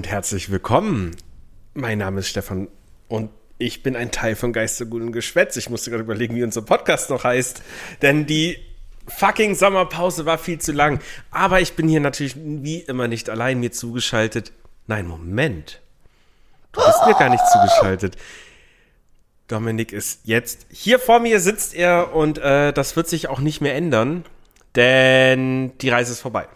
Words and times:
Und 0.00 0.08
herzlich 0.08 0.50
willkommen. 0.50 1.14
Mein 1.74 1.98
Name 1.98 2.20
ist 2.20 2.28
Stefan 2.28 2.68
und 3.08 3.28
ich 3.58 3.82
bin 3.82 3.96
ein 3.96 4.10
Teil 4.10 4.34
von 4.34 4.54
Geistergut 4.54 5.02
und 5.02 5.12
Geschwätz. 5.12 5.58
Ich 5.58 5.68
musste 5.68 5.90
gerade 5.90 6.04
überlegen, 6.04 6.34
wie 6.34 6.42
unser 6.42 6.62
Podcast 6.62 7.10
noch 7.10 7.22
heißt, 7.22 7.60
denn 8.00 8.24
die 8.24 8.56
fucking 9.06 9.54
Sommerpause 9.54 10.24
war 10.24 10.38
viel 10.38 10.58
zu 10.58 10.72
lang. 10.72 11.00
Aber 11.30 11.60
ich 11.60 11.74
bin 11.74 11.86
hier 11.86 12.00
natürlich 12.00 12.34
wie 12.34 12.78
immer 12.78 13.08
nicht 13.08 13.28
allein 13.28 13.60
mir 13.60 13.72
zugeschaltet. 13.72 14.52
Nein, 14.86 15.06
Moment. 15.06 15.82
Du 16.72 16.80
bist 16.80 17.06
mir 17.06 17.12
gar 17.12 17.28
nicht 17.28 17.44
zugeschaltet. 17.52 18.16
Dominik 19.48 19.92
ist 19.92 20.20
jetzt 20.24 20.64
hier 20.70 20.98
vor 20.98 21.20
mir 21.20 21.40
sitzt 21.40 21.74
er 21.74 22.14
und 22.14 22.38
äh, 22.38 22.72
das 22.72 22.96
wird 22.96 23.06
sich 23.06 23.28
auch 23.28 23.40
nicht 23.40 23.60
mehr 23.60 23.74
ändern, 23.74 24.24
denn 24.76 25.76
die 25.76 25.90
Reise 25.90 26.12
ist 26.12 26.20
vorbei. 26.20 26.48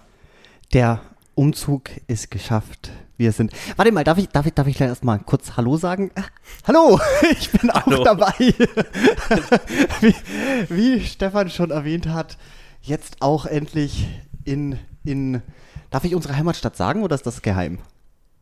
Der 0.73 1.03
Umzug 1.35 1.91
ist 2.07 2.31
geschafft. 2.31 2.91
Wir 3.17 3.31
sind. 3.31 3.53
Warte 3.77 3.93
mal, 3.93 4.03
darf 4.03 4.19
ich, 4.19 4.29
darf 4.29 4.45
ich, 4.47 4.55
darf 4.55 4.67
ich 4.67 4.77
gleich 4.77 4.89
erstmal 4.89 5.21
kurz 5.21 5.57
Hallo 5.57 5.77
sagen? 5.77 6.11
Hallo, 6.67 6.99
ich 7.31 7.51
bin 7.51 7.71
Hallo. 7.73 8.01
auch 8.01 8.05
dabei. 8.05 8.35
wie, 10.01 10.15
wie 10.69 11.01
Stefan 11.01 11.49
schon 11.49 11.71
erwähnt 11.71 12.09
hat, 12.09 12.37
jetzt 12.83 13.17
auch 13.21 13.47
endlich 13.47 14.09
in, 14.45 14.79
in. 15.05 15.43
Darf 15.91 16.03
ich 16.05 16.15
unsere 16.15 16.37
Heimatstadt 16.37 16.77
sagen 16.77 17.05
oder 17.05 17.15
ist 17.15 17.25
das 17.25 17.41
geheim? 17.41 17.79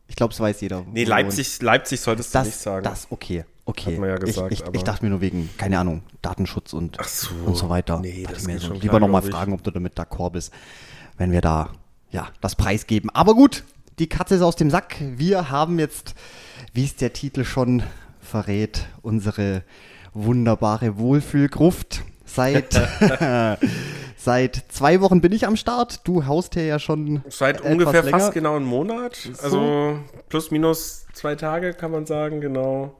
Ich 0.07 0.15
glaube, 0.15 0.33
es 0.33 0.39
weiß 0.39 0.61
jeder. 0.61 0.83
Nee, 0.91 1.03
Leipzig, 1.03 1.61
Leipzig 1.61 2.01
solltest 2.01 2.33
du 2.33 2.39
Das, 2.39 2.47
nicht 2.47 2.57
sagen. 2.57 2.83
das, 2.83 3.07
okay. 3.11 3.45
Okay. 3.65 3.93
Hat 3.93 3.99
man 3.99 4.09
ja 4.09 4.17
gesagt, 4.17 4.51
ich, 4.51 4.61
ich, 4.61 4.73
ich 4.73 4.83
dachte 4.83 5.05
mir 5.05 5.11
nur 5.11 5.21
wegen, 5.21 5.49
keine 5.57 5.79
Ahnung, 5.79 6.01
Datenschutz 6.21 6.73
und, 6.73 6.97
so. 7.05 7.29
und 7.45 7.55
so 7.55 7.69
weiter. 7.69 7.99
Nee, 7.99 8.25
das 8.27 8.39
ich 8.39 8.47
mir 8.47 8.59
so, 8.59 8.67
schon 8.67 8.81
lieber 8.81 8.99
nochmal 8.99 9.21
fragen, 9.21 9.53
ob 9.53 9.63
du 9.63 9.71
damit 9.71 9.97
d'accord 9.97 10.31
bist, 10.31 10.51
wenn 11.17 11.31
wir 11.31 11.39
da 11.39 11.69
ja 12.11 12.27
das 12.41 12.55
Preis 12.55 12.87
geben. 12.87 13.09
Aber 13.11 13.35
gut, 13.35 13.63
die 13.99 14.07
Katze 14.07 14.35
ist 14.35 14.41
aus 14.41 14.55
dem 14.55 14.69
Sack. 14.69 14.95
Wir 14.99 15.49
haben 15.49 15.79
jetzt, 15.79 16.15
wie 16.73 16.85
es 16.85 16.95
der 16.95 17.13
Titel 17.13 17.43
schon 17.45 17.83
verrät, 18.21 18.87
unsere 19.01 19.63
wunderbare 20.13 20.97
Wohlfühlgruft. 20.97 22.03
Seit, 22.25 22.73
seit 24.17 24.63
zwei 24.69 25.01
Wochen 25.01 25.21
bin 25.21 25.31
ich 25.31 25.45
am 25.45 25.55
Start. 25.55 26.07
Du 26.07 26.25
haust 26.25 26.55
hier 26.55 26.65
ja 26.65 26.79
schon 26.79 27.21
Seit 27.29 27.61
ungefähr 27.61 28.03
länger. 28.03 28.19
fast 28.19 28.33
genau 28.33 28.55
einen 28.55 28.65
Monat. 28.65 29.29
Also 29.41 29.99
plus 30.29 30.49
minus 30.49 31.05
zwei 31.13 31.35
Tage 31.35 31.73
kann 31.73 31.91
man 31.91 32.05
sagen, 32.05 32.41
genau. 32.41 32.99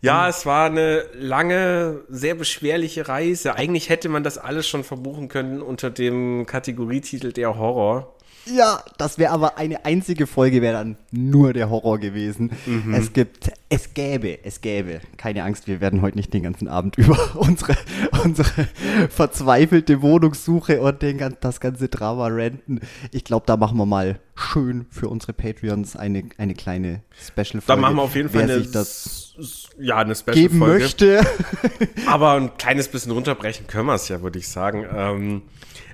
Ja, 0.00 0.28
es 0.28 0.46
war 0.46 0.66
eine 0.66 1.04
lange, 1.14 2.02
sehr 2.08 2.34
beschwerliche 2.34 3.08
Reise. 3.08 3.56
Eigentlich 3.56 3.88
hätte 3.88 4.08
man 4.08 4.22
das 4.22 4.38
alles 4.38 4.66
schon 4.68 4.84
verbuchen 4.84 5.28
können 5.28 5.60
unter 5.60 5.90
dem 5.90 6.46
Kategorietitel 6.46 7.32
der 7.32 7.58
Horror. 7.58 8.14
Ja, 8.54 8.82
das 8.96 9.18
wäre 9.18 9.32
aber 9.32 9.58
eine 9.58 9.84
einzige 9.84 10.26
Folge, 10.26 10.62
wäre 10.62 10.74
dann 10.74 10.96
nur 11.10 11.52
der 11.52 11.70
Horror 11.70 11.98
gewesen. 11.98 12.52
Mhm. 12.66 12.94
Es 12.94 13.12
gibt, 13.12 13.50
es 13.70 13.92
gäbe, 13.92 14.38
es 14.44 14.60
gäbe. 14.60 15.00
Keine 15.18 15.44
Angst, 15.44 15.66
wir 15.66 15.80
werden 15.80 16.00
heute 16.00 16.16
nicht 16.16 16.32
den 16.32 16.42
ganzen 16.42 16.68
Abend 16.68 16.96
über 16.96 17.18
unsere, 17.36 17.76
unsere 18.24 18.68
verzweifelte 19.10 20.00
Wohnungssuche 20.00 20.80
und 20.80 21.02
den, 21.02 21.36
das 21.40 21.60
ganze 21.60 21.88
Drama 21.88 22.28
ranten. 22.30 22.80
Ich 23.12 23.24
glaube, 23.24 23.44
da 23.46 23.56
machen 23.56 23.76
wir 23.76 23.86
mal 23.86 24.20
schön 24.34 24.86
für 24.90 25.08
unsere 25.08 25.32
Patreons 25.32 25.96
eine, 25.96 26.24
eine 26.38 26.54
kleine 26.54 27.02
Special-Folge. 27.10 27.66
Da 27.66 27.76
machen 27.76 27.96
wir 27.96 28.02
auf 28.02 28.14
jeden 28.14 28.30
Fall 28.30 28.42
eine, 28.42 28.62
das 28.62 29.34
ja, 29.78 29.98
eine 29.98 30.14
geben 30.14 30.56
Special-Folge. 30.56 30.84
möchte. 30.84 31.26
Aber 32.06 32.34
ein 32.34 32.56
kleines 32.56 32.88
bisschen 32.88 33.12
runterbrechen 33.12 33.66
können 33.66 33.86
wir 33.86 33.94
es 33.94 34.08
ja, 34.08 34.22
würde 34.22 34.38
ich 34.38 34.48
sagen. 34.48 34.86
Ähm, 34.94 35.42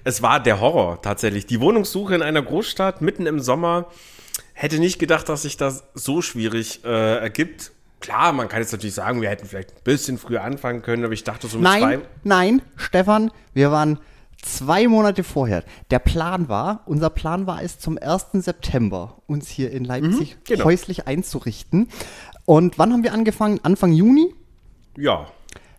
es 0.04 0.22
war 0.22 0.40
der 0.40 0.60
Horror 0.60 1.02
tatsächlich. 1.02 1.46
Die 1.46 1.60
Wohnungssuche 1.60 2.14
in 2.14 2.22
einer 2.22 2.42
Großstadt 2.42 3.00
mitten 3.00 3.26
im 3.26 3.40
Sommer. 3.40 3.86
Hätte 4.54 4.78
nicht 4.78 4.98
gedacht, 4.98 5.28
dass 5.28 5.42
sich 5.42 5.56
das 5.56 5.84
so 5.94 6.22
schwierig 6.22 6.84
äh, 6.84 7.18
ergibt. 7.18 7.72
Klar, 8.00 8.32
man 8.32 8.48
kann 8.48 8.60
jetzt 8.60 8.72
natürlich 8.72 8.94
sagen, 8.94 9.20
wir 9.20 9.28
hätten 9.28 9.46
vielleicht 9.46 9.70
ein 9.70 9.82
bisschen 9.82 10.16
früher 10.16 10.42
anfangen 10.42 10.82
können, 10.82 11.04
aber 11.04 11.12
ich 11.12 11.24
dachte 11.24 11.48
so 11.48 11.58
mit 11.58 11.64
Nein, 11.64 11.80
zwei. 11.82 12.00
nein, 12.22 12.62
Stefan, 12.76 13.30
wir 13.52 13.72
waren 13.72 13.98
zwei 14.42 14.86
Monate 14.88 15.24
vorher. 15.24 15.64
Der 15.90 15.98
Plan 15.98 16.48
war, 16.48 16.82
unser 16.86 17.10
Plan 17.10 17.46
war 17.46 17.62
es 17.62 17.78
zum 17.78 17.98
1. 17.98 18.26
September, 18.44 19.16
uns 19.26 19.48
hier 19.48 19.70
in 19.70 19.84
Leipzig 19.84 20.36
genau. 20.44 20.64
häuslich 20.66 21.06
einzurichten. 21.06 21.88
Und 22.44 22.78
wann 22.78 22.92
haben 22.92 23.02
wir 23.02 23.12
angefangen? 23.14 23.58
Anfang 23.62 23.92
Juni? 23.92 24.34
Ja, 24.96 25.26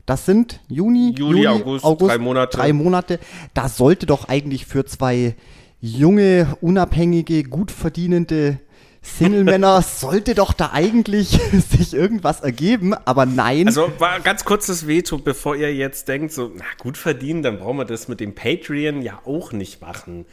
Das 0.05 0.25
sind 0.25 0.59
Juni, 0.67 1.13
Juli, 1.17 1.47
August, 1.47 1.85
drei 1.99 2.17
Monate. 2.17 2.57
Drei 2.57 2.73
Monate. 2.73 3.19
Da 3.53 3.69
sollte 3.69 4.05
doch 4.05 4.27
eigentlich 4.27 4.65
für 4.65 4.85
zwei 4.85 5.35
junge, 5.79 6.55
unabhängige, 6.61 7.43
gut 7.43 7.71
verdienende 7.71 8.59
Single-Männer 9.01 9.81
sollte 9.83 10.35
doch 10.35 10.53
da 10.53 10.71
eigentlich 10.73 11.29
sich 11.69 11.93
irgendwas 11.93 12.41
ergeben, 12.41 12.93
aber 12.93 13.25
nein. 13.25 13.67
also 13.67 13.91
war 13.99 14.19
ganz 14.19 14.45
kurzes 14.45 14.87
Veto, 14.87 15.17
bevor 15.17 15.55
ihr 15.55 15.73
jetzt 15.73 16.07
denkt, 16.07 16.33
so, 16.33 16.51
na 16.55 16.65
gut 16.79 16.97
verdienen, 16.97 17.43
dann 17.43 17.59
brauchen 17.59 17.77
wir 17.77 17.85
das 17.85 18.07
mit 18.07 18.19
dem 18.19 18.33
Patreon 18.33 19.01
ja 19.01 19.21
auch 19.25 19.51
nicht 19.51 19.81
machen. 19.81 20.25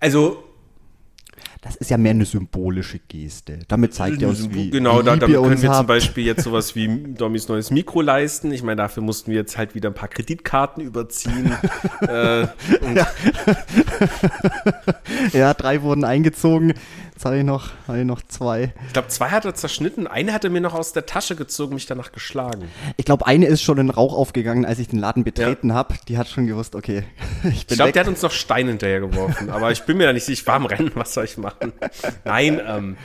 Also 0.00 0.44
Das 1.64 1.76
ist 1.76 1.90
ja 1.90 1.96
mehr 1.96 2.10
eine 2.10 2.26
symbolische 2.26 2.98
Geste. 2.98 3.60
Damit 3.68 3.94
zeigt 3.94 4.20
er 4.20 4.28
uns, 4.28 4.52
wie, 4.52 4.68
genau, 4.68 5.00
da, 5.00 5.16
damit 5.16 5.34
können 5.34 5.52
uns 5.52 5.62
wir 5.62 5.70
zum 5.70 5.78
habt. 5.78 5.88
Beispiel 5.88 6.26
jetzt 6.26 6.44
sowas 6.44 6.76
wie 6.76 7.14
Dommys 7.14 7.48
neues 7.48 7.70
Mikro 7.70 8.02
leisten. 8.02 8.52
Ich 8.52 8.62
meine, 8.62 8.76
dafür 8.76 9.02
mussten 9.02 9.30
wir 9.30 9.38
jetzt 9.38 9.56
halt 9.56 9.74
wieder 9.74 9.88
ein 9.88 9.94
paar 9.94 10.10
Kreditkarten 10.10 10.84
überziehen. 10.84 11.54
äh, 12.02 12.46
Ja, 15.32 15.54
drei 15.54 15.82
wurden 15.82 16.04
eingezogen. 16.04 16.74
Jetzt 17.14 17.24
habe 17.24 17.38
ich 17.38 17.44
noch, 17.44 17.70
habe 17.86 18.00
ich 18.00 18.04
noch 18.04 18.22
zwei. 18.22 18.74
ich 18.88 18.92
glaube, 18.92 19.06
zwei 19.06 19.30
hat 19.30 19.44
er 19.44 19.54
zerschnitten, 19.54 20.08
eine 20.08 20.32
hat 20.32 20.42
er 20.42 20.50
mir 20.50 20.60
noch 20.60 20.74
aus 20.74 20.92
der 20.92 21.06
Tasche 21.06 21.36
gezogen, 21.36 21.74
mich 21.74 21.86
danach 21.86 22.10
geschlagen. 22.10 22.68
Ich 22.96 23.04
glaube, 23.04 23.26
eine 23.26 23.46
ist 23.46 23.62
schon 23.62 23.78
in 23.78 23.88
Rauch 23.88 24.14
aufgegangen, 24.14 24.64
als 24.66 24.80
ich 24.80 24.88
den 24.88 24.98
Laden 24.98 25.22
betreten 25.22 25.72
habe. 25.72 25.94
Die 26.08 26.18
hat 26.18 26.28
schon 26.28 26.48
gewusst, 26.48 26.74
okay, 26.74 27.04
ich 27.44 27.44
bin 27.44 27.52
Ich 27.52 27.66
glaube, 27.68 27.92
der 27.92 28.00
hat 28.00 28.08
uns 28.08 28.20
noch 28.22 28.32
Stein 28.32 28.66
hinterhergeworfen, 28.66 29.48
aber 29.50 29.70
ich 29.70 29.84
bin 29.84 29.96
mir 29.96 30.06
da 30.06 30.12
nicht 30.12 30.24
sicher, 30.24 30.40
ich 30.40 30.46
war 30.48 30.56
am 30.56 30.66
Rennen, 30.66 30.90
was 30.94 31.14
soll 31.14 31.24
ich 31.24 31.38
machen? 31.38 31.72
Nein, 32.24 32.60
ähm, 32.66 32.96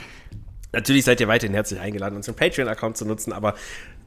natürlich 0.72 1.06
seid 1.06 1.22
ihr 1.22 1.28
weiterhin 1.28 1.54
herzlich 1.54 1.80
eingeladen, 1.80 2.16
unseren 2.16 2.36
Patreon-Account 2.36 2.98
zu 2.98 3.06
nutzen, 3.06 3.32
aber 3.32 3.54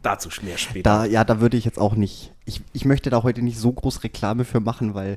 dazu 0.02 0.28
mehr 0.42 0.58
später. 0.58 0.82
Da, 0.82 1.04
ja, 1.04 1.22
da 1.22 1.40
würde 1.40 1.56
ich 1.56 1.64
jetzt 1.64 1.78
auch 1.78 1.94
nicht, 1.94 2.32
ich, 2.44 2.60
ich 2.72 2.84
möchte 2.84 3.08
da 3.08 3.22
heute 3.22 3.42
nicht 3.42 3.58
so 3.58 3.72
groß 3.72 4.02
Reklame 4.02 4.44
für 4.44 4.58
machen, 4.58 4.94
weil 4.94 5.16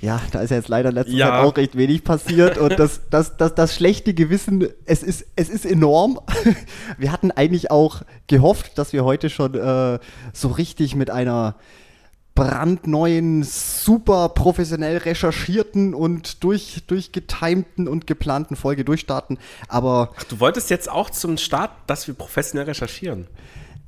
ja, 0.00 0.20
da 0.32 0.40
ist 0.40 0.50
ja 0.50 0.56
jetzt 0.56 0.68
leider 0.68 0.90
letzte 0.92 1.12
Ja. 1.14 1.28
Zeit 1.28 1.44
auch 1.44 1.56
recht 1.56 1.76
wenig 1.76 2.04
passiert 2.04 2.56
und 2.58 2.78
das, 2.78 3.02
das, 3.10 3.36
das, 3.36 3.54
das 3.54 3.74
schlechte 3.74 4.14
Gewissen, 4.14 4.66
es 4.86 5.02
ist, 5.02 5.26
es 5.36 5.48
ist 5.50 5.66
enorm. 5.66 6.18
Wir 6.98 7.12
hatten 7.12 7.30
eigentlich 7.30 7.70
auch 7.70 8.02
gehofft, 8.26 8.78
dass 8.78 8.92
wir 8.92 9.04
heute 9.04 9.28
schon 9.30 9.54
äh, 9.54 9.98
so 10.32 10.48
richtig 10.48 10.94
mit 10.96 11.10
einer 11.10 11.56
brandneuen, 12.34 13.42
super 13.42 14.30
professionell 14.30 14.98
recherchierten 14.98 15.94
und 15.94 16.42
durch, 16.44 16.82
durchgetimten 16.86 17.88
und 17.88 18.06
geplanten 18.06 18.56
Folge 18.56 18.84
durchstarten, 18.84 19.38
aber 19.68 20.12
Ach, 20.16 20.24
du 20.24 20.40
wolltest 20.40 20.70
jetzt 20.70 20.88
auch 20.90 21.10
zum 21.10 21.36
Start, 21.36 21.70
dass 21.86 22.06
wir 22.06 22.14
professionell 22.14 22.66
recherchieren. 22.66 23.26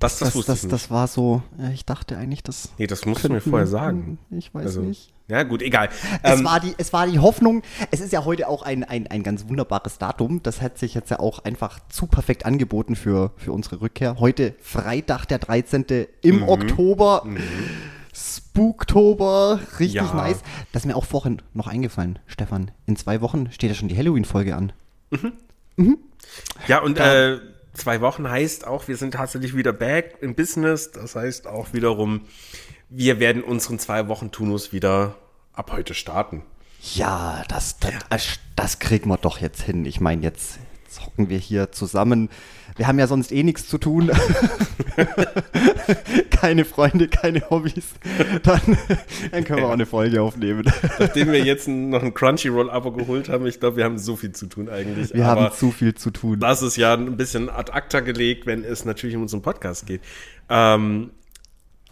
Das, 0.01 0.19
das, 0.19 0.35
das, 0.35 0.45
das, 0.47 0.67
das 0.69 0.91
war 0.91 1.07
so, 1.07 1.43
ja, 1.59 1.71
ich 1.71 1.87
dachte 1.87 2.17
eigentlich, 2.19 2.43
das 2.43 2.71
nee, 2.77 2.89
das 2.89 3.07
musst 3.07 3.23
du 3.25 3.29
mir 3.29 3.35
könnten- 3.37 3.51
vorher 3.51 3.69
sagen. 3.69 4.19
Ich 4.31 4.53
weiß 4.53 4.67
Also, 4.67 4.81
nicht. 4.83 5.12
Ja, 5.29 5.45
gut, 5.45 5.63
egal. 5.63 5.89
Es, 6.23 6.39
Ähm, 6.41 6.45
war 6.45 6.61
die, 6.61 6.75
es 6.79 6.93
war 6.93 7.07
die 7.07 7.19
Hoffnung, 7.19 7.63
es 7.91 8.01
ist 8.01 8.13
ja 8.13 8.25
heute 8.25 8.49
auch 8.49 8.63
ein, 8.63 8.85
ein, 8.85 9.07
ein 9.07 9.23
ganz 9.23 9.49
wunderbares 9.49 9.99
Datum. 9.99 10.43
Das 10.43 10.61
hat 10.61 10.79
sich 10.79 10.95
jetzt 10.95 11.11
ja 11.11 11.21
auch 11.21 11.45
einfach 11.45 11.79
zu 11.89 12.07
perfekt 12.07 12.45
angeboten 12.45 12.97
für, 12.97 13.31
für 13.37 13.53
unsere 13.53 13.81
Rückkehr. 13.81 14.17
Heute 14.19 14.55
Freitag, 14.61 15.27
der 15.27 15.39
13. 15.39 15.87
im 16.23 16.37
Mhm. 16.41 16.49
Oktober. 16.49 17.25
Spooktober, 18.15 19.61
richtig 19.79 19.95
Ja. 20.03 20.15
nice. 20.15 20.43
Das 20.73 20.83
ist 20.83 20.87
mir 20.87 20.97
auch 20.97 21.05
vorhin 21.07 21.41
noch 21.55 21.67
eingefallen, 21.67 22.19
Stefan. 22.27 22.71
In 22.87 22.97
zwei 22.97 23.21
Wochen 23.21 23.51
steht 23.53 23.71
ja 23.71 23.75
schon 23.75 23.89
die 23.89 23.97
Halloween-Folge 23.97 24.55
an. 24.55 24.73
Ja, 26.69 26.81
und 26.83 26.99
äh, 26.99 27.39
zwei 27.73 28.01
Wochen 28.01 28.29
heißt 28.29 28.67
auch, 28.67 28.87
wir 28.89 28.97
sind 28.97 29.15
tatsächlich 29.15 29.57
wieder 29.57 29.73
back 29.73 30.17
in 30.21 30.35
Business. 30.35 30.91
Das 30.93 31.17
heißt 31.17 31.47
auch 31.47 31.73
wiederum, 31.73 32.23
wir 32.95 33.21
werden 33.21 33.43
unseren 33.43 33.79
zwei 33.79 34.09
Wochen 34.09 34.31
Tunus 34.31 34.73
wieder 34.73 35.17
ab 35.55 35.73
heute 35.73 35.95
starten. 35.95 36.43
Ja, 36.95 37.43
das, 37.49 37.79
das, 37.79 38.39
das, 38.57 38.79
kriegen 38.81 39.09
wir 39.09 39.17
doch 39.17 39.39
jetzt 39.39 39.63
hin. 39.63 39.85
Ich 39.87 40.01
meine, 40.01 40.23
jetzt, 40.23 40.59
jetzt 40.85 41.07
hocken 41.07 41.29
wir 41.29 41.39
hier 41.39 41.71
zusammen. 41.71 42.29
Wir 42.77 42.87
haben 42.87 42.99
ja 42.99 43.07
sonst 43.07 43.33
eh 43.33 43.43
nichts 43.45 43.69
zu 43.69 43.79
tun. 43.79 44.11
keine 46.31 46.65
Freunde, 46.65 47.07
keine 47.09 47.49
Hobbys. 47.51 47.91
Dann, 48.43 48.61
dann 49.31 49.45
können 49.45 49.61
wir 49.61 49.69
auch 49.69 49.73
eine 49.73 49.87
Folge 49.87 50.21
aufnehmen. 50.21 50.65
Nachdem 50.99 51.31
wir 51.31 51.45
jetzt 51.45 51.69
noch 51.69 52.03
ein 52.03 52.15
Crunchyroll-Abo 52.15 52.93
geholt 52.93 53.29
haben, 53.29 53.47
ich 53.47 53.61
glaube, 53.61 53.77
wir 53.77 53.85
haben 53.85 53.99
so 53.99 54.17
viel 54.17 54.33
zu 54.33 54.47
tun 54.47 54.69
eigentlich. 54.69 55.15
Wir 55.15 55.27
Aber 55.27 55.43
haben 55.43 55.55
zu 55.55 55.71
viel 55.71 55.95
zu 55.95 56.11
tun. 56.11 56.41
das 56.41 56.63
ist 56.63 56.77
ja 56.77 56.95
ein 56.95 57.17
bisschen 57.17 57.49
ad 57.49 57.73
acta 57.73 58.01
gelegt, 58.01 58.47
wenn 58.47 58.65
es 58.65 58.85
natürlich 58.85 59.15
um 59.15 59.23
unseren 59.23 59.43
Podcast 59.43 59.87
geht. 59.87 60.01
Ähm, 60.49 61.11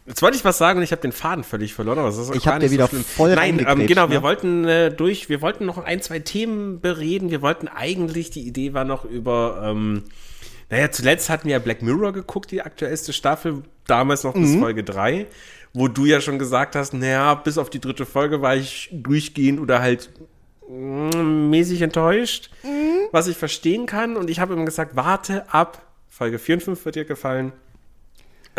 Jetzt 0.06 0.22
wollte 0.22 0.36
ich 0.36 0.44
was 0.44 0.58
sagen 0.58 0.78
und 0.78 0.82
ich 0.84 0.92
habe 0.92 1.02
den 1.02 1.12
Faden 1.12 1.44
völlig 1.44 1.74
verloren, 1.74 1.98
aber 1.98 2.08
das 2.08 2.18
ist 2.18 2.30
auch 2.30 2.34
Ich 2.34 2.44
gar 2.44 2.58
nicht 2.58 2.68
dir 2.68 2.72
wieder 2.72 2.84
so 2.84 2.90
schlimm. 2.90 3.04
voll 3.04 3.34
Nein, 3.34 3.64
ähm, 3.66 3.86
genau, 3.86 4.06
ne? 4.06 4.12
wir 4.12 4.22
wollten 4.22 4.64
äh, 4.64 4.90
durch, 4.90 5.28
wir 5.28 5.40
wollten 5.40 5.66
noch 5.66 5.78
ein, 5.78 6.00
zwei 6.02 6.18
Themen 6.18 6.80
bereden. 6.80 7.30
Wir 7.30 7.42
wollten 7.42 7.68
eigentlich, 7.68 8.30
die 8.30 8.46
Idee 8.46 8.72
war 8.74 8.84
noch 8.84 9.04
über, 9.04 9.62
ähm, 9.64 10.04
naja, 10.68 10.90
zuletzt 10.90 11.28
hatten 11.30 11.44
wir 11.46 11.52
ja 11.52 11.58
Black 11.58 11.82
Mirror 11.82 12.12
geguckt, 12.12 12.50
die 12.50 12.62
aktuellste 12.62 13.12
Staffel, 13.12 13.62
damals 13.86 14.24
noch 14.24 14.34
Mhm. 14.34 14.40
bis 14.42 14.56
Folge 14.56 14.84
3, 14.84 15.26
wo 15.74 15.86
du 15.86 16.06
ja 16.06 16.20
schon 16.20 16.38
gesagt 16.38 16.74
hast, 16.76 16.92
naja, 16.94 17.34
bis 17.34 17.58
auf 17.58 17.70
die 17.70 17.80
dritte 17.80 18.06
Folge 18.06 18.40
war 18.42 18.56
ich 18.56 18.88
durchgehend 18.92 19.60
oder 19.60 19.80
halt 19.80 20.10
mm, 20.68 21.50
mäßig 21.50 21.82
enttäuscht, 21.82 22.50
Mhm. 22.64 23.08
was 23.12 23.26
ich 23.28 23.36
verstehen 23.36 23.86
kann. 23.86 24.16
Und 24.16 24.30
ich 24.30 24.40
habe 24.40 24.54
immer 24.54 24.64
gesagt, 24.64 24.96
warte 24.96 25.52
ab. 25.52 25.82
Folge 26.08 26.38
4 26.38 26.56
und 26.56 26.60
5 26.62 26.84
wird 26.84 26.96
dir 26.96 27.04
gefallen. 27.04 27.52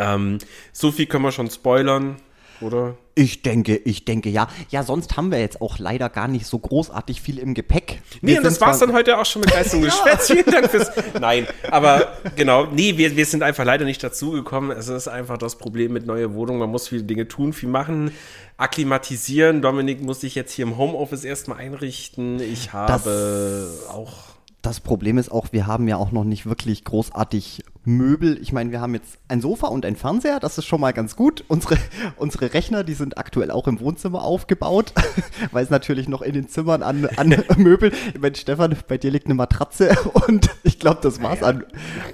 Ähm, 0.01 0.39
so 0.73 0.91
viel 0.91 1.05
können 1.05 1.23
wir 1.23 1.31
schon 1.31 1.49
spoilern, 1.49 2.15
oder? 2.59 2.95
Ich 3.13 3.41
denke, 3.41 3.75
ich 3.75 4.05
denke 4.05 4.29
ja. 4.29 4.47
Ja, 4.69 4.83
sonst 4.83 5.17
haben 5.17 5.31
wir 5.31 5.39
jetzt 5.39 5.61
auch 5.61 5.79
leider 5.79 6.09
gar 6.09 6.27
nicht 6.27 6.45
so 6.45 6.57
großartig 6.57 7.21
viel 7.21 7.37
im 7.37 7.53
Gepäck. 7.53 8.01
Nee, 8.21 8.37
und 8.37 8.43
das 8.43 8.59
war's 8.61 8.79
dann 8.79 8.93
heute 8.93 9.17
auch 9.19 9.25
schon 9.25 9.41
mit 9.41 9.51
Geist 9.51 9.73
und 9.73 9.81
Geschwätz. 9.83 10.27
Vielen 10.27 10.45
Dank 10.45 10.71
fürs. 10.71 10.89
Nein, 11.19 11.45
aber 11.69 12.13
genau, 12.35 12.65
nee, 12.65 12.97
wir, 12.97 13.15
wir 13.15 13.25
sind 13.25 13.43
einfach 13.43 13.65
leider 13.65 13.85
nicht 13.85 14.03
dazugekommen. 14.03 14.71
Es 14.71 14.87
ist 14.87 15.07
einfach 15.07 15.37
das 15.37 15.57
Problem 15.57 15.93
mit 15.93 16.05
neuer 16.05 16.33
Wohnung. 16.33 16.57
Man 16.57 16.69
muss 16.69 16.87
viele 16.87 17.03
Dinge 17.03 17.27
tun, 17.27 17.53
viel 17.53 17.69
machen, 17.69 18.11
akklimatisieren. 18.57 19.61
Dominik 19.61 20.01
muss 20.01 20.21
sich 20.21 20.35
jetzt 20.35 20.53
hier 20.53 20.65
im 20.65 20.77
Homeoffice 20.77 21.23
erstmal 21.25 21.59
einrichten. 21.59 22.39
Ich 22.39 22.73
habe 22.73 23.69
auch. 23.89 24.31
Das 24.61 24.79
Problem 24.79 25.17
ist 25.17 25.31
auch, 25.31 25.47
wir 25.51 25.65
haben 25.65 25.87
ja 25.87 25.97
auch 25.97 26.11
noch 26.11 26.23
nicht 26.23 26.45
wirklich 26.45 26.83
großartig 26.83 27.63
Möbel. 27.83 28.39
Ich 28.43 28.53
meine, 28.53 28.69
wir 28.69 28.79
haben 28.79 28.93
jetzt 28.93 29.17
ein 29.27 29.41
Sofa 29.41 29.65
und 29.67 29.87
ein 29.87 29.95
Fernseher, 29.95 30.39
das 30.39 30.59
ist 30.59 30.65
schon 30.65 30.79
mal 30.79 30.91
ganz 30.93 31.15
gut. 31.15 31.43
Unsere, 31.47 31.77
unsere 32.17 32.53
Rechner, 32.53 32.83
die 32.83 32.93
sind 32.93 33.17
aktuell 33.17 33.49
auch 33.49 33.67
im 33.67 33.79
Wohnzimmer 33.79 34.21
aufgebaut, 34.21 34.93
weil 35.51 35.63
es 35.63 35.71
natürlich 35.71 36.07
noch 36.07 36.21
in 36.21 36.33
den 36.33 36.47
Zimmern 36.47 36.83
an, 36.83 37.07
an 37.17 37.29
Möbel. 37.57 37.91
Ich 38.13 38.21
meine, 38.21 38.35
Stefan, 38.35 38.75
bei 38.87 38.99
dir 38.99 39.09
liegt 39.09 39.25
eine 39.25 39.33
Matratze 39.33 39.95
und 40.27 40.51
ich 40.61 40.77
glaube, 40.77 40.99
das 41.01 41.23
war's 41.23 41.41
an, 41.41 41.63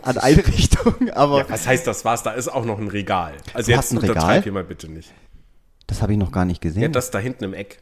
an 0.03 0.17
Einrichtung. 0.17 1.09
Aber 1.15 1.39
Ja, 1.39 1.49
was 1.49 1.67
heißt 1.67 1.85
das 1.85 2.05
war's? 2.05 2.23
Da 2.23 2.31
ist 2.31 2.47
auch 2.47 2.63
noch 2.63 2.79
ein 2.79 2.87
Regal. 2.87 3.33
Also 3.53 3.65
Du 3.67 3.71
jetzt 3.71 3.77
hast 3.77 3.91
ein 3.91 3.97
Regal? 3.97 4.41
hier 4.41 4.53
mal 4.53 4.63
bitte 4.63 4.89
nicht. 4.89 5.11
das 5.87 6.01
habe 6.01 6.13
ich 6.13 6.17
noch 6.17 6.31
gar 6.31 6.45
nicht 6.45 6.61
gesehen. 6.61 6.81
Ja, 6.83 6.87
das 6.87 7.11
da 7.11 7.19
hinten 7.19 7.43
im 7.43 7.53
Eck. 7.53 7.81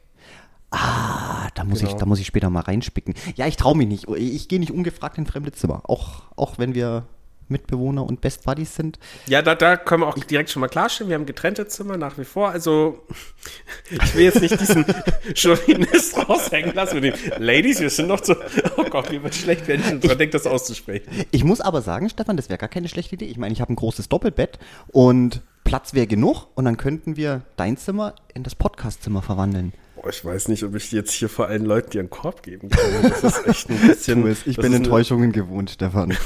Ah, 0.71 1.49
da 1.55 1.63
muss, 1.63 1.81
ich, 1.81 1.87
Genau. 1.87 1.99
da 1.99 2.05
muss 2.05 2.19
ich 2.19 2.27
später 2.27 2.49
mal 2.49 2.61
reinspicken. 2.61 3.13
Ja, 3.35 3.47
ich 3.47 3.55
traue 3.55 3.77
mich 3.77 3.87
nicht. 3.87 4.07
Ich 4.09 4.47
gehe 4.47 4.59
nicht 4.59 4.71
ungefragt 4.71 5.17
in 5.17 5.25
fremde 5.25 5.51
Zimmer. 5.51 5.81
Auch, 5.87 6.23
auch 6.35 6.57
wenn 6.57 6.75
wir 6.75 7.05
Mitbewohner 7.47 8.03
und 8.03 8.21
Best 8.21 8.43
Buddies 8.43 8.75
sind. 8.75 8.97
Ja, 9.27 9.43
da, 9.43 9.53
da 9.53 9.77
können 9.77 10.01
wir 10.01 10.07
auch 10.07 10.17
direkt 10.17 10.49
schon 10.49 10.61
mal 10.61 10.67
klarstellen. 10.67 11.09
Wir 11.09 11.15
haben 11.15 11.27
getrennte 11.27 11.67
Zimmer 11.67 11.95
nach 11.95 12.17
wie 12.17 12.23
vor. 12.25 12.49
Also, 12.49 13.03
ich 13.91 14.15
will 14.15 14.23
jetzt 14.23 14.41
nicht 14.41 14.59
diesen 14.59 14.83
Chauvinist 15.35 16.27
raushängen 16.27 16.73
lassen 16.73 16.99
mit 17.01 17.15
den 17.15 17.43
Ladies, 17.43 17.79
wir 17.79 17.89
sind 17.91 18.07
noch 18.07 18.23
so. 18.23 18.35
Oh 18.77 18.83
Gott, 18.89 19.11
mir 19.11 19.21
wird 19.23 19.35
schlecht, 19.35 19.67
wenn 19.67 19.79
ich 19.79 19.85
schon 19.87 20.01
dran 20.01 20.17
denke, 20.17 20.31
das 20.31 20.47
auszusprechen. 20.47 21.07
Ich 21.31 21.43
muss 21.43 21.61
aber 21.61 21.81
sagen, 21.83 22.09
Stefan, 22.09 22.35
das 22.35 22.49
wäre 22.49 22.57
gar 22.57 22.69
keine 22.69 22.87
schlechte 22.89 23.13
Idee. 23.15 23.25
Ich 23.25 23.37
meine, 23.37 23.53
ich 23.53 23.61
habe 23.61 23.71
ein 23.71 23.75
großes 23.75 24.09
Doppelbett 24.09 24.57
und 24.87 25.41
Platz 25.63 25.93
wäre 25.93 26.07
genug 26.07 26.47
und 26.55 26.65
dann 26.65 26.77
könnten 26.77 27.15
wir 27.15 27.43
dein 27.57 27.77
Zimmer 27.77 28.15
in 28.33 28.41
das 28.43 28.55
Podcastzimmer 28.55 29.21
verwandeln. 29.21 29.71
Boah, 30.05 30.11
ich 30.11 30.23
weiß 30.23 30.49
nicht, 30.49 30.63
ob 30.63 30.75
ich 30.75 30.91
jetzt 30.91 31.13
hier 31.13 31.29
vor 31.29 31.47
allen 31.47 31.65
Leuten 31.65 31.89
dir 31.89 31.99
einen 32.01 32.11
Korb 32.11 32.43
geben 32.43 32.69
kann. 32.69 33.11
Das 33.23 33.23
ist 33.23 33.47
echt 33.47 33.69
ein 33.71 33.87
bisschen. 33.87 34.27
Es. 34.27 34.45
Ich 34.45 34.55
bin 34.57 34.65
ist 34.65 34.65
eine- 34.65 34.75
Enttäuschungen 34.75 35.31
gewohnt, 35.31 35.71
Stefan. 35.71 36.15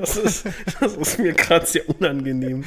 Das 0.00 0.16
ist, 0.16 0.44
das 0.80 0.96
ist 0.96 1.18
mir 1.18 1.32
gerade 1.32 1.64
sehr 1.66 1.88
unangenehm. 1.88 2.64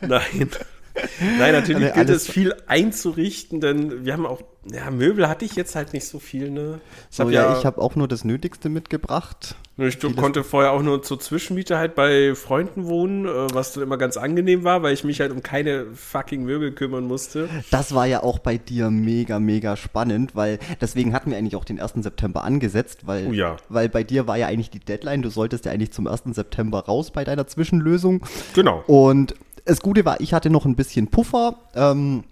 Nein. 0.00 0.48
Nein, 1.38 1.52
natürlich 1.52 1.84
Alle- 1.92 1.92
gilt 2.06 2.10
es 2.10 2.28
viel 2.28 2.54
einzurichten, 2.66 3.60
denn 3.60 4.04
wir 4.04 4.12
haben 4.12 4.26
auch, 4.26 4.42
ja, 4.70 4.90
Möbel 4.90 5.28
hatte 5.28 5.44
ich 5.44 5.56
jetzt 5.56 5.74
halt 5.74 5.92
nicht 5.92 6.06
so 6.06 6.18
viel, 6.18 6.50
ne? 6.50 6.80
Ich 7.10 7.16
So, 7.16 7.28
ja, 7.30 7.58
ich 7.58 7.64
habe 7.64 7.80
auch 7.80 7.96
nur 7.96 8.08
das 8.08 8.24
Nötigste 8.24 8.68
mitgebracht. 8.68 9.56
Ich 9.78 9.98
konnte 10.16 10.44
vorher 10.44 10.70
auch 10.72 10.82
nur 10.82 11.02
zur 11.02 11.18
Zwischenmiete 11.18 11.78
halt 11.78 11.94
bei 11.94 12.34
Freunden 12.34 12.84
wohnen, 12.86 13.24
äh, 13.24 13.30
was 13.54 13.72
dann 13.72 13.82
immer 13.82 13.96
ganz 13.96 14.16
angenehm 14.18 14.64
war, 14.64 14.82
weil 14.82 14.92
ich 14.92 15.02
mich 15.02 15.20
halt 15.20 15.32
um 15.32 15.42
keine 15.42 15.86
fucking 15.94 16.44
Möbel 16.44 16.72
kümmern 16.72 17.04
musste. 17.04 17.48
Das 17.70 17.94
war 17.94 18.06
ja 18.06 18.22
auch 18.22 18.38
bei 18.38 18.58
dir 18.58 18.90
mega, 18.90 19.40
mega 19.40 19.76
spannend, 19.76 20.36
weil 20.36 20.58
deswegen 20.80 21.14
hatten 21.14 21.30
wir 21.30 21.38
eigentlich 21.38 21.56
auch 21.56 21.64
den 21.64 21.80
1. 21.80 21.94
September 22.02 22.44
angesetzt, 22.44 23.06
weil, 23.06 23.28
Oh 23.28 23.32
ja. 23.32 23.56
weil 23.70 23.88
bei 23.88 24.04
dir 24.04 24.26
war 24.26 24.36
ja 24.36 24.46
eigentlich 24.46 24.70
die 24.70 24.78
Deadline, 24.78 25.22
du 25.22 25.30
solltest 25.30 25.64
ja 25.64 25.72
eigentlich 25.72 25.92
zum 25.92 26.06
1. 26.06 26.34
September 26.34 26.80
raus 26.80 27.10
bei 27.10 27.24
deiner 27.24 27.46
Zwischenlösung. 27.46 28.24
Genau. 28.54 28.84
Und 28.86 29.34
das 29.64 29.80
Gute 29.80 30.04
war, 30.04 30.20
ich 30.20 30.34
hatte 30.34 30.50
noch 30.50 30.64
ein 30.64 30.76
bisschen 30.76 31.08
Puffer. 31.08 31.56
Ähm, 31.74 32.24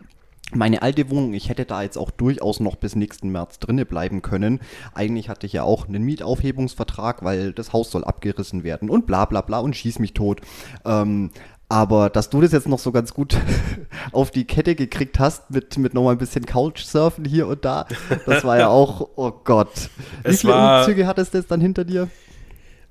meine 0.53 0.82
alte 0.82 1.09
Wohnung, 1.11 1.32
ich 1.32 1.49
hätte 1.49 1.65
da 1.65 1.82
jetzt 1.82 1.97
auch 1.97 2.11
durchaus 2.11 2.59
noch 2.59 2.75
bis 2.77 2.97
nächsten 2.97 3.31
März 3.31 3.61
drinne 3.61 3.87
bleiben 3.87 4.21
können. 4.21 4.59
Eigentlich 4.94 5.29
hatte 5.29 5.47
ich 5.47 5.53
ja 5.53 5.62
auch 5.62 5.87
einen 5.87 6.03
Mietaufhebungsvertrag, 6.03 7.23
weil 7.25 7.53
das 7.53 7.73
Haus 7.73 7.91
soll 7.93 8.03
abgerissen 8.05 8.65
werden 8.65 8.91
und 8.91 9.06
bla 9.06 9.27
bla 9.27 9.43
bla 9.43 9.61
und 9.61 9.77
schieß 9.77 10.00
mich 10.00 10.12
tot. 10.12 10.41
Ähm, 10.85 11.31
aber 11.69 12.11
dass 12.11 12.31
du 12.31 12.41
das 12.41 12.50
jetzt 12.50 12.67
noch 12.67 12.81
so 12.81 12.91
ganz 12.91 13.15
gut 13.15 13.37
auf 14.12 14.33
die 14.33 14.44
Kette 14.44 14.75
gekriegt 14.75 15.21
hast, 15.21 15.53
mit, 15.53 15.79
mit 15.79 15.94
nochmal 15.94 16.17
ein 16.17 16.19
bisschen 16.19 16.44
Couchsurfen 16.47 17.25
hier 17.25 17.47
und 17.47 17.65
da, 17.65 17.87
das 18.26 18.43
war 18.43 18.59
ja 18.59 18.67
auch, 18.71 19.09
oh 19.15 19.31
Gott. 19.44 19.88
Wie 20.25 20.31
Es 20.31 20.41
viele 20.41 20.55
war- 20.55 20.81
Umzüge 20.81 21.06
hattest 21.06 21.33
du 21.33 21.38
jetzt 21.38 21.50
dann 21.53 21.61
hinter 21.61 21.85
dir? 21.85 22.09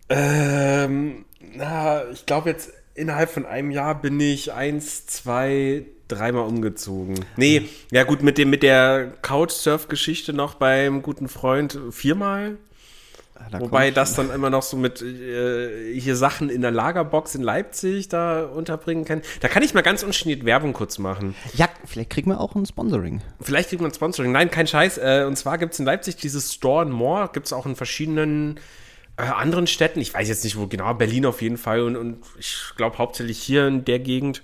Ähm, 0.08 1.26
na, 1.56 2.10
ich 2.12 2.26
glaube 2.26 2.50
jetzt 2.50 2.72
innerhalb 3.00 3.30
von 3.30 3.46
einem 3.46 3.72
Jahr 3.72 4.00
bin 4.00 4.20
ich 4.20 4.54
eins, 4.54 5.06
zwei, 5.08 5.86
dreimal 6.08 6.46
umgezogen. 6.46 7.26
Nee, 7.38 7.70
ja 7.92 8.04
gut, 8.04 8.22
mit 8.22 8.38
dem, 8.38 8.50
mit 8.50 8.64
der 8.64 9.14
Couchsurf-Geschichte 9.22 10.34
noch 10.34 10.56
beim 10.56 11.02
guten 11.02 11.28
Freund 11.28 11.80
viermal. 11.92 12.58
Da 13.52 13.60
Wobei 13.62 13.90
das 13.90 14.16
dann 14.16 14.32
immer 14.32 14.50
noch 14.50 14.64
so 14.64 14.76
mit 14.76 15.02
äh, 15.02 15.98
hier 15.98 16.18
Sachen 16.18 16.50
in 16.50 16.62
der 16.62 16.72
Lagerbox 16.72 17.36
in 17.36 17.42
Leipzig 17.42 18.10
da 18.10 18.44
unterbringen 18.44 19.06
kann. 19.06 19.22
Da 19.40 19.48
kann 19.48 19.64
ich 19.64 19.74
mal 19.74 19.82
ganz 19.82 20.04
ungeniert 20.04 20.46
Werbung 20.46 20.74
kurz 20.74 20.98
machen. 20.98 21.36
Ja, 21.54 21.70
vielleicht 21.86 22.10
kriegen 22.10 22.30
wir 22.32 22.42
auch 22.42 22.56
ein 22.56 22.66
Sponsoring. 22.66 23.22
Vielleicht 23.40 23.70
kriegt 23.70 23.82
man 23.82 23.94
Sponsoring. 23.94 24.34
Nein, 24.34 24.52
kein 24.52 24.68
Scheiß. 24.68 24.98
Äh, 24.98 25.24
und 25.26 25.38
zwar 25.38 25.58
gibt 25.58 25.74
es 25.74 25.80
in 25.80 25.86
Leipzig 25.86 26.18
dieses 26.18 26.54
Store 26.54 26.82
and 26.82 26.92
More. 26.92 27.30
Gibt 27.32 27.46
es 27.46 27.54
auch 27.54 27.66
in 27.66 27.78
verschiedenen 27.78 28.60
anderen 29.20 29.68
Städten. 29.68 30.00
Ich 30.00 30.14
weiß 30.14 30.28
jetzt 30.28 30.44
nicht, 30.44 30.58
wo 30.58 30.68
genau. 30.68 30.94
Berlin 30.94 31.26
auf 31.26 31.42
jeden 31.42 31.58
Fall. 31.58 31.82
Und, 31.82 31.96
und 31.96 32.24
ich 32.38 32.58
glaube 32.78 32.98
hauptsächlich 32.98 33.40
hier 33.40 33.68
in 33.68 33.86
der 33.86 34.00
Gegend. 34.00 34.42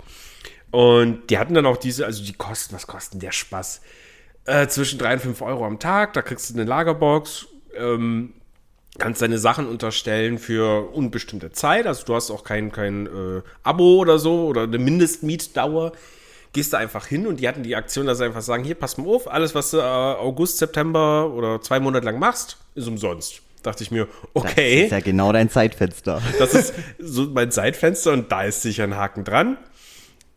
Und 0.70 1.30
die 1.30 1.38
hatten 1.38 1.54
dann 1.54 1.66
auch 1.66 1.76
diese, 1.76 2.04
also 2.06 2.22
die 2.24 2.32
kosten, 2.32 2.74
was 2.74 2.86
kosten 2.86 3.18
der 3.18 3.32
Spaß? 3.32 3.80
Äh, 4.44 4.68
zwischen 4.68 4.98
3 4.98 5.14
und 5.14 5.20
5 5.20 5.42
Euro 5.42 5.66
am 5.66 5.78
Tag. 5.78 6.12
Da 6.12 6.22
kriegst 6.22 6.50
du 6.50 6.54
eine 6.54 6.64
Lagerbox. 6.64 7.46
Ähm, 7.76 8.34
kannst 8.98 9.22
deine 9.22 9.38
Sachen 9.38 9.66
unterstellen 9.66 10.38
für 10.38 10.90
unbestimmte 10.92 11.52
Zeit. 11.52 11.86
Also 11.86 12.04
du 12.04 12.14
hast 12.14 12.30
auch 12.30 12.44
kein, 12.44 12.72
kein 12.72 13.06
äh, 13.06 13.42
Abo 13.62 13.96
oder 13.96 14.18
so 14.18 14.46
oder 14.46 14.62
eine 14.62 14.78
Mindestmietdauer. 14.78 15.92
Gehst 16.52 16.72
da 16.72 16.78
einfach 16.78 17.06
hin 17.06 17.26
und 17.26 17.40
die 17.40 17.48
hatten 17.48 17.62
die 17.62 17.76
Aktion, 17.76 18.06
dass 18.06 18.18
sie 18.18 18.24
einfach 18.24 18.42
sagen, 18.42 18.64
hier, 18.64 18.76
pass 18.76 18.96
mal 18.96 19.06
auf, 19.06 19.30
alles, 19.30 19.54
was 19.54 19.72
du 19.72 19.78
äh, 19.78 19.82
August, 19.82 20.58
September 20.58 21.30
oder 21.30 21.60
zwei 21.60 21.80
Monate 21.80 22.06
lang 22.06 22.18
machst, 22.18 22.56
ist 22.74 22.88
umsonst. 22.88 23.42
Dachte 23.66 23.82
ich 23.82 23.90
mir, 23.90 24.06
Das 24.34 24.44
okay, 24.44 24.84
ist 24.84 24.92
ja 24.92 25.00
genau 25.00 25.32
dein 25.32 25.50
Zeitfenster. 25.50 26.22
das 26.38 26.54
ist 26.54 26.72
so 27.00 27.24
mein 27.24 27.50
Zeitfenster 27.50 28.12
und 28.12 28.30
da 28.30 28.44
ist 28.44 28.62
sicher 28.62 28.84
ein 28.84 28.94
Haken 28.94 29.24
dran. 29.24 29.58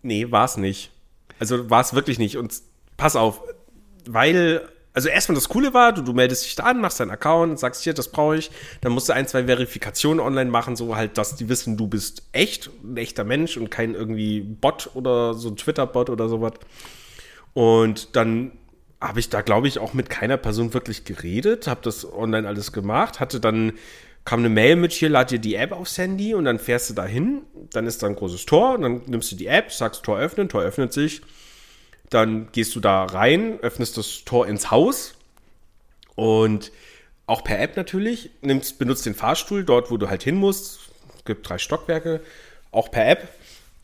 Nee, 0.01 0.31
war 0.31 0.45
es 0.45 0.57
nicht. 0.57 0.89
Also 1.37 1.69
war 1.69 1.81
es 1.81 1.93
wirklich 1.93 2.17
nicht. 2.17 2.37
Und 2.37 2.51
pass 2.97 3.15
auf, 3.15 3.41
weil, 4.07 4.67
also 4.95 5.09
erstmal 5.09 5.35
das 5.35 5.47
Coole 5.47 5.75
war, 5.75 5.93
du, 5.93 6.01
du 6.01 6.13
meldest 6.13 6.43
dich 6.43 6.55
da 6.55 6.63
an, 6.63 6.81
machst 6.81 6.99
deinen 6.99 7.11
Account, 7.11 7.59
sagst 7.59 7.83
hier, 7.83 7.93
das 7.93 8.07
brauche 8.09 8.37
ich. 8.37 8.49
Dann 8.81 8.93
musst 8.93 9.09
du 9.09 9.13
ein, 9.13 9.27
zwei 9.27 9.43
Verifikationen 9.45 10.19
online 10.19 10.49
machen, 10.49 10.75
so 10.75 10.95
halt, 10.95 11.19
dass 11.19 11.35
die 11.35 11.49
wissen, 11.49 11.77
du 11.77 11.85
bist 11.87 12.23
echt, 12.31 12.71
ein 12.83 12.97
echter 12.97 13.25
Mensch 13.25 13.57
und 13.57 13.69
kein 13.69 13.93
irgendwie 13.93 14.41
Bot 14.41 14.89
oder 14.95 15.35
so 15.35 15.49
ein 15.49 15.55
Twitter-Bot 15.55 16.09
oder 16.09 16.27
sowas. 16.29 16.53
Und 17.53 18.15
dann 18.15 18.53
habe 19.01 19.19
ich 19.19 19.29
da, 19.29 19.41
glaube 19.41 19.67
ich, 19.67 19.79
auch 19.79 19.93
mit 19.93 20.09
keiner 20.09 20.37
Person 20.37 20.73
wirklich 20.73 21.05
geredet, 21.05 21.67
habe 21.67 21.81
das 21.83 22.11
online 22.11 22.47
alles 22.47 22.73
gemacht, 22.73 23.19
hatte 23.19 23.39
dann, 23.39 23.73
kam 24.25 24.39
eine 24.39 24.49
Mail 24.49 24.75
mit 24.75 24.91
hier, 24.91 25.09
lad 25.09 25.31
dir 25.31 25.39
die 25.39 25.55
App 25.55 25.71
aufs 25.71 25.97
Handy 25.97 26.33
und 26.33 26.45
dann 26.45 26.59
fährst 26.59 26.89
du 26.89 26.93
da 26.93 27.05
hin, 27.05 27.41
dann 27.71 27.87
ist 27.87 28.03
da 28.03 28.07
ein 28.07 28.15
großes 28.15 28.45
Tor 28.45 28.75
und 28.75 28.81
dann 28.81 29.01
nimmst 29.07 29.31
du 29.31 29.35
die 29.35 29.47
App, 29.47 29.71
sagst 29.71 30.03
Tor 30.03 30.19
öffnen, 30.19 30.49
Tor 30.49 30.61
öffnet 30.61 30.91
sich, 30.91 31.21
dann 32.09 32.51
gehst 32.51 32.75
du 32.75 32.79
da 32.81 33.05
rein, 33.05 33.59
öffnest 33.61 33.97
das 33.97 34.23
Tor 34.25 34.47
ins 34.47 34.69
Haus 34.69 35.15
und 36.15 36.71
auch 37.25 37.43
per 37.43 37.59
App 37.61 37.77
natürlich, 37.77 38.31
nimmst, 38.41 38.79
benutzt 38.79 39.05
den 39.05 39.15
Fahrstuhl 39.15 39.63
dort, 39.63 39.91
wo 39.91 39.97
du 39.97 40.09
halt 40.09 40.23
hin 40.23 40.35
musst, 40.35 40.79
gibt 41.23 41.47
drei 41.47 41.57
Stockwerke, 41.57 42.21
auch 42.71 42.91
per 42.91 43.07
App 43.07 43.29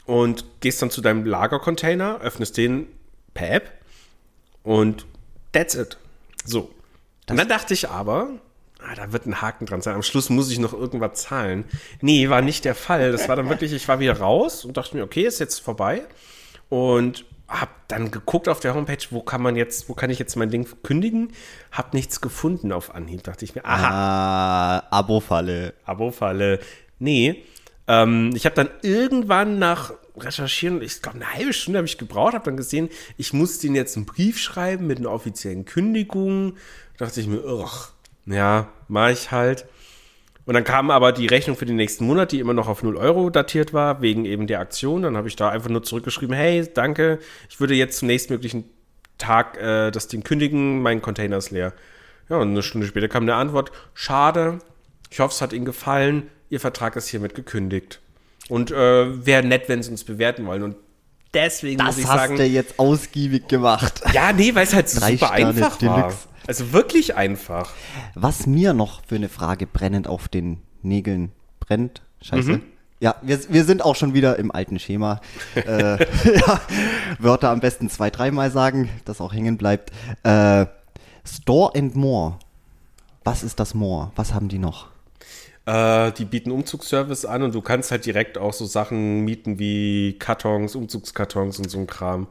und 0.06 0.44
gehst 0.60 0.82
dann 0.82 0.92
zu 0.92 1.02
deinem 1.02 1.26
Lagercontainer, 1.26 2.20
öffnest 2.22 2.58
den 2.58 2.88
per 3.34 3.52
App 3.52 3.75
und 4.66 5.06
that's 5.54 5.76
it. 5.76 5.98
So. 6.44 6.70
und 7.30 7.38
dann 7.38 7.48
dachte 7.48 7.74
ich 7.74 7.90
aber, 7.90 8.30
ah, 8.80 8.94
da 8.96 9.14
wird 9.14 9.26
ein 9.26 9.42
Haken 9.42 9.66
dran 9.66 9.82
sein. 9.82 9.96
Am 9.96 10.04
Schluss 10.04 10.30
muss 10.30 10.52
ich 10.52 10.60
noch 10.60 10.74
irgendwas 10.74 11.22
zahlen. 11.22 11.64
Nee, 12.02 12.30
war 12.30 12.42
nicht 12.42 12.66
der 12.66 12.76
Fall. 12.76 13.12
Das 13.14 13.30
war 13.30 13.36
dann 13.38 13.48
wirklich, 13.50 13.72
ich 13.72 13.88
war 13.88 14.00
wieder 14.00 14.20
raus 14.20 14.66
und 14.66 14.76
dachte 14.78 14.98
mir, 14.98 15.04
okay, 15.04 15.22
ist 15.24 15.40
jetzt 15.40 15.60
vorbei. 15.60 16.04
Und 16.70 17.26
hab 17.48 17.88
dann 17.88 18.10
geguckt 18.12 18.50
auf 18.50 18.60
der 18.60 18.74
Homepage, 18.74 19.06
wo 19.12 19.22
kann 19.22 19.42
man 19.42 19.56
jetzt, 19.56 19.88
wo 19.88 19.94
kann 19.94 20.10
ich 20.10 20.18
jetzt 20.20 20.36
mein 20.36 20.50
Ding 20.50 20.68
kündigen? 20.84 21.32
Hab 21.72 21.94
nichts 21.94 22.20
gefunden 22.20 22.72
auf 22.72 22.94
Anhieb. 22.94 23.24
Dachte 23.24 23.46
ich 23.46 23.54
mir, 23.56 23.64
aha, 23.66 24.80
Ah, 24.80 24.84
Abo-Falle. 24.90 25.74
Abo-Falle. 25.86 26.60
Nee. 27.00 27.44
Ähm, 27.88 28.32
ich 28.36 28.46
habe 28.46 28.56
dann 28.56 28.70
irgendwann 28.82 29.60
nach 29.60 29.94
Recherchieren, 30.18 30.82
ich 30.82 31.02
glaube 31.02 31.18
eine 31.18 31.34
halbe 31.34 31.54
Stunde 31.54 31.80
habe 31.80 31.88
ich 31.88 31.98
gebraucht, 31.98 32.34
habe 32.34 32.46
dann 32.46 32.58
gesehen, 32.58 32.90
ich 33.18 33.34
muss 33.34 33.60
denen 33.60 33.76
jetzt 33.76 33.98
einen 33.98 34.06
Brief 34.06 34.40
schreiben 34.40 34.88
mit 34.88 35.00
einer 35.00 35.12
offiziellen 35.12 35.66
Kündigung. 35.66 36.56
Da 36.98 37.06
dachte 37.06 37.20
ich 37.20 37.28
mir, 37.28 37.44
ugh, 37.46 37.90
ja, 38.26 38.70
mache 38.88 39.12
ich 39.12 39.32
halt. 39.32 39.66
Und 40.46 40.54
dann 40.54 40.64
kam 40.64 40.92
aber 40.92 41.12
die 41.12 41.26
Rechnung 41.26 41.58
für 41.58 41.66
den 41.66 41.76
nächsten 41.76 42.06
Monat, 42.06 42.32
die 42.32 42.40
immer 42.40 42.54
noch 42.54 42.68
auf 42.68 42.84
0 42.84 42.98
Euro 42.98 43.30
datiert 43.32 43.74
war, 43.74 44.02
wegen 44.02 44.26
eben 44.26 44.46
der 44.46 44.60
Aktion. 44.60 45.02
Dann 45.02 45.18
habe 45.18 45.28
ich 45.28 45.36
da 45.36 45.50
einfach 45.50 45.70
nur 45.70 45.84
zurückgeschrieben, 45.84 46.36
hey, 46.36 46.68
danke, 46.72 47.20
ich 47.50 47.60
würde 47.60 47.74
jetzt 47.74 47.98
zum 47.98 48.08
nächstmöglichen 48.08 48.66
Tag 49.18 49.58
äh, 49.58 49.92
das 49.92 50.08
Ding 50.08 50.24
kündigen, 50.24 50.82
mein 50.82 51.02
Container 51.02 51.38
ist 51.38 51.50
leer. 51.50 51.74
Ja, 52.30 52.38
und 52.38 52.50
eine 52.50 52.64
Stunde 52.64 52.86
später 52.88 53.08
kam 53.08 53.24
eine 53.24 53.36
Antwort, 53.36 53.72
schade, 53.94 54.60
ich 55.10 55.20
hoffe, 55.20 55.34
es 55.34 55.42
hat 55.42 55.54
Ihnen 55.54 55.66
gefallen, 55.66 56.30
Ihr 56.56 56.62
Vertrag 56.62 56.96
ist 56.96 57.10
hiermit 57.10 57.36
gekündigt. 57.36 58.00
Und 58.48 58.72
äh, 58.72 59.26
wäre 59.26 59.44
nett, 59.46 59.68
wenn 59.68 59.84
Sie 59.84 59.92
uns 59.92 60.06
bewerten 60.06 60.46
wollen. 60.46 60.64
Und 60.64 60.78
deswegen 61.34 61.84
muss 61.84 61.96
Das 61.96 61.98
ich 61.98 62.08
hast 62.08 62.16
sagen, 62.16 62.38
du 62.38 62.46
jetzt 62.46 62.80
ausgiebig 62.80 63.50
gemacht. 63.50 64.02
ja, 64.14 64.32
nee, 64.32 64.56
weil 64.56 64.64
es 64.64 64.74
halt 64.74 64.88
super 64.88 65.18
Sterne 65.18 65.48
einfach 65.50 65.82
war. 65.82 65.98
Deluxe. 65.98 66.18
Also 66.48 66.72
wirklich 66.72 67.18
einfach. 67.18 67.74
Was 68.14 68.48
mir 68.48 68.74
noch 68.74 69.02
für 69.06 69.16
eine 69.16 69.28
Frage 69.28 69.68
brennend 69.68 70.08
auf 70.08 70.30
den 70.30 70.62
Nägeln 70.82 71.34
brennt, 71.60 72.04
scheiße. 72.22 72.54
Mhm. 72.54 72.62
Ja, 73.02 73.16
wir, 73.22 73.38
wir 73.50 73.66
sind 73.66 73.84
auch 73.84 73.98
schon 73.98 74.14
wieder 74.14 74.40
im 74.40 74.50
alten 74.50 74.80
Schema. 74.80 75.20
äh, 75.56 75.98
ja, 76.38 76.62
Wörter 77.20 77.50
am 77.50 77.60
besten 77.60 77.90
zwei, 77.90 78.10
dreimal 78.10 78.50
sagen, 78.50 78.90
dass 79.04 79.20
auch 79.20 79.34
hängen 79.34 79.58
bleibt. 79.58 79.92
Äh, 80.24 80.68
Store 81.26 81.76
and 81.76 81.98
More. 81.98 82.40
Was 83.26 83.44
ist 83.44 83.60
das 83.60 83.74
More? 83.74 84.14
Was 84.16 84.34
haben 84.34 84.48
die 84.48 84.60
noch? 84.60 84.95
Äh, 85.66 86.12
die 86.12 86.26
bieten 86.26 86.52
Umzugsservice 86.52 87.26
an 87.26 87.42
und 87.44 87.56
du 87.56 87.62
kannst 87.62 87.92
halt 87.92 88.06
direkt 88.06 88.38
auch 88.38 88.54
so 88.54 88.66
Sachen 88.66 89.22
mieten 89.26 89.58
wie 89.58 90.16
Kartons, 90.20 90.76
Umzugskartons 90.76 91.58
und 91.60 91.70
so 91.72 91.80
ein 91.80 91.88
Kram. 91.88 92.28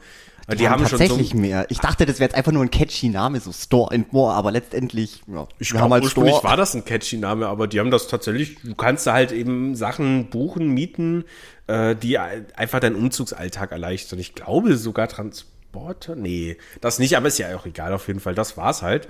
Die, 0.53 0.57
die 0.57 0.69
haben, 0.69 0.81
schon 0.87 0.99
so. 0.99 1.05
tatsächlich 1.07 1.33
mehr. 1.35 1.65
Ich 1.71 1.79
dachte, 1.79 2.05
das 2.05 2.17
wäre 2.21 2.29
jetzt 2.29 2.37
einfach 2.37 2.53
nur 2.53 2.63
ein 2.63 2.71
catchy 2.71 3.09
Name, 3.09 3.41
so 3.41 3.51
Store 3.51 3.93
and 3.95 4.13
More, 4.13 4.35
aber 4.35 4.53
letztendlich, 4.53 5.23
ja, 5.27 5.49
Ich 5.59 5.71
glaube, 5.71 5.85
haben 5.85 5.93
halt 5.95 6.05
ursprünglich 6.05 6.35
Store. 6.35 6.51
war 6.51 6.57
das 6.59 6.75
ein 6.75 6.85
catchy 6.85 7.17
Name, 7.17 7.47
aber 7.49 7.67
die 7.67 7.81
haben 7.81 7.91
das 7.91 8.09
tatsächlich, 8.09 8.57
du 8.63 8.75
kannst 8.75 9.07
da 9.07 9.15
halt 9.15 9.33
eben 9.33 9.75
Sachen 9.75 10.29
buchen, 10.29 10.69
mieten, 10.69 11.25
äh, 11.67 11.97
die 11.97 12.19
ein- 12.19 12.45
einfach 12.57 12.79
deinen 12.81 12.97
Umzugsalltag 12.97 13.73
erleichtern. 13.73 14.19
Ich 14.19 14.35
glaube 14.35 14.77
sogar 14.77 15.09
Transporter, 15.09 16.15
nee, 16.15 16.59
das 16.83 16.99
nicht, 16.99 17.17
aber 17.17 17.29
ist 17.29 17.39
ja 17.39 17.57
auch 17.57 17.65
egal 17.65 17.95
auf 17.95 18.07
jeden 18.07 18.21
Fall, 18.21 18.35
das 18.35 18.59
war's 18.59 18.83
halt. 18.83 19.09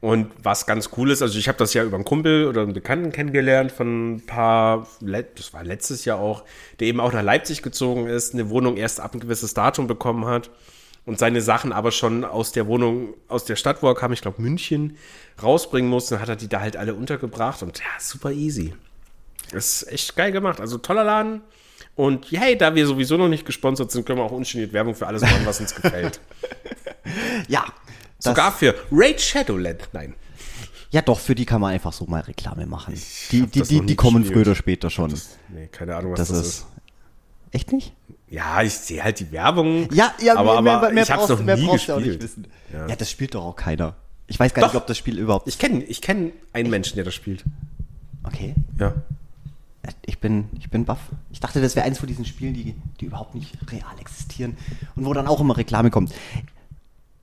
Und 0.00 0.30
was 0.42 0.66
ganz 0.66 0.90
cool 0.96 1.10
ist, 1.10 1.22
also 1.22 1.38
ich 1.38 1.48
habe 1.48 1.58
das 1.58 1.74
ja 1.74 1.82
über 1.82 1.96
einen 1.96 2.04
Kumpel 2.04 2.46
oder 2.46 2.62
einen 2.62 2.72
Bekannten 2.72 3.10
kennengelernt 3.10 3.72
von 3.72 4.14
ein 4.14 4.26
paar, 4.26 4.86
das 5.00 5.52
war 5.52 5.64
letztes 5.64 6.04
Jahr 6.04 6.20
auch, 6.20 6.44
der 6.78 6.86
eben 6.86 7.00
auch 7.00 7.12
nach 7.12 7.22
Leipzig 7.22 7.62
gezogen 7.62 8.06
ist, 8.06 8.32
eine 8.32 8.48
Wohnung 8.48 8.76
erst 8.76 9.00
ab 9.00 9.14
ein 9.14 9.20
gewisses 9.20 9.54
Datum 9.54 9.88
bekommen 9.88 10.24
hat 10.26 10.50
und 11.04 11.18
seine 11.18 11.40
Sachen 11.40 11.72
aber 11.72 11.90
schon 11.90 12.24
aus 12.24 12.52
der 12.52 12.68
Wohnung, 12.68 13.14
aus 13.26 13.44
der 13.44 13.56
Stadt, 13.56 13.82
wo 13.82 13.88
er 13.88 13.96
kam, 13.96 14.12
ich 14.12 14.20
glaube 14.20 14.40
München, 14.40 14.96
rausbringen 15.42 15.90
musste, 15.90 16.14
dann 16.14 16.22
hat 16.22 16.28
er 16.28 16.36
die 16.36 16.48
da 16.48 16.60
halt 16.60 16.76
alle 16.76 16.94
untergebracht 16.94 17.64
und 17.64 17.78
ja, 17.78 17.86
super 17.98 18.30
easy. 18.30 18.74
Das 19.50 19.82
ist 19.82 19.92
echt 19.92 20.16
geil 20.16 20.32
gemacht. 20.32 20.60
Also 20.60 20.78
toller 20.78 21.04
Laden. 21.04 21.40
Und 21.96 22.26
hey, 22.30 22.56
da 22.56 22.74
wir 22.74 22.86
sowieso 22.86 23.16
noch 23.16 23.28
nicht 23.28 23.44
gesponsert 23.44 23.90
sind, 23.90 24.06
können 24.06 24.18
wir 24.18 24.24
auch 24.24 24.30
ungeniert 24.30 24.72
Werbung 24.72 24.94
für 24.94 25.06
alles 25.06 25.22
machen, 25.22 25.44
was 25.44 25.60
uns 25.60 25.74
gefällt. 25.74 26.20
Ja. 27.48 27.64
Sogar 28.18 28.52
für 28.52 28.74
Raid 28.90 29.20
Shadowland. 29.20 29.88
Nein. 29.92 30.14
ja, 30.90 31.02
doch, 31.02 31.18
für 31.20 31.34
die 31.34 31.44
kann 31.46 31.60
man 31.60 31.72
einfach 31.72 31.92
so 31.92 32.06
mal 32.06 32.20
Reklame 32.20 32.66
machen. 32.66 32.94
Die, 33.30 33.46
die, 33.46 33.62
die, 33.62 33.86
die 33.86 33.96
kommen 33.96 34.22
gespielt. 34.22 34.34
früher 34.34 34.42
oder 34.42 34.54
später 34.54 34.90
schon. 34.90 35.10
Das, 35.10 35.36
nee, 35.48 35.68
keine 35.68 35.94
Ahnung, 35.96 36.12
was 36.12 36.20
das, 36.20 36.28
das, 36.28 36.38
ist. 36.38 36.46
ist. 36.46 36.66
Echt 37.52 37.72
nicht? 37.72 37.92
Ja, 38.28 38.62
ich 38.62 38.74
sehe 38.74 39.02
halt 39.02 39.20
die 39.20 39.32
Werbung. 39.32 39.88
Ja, 39.92 40.12
ja, 40.20 40.36
aber, 40.36 40.60
mehr, 40.60 40.74
aber 40.74 40.86
mehr, 40.86 40.92
mehr 40.94 41.02
ich 41.04 41.08
brauchst- 41.08 41.30
noch 41.30 41.42
mehr 41.42 41.56
nie 41.56 41.62
du 41.64 41.68
auch 41.70 41.72
gespielt. 41.74 42.06
nicht 42.06 42.22
wissen. 42.22 42.46
Ja. 42.72 42.86
Ja. 42.88 42.96
das 42.96 43.10
spielt 43.10 43.34
doch 43.34 43.44
auch 43.44 43.56
keiner. 43.56 43.94
Ich 44.26 44.38
weiß 44.38 44.52
gar 44.52 44.62
nicht, 44.64 44.74
Doch. 44.74 44.80
ob 44.82 44.86
das 44.86 44.98
Spiel 44.98 45.18
überhaupt. 45.18 45.48
Ich 45.48 45.58
kenne 45.58 45.82
ich 45.84 46.02
kenn 46.02 46.32
einen 46.52 46.68
Menschen, 46.68 46.96
der 46.96 47.04
das 47.04 47.14
spielt. 47.14 47.44
okay. 48.24 48.54
Ja. 48.78 48.92
Ich 50.04 50.18
bin, 50.18 50.50
ich 50.58 50.68
bin 50.68 50.84
baff. 50.84 50.98
Ich 51.30 51.40
dachte, 51.40 51.62
das 51.62 51.74
wäre 51.74 51.86
eins 51.86 51.98
von 51.98 52.06
diesen 52.08 52.26
Spielen, 52.26 52.52
die, 52.52 52.74
die 53.00 53.06
überhaupt 53.06 53.34
nicht 53.34 53.56
real 53.72 53.98
existieren 53.98 54.58
und 54.96 55.06
wo 55.06 55.14
dann 55.14 55.26
auch 55.26 55.40
immer 55.40 55.56
Reklame 55.56 55.90
kommt. 55.90 56.12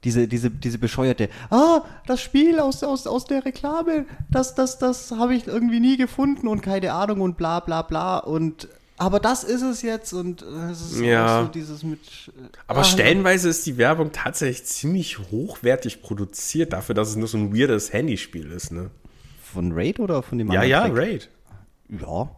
Diese, 0.06 0.28
diese, 0.28 0.50
diese 0.50 0.78
bescheuerte, 0.78 1.28
ah, 1.50 1.82
das 2.08 2.22
Spiel 2.22 2.60
aus, 2.60 2.82
aus, 2.84 3.08
aus 3.08 3.26
der 3.26 3.44
Reklame, 3.44 4.06
das, 4.32 4.56
das, 4.56 4.78
das 4.78 5.12
habe 5.12 5.36
ich 5.36 5.48
irgendwie 5.48 5.80
nie 5.82 5.98
gefunden 5.98 6.48
und 6.48 6.62
keine 6.62 6.94
Ahnung 6.94 7.20
und 7.22 7.36
bla 7.36 7.60
bla 7.60 7.82
bla 7.82 8.20
und 8.20 8.70
aber 8.98 9.20
das 9.20 9.44
ist 9.44 9.62
es 9.62 9.82
jetzt 9.82 10.14
und 10.14 10.42
äh, 10.44 10.72
es 10.72 10.80
ist 10.92 11.02
Ja. 11.02 11.44
so 11.44 11.50
dieses 11.50 11.84
mit. 11.84 12.00
äh, 12.28 12.48
Aber 12.68 12.80
ah, 12.80 12.84
stellenweise 12.86 13.50
ist 13.50 13.66
die 13.66 13.78
Werbung 13.78 14.14
tatsächlich 14.14 14.66
ziemlich 14.68 15.20
hochwertig 15.20 16.02
produziert, 16.02 16.72
dafür, 16.72 16.96
dass 16.96 17.10
es 17.10 17.16
nur 17.18 17.28
so 17.28 17.38
ein 17.38 17.54
weirdes 17.54 17.92
Handyspiel 17.92 18.52
ist, 18.52 18.72
ne? 18.72 18.92
Von 19.44 19.74
Raid 19.74 20.00
oder 20.00 20.22
von 20.24 20.38
dem 20.38 20.50
Ja, 20.52 20.64
ja, 20.64 20.84
anderen 20.84 20.98
Raid. 21.04 21.30
Ja, 21.90 22.30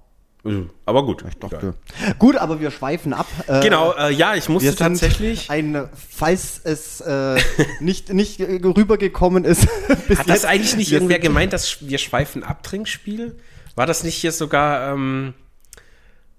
Aber 0.85 1.05
gut. 1.05 1.23
ich 1.27 1.37
dachte. 1.37 1.57
egal. 1.57 2.13
Gut, 2.19 2.35
aber 2.37 2.59
wir 2.59 2.71
schweifen 2.71 3.13
ab. 3.13 3.27
Äh, 3.47 3.61
Genau, 3.61 3.93
äh, 3.93 4.11
ja, 4.11 4.35
ich 4.35 4.49
musste 4.49 4.75
tatsächlich. 4.75 5.49
ein, 5.49 5.87
falls 5.93 6.61
es 6.63 7.01
äh, 7.01 7.39
nicht, 7.79 8.13
nicht 8.13 8.39
äh, 8.39 8.59
rübergekommen 8.63 9.43
ist. 9.45 9.67
Hat 10.17 10.29
das 10.29 10.45
eigentlich 10.45 10.75
nicht 10.75 10.91
irgendwer 10.91 11.19
gemeint, 11.19 11.53
dass 11.53 11.81
wir 11.87 11.97
schweifen 11.97 12.43
ab 12.43 12.63
Trinkspiel? 12.63 13.37
War 13.75 13.85
das 13.85 14.03
nicht 14.03 14.15
hier 14.15 14.31
sogar, 14.31 14.93
ähm, 14.93 15.33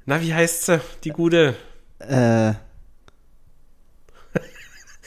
na, 0.07 0.21
wie 0.21 0.35
heißt 0.35 0.67
sie, 0.67 0.81
die 1.05 1.11
gute? 1.11 1.55
Äh, 1.99 2.55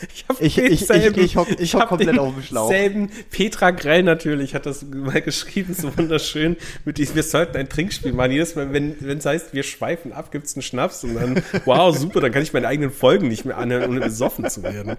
Ich, 0.13 0.25
hab 0.27 0.41
Ich- 0.41 0.57
ich- 0.57 0.89
ich- 0.89 1.17
ich 1.17 1.35
hock- 1.37 1.47
ich 1.59 1.73
hock 1.73 1.81
hab 1.81 1.89
komplett 1.89 2.17
auf 2.19 2.33
dem 2.33 2.43
Schlauch. 2.43 2.69
Selben 2.69 3.09
Petra 3.29 3.71
Grell 3.71 4.03
natürlich 4.03 4.55
hat 4.55 4.65
das 4.65 4.83
mal 4.83 5.21
geschrieben, 5.21 5.73
so 5.73 5.95
wunderschön. 5.97 6.57
Mit 6.85 6.97
diesem, 6.97 7.15
wir 7.15 7.23
sollten 7.23 7.57
ein 7.57 7.69
Trinkspiel 7.69 8.13
machen. 8.13 8.31
Jedes 8.31 8.55
Mal, 8.55 8.73
wenn 8.73 8.95
es 9.17 9.25
heißt, 9.25 9.53
wir 9.53 9.63
schweifen 9.63 10.13
ab, 10.13 10.31
gibt 10.31 10.47
es 10.47 10.55
einen 10.55 10.63
Schnaps 10.63 11.03
und 11.03 11.15
dann, 11.15 11.43
wow, 11.65 11.95
super, 11.97 12.19
dann 12.21 12.31
kann 12.31 12.41
ich 12.43 12.53
meine 12.53 12.67
eigenen 12.67 12.91
Folgen 12.91 13.27
nicht 13.27 13.45
mehr 13.45 13.57
anhören, 13.57 13.89
ohne 13.89 13.99
besoffen 14.01 14.49
zu 14.49 14.63
werden. 14.63 14.97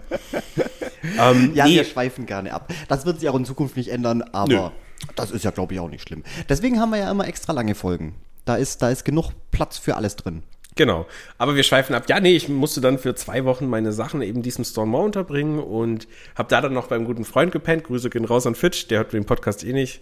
Ähm, 1.19 1.51
ja, 1.53 1.65
nee, 1.65 1.75
wir 1.75 1.83
schweifen 1.83 2.25
gerne 2.25 2.53
ab. 2.53 2.71
Das 2.87 3.05
wird 3.05 3.19
sich 3.19 3.29
auch 3.29 3.35
in 3.35 3.45
Zukunft 3.45 3.75
nicht 3.77 3.89
ändern, 3.89 4.21
aber 4.31 4.71
das 5.15 5.31
ist 5.31 5.43
ja, 5.43 5.51
glaube 5.51 5.73
ich, 5.73 5.79
auch 5.79 5.89
nicht 5.89 6.07
schlimm. 6.07 6.23
Deswegen 6.47 6.79
haben 6.79 6.91
wir 6.91 6.99
ja 6.99 7.11
immer 7.11 7.27
extra 7.27 7.51
lange 7.53 7.75
Folgen. 7.75 8.15
Da 8.45 8.55
ist, 8.55 8.81
da 8.81 8.89
ist 8.89 9.03
genug 9.05 9.31
Platz 9.51 9.77
für 9.77 9.95
alles 9.95 10.15
drin. 10.15 10.43
Genau. 10.75 11.05
Aber 11.37 11.55
wir 11.55 11.63
schweifen 11.63 11.93
ab. 11.95 12.05
Ja, 12.09 12.19
nee, 12.19 12.35
ich 12.35 12.49
musste 12.49 12.81
dann 12.81 12.97
für 12.97 13.13
zwei 13.15 13.45
Wochen 13.45 13.67
meine 13.67 13.91
Sachen 13.93 14.21
eben 14.21 14.41
diesem 14.41 14.63
Store 14.65 14.87
Mall 14.87 15.03
unterbringen 15.05 15.59
und 15.59 16.07
habe 16.35 16.49
da 16.49 16.61
dann 16.61 16.73
noch 16.73 16.87
beim 16.87 17.05
guten 17.05 17.25
Freund 17.25 17.51
gepennt. 17.51 17.83
Grüße 17.83 18.09
gehen 18.09 18.25
raus 18.25 18.47
an 18.47 18.55
Fitch, 18.55 18.87
der 18.87 18.99
hört 18.99 19.13
den 19.13 19.25
Podcast 19.25 19.63
eh 19.63 19.73
nicht, 19.73 20.01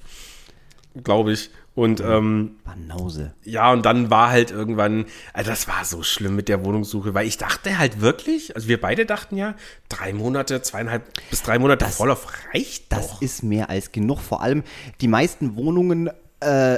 glaube 1.03 1.33
ich. 1.33 1.49
Und 1.73 2.01
ähm, 2.01 2.57
Banause. 2.65 3.33
ja, 3.45 3.71
und 3.71 3.85
dann 3.85 4.09
war 4.09 4.29
halt 4.29 4.51
irgendwann, 4.51 5.05
also 5.33 5.49
das 5.51 5.69
war 5.69 5.85
so 5.85 6.03
schlimm 6.03 6.35
mit 6.35 6.49
der 6.49 6.65
Wohnungssuche, 6.65 7.13
weil 7.13 7.25
ich 7.25 7.37
dachte 7.37 7.77
halt 7.79 8.01
wirklich, 8.01 8.55
also 8.57 8.67
wir 8.67 8.79
beide 8.81 9.05
dachten 9.05 9.37
ja, 9.37 9.55
drei 9.87 10.11
Monate, 10.11 10.61
zweieinhalb 10.61 11.03
bis 11.29 11.43
drei 11.43 11.59
Monate 11.59 11.85
Das- 11.85 11.95
Vorlauf 11.95 12.27
reicht 12.53 12.91
Das 12.91 13.07
doch. 13.07 13.21
ist 13.21 13.43
mehr 13.43 13.69
als 13.69 13.93
genug. 13.93 14.19
Vor 14.19 14.41
allem 14.41 14.63
die 14.99 15.07
meisten 15.07 15.55
Wohnungen, 15.55 16.09
äh, 16.41 16.77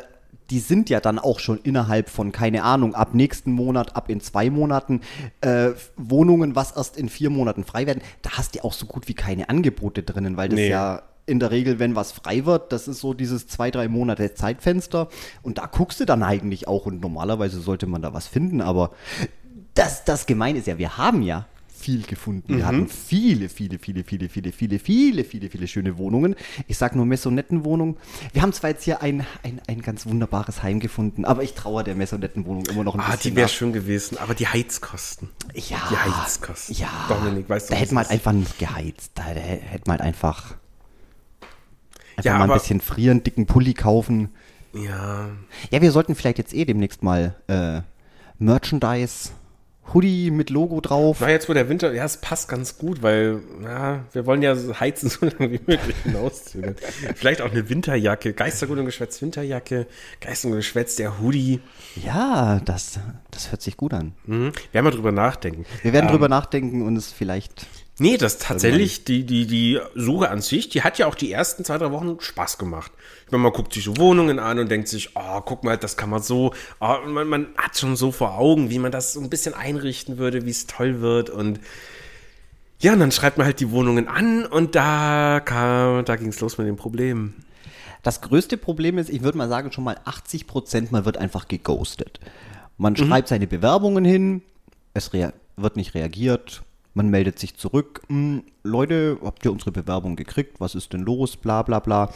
die 0.50 0.60
sind 0.60 0.90
ja 0.90 1.00
dann 1.00 1.20
auch 1.20 1.40
schon 1.40 1.60
innerhalb 1.60 2.10
von, 2.10 2.32
keine 2.32 2.64
Ahnung, 2.64 2.96
ab 2.96 3.14
nächsten 3.14 3.52
Monat, 3.52 3.96
ab 3.96 4.10
in 4.10 4.22
zwei 4.22 4.50
Monaten 4.50 5.02
äh, 5.42 5.72
Wohnungen, 5.96 6.56
was 6.56 6.76
erst 6.76 6.98
in 6.98 7.10
vier 7.10 7.30
Monaten 7.30 7.64
frei 7.64 7.86
werden. 7.86 8.02
Da 8.22 8.32
hast 8.32 8.56
du 8.56 8.64
auch 8.64 8.74
so 8.74 8.86
gut 8.86 9.08
wie 9.08 9.14
keine 9.14 9.50
Angebote 9.50 10.04
drinnen, 10.04 10.38
weil 10.38 10.50
das 10.50 10.58
Nee. 10.58 10.70
ja 10.70 11.04
in 11.26 11.40
der 11.40 11.52
Regel, 11.52 11.80
wenn 11.80 11.96
was 11.96 12.12
frei 12.12 12.46
wird, 12.46 12.74
das 12.74 12.88
ist 12.88 13.00
so 13.00 13.14
dieses 13.14 13.48
zwei, 13.48 13.72
drei 13.72 13.88
Monate 13.88 14.34
Zeitfenster. 14.34 15.08
Und 15.42 15.58
da 15.58 15.68
guckst 15.68 16.00
du 16.02 16.06
dann 16.06 16.22
eigentlich 16.22 16.68
auch 16.68 16.86
und 16.86 17.02
normalerweise 17.02 17.62
sollte 17.62 17.88
man 17.88 18.02
da 18.02 18.14
was 18.14 18.28
finden, 18.28 18.60
aber 18.60 18.92
das, 19.74 20.04
das 20.04 20.26
Gemeine 20.26 20.60
ist 20.60 20.68
ja, 20.68 20.78
wir 20.78 20.98
haben 20.98 21.22
ja 21.22 21.46
viel 21.84 22.04
gefunden. 22.04 22.58
Wir 22.58 22.66
hatten 22.66 22.88
viele, 22.88 23.50
viele, 23.50 23.78
viele, 23.78 24.04
viele, 24.06 24.30
viele, 24.30 24.52
viele, 24.54 24.80
viele, 24.80 25.24
viele, 25.26 25.50
viele 25.50 25.68
schöne 25.68 25.98
Wohnungen. 25.98 26.36
Ich 26.68 26.78
sag 26.78 26.96
nur 26.96 27.06
Messonettenwohnung. 27.06 27.98
Wir 28.32 28.42
haben 28.42 28.54
zwar 28.54 28.70
jetzt 28.70 28.84
hier 28.84 29.02
ein, 29.02 29.26
ein, 29.44 29.62
ein 29.68 29.82
ganz 29.82 30.06
wunderbares 30.06 30.64
Heim 30.64 30.80
gefunden, 30.80 31.26
aber 31.26 31.44
ich 31.44 31.54
traue 31.54 31.84
der 31.84 31.96
Messonettenwohnung 31.96 32.66
immer 32.68 32.84
noch 32.84 32.96
ein 32.96 33.02
Ah, 33.02 33.12
bisschen. 33.12 33.32
die 33.32 33.36
wäre 33.36 33.50
schön 33.50 33.74
gewesen, 33.74 34.18
aber 34.18 34.34
die 34.34 34.48
Heizkosten. 34.48 35.30
Ja, 35.54 35.78
Die 35.92 35.98
Heizkosten. 35.98 36.76
Ja, 36.76 36.90
Dominik, 37.10 37.50
weißt 37.50 37.70
du, 37.70 37.74
da 37.74 37.76
was 37.76 37.82
hätte 37.82 37.94
man 37.96 38.04
das 38.04 38.10
halt 38.12 38.20
einfach 38.20 38.32
nicht 38.34 38.58
geheizt. 38.60 39.12
Da, 39.16 39.24
da 39.34 39.40
hätte 39.42 39.84
man 39.88 39.98
halt 40.00 40.02
einfach. 40.08 40.56
Einfach 42.16 42.24
Ja, 42.24 42.38
mal 42.38 42.50
ein 42.50 42.58
bisschen 42.60 42.80
frieren, 42.80 43.24
dicken 43.24 43.46
Pulli 43.46 43.74
kaufen. 43.74 44.30
Ja, 44.74 45.28
Ja, 45.72 45.82
wir 45.82 45.92
sollten 45.92 46.16
vielleicht 46.16 46.38
jetzt 46.38 46.54
eh 46.54 46.64
demnächst 46.66 47.04
mal 47.04 47.36
äh, 47.48 47.82
Merchandise, 48.40 49.32
Hoodie 49.94 50.32
mit 50.32 50.50
Logo 50.50 50.80
drauf. 50.82 51.18
Na, 51.20 51.30
jetzt 51.30 51.50
wo 51.50 51.54
der 51.54 51.68
Winter, 51.70 51.94
ja, 51.94 52.06
es 52.06 52.18
passt 52.18 52.48
ganz 52.48 52.78
gut, 52.78 53.02
weil, 53.02 53.42
ja, 53.64 54.06
wir 54.12 54.26
wollen 54.26 54.42
ja 54.42 54.56
heizen 54.80 55.10
so 55.10 55.26
lange 55.26 55.52
wie 55.52 55.60
möglich 55.66 55.96
hinauszögern. 56.04 56.76
Vielleicht 57.16 57.42
auch 57.42 57.52
eine 57.52 57.70
Winterjacke, 57.70 58.34
Geistergut 58.34 58.78
und 58.78 58.86
Geschwätz 58.86 59.22
Winterjacke, 59.22 59.88
Geistergut 60.22 60.54
und 60.54 60.60
Geschwätz 60.60 60.96
der 60.96 61.20
Hoodie. 61.20 61.60
Ja, 62.04 62.62
das, 62.64 63.00
das 63.32 63.52
hört 63.52 63.62
sich 63.62 63.78
gut 63.78 63.94
an. 63.94 64.14
Mhm. 64.26 64.54
Werden 64.72 64.86
wir 64.86 64.92
drüber 64.92 65.12
nachdenken. 65.12 65.66
Wir 65.82 65.94
werden 65.94 66.10
drüber 66.10 66.30
nachdenken 66.30 66.82
und 66.82 66.96
es 66.96 67.12
vielleicht. 67.12 67.68
Nee, 68.00 68.18
das 68.18 68.40
tatsächlich, 68.40 69.04
die, 69.04 69.24
die, 69.24 69.46
die 69.46 69.80
Suche 69.94 70.30
an 70.32 70.42
sich, 70.42 70.68
die 70.70 70.82
hat 70.82 70.98
ja 70.98 71.06
auch 71.06 71.14
die 71.14 71.32
ersten 71.32 71.64
zwei, 71.64 71.78
drei 71.78 71.92
Wochen 71.92 72.18
Spaß 72.20 72.58
gemacht. 72.58 72.92
Ich 73.26 73.32
meine, 73.32 73.44
man 73.44 73.54
guckt 73.54 73.74
sich 73.74 73.84
so 73.84 73.96
Wohnungen 73.98 74.40
an 74.40 74.58
und 74.58 74.72
denkt 74.72 74.88
sich, 74.88 75.12
oh, 75.16 75.42
guck 75.42 75.64
mal, 75.64 75.78
das 75.78 75.96
kann 75.96 76.10
man 76.10 76.22
so, 76.22 76.54
oh, 76.80 76.96
man, 77.06 77.28
man 77.28 77.48
hat 77.56 77.78
schon 77.78 77.96
so 77.96 78.12
vor 78.12 78.40
Augen, 78.40 78.72
wie 78.72 78.80
man 78.80 78.92
das 78.92 79.14
so 79.14 79.22
ein 79.22 79.30
bisschen 79.30 79.54
einrichten 79.54 80.18
würde, 80.18 80.46
wie 80.46 80.50
es 80.50 80.66
toll 80.66 81.02
wird 81.02 81.30
und 81.30 81.60
ja, 82.80 82.92
und 82.92 83.00
dann 83.00 83.12
schreibt 83.12 83.38
man 83.38 83.46
halt 83.46 83.62
die 83.62 83.72
Wohnungen 83.72 84.10
an 84.10 84.46
und 84.46 84.76
da 84.76 85.40
kam, 85.40 86.04
da 86.04 86.16
ging 86.18 86.30
es 86.30 86.42
los 86.42 86.58
mit 86.58 86.68
dem 86.68 86.76
Problem. 86.76 87.34
Das 88.02 88.20
größte 88.20 88.58
Problem 88.58 88.98
ist, 88.98 89.10
ich 89.10 89.24
würde 89.24 89.38
mal 89.38 89.48
sagen, 89.48 89.72
schon 89.72 89.86
mal 89.86 89.98
80 90.04 90.48
Prozent, 90.48 90.92
man 90.92 91.06
wird 91.06 91.16
einfach 91.16 91.48
geghostet. 91.48 92.20
Man 92.78 92.98
schreibt 92.98 93.30
seine 93.30 93.48
Bewerbungen 93.48 94.04
hin, 94.04 94.42
es 94.94 95.14
wird 95.14 95.78
nicht 95.78 95.94
reagiert, 95.94 96.64
man 96.94 97.10
meldet 97.10 97.40
sich 97.40 97.56
zurück. 97.56 98.02
Hm, 98.08 98.44
Leute, 98.64 99.18
habt 99.24 99.44
ihr 99.46 99.52
unsere 99.52 99.72
Bewerbung 99.72 100.16
gekriegt? 100.16 100.60
Was 100.60 100.76
ist 100.76 100.94
denn 100.94 101.02
los? 101.02 101.38
Bla 101.38 101.64
bla 101.64 101.80
bla. 101.80 102.12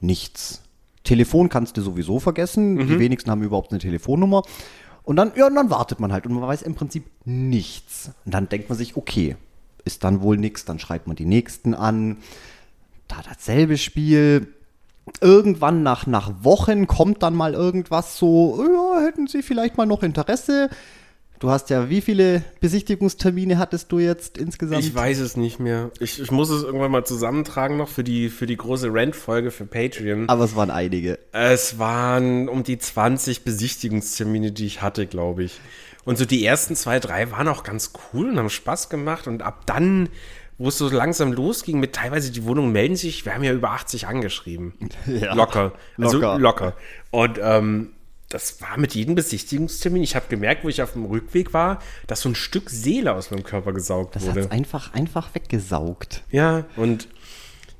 Nichts. 0.00 0.62
Telefon 1.04 1.48
kannst 1.48 1.76
du 1.76 1.82
sowieso 1.82 2.20
vergessen. 2.20 2.78
Die 2.78 2.98
wenigsten 2.98 3.30
haben 3.30 3.42
überhaupt 3.42 3.72
eine 3.72 3.80
Telefonnummer. 3.80 4.42
Und 5.04 5.16
dann, 5.16 5.32
ja, 5.34 5.48
und 5.48 5.54
dann 5.56 5.70
wartet 5.70 5.98
man 5.98 6.12
halt 6.12 6.26
und 6.26 6.32
man 6.32 6.46
weiß 6.48 6.62
im 6.62 6.74
Prinzip 6.74 7.04
nichts. 7.24 8.12
Und 8.24 8.34
dann 8.34 8.48
denkt 8.48 8.68
man 8.68 8.78
sich, 8.78 8.96
okay, 8.96 9.36
ist 9.84 10.04
dann 10.04 10.22
wohl 10.22 10.36
nichts, 10.36 10.64
dann 10.64 10.78
schreibt 10.78 11.08
man 11.08 11.16
die 11.16 11.24
nächsten 11.24 11.74
an. 11.74 12.18
Da 13.08 13.16
dasselbe 13.28 13.78
Spiel. 13.78 14.54
Irgendwann 15.20 15.82
nach, 15.82 16.06
nach 16.06 16.44
Wochen 16.44 16.86
kommt 16.86 17.24
dann 17.24 17.34
mal 17.34 17.54
irgendwas 17.54 18.16
so, 18.16 18.64
ja, 18.64 19.00
hätten 19.04 19.26
Sie 19.26 19.42
vielleicht 19.42 19.76
mal 19.76 19.86
noch 19.86 20.04
Interesse? 20.04 20.70
Du 21.42 21.50
hast 21.50 21.70
ja, 21.70 21.90
wie 21.90 22.00
viele 22.00 22.44
Besichtigungstermine 22.60 23.58
hattest 23.58 23.90
du 23.90 23.98
jetzt 23.98 24.38
insgesamt? 24.38 24.84
Ich 24.84 24.94
weiß 24.94 25.18
es 25.18 25.36
nicht 25.36 25.58
mehr. 25.58 25.90
Ich, 25.98 26.20
ich 26.20 26.30
muss 26.30 26.50
es 26.50 26.62
irgendwann 26.62 26.92
mal 26.92 27.04
zusammentragen 27.04 27.76
noch 27.76 27.88
für 27.88 28.04
die, 28.04 28.28
für 28.28 28.46
die 28.46 28.56
große 28.56 28.94
Rent-Folge 28.94 29.50
für 29.50 29.66
Patreon. 29.66 30.28
Aber 30.28 30.44
es 30.44 30.54
waren 30.54 30.70
einige. 30.70 31.18
Es 31.32 31.80
waren 31.80 32.48
um 32.48 32.62
die 32.62 32.78
20 32.78 33.42
Besichtigungstermine, 33.42 34.52
die 34.52 34.66
ich 34.66 34.82
hatte, 34.82 35.08
glaube 35.08 35.42
ich. 35.42 35.60
Und 36.04 36.16
so 36.16 36.26
die 36.26 36.46
ersten 36.46 36.76
zwei, 36.76 37.00
drei 37.00 37.32
waren 37.32 37.48
auch 37.48 37.64
ganz 37.64 37.92
cool 38.12 38.28
und 38.28 38.38
haben 38.38 38.48
Spaß 38.48 38.88
gemacht. 38.88 39.26
Und 39.26 39.42
ab 39.42 39.66
dann, 39.66 40.10
wo 40.58 40.68
es 40.68 40.78
so 40.78 40.88
langsam 40.90 41.32
losging, 41.32 41.80
mit 41.80 41.92
teilweise 41.92 42.30
die 42.30 42.44
Wohnungen 42.44 42.70
melden 42.70 42.94
sich, 42.94 43.24
wir 43.24 43.34
haben 43.34 43.42
ja 43.42 43.52
über 43.52 43.70
80 43.70 44.06
angeschrieben. 44.06 44.74
Ja. 45.08 45.34
Locker. 45.34 45.72
Also 45.98 46.20
Locker. 46.20 46.38
locker. 46.38 46.76
Und 47.10 47.40
ähm, 47.42 47.90
das 48.32 48.60
war 48.62 48.78
mit 48.78 48.94
jedem 48.94 49.14
Besichtigungstermin. 49.14 50.02
Ich 50.02 50.16
habe 50.16 50.26
gemerkt, 50.28 50.64
wo 50.64 50.68
ich 50.68 50.80
auf 50.82 50.92
dem 50.92 51.04
Rückweg 51.04 51.52
war, 51.52 51.80
dass 52.06 52.22
so 52.22 52.30
ein 52.30 52.34
Stück 52.34 52.70
Seele 52.70 53.14
aus 53.14 53.30
meinem 53.30 53.44
Körper 53.44 53.72
gesaugt 53.72 54.16
Das 54.16 54.26
wurde. 54.26 54.42
hat's 54.42 54.50
einfach, 54.50 54.94
einfach 54.94 55.34
weggesaugt. 55.34 56.22
Ja, 56.30 56.64
und 56.76 57.08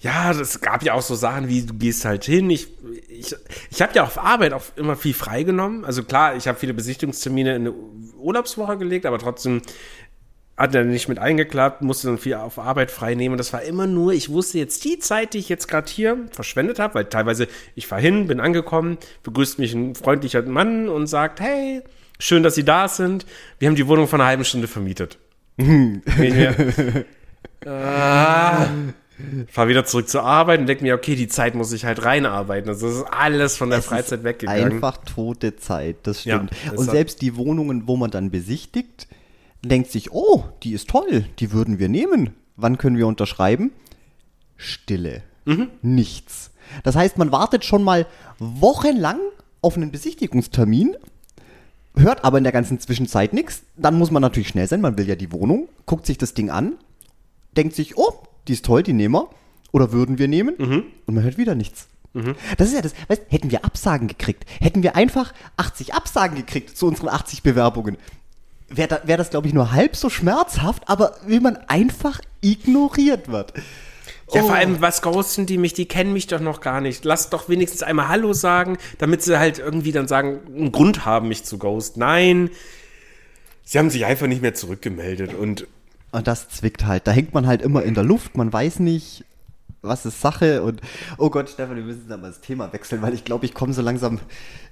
ja, 0.00 0.32
das 0.34 0.60
gab 0.60 0.82
ja 0.82 0.94
auch 0.94 1.00
so 1.02 1.14
Sachen 1.14 1.48
wie, 1.48 1.64
du 1.64 1.74
gehst 1.74 2.04
halt 2.04 2.24
hin. 2.24 2.50
Ich, 2.50 2.68
ich, 3.08 3.34
ich 3.70 3.80
habe 3.80 3.92
ja 3.94 4.02
auf 4.02 4.18
Arbeit 4.18 4.52
auch 4.52 4.64
immer 4.76 4.96
viel 4.96 5.14
freigenommen. 5.14 5.84
Also 5.84 6.02
klar, 6.02 6.34
ich 6.36 6.48
habe 6.48 6.58
viele 6.58 6.74
Besichtigungstermine 6.74 7.54
in 7.54 7.62
eine 7.62 7.72
Urlaubswoche 8.18 8.76
gelegt, 8.78 9.06
aber 9.06 9.18
trotzdem 9.18 9.62
hat 10.56 10.74
er 10.74 10.84
nicht 10.84 11.08
mit 11.08 11.18
eingeklappt, 11.18 11.82
musste 11.82 12.08
dann 12.08 12.18
viel 12.18 12.34
auf 12.34 12.58
Arbeit 12.58 12.90
frei 12.90 13.14
nehmen. 13.14 13.32
Und 13.32 13.38
das 13.38 13.52
war 13.52 13.62
immer 13.62 13.86
nur, 13.86 14.12
ich 14.12 14.28
wusste 14.28 14.58
jetzt 14.58 14.84
die 14.84 14.98
Zeit, 14.98 15.34
die 15.34 15.38
ich 15.38 15.48
jetzt 15.48 15.66
gerade 15.66 15.90
hier 15.90 16.18
verschwendet 16.30 16.78
habe, 16.78 16.94
weil 16.94 17.04
teilweise 17.06 17.48
ich 17.74 17.86
fahr 17.86 18.00
hin, 18.00 18.26
bin 18.26 18.40
angekommen, 18.40 18.98
begrüßt 19.22 19.58
mich 19.58 19.74
ein 19.74 19.94
freundlicher 19.94 20.42
Mann 20.42 20.88
und 20.88 21.06
sagt, 21.06 21.40
hey, 21.40 21.82
schön, 22.18 22.42
dass 22.42 22.54
Sie 22.54 22.64
da 22.64 22.88
sind. 22.88 23.26
Wir 23.58 23.68
haben 23.68 23.76
die 23.76 23.86
Wohnung 23.86 24.08
vor 24.08 24.18
einer 24.18 24.28
halben 24.28 24.44
Stunde 24.44 24.68
vermietet. 24.68 25.18
Ich 25.56 26.48
ah, 27.68 28.66
fahr 29.48 29.68
wieder 29.68 29.84
zurück 29.84 30.08
zur 30.08 30.24
Arbeit 30.24 30.60
und 30.60 30.66
denke 30.66 30.82
mir, 30.82 30.94
okay, 30.94 31.14
die 31.14 31.28
Zeit 31.28 31.54
muss 31.54 31.72
ich 31.72 31.84
halt 31.84 32.04
reinarbeiten. 32.04 32.68
Also 32.68 32.88
das 32.88 32.96
ist 32.96 33.04
alles 33.04 33.56
von 33.56 33.70
der 33.70 33.80
Es 33.80 33.86
Freizeit 33.86 34.24
weggegangen. 34.24 34.72
Einfach 34.72 34.98
tote 34.98 35.56
Zeit, 35.56 35.98
das 36.04 36.24
Ja, 36.24 36.36
stimmt. 36.36 36.52
das 36.66 36.78
und 36.78 36.90
selbst 36.90 37.22
die 37.22 37.36
Wohnungen, 37.36 37.86
wo 37.86 37.96
man 37.96 38.10
dann 38.10 38.30
besichtigt, 38.30 39.06
denkt 39.64 39.90
sich, 39.90 40.12
oh, 40.12 40.44
die 40.62 40.72
ist 40.72 40.90
toll, 40.90 41.24
die 41.38 41.52
würden 41.52 41.78
wir 41.78 41.88
nehmen. 41.88 42.30
Wann 42.56 42.78
können 42.78 42.96
wir 42.96 43.06
unterschreiben? 43.06 43.72
Stille. 44.56 45.22
Mhm. 45.44 45.68
Nichts. 45.82 46.50
Das 46.82 46.96
heißt, 46.96 47.18
man 47.18 47.32
wartet 47.32 47.64
schon 47.64 47.82
mal 47.82 48.06
wochenlang 48.38 49.18
auf 49.60 49.76
einen 49.76 49.90
Besichtigungstermin, 49.90 50.96
hört 51.96 52.24
aber 52.24 52.38
in 52.38 52.44
der 52.44 52.52
ganzen 52.52 52.80
Zwischenzeit 52.80 53.32
nichts. 53.32 53.62
Dann 53.76 53.98
muss 53.98 54.10
man 54.10 54.22
natürlich 54.22 54.48
schnell 54.48 54.66
sein, 54.66 54.80
man 54.80 54.98
will 54.98 55.08
ja 55.08 55.16
die 55.16 55.32
Wohnung, 55.32 55.68
guckt 55.86 56.06
sich 56.06 56.18
das 56.18 56.34
Ding 56.34 56.50
an, 56.50 56.74
denkt 57.56 57.74
sich, 57.74 57.96
oh, 57.96 58.22
die 58.48 58.54
ist 58.54 58.64
toll, 58.64 58.82
die 58.82 58.92
nehmen 58.92 59.14
wir. 59.14 59.28
Oder 59.72 59.92
würden 59.92 60.18
wir 60.18 60.28
nehmen? 60.28 60.54
Mhm. 60.58 60.84
Und 61.06 61.14
man 61.14 61.24
hört 61.24 61.38
wieder 61.38 61.54
nichts. 61.54 61.88
Das 62.58 62.68
ist 62.68 62.74
ja 62.74 62.82
das, 62.82 62.92
weißt, 63.08 63.22
hätten 63.28 63.50
wir 63.50 63.64
Absagen 63.64 64.06
gekriegt, 64.06 64.44
hätten 64.60 64.82
wir 64.82 64.96
einfach 64.96 65.32
80 65.56 65.94
Absagen 65.94 66.36
gekriegt 66.36 66.76
zu 66.76 66.86
unseren 66.86 67.08
80 67.08 67.42
Bewerbungen, 67.42 67.96
wäre 68.74 68.88
da, 68.88 69.00
wär 69.04 69.16
das, 69.16 69.30
glaube 69.30 69.46
ich, 69.48 69.54
nur 69.54 69.72
halb 69.72 69.96
so 69.96 70.08
schmerzhaft, 70.10 70.82
aber 70.86 71.16
wie 71.26 71.40
man 71.40 71.56
einfach 71.68 72.20
ignoriert 72.40 73.28
wird. 73.28 73.52
Ja, 74.32 74.42
Oh. 74.42 74.46
vor 74.46 74.54
allem, 74.54 74.80
was 74.80 75.02
ghosten 75.02 75.44
die 75.46 75.58
mich? 75.58 75.74
Die 75.74 75.86
kennen 75.86 76.12
mich 76.14 76.26
doch 76.26 76.40
noch 76.40 76.60
gar 76.62 76.80
nicht. 76.80 77.04
Lass 77.04 77.28
doch 77.28 77.48
wenigstens 77.50 77.82
einmal 77.82 78.08
Hallo 78.08 78.32
sagen, 78.32 78.78
damit 78.98 79.22
sie 79.22 79.38
halt 79.38 79.58
irgendwie 79.58 79.92
dann 79.92 80.08
sagen, 80.08 80.40
einen 80.56 80.72
Grund 80.72 81.04
haben, 81.04 81.28
mich 81.28 81.44
zu 81.44 81.58
ghosten. 81.58 82.00
Nein, 82.00 82.48
sie 83.64 83.78
haben 83.78 83.90
sich 83.90 84.06
einfach 84.06 84.26
nicht 84.26 84.40
mehr 84.42 84.54
zurückgemeldet. 84.54 85.34
Und 85.34 85.66
Und 86.12 86.26
das 86.26 86.48
zwickt 86.48 86.86
halt. 86.86 87.06
Da 87.06 87.10
hängt 87.12 87.34
man 87.34 87.46
halt 87.46 87.60
immer 87.62 87.82
in 87.82 87.94
der 87.94 88.04
Luft, 88.04 88.36
man 88.36 88.50
weiß 88.52 88.78
nicht, 88.80 89.24
was 89.82 90.06
ist 90.06 90.20
Sache 90.20 90.62
und 90.62 90.80
oh 91.18 91.28
Gott, 91.28 91.50
Stefan, 91.50 91.76
wir 91.76 91.82
müssen 91.82 92.06
da 92.08 92.16
mal 92.16 92.28
das 92.28 92.40
Thema 92.40 92.72
wechseln, 92.72 93.02
weil 93.02 93.14
ich 93.14 93.24
glaube, 93.24 93.44
ich 93.46 93.52
komme 93.52 93.72
so 93.72 93.82
langsam, 93.82 94.20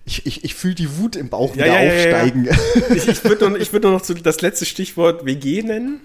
ich, 0.05 0.25
ich, 0.25 0.45
ich 0.45 0.55
fühle 0.55 0.77
die 0.77 0.99
Wut 0.99 1.17
im 1.17 1.29
Bauch 1.29 1.55
Ja, 1.57 1.65
wieder 1.65 1.67
ja, 1.67 1.83
ja, 1.83 1.93
ja, 1.93 2.23
aufsteigen. 2.23 2.49
ich, 2.95 3.09
ich 3.09 3.25
würde 3.25 3.51
nur, 3.51 3.59
würd 3.59 3.83
nur 3.83 3.93
noch 3.93 4.03
zu, 4.03 4.15
das 4.15 4.41
letzte 4.41 4.65
Stichwort 4.67 5.27
WG 5.27 5.63
nennen. 5.63 6.01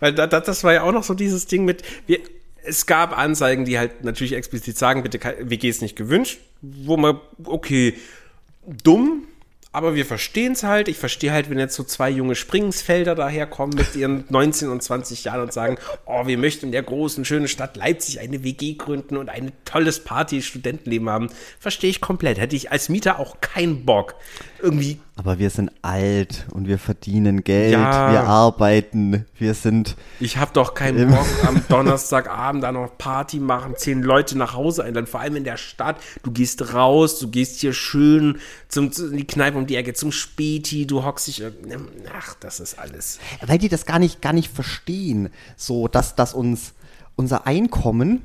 Weil 0.00 0.12
da, 0.12 0.26
da, 0.26 0.40
das 0.40 0.62
war 0.64 0.74
ja 0.74 0.82
auch 0.82 0.92
noch 0.92 1.04
so 1.04 1.14
dieses 1.14 1.46
Ding 1.46 1.64
mit, 1.64 1.82
wir, 2.06 2.18
es 2.64 2.86
gab 2.86 3.16
Anzeigen, 3.16 3.64
die 3.64 3.78
halt 3.78 4.04
natürlich 4.04 4.34
explizit 4.34 4.76
sagen, 4.76 5.02
bitte 5.02 5.20
WG 5.40 5.68
ist 5.68 5.80
nicht 5.80 5.96
gewünscht, 5.96 6.38
wo 6.60 6.96
man, 6.96 7.20
okay, 7.44 7.94
dumm, 8.82 9.24
aber 9.76 9.94
wir 9.94 10.06
verstehen 10.06 10.52
es 10.52 10.62
halt. 10.62 10.88
Ich 10.88 10.96
verstehe 10.96 11.32
halt, 11.32 11.50
wenn 11.50 11.58
jetzt 11.58 11.74
so 11.74 11.84
zwei 11.84 12.08
junge 12.08 12.34
Springensfelder 12.34 13.14
daherkommen 13.14 13.76
mit 13.76 13.94
ihren 13.94 14.24
19 14.30 14.70
und 14.70 14.82
20 14.82 15.24
Jahren 15.24 15.42
und 15.42 15.52
sagen, 15.52 15.76
oh, 16.06 16.26
wir 16.26 16.38
möchten 16.38 16.64
in 16.64 16.72
der 16.72 16.82
großen, 16.82 17.26
schönen 17.26 17.46
Stadt 17.46 17.76
Leipzig 17.76 18.20
eine 18.20 18.42
WG 18.42 18.72
gründen 18.72 19.18
und 19.18 19.28
ein 19.28 19.52
tolles 19.66 20.02
Party-Studentenleben 20.02 21.10
haben. 21.10 21.28
Verstehe 21.60 21.90
ich 21.90 22.00
komplett. 22.00 22.38
Hätte 22.38 22.56
ich 22.56 22.72
als 22.72 22.88
Mieter 22.88 23.18
auch 23.18 23.42
keinen 23.42 23.84
Bock. 23.84 24.14
Irgendwie 24.62 24.98
Aber 25.18 25.38
wir 25.38 25.48
sind 25.48 25.70
alt 25.80 26.46
und 26.52 26.68
wir 26.68 26.78
verdienen 26.78 27.42
Geld, 27.42 27.72
Ja. 27.72 28.12
wir 28.12 28.24
arbeiten, 28.24 29.24
wir 29.38 29.54
sind, 29.54 29.96
Ich 30.20 30.36
hab 30.36 30.52
doch 30.52 30.74
keinen 30.74 31.10
Bock, 31.10 31.26
am 31.46 31.62
Donnerstagabend 31.70 32.62
da 32.62 32.70
noch 32.70 32.98
Party 32.98 33.40
machen, 33.40 33.72
zehn 33.78 34.02
Leute 34.02 34.36
nach 34.36 34.52
Hause 34.52 34.84
einladen, 34.84 35.06
vor 35.06 35.20
allem 35.20 35.36
in 35.36 35.44
der 35.44 35.56
Stadt. 35.56 35.96
Du 36.22 36.30
gehst 36.32 36.74
raus, 36.74 37.18
du 37.18 37.28
gehst 37.30 37.60
hier 37.60 37.72
schön 37.72 38.38
zum, 38.68 38.92
zu- 38.92 39.10
in 39.10 39.16
die 39.16 39.26
Kneipe 39.26 39.56
um 39.56 39.66
die 39.66 39.76
Ecke, 39.76 39.94
zum 39.94 40.12
Späti, 40.12 40.86
du 40.86 41.02
hockst 41.02 41.28
dich, 41.28 41.42
ach, 42.14 42.34
das 42.40 42.60
ist 42.60 42.78
alles. 42.78 43.18
weil 43.46 43.56
die 43.56 43.70
das 43.70 43.86
gar 43.86 43.98
nicht, 43.98 44.20
gar 44.20 44.34
nicht 44.34 44.52
verstehen, 44.52 45.30
so, 45.56 45.88
dass, 45.88 46.14
dass 46.14 46.34
uns 46.34 46.74
unser 47.16 47.46
Einkommen, 47.46 48.22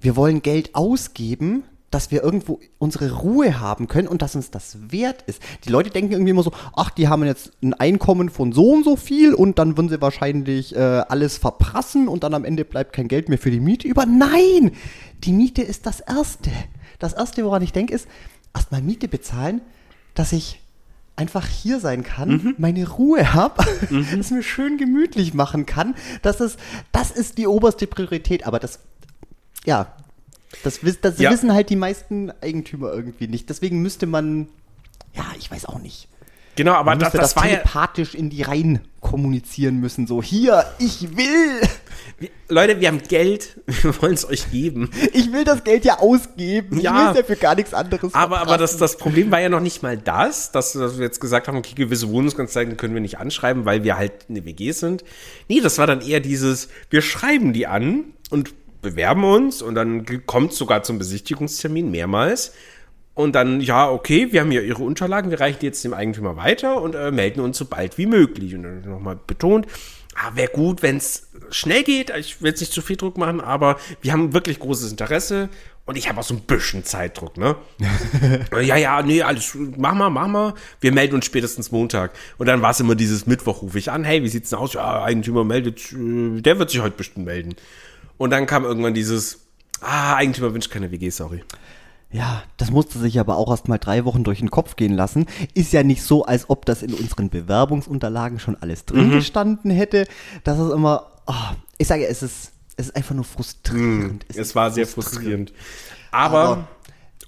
wir 0.00 0.16
wollen 0.16 0.40
Geld 0.40 0.74
ausgeben, 0.74 1.64
dass 1.92 2.10
wir 2.10 2.22
irgendwo 2.22 2.58
unsere 2.78 3.12
Ruhe 3.12 3.60
haben 3.60 3.86
können 3.86 4.08
und 4.08 4.22
dass 4.22 4.34
uns 4.34 4.50
das 4.50 4.78
wert 4.90 5.22
ist. 5.26 5.40
Die 5.64 5.68
Leute 5.68 5.90
denken 5.90 6.12
irgendwie 6.12 6.30
immer 6.30 6.42
so, 6.42 6.52
ach, 6.74 6.90
die 6.90 7.06
haben 7.06 7.24
jetzt 7.24 7.52
ein 7.62 7.74
Einkommen 7.74 8.30
von 8.30 8.52
so 8.52 8.72
und 8.72 8.84
so 8.84 8.96
viel 8.96 9.34
und 9.34 9.58
dann 9.58 9.76
würden 9.76 9.90
sie 9.90 10.00
wahrscheinlich 10.00 10.74
äh, 10.74 10.78
alles 10.78 11.36
verprassen 11.36 12.08
und 12.08 12.24
dann 12.24 12.34
am 12.34 12.44
Ende 12.44 12.64
bleibt 12.64 12.94
kein 12.94 13.08
Geld 13.08 13.28
mehr 13.28 13.38
für 13.38 13.50
die 13.50 13.60
Miete 13.60 13.86
über. 13.86 14.06
Nein! 14.06 14.72
Die 15.22 15.32
Miete 15.32 15.62
ist 15.62 15.86
das 15.86 16.00
Erste. 16.00 16.50
Das 16.98 17.12
Erste, 17.12 17.44
woran 17.44 17.62
ich 17.62 17.72
denke, 17.72 17.94
ist, 17.94 18.08
erstmal 18.54 18.80
Miete 18.80 19.06
bezahlen, 19.06 19.60
dass 20.14 20.32
ich 20.32 20.60
einfach 21.14 21.46
hier 21.46 21.78
sein 21.78 22.02
kann, 22.04 22.54
meine 22.58 22.88
Ruhe 22.88 23.34
habe, 23.34 23.64
es 24.18 24.30
mir 24.30 24.42
schön 24.42 24.78
gemütlich 24.78 25.34
machen 25.34 25.66
kann. 25.66 25.94
Das 26.22 26.40
ist, 26.40 26.58
das 26.90 27.10
ist 27.10 27.38
die 27.38 27.46
oberste 27.46 27.86
Priorität. 27.86 28.46
Aber 28.46 28.58
das, 28.58 28.80
ja, 29.64 29.92
Das, 30.62 30.80
das 31.00 31.18
Ja. 31.18 31.30
wissen 31.30 31.52
halt 31.52 31.70
die 31.70 31.76
meisten 31.76 32.30
Eigentümer 32.40 32.92
irgendwie 32.92 33.28
nicht. 33.28 33.48
Deswegen 33.48 33.80
müsste 33.82 34.06
man, 34.06 34.48
ja, 35.14 35.24
ich 35.38 35.50
weiß 35.50 35.66
auch 35.66 35.78
nicht. 35.78 36.08
Genau, 36.54 36.72
aber 36.72 36.94
das, 36.96 37.12
das 37.12 37.20
das, 37.20 37.36
war 37.36 37.44
ja. 37.46 37.56
telepathisch 37.56 38.14
in 38.14 38.28
die 38.28 38.42
Reihen 38.42 38.80
kommunizieren 39.00 39.80
müssen. 39.80 40.06
So, 40.06 40.22
hier, 40.22 40.66
ich 40.78 41.16
will, 41.16 41.62
Leute, 42.48 42.78
wir 42.78 42.88
haben 42.88 43.00
Geld, 43.08 43.58
wir 43.66 44.02
wollen 44.02 44.12
es 44.12 44.28
euch 44.28 44.50
geben. 44.50 44.90
ich 45.14 45.32
will 45.32 45.44
das 45.44 45.64
Geld 45.64 45.86
ja 45.86 45.98
ausgeben. 45.98 46.78
Ja. 46.78 46.92
Ich 46.92 47.00
will 47.00 47.10
es 47.12 47.16
ja 47.28 47.34
für 47.34 47.40
gar 47.40 47.54
nichts 47.54 47.72
anderes 47.72 48.14
Aber, 48.14 48.40
aber 48.40 48.58
das, 48.58 48.76
das 48.76 48.98
Problem 48.98 49.30
war 49.30 49.40
ja 49.40 49.48
noch 49.48 49.60
nicht 49.60 49.82
mal 49.82 49.96
das, 49.96 50.52
dass, 50.52 50.74
dass 50.74 50.98
wir 50.98 51.04
jetzt 51.06 51.20
gesagt 51.20 51.48
haben, 51.48 51.56
okay, 51.56 51.74
gewisse 51.74 52.10
Wohnungskonzerten 52.10 52.76
können 52.76 52.92
wir 52.92 53.00
nicht 53.00 53.18
anschreiben, 53.18 53.64
weil 53.64 53.82
wir 53.82 53.96
halt 53.96 54.12
eine 54.28 54.44
WG 54.44 54.72
sind. 54.72 55.04
Nee, 55.48 55.60
das 55.60 55.78
war 55.78 55.86
dann 55.86 56.02
eher 56.02 56.20
dieses, 56.20 56.68
wir 56.90 57.00
schreiben 57.00 57.54
die 57.54 57.66
an 57.66 58.04
und 58.30 58.52
bewerben 58.82 59.24
uns 59.24 59.62
und 59.62 59.74
dann 59.74 60.04
kommt 60.26 60.52
sogar 60.52 60.82
zum 60.82 60.98
Besichtigungstermin 60.98 61.90
mehrmals. 61.90 62.52
Und 63.14 63.34
dann, 63.34 63.60
ja, 63.60 63.90
okay, 63.90 64.32
wir 64.32 64.40
haben 64.40 64.52
ja 64.52 64.62
Ihre 64.62 64.82
Unterlagen, 64.82 65.30
wir 65.30 65.40
reichen 65.40 65.58
die 65.60 65.66
jetzt 65.66 65.84
dem 65.84 65.92
Eigentümer 65.92 66.36
weiter 66.36 66.80
und 66.80 66.94
äh, 66.94 67.10
melden 67.10 67.40
uns 67.40 67.58
so 67.58 67.66
bald 67.66 67.98
wie 67.98 68.06
möglich. 68.06 68.54
Und 68.54 68.62
dann 68.62 68.80
nochmal 68.82 69.18
betont, 69.26 69.66
ah, 70.14 70.30
wäre 70.34 70.50
gut, 70.50 70.82
wenn 70.82 70.96
es 70.96 71.28
schnell 71.50 71.82
geht. 71.82 72.10
Ich 72.16 72.40
will 72.40 72.50
jetzt 72.50 72.60
nicht 72.60 72.72
zu 72.72 72.80
viel 72.80 72.96
Druck 72.96 73.18
machen, 73.18 73.40
aber 73.40 73.78
wir 74.00 74.12
haben 74.12 74.32
wirklich 74.32 74.58
großes 74.58 74.90
Interesse 74.90 75.50
und 75.84 75.98
ich 75.98 76.08
habe 76.08 76.20
auch 76.20 76.24
so 76.24 76.34
ein 76.34 76.40
bisschen 76.40 76.84
Zeitdruck, 76.84 77.36
ne? 77.36 77.56
ja, 78.62 78.76
ja, 78.76 79.02
nee, 79.02 79.20
alles, 79.20 79.56
mach 79.76 79.94
mal, 79.94 80.10
mach 80.10 80.28
mal. 80.28 80.54
Wir 80.80 80.92
melden 80.92 81.16
uns 81.16 81.26
spätestens 81.26 81.72
Montag. 81.72 82.12
Und 82.38 82.46
dann 82.46 82.62
war 82.62 82.70
es 82.70 82.80
immer 82.80 82.94
dieses 82.94 83.26
Mittwoch, 83.26 83.62
rufe 83.62 83.78
ich 83.78 83.90
an, 83.90 84.04
hey, 84.04 84.22
wie 84.22 84.28
sieht's 84.28 84.50
denn 84.50 84.60
aus? 84.60 84.74
Ja, 84.74 85.02
Eigentümer 85.02 85.44
meldet, 85.44 85.92
äh, 85.92 86.40
der 86.40 86.58
wird 86.58 86.70
sich 86.70 86.80
heute 86.80 86.96
bestimmt 86.96 87.26
melden. 87.26 87.56
Und 88.18 88.30
dann 88.30 88.46
kam 88.46 88.64
irgendwann 88.64 88.94
dieses, 88.94 89.40
ah, 89.80 90.14
Eigentümer 90.16 90.52
wünscht 90.54 90.70
keine 90.70 90.90
WG, 90.90 91.10
sorry. 91.10 91.42
Ja, 92.10 92.42
das 92.58 92.70
musste 92.70 92.98
sich 92.98 93.18
aber 93.18 93.36
auch 93.38 93.50
erst 93.50 93.68
mal 93.68 93.78
drei 93.78 94.04
Wochen 94.04 94.22
durch 94.22 94.40
den 94.40 94.50
Kopf 94.50 94.76
gehen 94.76 94.92
lassen. 94.92 95.26
Ist 95.54 95.72
ja 95.72 95.82
nicht 95.82 96.02
so, 96.02 96.24
als 96.26 96.50
ob 96.50 96.66
das 96.66 96.82
in 96.82 96.92
unseren 96.92 97.30
Bewerbungsunterlagen 97.30 98.38
schon 98.38 98.56
alles 98.60 98.84
drin 98.84 99.08
Mhm. 99.08 99.12
gestanden 99.12 99.70
hätte. 99.70 100.06
Das 100.44 100.58
ist 100.58 100.70
immer, 100.72 101.06
ah, 101.26 101.54
ich 101.78 101.86
sage, 101.88 102.06
es 102.06 102.22
ist, 102.22 102.52
es 102.76 102.88
ist 102.88 102.96
einfach 102.96 103.14
nur 103.14 103.24
frustrierend. 103.24 104.26
Es, 104.28 104.36
ist 104.36 104.54
war 104.54 104.70
sehr 104.70 104.86
frustrierend. 104.86 105.54
Aber, 106.10 106.38
Aber- 106.42 106.68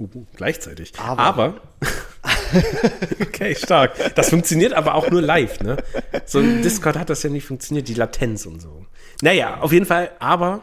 uh, 0.00 0.26
gleichzeitig. 0.36 0.92
Aber- 0.98 1.22
Aber, 1.22 1.54
okay, 3.22 3.54
stark. 3.54 4.14
Das 4.14 4.30
funktioniert 4.30 4.72
aber 4.74 4.94
auch 4.94 5.10
nur 5.10 5.22
live, 5.22 5.60
ne? 5.60 5.76
So 6.26 6.38
ein 6.40 6.62
Discord 6.62 6.96
hat 6.98 7.10
das 7.10 7.22
ja 7.22 7.30
nicht 7.30 7.46
funktioniert, 7.46 7.88
die 7.88 7.94
Latenz 7.94 8.46
und 8.46 8.60
so. 8.60 8.84
Naja, 9.22 9.60
auf 9.60 9.72
jeden 9.72 9.86
Fall, 9.86 10.10
aber 10.18 10.62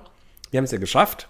wir 0.51 0.57
haben 0.57 0.65
es 0.65 0.71
ja 0.71 0.77
geschafft. 0.77 1.27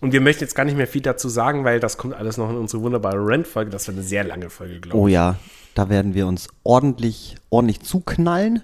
Und 0.00 0.12
wir 0.12 0.20
möchten 0.20 0.42
jetzt 0.42 0.56
gar 0.56 0.64
nicht 0.64 0.76
mehr 0.76 0.88
viel 0.88 1.00
dazu 1.00 1.28
sagen, 1.28 1.64
weil 1.64 1.78
das 1.78 1.96
kommt 1.96 2.14
alles 2.14 2.36
noch 2.36 2.50
in 2.50 2.56
unsere 2.56 2.82
wunderbare 2.82 3.24
Rent-Folge. 3.24 3.70
Das 3.70 3.86
wird 3.86 3.98
eine 3.98 4.04
sehr 4.04 4.24
lange 4.24 4.50
Folge, 4.50 4.80
glaube 4.80 4.98
ich. 4.98 5.02
Oh 5.02 5.06
ja, 5.06 5.36
da 5.74 5.88
werden 5.88 6.14
wir 6.14 6.26
uns 6.26 6.48
ordentlich, 6.64 7.36
ordentlich 7.50 7.82
zuknallen. 7.82 8.62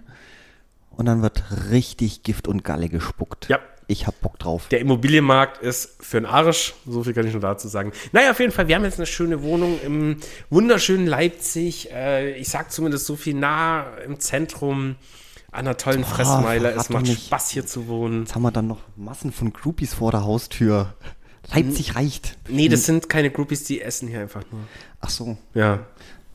Und 0.90 1.06
dann 1.06 1.22
wird 1.22 1.44
richtig 1.70 2.24
Gift 2.24 2.48
und 2.48 2.64
Galle 2.64 2.88
gespuckt. 2.88 3.48
Ja. 3.48 3.60
Ich 3.86 4.06
hab 4.06 4.20
Bock 4.20 4.38
drauf. 4.38 4.66
Der 4.68 4.80
Immobilienmarkt 4.80 5.62
ist 5.62 6.04
für 6.04 6.20
den 6.20 6.26
Arsch. 6.26 6.74
So 6.84 7.04
viel 7.04 7.14
kann 7.14 7.26
ich 7.26 7.32
nur 7.32 7.40
dazu 7.40 7.68
sagen. 7.68 7.92
Naja, 8.12 8.32
auf 8.32 8.40
jeden 8.40 8.52
Fall, 8.52 8.66
wir 8.66 8.74
haben 8.74 8.84
jetzt 8.84 8.98
eine 8.98 9.06
schöne 9.06 9.42
Wohnung 9.42 9.80
im 9.82 10.16
wunderschönen 10.50 11.06
Leipzig. 11.06 11.90
Äh, 11.92 12.32
ich 12.32 12.48
sag 12.48 12.72
zumindest 12.72 13.06
so 13.06 13.14
viel 13.14 13.34
nah 13.34 13.86
im 14.04 14.18
Zentrum 14.18 14.96
an 15.58 15.66
einer 15.66 15.76
tollen 15.76 16.04
Fressmeile. 16.04 16.70
verrat 16.70 16.84
Es 16.84 16.90
macht 16.90 17.02
nicht. 17.06 17.26
Spaß 17.26 17.50
hier 17.50 17.66
zu 17.66 17.86
wohnen. 17.88 18.20
Jetzt 18.22 18.34
haben 18.34 18.42
wir 18.42 18.50
dann 18.50 18.66
noch 18.68 18.80
Massen 18.96 19.32
von 19.32 19.52
Groupies 19.52 19.94
vor 19.94 20.10
der 20.10 20.24
Haustür. 20.24 20.94
Leipzig 21.52 21.94
reicht. 21.96 22.36
Nee, 22.48 22.68
das 22.68 22.84
sind 22.84 23.08
keine 23.08 23.30
Groupies, 23.30 23.64
die 23.64 23.80
essen 23.80 24.08
hier 24.08 24.20
einfach 24.20 24.42
nur. 24.50 24.60
Ach 25.00 25.08
so, 25.10 25.36
Ja, 25.54 25.80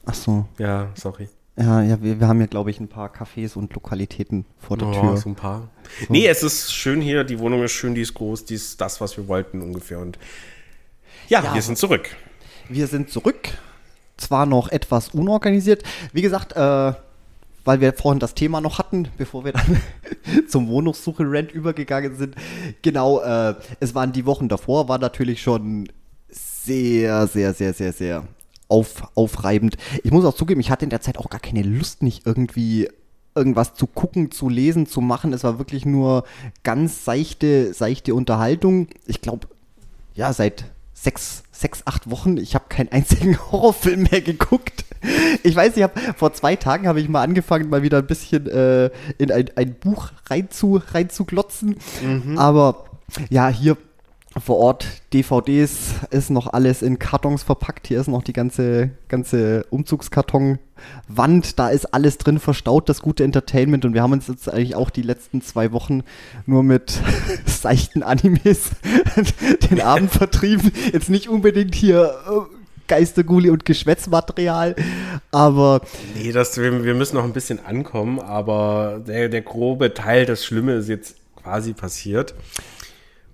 ach 0.05 0.13
so. 0.15 0.47
ja, 0.57 0.89
sorry. 0.95 1.29
Ja, 1.55 1.83
ja, 1.83 2.01
wir, 2.01 2.19
wir 2.19 2.27
haben 2.27 2.39
ja, 2.41 2.47
glaube 2.47 2.71
ich, 2.71 2.79
ein 2.79 2.87
paar 2.87 3.13
Cafés 3.13 3.55
und 3.55 3.71
Lokalitäten 3.75 4.45
vor 4.57 4.75
der 4.75 4.87
Oh, 4.87 4.91
Tür. 4.99 5.17
so 5.17 5.29
ein 5.29 5.35
paar. 5.35 5.69
Nee, 6.09 6.25
es 6.27 6.41
ist 6.41 6.73
schön 6.73 6.99
hier. 6.99 7.23
Die 7.23 7.37
Wohnung 7.37 7.61
ist 7.63 7.73
schön, 7.73 7.93
die 7.93 8.01
ist 8.01 8.15
groß, 8.15 8.45
die 8.45 8.55
ist 8.55 8.81
das, 8.81 8.99
was 9.01 9.17
wir 9.17 9.27
wollten 9.27 9.61
ungefähr. 9.61 9.99
Und 9.99 10.17
ja, 11.29 11.43
Ja. 11.43 11.53
wir 11.53 11.61
sind 11.61 11.77
zurück. 11.77 12.09
Wir 12.69 12.87
sind 12.87 13.11
zurück. 13.11 13.49
Zwar 14.17 14.47
noch 14.47 14.69
etwas 14.69 15.09
unorganisiert. 15.09 15.83
Wie 16.11 16.23
gesagt, 16.23 16.53
äh, 16.53 16.93
weil 17.65 17.81
wir 17.81 17.93
vorhin 17.93 18.19
das 18.19 18.35
Thema 18.35 18.61
noch 18.61 18.79
hatten, 18.79 19.07
bevor 19.17 19.45
wir 19.45 19.53
dann 19.53 19.81
zum 20.47 20.67
Wohnungssuche-Rent 20.67 21.51
übergegangen 21.51 22.15
sind. 22.15 22.35
Genau, 22.81 23.21
äh, 23.21 23.55
es 23.79 23.95
waren 23.95 24.11
die 24.11 24.25
Wochen 24.25 24.49
davor, 24.49 24.87
war 24.89 24.99
natürlich 24.99 25.41
schon 25.41 25.87
sehr, 26.29 27.27
sehr, 27.27 27.53
sehr, 27.53 27.73
sehr, 27.73 27.93
sehr 27.93 28.27
auf, 28.67 29.09
aufreibend. 29.15 29.77
Ich 30.03 30.11
muss 30.11 30.25
auch 30.25 30.35
zugeben, 30.35 30.61
ich 30.61 30.71
hatte 30.71 30.85
in 30.85 30.89
der 30.89 31.01
Zeit 31.01 31.17
auch 31.17 31.29
gar 31.29 31.39
keine 31.39 31.61
Lust, 31.61 32.01
nicht 32.01 32.25
irgendwie 32.25 32.89
irgendwas 33.35 33.73
zu 33.73 33.87
gucken, 33.87 34.31
zu 34.31 34.49
lesen, 34.49 34.85
zu 34.85 35.01
machen. 35.01 35.33
Es 35.33 35.43
war 35.43 35.57
wirklich 35.57 35.85
nur 35.85 36.23
ganz 36.63 37.05
seichte, 37.05 37.73
seichte 37.73 38.13
Unterhaltung. 38.13 38.87
Ich 39.05 39.21
glaube, 39.21 39.47
ja, 40.15 40.33
seit 40.33 40.65
sechs, 41.03 41.43
sechs, 41.51 41.83
acht 41.85 42.09
Wochen, 42.09 42.37
ich 42.37 42.55
habe 42.55 42.65
keinen 42.69 42.91
einzigen 42.91 43.37
Horrorfilm 43.51 44.07
mehr 44.09 44.21
geguckt. 44.21 44.85
Ich 45.43 45.55
weiß, 45.55 45.75
ich 45.75 45.83
habe 45.83 45.99
vor 46.15 46.33
zwei 46.33 46.55
Tagen 46.55 46.87
habe 46.87 47.01
ich 47.01 47.09
mal 47.09 47.21
angefangen, 47.21 47.69
mal 47.69 47.83
wieder 47.83 47.97
ein 47.97 48.07
bisschen 48.07 48.47
äh, 48.47 48.89
in 49.17 49.31
ein, 49.31 49.49
ein 49.55 49.75
Buch 49.75 50.11
reinzu, 50.29 50.81
reinzuglotzen. 50.91 51.75
Aber 52.37 52.85
ja, 53.29 53.49
hier 53.49 53.77
vor 54.39 54.57
Ort 54.57 54.87
DVDs 55.13 55.95
ist 56.09 56.29
noch 56.29 56.51
alles 56.51 56.81
in 56.81 56.97
Kartons 56.97 57.43
verpackt. 57.43 57.87
Hier 57.87 57.99
ist 57.99 58.07
noch 58.07 58.23
die 58.23 58.33
ganze, 58.33 58.89
ganze 59.07 59.65
Umzugskartonwand. 59.69 61.59
Da 61.59 61.69
ist 61.69 61.93
alles 61.93 62.17
drin 62.17 62.39
verstaut, 62.39 62.89
das 62.89 63.01
gute 63.01 63.23
Entertainment. 63.23 63.85
Und 63.85 63.93
wir 63.93 64.01
haben 64.01 64.13
uns 64.13 64.27
jetzt 64.27 64.49
eigentlich 64.49 64.75
auch 64.75 64.89
die 64.89 65.03
letzten 65.03 65.41
zwei 65.41 65.71
Wochen 65.71 66.03
nur 66.45 66.63
mit 66.63 66.99
seichten 67.45 68.01
Animes 68.01 68.71
den 69.69 69.81
Abend 69.81 70.11
vertrieben. 70.11 70.71
Jetzt 70.91 71.09
nicht 71.09 71.29
unbedingt 71.29 71.75
hier 71.75 72.15
äh, 72.27 72.55
Geisterguli 72.87 73.49
und 73.49 73.65
Geschwätzmaterial, 73.65 74.75
aber 75.31 75.81
Nee, 76.15 76.31
das, 76.31 76.57
wir, 76.57 76.71
müssen 76.71 77.15
noch 77.15 77.23
ein 77.23 77.31
bisschen 77.31 77.65
ankommen, 77.65 78.19
aber 78.19 79.01
der, 79.07 79.29
der 79.29 79.41
grobe 79.41 79.93
Teil, 79.93 80.25
das 80.25 80.43
Schlimme 80.43 80.73
ist 80.73 80.89
jetzt 80.89 81.15
quasi 81.41 81.73
passiert. 81.73 82.35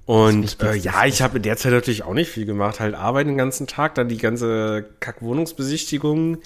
Und 0.10 0.60
äh, 0.64 0.74
ja, 0.74 1.06
ich 1.06 1.22
habe 1.22 1.38
in 1.38 1.44
der 1.44 1.56
Zeit 1.56 1.72
natürlich 1.72 2.02
auch 2.02 2.16
nicht 2.16 2.32
viel 2.32 2.48
gemacht. 2.48 2.80
Halt 2.80 2.96
arbeiten 2.96 3.30
den 3.30 3.38
ganzen 3.38 3.68
Tag, 3.68 3.94
dann 3.94 4.10
die 4.10 4.18
ganze 4.18 4.90
Kack-Wohnungsbesichtigung. 5.02 6.40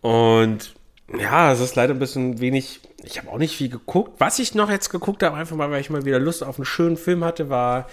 Und 0.00 0.74
ja, 1.18 1.50
es 1.50 1.58
ist 1.58 1.74
leider 1.74 1.92
ein 1.92 1.98
bisschen 1.98 2.38
wenig. 2.38 2.78
Ich 3.02 3.18
habe 3.18 3.30
auch 3.32 3.38
nicht 3.38 3.56
viel 3.56 3.68
geguckt. 3.68 4.20
Was 4.20 4.38
ich 4.38 4.54
noch 4.54 4.70
jetzt 4.70 4.90
geguckt 4.90 5.24
habe, 5.24 5.36
einfach 5.36 5.56
mal, 5.56 5.72
weil 5.72 5.80
ich 5.80 5.90
mal 5.90 6.04
wieder 6.04 6.20
Lust 6.20 6.44
auf 6.44 6.56
einen 6.56 6.66
schönen 6.66 6.96
Film 6.96 7.24
hatte, 7.24 7.48
war, 7.50 7.88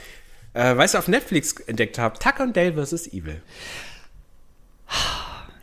äh, 0.54 0.78
weißt 0.78 0.93
du, 0.93 1.00
auf 1.00 1.08
Netflix 1.08 1.54
entdeckt 1.54 1.98
habe, 1.98 2.19
Tucker 2.19 2.43
und 2.43 2.56
Dale 2.56 2.74
vs. 2.86 3.08
Evil. 3.08 3.41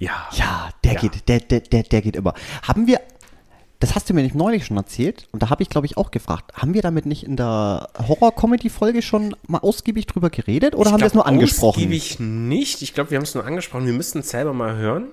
Ja. 0.01 0.29
ja, 0.33 0.71
der 0.83 0.95
Ja. 0.95 1.01
geht, 1.01 1.29
der, 1.29 1.39
der, 1.39 1.61
der, 1.61 1.85
der 1.85 2.03
geht 2.03 2.17
immer. 2.17 2.35
Haben 2.67 2.89
wir, 2.89 3.01
das 3.83 3.97
hast 3.97 4.09
du 4.09 4.15
mir 4.15 4.23
nicht 4.23 4.37
neulich 4.37 4.65
schon 4.65 4.77
erzählt 4.77 5.27
und 5.33 5.43
da 5.43 5.51
habe 5.51 5.61
ich 5.63 5.69
glaube 5.69 5.87
ich 5.87 5.97
auch 5.97 6.13
gefragt, 6.13 6.53
haben 6.55 6.73
wir 6.73 6.83
damit 6.83 7.05
nicht 7.05 7.25
in 7.25 7.37
der 7.37 7.89
Horror-Comedy-Folge 8.07 9.03
schon 9.03 9.35
mal 9.49 9.59
ausgiebig 9.59 10.07
drüber 10.07 10.31
geredet 10.31 10.77
oder 10.77 10.87
Ich 10.87 10.93
haben 10.93 11.01
wir 11.01 11.07
es 11.09 11.15
nur 11.15 11.27
angesprochen? 11.27 11.81
Ausgiebig 11.81 12.21
nicht. 12.21 12.83
Ich 12.83 12.95
glaube, 12.95 13.11
wir 13.11 13.17
haben 13.19 13.25
es 13.25 13.35
nur 13.35 13.45
angesprochen. 13.45 13.85
Wir 13.87 13.93
müssten 13.93 14.21
es 14.21 14.31
selber 14.31 14.53
mal 14.53 14.77
hören. 14.77 15.09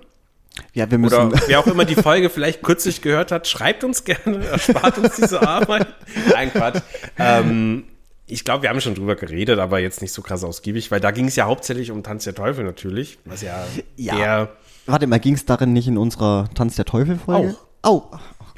Ja, 0.73 0.89
wir 0.91 0.99
Oder 1.03 1.25
müssen. 1.25 1.41
wer 1.47 1.59
auch 1.59 1.65
immer 1.65 1.83
die 1.85 1.95
Folge 1.95 2.29
vielleicht 2.29 2.61
kürzlich 2.61 3.01
gehört 3.01 3.31
hat, 3.31 3.47
schreibt 3.47 3.83
uns 3.83 4.03
gerne, 4.03 4.45
erspart 4.51 4.99
uns 4.99 5.15
diese 5.15 5.41
Arbeit. 5.47 5.87
Nein, 6.31 6.51
Quatsch. 6.51 6.81
Ähm, 7.17 7.85
ich 8.27 8.43
glaube, 8.43 8.61
wir 8.63 8.69
haben 8.69 8.81
schon 8.81 8.93
drüber 8.93 9.15
geredet, 9.15 9.57
aber 9.57 9.79
jetzt 9.79 10.01
nicht 10.03 10.13
so 10.13 10.21
krass 10.21 10.43
ausgiebig, 10.43 10.91
weil 10.91 10.99
da 10.99 11.09
ging 11.09 11.25
es 11.25 11.35
ja 11.35 11.45
hauptsächlich 11.45 11.89
um 11.89 12.03
Tanz 12.03 12.25
der 12.25 12.35
Teufel 12.35 12.65
natürlich, 12.65 13.17
was 13.25 13.41
ja, 13.41 13.65
Ja. 13.95 14.49
Warte 14.85 15.07
mal, 15.07 15.19
ging 15.19 15.33
es 15.33 15.45
darin 15.45 15.73
nicht 15.73 15.87
in 15.87 15.97
unserer 15.97 16.49
Tanz 16.53 16.75
der 16.75 16.85
Teufel-Folge? 16.85 17.55
Oh. 17.83 18.03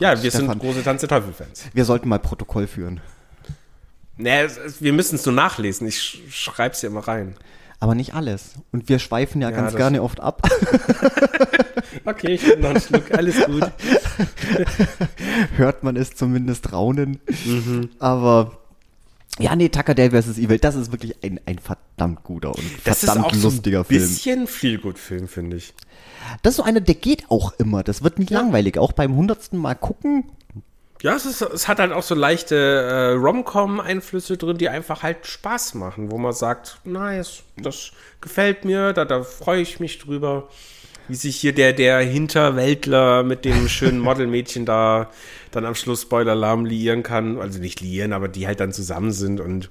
Ja, 0.02 0.22
wir 0.22 0.30
Stefan. 0.32 0.50
sind 0.50 0.60
große 0.60 0.84
Tanz 0.84 1.02
der 1.02 1.10
Teufel-Fans. 1.10 1.66
Wir 1.74 1.86
sollten 1.86 2.10
mal 2.10 2.20
Protokoll 2.20 2.68
führen. 2.68 3.00
Nee, 4.18 4.42
es- 4.42 4.58
es- 4.58 4.82
wir 4.82 4.94
müssen 4.94 5.16
es 5.16 5.26
nur 5.26 5.34
nachlesen. 5.34 5.88
Ich 5.88 6.00
sch 6.02 6.18
schreib's 6.30 6.82
hier 6.82 6.90
immer 6.90 7.08
rein. 7.08 7.36
Aber 7.80 7.96
nicht 7.96 8.14
alles. 8.14 8.54
Und 8.72 8.90
wir 8.90 9.00
schweifen 9.00 9.42
ja, 9.42 9.50
Ja, 9.50 9.56
ganz 9.56 9.76
gerne 9.76 10.02
oft 10.04 10.20
ab. 10.20 10.42
Okay, 12.06 12.34
ich 12.34 12.48
nehme 12.48 12.62
noch 12.62 12.70
einen 12.72 12.82
Schluck. 12.82 13.12
Alles 13.12 13.46
gut. 13.46 13.70
Hört 15.58 15.84
man 15.84 15.96
es 15.96 16.16
zumindest 16.16 16.72
raunen. 16.74 17.20
Mhm. 17.46 17.90
Aber. 18.00 18.58
Ja, 19.40 19.56
nee, 19.56 19.70
Tucker 19.70 19.96
Dale 19.96 20.12
vs. 20.22 20.38
Evil, 20.38 20.60
das 20.60 20.76
ist 20.76 20.92
wirklich 20.92 21.16
ein, 21.24 21.40
ein 21.46 21.58
verdammt 21.58 22.24
guter 22.24 22.50
und 22.50 22.64
Das 22.84 23.00
verdammt 23.00 23.28
ist 23.28 23.34
auch 23.34 23.36
so 23.42 23.48
lustiger 23.48 23.80
ein 23.80 23.86
Film. 23.86 24.02
bisschen 24.02 24.48
viel 24.48 24.78
gut 24.78 25.00
Film, 25.00 25.28
finde 25.28 25.58
ich. 25.58 25.74
Das 26.44 26.52
ist 26.52 26.58
so 26.58 26.64
einer, 26.64 26.82
der 26.82 26.96
geht 26.96 27.30
auch 27.30 27.54
immer. 27.58 27.82
Das 27.84 28.04
wird 28.04 28.20
nicht 28.20 28.30
langweilig. 28.30 28.78
Auch 28.78 28.92
beim 28.92 29.16
hundertsten 29.16 29.58
Mal 29.58 29.76
gucken, 29.76 30.26
Ja, 31.02 31.16
es, 31.16 31.26
ist, 31.26 31.42
es 31.42 31.68
hat 31.68 31.80
halt 31.80 31.92
auch 31.94 32.04
so 32.04 32.14
leichte 32.14 32.56
äh, 32.56 33.12
Rom-Com-Einflüsse 33.14 34.38
drin, 34.38 34.58
die 34.58 34.70
einfach 34.70 35.02
halt 35.02 35.26
Spaß 35.26 35.74
machen, 35.76 36.12
wo 36.12 36.18
man 36.20 36.34
sagt, 36.34 36.80
nice, 36.84 37.42
das 37.58 37.92
gefällt 38.20 38.66
mir, 38.66 38.94
da, 38.94 39.06
da 39.06 39.24
freue 39.24 39.62
ich 39.62 39.80
mich 39.80 39.98
drüber. 39.98 40.50
Wie 41.08 41.16
sich 41.16 41.36
hier 41.36 41.54
der, 41.54 41.74
der 41.74 42.00
Hinterwäldler 42.00 43.24
mit 43.24 43.46
dem 43.46 43.68
schönen 43.68 44.00
Modelmädchen 44.02 44.66
da 44.66 45.10
dann 45.52 45.66
am 45.66 45.76
Schluss 45.76 46.04
Spoiler-Alarm 46.04 46.66
liieren 46.66 47.04
kann. 47.04 47.40
Also 47.40 47.60
nicht 47.60 47.82
liieren, 47.82 48.14
aber 48.14 48.28
die 48.28 48.48
halt 48.48 48.60
dann 48.60 48.72
zusammen 48.72 49.12
sind 49.12 49.40
und 49.40 49.70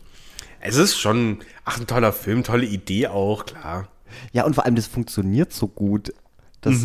es 0.60 0.76
ist 0.76 0.98
schon, 0.98 1.38
ach, 1.64 1.80
ein 1.80 1.86
toller 1.86 2.12
Film, 2.12 2.44
tolle 2.44 2.66
Idee 2.66 3.06
auch, 3.06 3.46
klar. 3.46 3.88
Ja, 4.32 4.44
und 4.44 4.54
vor 4.54 4.66
allem, 4.66 4.74
das 4.74 4.86
funktioniert 4.86 5.52
so 5.52 5.68
gut. 5.68 6.12
Das 6.60 6.84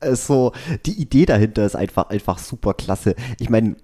ist 0.00 0.26
so, 0.26 0.52
die 0.86 1.00
Idee 1.00 1.26
dahinter 1.26 1.66
ist 1.66 1.76
einfach, 1.76 2.08
einfach 2.08 2.38
super 2.38 2.72
klasse. 2.74 3.14
Ich 3.38 3.50
meine, 3.50 3.76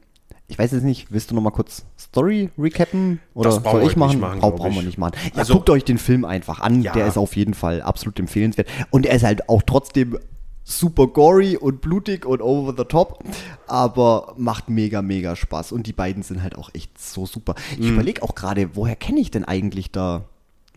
ich 0.49 0.59
weiß 0.59 0.73
jetzt 0.73 0.83
nicht, 0.83 1.13
willst 1.13 1.31
du 1.31 1.35
noch 1.35 1.43
mal 1.43 1.51
kurz 1.51 1.85
Story 1.99 2.51
recappen? 2.59 3.21
Oder 3.35 3.51
Das 3.51 3.63
soll 3.63 3.81
ich 3.83 3.89
nicht 3.89 3.97
machen? 3.97 4.19
machen, 4.21 4.41
Brau- 4.41 4.49
glaub 4.51 4.57
brauchen 4.61 4.73
wir 4.75 4.81
ich. 4.81 4.87
nicht 4.87 4.99
machen. 4.99 5.13
Ja, 5.35 5.39
Also- 5.41 5.55
guckt 5.55 5.71
euch 5.71 5.85
den 5.85 5.99
Film 5.99 6.25
einfach 6.25 6.61
an. 6.61 6.83
Ja. 6.83 6.93
Der 6.95 7.07
ist 7.07 7.17
auf 7.19 7.37
jeden 7.37 7.55
Fall 7.55 7.83
absolut 7.83 8.19
empfehlenswert. 8.19 8.67
Und 8.91 9.07
er 9.07 9.15
ist 9.17 9.25
halt 9.25 9.49
auch 9.49 9.63
trotzdem 9.63 10.19
super 10.65 11.07
gory 11.07 11.57
und 11.57 11.81
blutig 11.81 12.27
und 12.27 12.43
over 12.43 12.75
the 12.77 12.85
top, 12.85 13.25
aber 13.67 14.35
macht 14.37 14.69
mega, 14.69 15.01
mega 15.03 15.35
Spaß. 15.37 15.73
Und 15.73 15.87
die 15.87 15.93
beiden 15.95 16.23
sind 16.23 16.43
halt 16.43 16.57
auch 16.57 16.71
echt 16.75 16.99
so 17.01 17.25
super. 17.27 17.55
Ich 17.73 17.87
Mhm. 17.87 17.95
überlege 17.95 18.23
auch 18.23 18.35
gerade, 18.35 18.71
woher 18.75 18.97
kenne 18.97 19.21
ich 19.21 19.31
denn 19.31 19.45
eigentlich 19.45 19.93
da? 19.93 20.25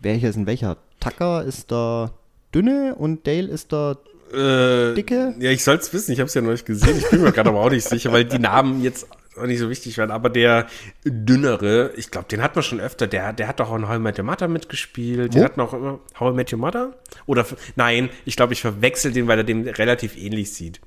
Welcher 0.00 0.28
ist 0.28 0.36
denn 0.36 0.46
welcher? 0.46 0.78
Tucker 1.00 1.44
ist 1.44 1.70
da 1.72 2.10
dünne 2.54 2.94
und 2.94 3.26
Dale 3.26 3.48
ist 3.48 3.72
da 3.72 3.96
Äh, 4.32 4.94
Dicke? 4.94 5.34
Ja, 5.40 5.50
ich 5.50 5.62
soll 5.62 5.76
es 5.76 5.92
wissen, 5.92 6.12
ich 6.12 6.18
habe 6.18 6.26
es 6.26 6.32
ja 6.32 6.40
noch 6.40 6.52
nicht 6.52 6.64
gesehen. 6.64 6.96
Ich 6.96 7.10
bin 7.10 7.20
mir 7.20 7.32
gerade 7.32 7.50
aber 7.50 7.60
auch 7.60 7.68
nicht 7.70 7.86
sicher, 7.86 8.12
weil 8.12 8.24
die 8.24 8.38
Namen 8.38 8.82
jetzt 8.82 9.06
auch 9.36 9.46
nicht 9.46 9.58
so 9.58 9.70
wichtig 9.70 9.98
werden. 9.98 10.10
Aber 10.10 10.30
der 10.30 10.66
dünnere, 11.04 11.92
ich 11.96 12.10
glaube, 12.10 12.28
den 12.28 12.42
hat 12.42 12.54
man 12.54 12.62
schon 12.62 12.80
öfter. 12.80 13.06
Der, 13.06 13.32
der 13.32 13.48
hat 13.48 13.60
doch 13.60 13.70
auch 13.70 13.76
in 13.76 13.88
How 13.88 13.96
I 13.96 13.98
Met 14.00 14.18
Your 14.18 14.24
Mother 14.24 14.48
mitgespielt. 14.48 15.34
Den 15.34 15.44
hat 15.44 15.56
immer. 15.56 16.00
How 16.18 16.32
I 16.32 16.36
Met 16.36 16.52
Your 16.52 16.58
Mother? 16.58 16.94
Oder 17.26 17.46
nein, 17.76 18.10
ich 18.24 18.36
glaube, 18.36 18.52
ich 18.52 18.60
verwechsel 18.60 19.12
den, 19.12 19.26
weil 19.26 19.38
er 19.38 19.44
dem 19.44 19.66
relativ 19.66 20.16
ähnlich 20.16 20.52
sieht. 20.52 20.80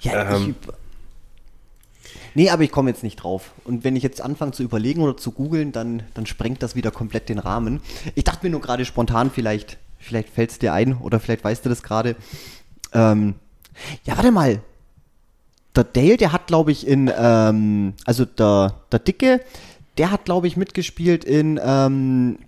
Ja, 0.00 0.34
Ähm. 0.34 0.54
ich. 0.60 0.72
Nee, 2.34 2.50
aber 2.50 2.64
ich 2.64 2.70
komme 2.70 2.90
jetzt 2.90 3.02
nicht 3.02 3.16
drauf. 3.16 3.52
Und 3.64 3.82
wenn 3.82 3.96
ich 3.96 4.02
jetzt 4.02 4.20
anfange 4.20 4.52
zu 4.52 4.62
überlegen 4.62 5.00
oder 5.00 5.16
zu 5.16 5.32
googeln, 5.32 5.72
dann, 5.72 6.02
dann 6.12 6.26
sprengt 6.26 6.62
das 6.62 6.76
wieder 6.76 6.90
komplett 6.90 7.30
den 7.30 7.38
Rahmen. 7.38 7.80
Ich 8.14 8.24
dachte 8.24 8.44
mir 8.44 8.50
nur 8.50 8.60
gerade 8.60 8.84
spontan, 8.84 9.30
vielleicht, 9.30 9.78
vielleicht 9.98 10.28
fällt 10.28 10.50
es 10.50 10.58
dir 10.58 10.74
ein 10.74 10.98
oder 10.98 11.18
vielleicht 11.18 11.42
weißt 11.42 11.64
du 11.64 11.70
das 11.70 11.82
gerade. 11.82 12.14
Ähm, 12.92 13.36
ja, 14.04 14.18
warte 14.18 14.32
mal. 14.32 14.60
Der 15.76 15.84
Dale, 15.84 16.16
der 16.16 16.32
hat, 16.32 16.46
glaube 16.46 16.72
ich, 16.72 16.86
in, 16.86 17.10
ähm, 17.16 17.94
also 18.04 18.24
der, 18.24 18.74
der 18.90 18.98
Dicke, 18.98 19.40
der 19.98 20.10
hat, 20.10 20.24
glaube 20.24 20.46
ich, 20.46 20.56
mitgespielt 20.56 21.24
in, 21.24 21.60
ähm, 21.62 22.38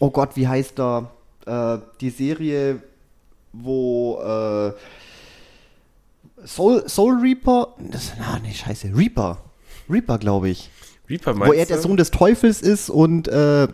oh 0.00 0.10
Gott, 0.10 0.30
wie 0.34 0.48
heißt 0.48 0.78
der, 0.78 1.10
äh, 1.46 1.78
die 2.00 2.10
Serie, 2.10 2.82
wo, 3.52 4.18
äh, 4.20 4.72
Soul, 6.46 6.88
Soul 6.88 7.20
Reaper, 7.20 7.68
das, 7.78 8.12
ah, 8.20 8.38
nee, 8.42 8.52
scheiße, 8.52 8.90
Reaper, 8.94 9.38
Reaper, 9.88 10.18
glaube 10.18 10.48
ich. 10.48 10.70
Reaper 11.08 11.34
Wo 11.34 11.38
meinst 11.38 11.56
er 11.56 11.66
der? 11.66 11.78
Sohn 11.78 11.96
des 11.96 12.10
Teufels 12.10 12.60
ist 12.60 12.90
und 12.90 13.28
äh, 13.28 13.68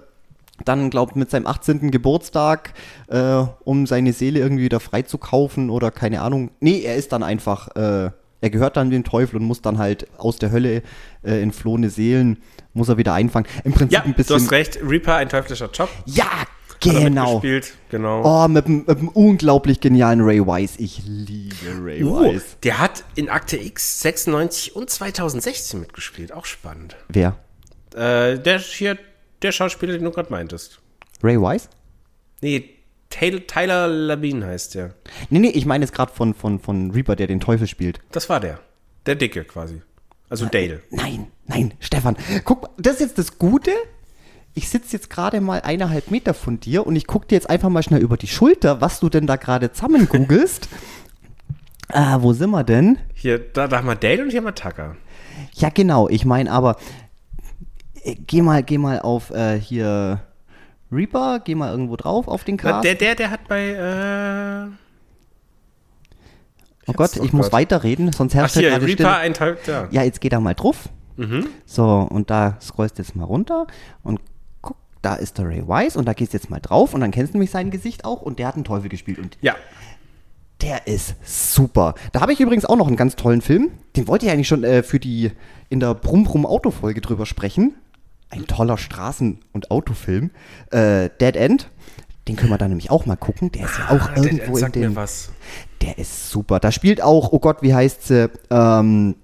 dann, 0.64 0.90
glaubt 0.90 1.16
mit 1.16 1.30
seinem 1.30 1.46
18. 1.46 1.90
Geburtstag, 1.90 2.74
äh, 3.08 3.44
um 3.64 3.86
seine 3.86 4.12
Seele 4.12 4.40
irgendwie 4.40 4.64
wieder 4.64 4.80
freizukaufen 4.80 5.70
oder 5.70 5.90
keine 5.90 6.20
Ahnung. 6.20 6.50
Nee, 6.60 6.82
er 6.82 6.96
ist 6.96 7.12
dann 7.12 7.22
einfach, 7.22 7.74
äh, 7.76 8.10
er 8.40 8.50
gehört 8.50 8.76
dann 8.76 8.90
dem 8.90 9.04
Teufel 9.04 9.36
und 9.36 9.44
muss 9.44 9.60
dann 9.62 9.78
halt 9.78 10.06
aus 10.18 10.38
der 10.38 10.50
Hölle 10.50 10.82
äh, 11.22 11.40
entflohene 11.42 11.90
Seelen, 11.90 12.38
muss 12.72 12.88
er 12.88 12.96
wieder 12.98 13.14
einfangen. 13.14 13.46
Im 13.64 13.72
Prinzip 13.72 13.92
Ja, 13.92 14.02
ein 14.04 14.10
du 14.12 14.16
bisschen. 14.16 14.36
hast 14.36 14.50
recht. 14.52 14.78
Reaper, 14.82 15.16
ein 15.16 15.28
teuflischer 15.28 15.70
Job. 15.70 15.88
Ja, 16.06 16.26
genau. 16.80 17.42
genau. 17.90 18.44
Oh, 18.44 18.48
mit 18.48 18.66
dem 18.66 19.08
unglaublich 19.08 19.80
genialen 19.80 20.20
Ray 20.22 20.40
Wise. 20.40 20.74
Ich 20.78 21.02
liebe 21.04 21.54
Ray 21.82 22.02
Uh, 22.02 22.32
Wise. 22.32 22.44
der 22.62 22.78
hat 22.78 23.04
in 23.16 23.28
Akte 23.28 23.56
X 23.58 24.00
96 24.00 24.74
und 24.76 24.88
2016 24.88 25.80
mitgespielt. 25.80 26.32
Auch 26.32 26.46
spannend. 26.46 26.96
Wer? 27.08 27.36
Äh, 27.94 28.38
der 28.38 28.58
hier, 28.60 28.96
der 29.42 29.52
Schauspieler, 29.52 29.92
den 29.94 30.04
du 30.04 30.10
gerade 30.10 30.30
meintest. 30.30 30.80
Ray 31.22 31.38
Wise? 31.38 31.68
Nee, 32.40 32.70
Tyler, 33.10 33.46
Tyler 33.46 33.88
Labine 33.88 34.46
heißt 34.46 34.76
der. 34.76 34.94
Nee, 35.28 35.40
nee, 35.40 35.50
ich 35.50 35.66
meine 35.66 35.84
jetzt 35.84 35.92
gerade 35.92 36.12
von, 36.12 36.32
von, 36.32 36.58
von 36.60 36.92
Reaper, 36.92 37.16
der 37.16 37.26
den 37.26 37.40
Teufel 37.40 37.66
spielt. 37.66 38.00
Das 38.12 38.28
war 38.28 38.40
der. 38.40 38.60
Der 39.06 39.16
Dicke 39.16 39.44
quasi. 39.44 39.82
Also 40.28 40.46
Dale. 40.46 40.80
Nein, 40.90 41.26
nein, 41.46 41.74
Stefan. 41.80 42.16
Guck, 42.44 42.62
mal, 42.62 42.70
das 42.78 42.94
ist 42.94 43.00
jetzt 43.00 43.18
das 43.18 43.38
Gute. 43.38 43.72
Ich 44.54 44.68
sitze 44.68 44.92
jetzt 44.92 45.10
gerade 45.10 45.40
mal 45.40 45.60
eineinhalb 45.62 46.10
Meter 46.10 46.34
von 46.34 46.60
dir 46.60 46.86
und 46.86 46.96
ich 46.96 47.06
gucke 47.06 47.26
dir 47.26 47.34
jetzt 47.34 47.50
einfach 47.50 47.68
mal 47.68 47.82
schnell 47.82 48.00
über 48.00 48.16
die 48.16 48.26
Schulter, 48.28 48.80
was 48.80 49.00
du 49.00 49.08
denn 49.08 49.26
da 49.26 49.36
gerade 49.36 49.72
zusammen 49.72 50.08
googelst. 50.08 50.68
ah, 51.88 52.18
wo 52.22 52.32
sind 52.32 52.50
wir 52.50 52.64
denn? 52.64 52.98
Hier, 53.14 53.38
da, 53.38 53.68
da 53.68 53.78
haben 53.78 53.86
wir 53.86 53.96
Dale 53.96 54.22
und 54.22 54.30
hier 54.30 54.38
haben 54.38 54.46
wir 54.46 54.54
Tucker. 54.54 54.96
Ja, 55.54 55.70
genau. 55.70 56.08
Ich 56.08 56.24
meine 56.24 56.50
aber, 56.50 56.76
äh, 58.02 58.14
geh 58.14 58.42
mal, 58.42 58.62
geh 58.62 58.78
mal 58.78 59.00
auf 59.00 59.30
äh, 59.30 59.58
hier 59.58 60.20
Reaper, 60.92 61.40
geh 61.44 61.54
mal 61.54 61.70
irgendwo 61.70 61.96
drauf 61.96 62.28
auf 62.28 62.44
den 62.44 62.56
Na, 62.62 62.70
Cast. 62.72 62.84
der, 62.84 62.94
der, 62.94 63.14
der 63.14 63.30
hat 63.30 63.46
bei, 63.48 63.68
äh, 63.68 64.70
oh 66.86 66.92
Gott, 66.94 67.16
doch 67.16 67.24
ich 67.24 67.32
muss 67.32 67.52
weiterreden, 67.52 68.12
sonst 68.12 68.32
ach 68.32 68.40
herrscht 68.40 68.56
hier, 68.56 68.70
gerade 68.70 68.86
Reaper, 68.86 69.16
ein 69.18 69.34
Teil, 69.34 69.56
ja. 69.66 69.88
Ja, 69.90 70.02
jetzt 70.02 70.20
geht 70.20 70.32
er 70.32 70.40
mal 70.40 70.54
drauf. 70.54 70.88
Mhm. 71.16 71.46
So, 71.66 71.84
und 71.84 72.30
da 72.30 72.56
scrollst 72.60 72.98
du 72.98 73.02
jetzt 73.02 73.14
mal 73.14 73.24
runter 73.24 73.66
und 74.02 74.20
guck, 74.62 74.76
da 75.02 75.14
ist 75.14 75.38
der 75.38 75.46
Ray 75.46 75.66
Wise 75.66 75.98
und 75.98 76.06
da 76.06 76.12
gehst 76.14 76.32
du 76.32 76.38
jetzt 76.38 76.50
mal 76.50 76.60
drauf 76.60 76.94
und 76.94 77.00
dann 77.02 77.10
kennst 77.10 77.34
du 77.34 77.36
nämlich 77.38 77.50
sein 77.50 77.70
Gesicht 77.70 78.04
auch 78.04 78.22
und 78.22 78.38
der 78.38 78.48
hat 78.48 78.54
einen 78.54 78.64
Teufel 78.64 78.88
gespielt 78.88 79.18
und 79.18 79.36
Ja, 79.42 79.54
der 80.62 80.86
ist 80.86 81.14
super. 81.24 81.94
Da 82.12 82.20
habe 82.20 82.32
ich 82.32 82.40
übrigens 82.40 82.64
auch 82.64 82.76
noch 82.76 82.86
einen 82.86 82.96
ganz 82.96 83.16
tollen 83.16 83.40
Film. 83.40 83.70
Den 83.96 84.08
wollte 84.08 84.26
ich 84.26 84.32
eigentlich 84.32 84.48
schon 84.48 84.64
äh, 84.64 84.82
für 84.82 85.00
die 85.00 85.30
in 85.68 85.80
der 85.80 85.94
Brumm 85.94 86.24
Brumm 86.24 86.44
Autofolge 86.46 87.00
drüber 87.00 87.26
sprechen. 87.26 87.74
Ein 88.30 88.46
toller 88.46 88.76
Straßen- 88.78 89.38
und 89.52 89.70
Autofilm. 89.70 90.30
Äh, 90.70 91.10
Dead 91.20 91.36
End. 91.36 91.68
Den 92.28 92.36
können 92.36 92.50
wir 92.50 92.58
dann 92.58 92.68
nämlich 92.68 92.90
auch 92.90 93.06
mal 93.06 93.16
gucken. 93.16 93.50
Der 93.52 93.64
ist 93.64 93.78
ja 93.78 93.86
auch 93.90 94.08
Ah, 94.10 94.16
irgendwo 94.16 94.36
der 94.38 94.46
in 94.48 94.56
sagt 94.56 94.76
mir 94.76 94.82
dem. 94.82 94.96
was. 94.96 95.30
Der 95.82 95.98
ist 95.98 96.30
super. 96.30 96.60
Da 96.60 96.70
spielt 96.70 97.02
auch, 97.02 97.32
oh 97.32 97.38
Gott, 97.40 97.58
wie 97.62 97.74
heißt 97.74 98.06
sie? 98.06 98.30
Ähm, 98.50 99.16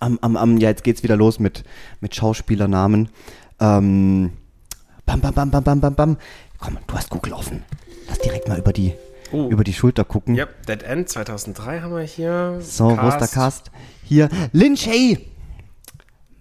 am, 0.00 0.18
am, 0.20 0.36
am, 0.36 0.56
ja, 0.58 0.68
jetzt 0.68 0.84
geht's 0.84 1.02
wieder 1.02 1.16
los 1.16 1.40
mit, 1.40 1.64
mit 2.00 2.14
Schauspielernamen. 2.14 3.08
Ähm, 3.58 4.32
bam, 5.04 5.20
bam, 5.20 5.34
bam, 5.34 5.50
bam, 5.50 5.64
bam, 5.64 5.80
bam, 5.80 5.94
bam. 5.94 6.16
Komm, 6.60 6.78
du 6.86 6.94
hast 6.94 7.10
Google 7.10 7.32
offen. 7.32 7.64
Lass 8.08 8.18
direkt 8.20 8.46
mal 8.48 8.58
über 8.58 8.72
die, 8.72 8.92
Oh. 9.32 9.48
über 9.48 9.64
die 9.64 9.74
Schulter 9.74 10.04
gucken. 10.04 10.34
Ja, 10.36 10.46
Dead 10.68 10.82
End 10.84 11.08
2003 11.08 11.80
haben 11.80 11.94
wir 11.94 12.02
hier. 12.02 12.58
So, 12.60 12.96
wo 12.96 13.08
ist 13.08 13.18
der 13.18 13.28
Cast? 13.28 13.70
Hier, 14.04 14.28
Lin 14.52 14.76
Shay. 14.76 15.18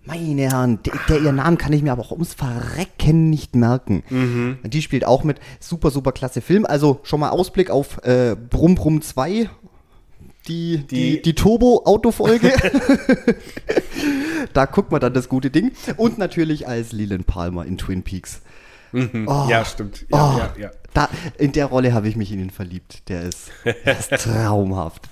Meine 0.07 0.41
Herren, 0.43 0.79
der, 0.83 0.93
der 1.09 1.19
ihr 1.21 1.31
Namen 1.31 1.57
kann 1.57 1.73
ich 1.73 1.83
mir 1.83 1.91
aber 1.91 2.01
auch 2.01 2.11
ums 2.11 2.33
Verrecken 2.33 3.29
nicht 3.29 3.55
merken. 3.55 4.03
Mhm. 4.09 4.57
Die 4.63 4.81
spielt 4.81 5.05
auch 5.05 5.23
mit. 5.23 5.39
Super, 5.59 5.91
super 5.91 6.11
klasse 6.13 6.41
Film. 6.41 6.65
Also 6.65 6.99
schon 7.03 7.19
mal 7.19 7.29
Ausblick 7.29 7.69
auf 7.69 8.03
äh, 8.03 8.35
Brumm 8.35 8.75
Brumm 8.75 9.01
2. 9.01 9.49
Die, 10.47 10.77
die, 10.77 10.85
Die- 10.85 11.21
die 11.21 11.35
Turbo-Auto-Folge. 11.35 12.53
da 14.53 14.65
guckt 14.65 14.91
man 14.91 15.01
dann 15.01 15.13
das 15.13 15.29
gute 15.29 15.49
Ding. 15.49 15.71
Und 15.97 16.17
natürlich 16.17 16.67
als 16.67 16.91
Leland 16.91 17.27
Palmer 17.27 17.65
in 17.65 17.77
Twin 17.77 18.03
Peaks. 18.03 18.41
Oh. 18.93 19.47
Ja, 19.49 19.65
stimmt. 19.65 20.05
Oh, 20.11 20.15
Ja, 20.15 20.37
ja, 20.37 20.53
ja. 20.63 20.71
Da, 20.93 21.09
in 21.37 21.51
der 21.51 21.65
Rolle 21.65 21.93
habe 21.93 22.07
ich 22.07 22.15
mich 22.15 22.31
in 22.31 22.39
ihn 22.39 22.49
verliebt. 22.49 23.09
Der 23.09 23.23
ist, 23.23 23.51
der 23.65 23.99
ist 23.99 24.09
traumhaft. 24.23 25.09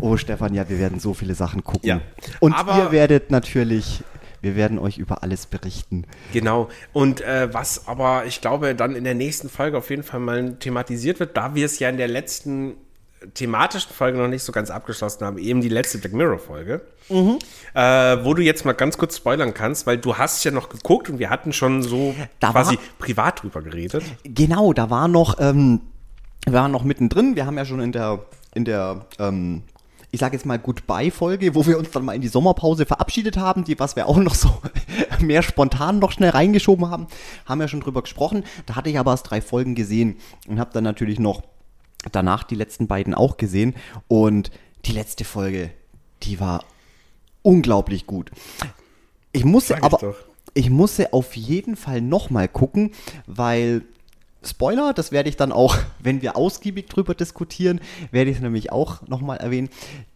Oh, 0.00 0.16
Stefan, 0.16 0.52
ja, 0.52 0.68
wir 0.68 0.78
werden 0.78 0.98
so 1.00 1.14
viele 1.14 1.34
Sachen 1.34 1.62
gucken. 1.64 1.88
Ja, 1.88 2.00
Und 2.40 2.54
ihr 2.76 2.90
werdet 2.92 3.30
natürlich, 3.30 4.02
wir 4.42 4.56
werden 4.56 4.78
euch 4.78 4.98
über 4.98 5.22
alles 5.22 5.46
berichten. 5.46 6.04
Genau. 6.32 6.68
Und 6.92 7.20
äh, 7.20 7.52
was 7.52 7.86
aber, 7.88 8.24
ich 8.26 8.40
glaube, 8.40 8.74
dann 8.74 8.94
in 8.96 9.04
der 9.04 9.14
nächsten 9.14 9.48
Folge 9.48 9.78
auf 9.78 9.90
jeden 9.90 10.02
Fall 10.02 10.20
mal 10.20 10.54
thematisiert 10.54 11.20
wird, 11.20 11.36
da 11.36 11.54
wir 11.54 11.66
es 11.66 11.78
ja 11.78 11.88
in 11.88 11.96
der 11.96 12.08
letzten 12.08 12.74
thematischen 13.34 13.92
Folge 13.92 14.18
noch 14.18 14.28
nicht 14.28 14.42
so 14.42 14.52
ganz 14.52 14.70
abgeschlossen 14.70 15.24
haben, 15.24 15.38
eben 15.38 15.60
die 15.62 15.70
letzte 15.70 15.98
Black 15.98 16.12
Mirror-Folge, 16.12 16.82
Mhm. 17.08 17.38
äh, 17.74 17.80
wo 18.24 18.34
du 18.34 18.42
jetzt 18.42 18.64
mal 18.64 18.72
ganz 18.74 18.98
kurz 18.98 19.16
spoilern 19.16 19.54
kannst, 19.54 19.86
weil 19.86 19.96
du 19.98 20.16
hast 20.18 20.44
ja 20.44 20.50
noch 20.50 20.68
geguckt 20.68 21.08
und 21.08 21.18
wir 21.18 21.30
hatten 21.30 21.52
schon 21.52 21.82
so 21.82 22.14
Da 22.40 22.50
quasi 22.50 22.76
war- 22.76 22.82
privat 22.98 23.42
drüber 23.42 23.62
geredet. 23.62 24.04
Genau, 24.24 24.72
da 24.74 24.90
war 24.90 25.08
noch, 25.08 25.40
ähm, 25.40 25.80
wir 26.44 26.52
waren 26.52 26.70
noch 26.70 26.84
mittendrin. 26.84 27.34
Wir 27.36 27.46
haben 27.46 27.56
ja 27.56 27.64
schon 27.64 27.80
in 27.80 27.90
der, 27.92 28.20
in 28.54 28.64
der, 28.64 29.06
ähm, 29.18 29.62
ich 30.10 30.20
sage 30.20 30.36
jetzt 30.36 30.46
mal 30.46 30.58
Goodbye-Folge, 30.58 31.54
wo 31.54 31.66
wir 31.66 31.78
uns 31.78 31.90
dann 31.90 32.04
mal 32.04 32.14
in 32.14 32.22
die 32.22 32.28
Sommerpause 32.28 32.86
verabschiedet 32.86 33.36
haben, 33.36 33.64
die, 33.64 33.78
was 33.78 33.96
wir 33.96 34.08
auch 34.08 34.18
noch 34.18 34.34
so 34.34 34.50
mehr 35.20 35.42
spontan 35.42 35.98
noch 35.98 36.12
schnell 36.12 36.30
reingeschoben 36.30 36.90
haben, 36.90 37.06
haben 37.44 37.60
wir 37.60 37.68
schon 37.68 37.80
drüber 37.80 38.02
gesprochen. 38.02 38.44
Da 38.66 38.76
hatte 38.76 38.90
ich 38.90 38.98
aber 38.98 39.12
erst 39.12 39.30
drei 39.30 39.40
Folgen 39.40 39.74
gesehen 39.74 40.16
und 40.48 40.58
habe 40.58 40.70
dann 40.72 40.84
natürlich 40.84 41.18
noch 41.18 41.42
danach 42.12 42.44
die 42.44 42.54
letzten 42.54 42.86
beiden 42.86 43.14
auch 43.14 43.36
gesehen. 43.36 43.74
Und 44.08 44.50
die 44.84 44.92
letzte 44.92 45.24
Folge, 45.24 45.70
die 46.22 46.40
war 46.40 46.64
unglaublich 47.42 48.06
gut. 48.06 48.30
Ich 49.32 49.44
musste 49.44 49.74
ich 49.74 49.82
aber, 49.82 49.98
doch. 49.98 50.16
ich 50.54 50.70
musste 50.70 51.12
auf 51.12 51.36
jeden 51.36 51.76
Fall 51.76 52.00
nochmal 52.00 52.48
gucken, 52.48 52.92
weil 53.26 53.82
Spoiler, 54.46 54.92
das 54.92 55.12
werde 55.12 55.28
ich 55.28 55.36
dann 55.36 55.52
auch, 55.52 55.76
wenn 55.98 56.22
wir 56.22 56.36
ausgiebig 56.36 56.88
drüber 56.88 57.14
diskutieren, 57.14 57.80
werde 58.10 58.30
ich 58.30 58.36
es 58.36 58.42
nämlich 58.42 58.72
auch 58.72 59.06
nochmal 59.06 59.38
erwähnen. 59.38 59.68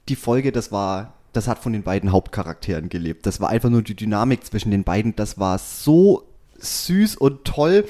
Die 0.08 0.16
Folge, 0.16 0.52
das 0.52 0.72
war, 0.72 1.14
das 1.32 1.48
hat 1.48 1.58
von 1.58 1.72
den 1.72 1.82
beiden 1.82 2.12
Hauptcharakteren 2.12 2.88
gelebt. 2.88 3.26
Das 3.26 3.40
war 3.40 3.48
einfach 3.50 3.70
nur 3.70 3.82
die 3.82 3.94
Dynamik 3.94 4.44
zwischen 4.44 4.70
den 4.70 4.84
beiden. 4.84 5.14
Das 5.16 5.38
war 5.38 5.58
so 5.58 6.24
süß 6.58 7.16
und 7.16 7.44
toll. 7.44 7.86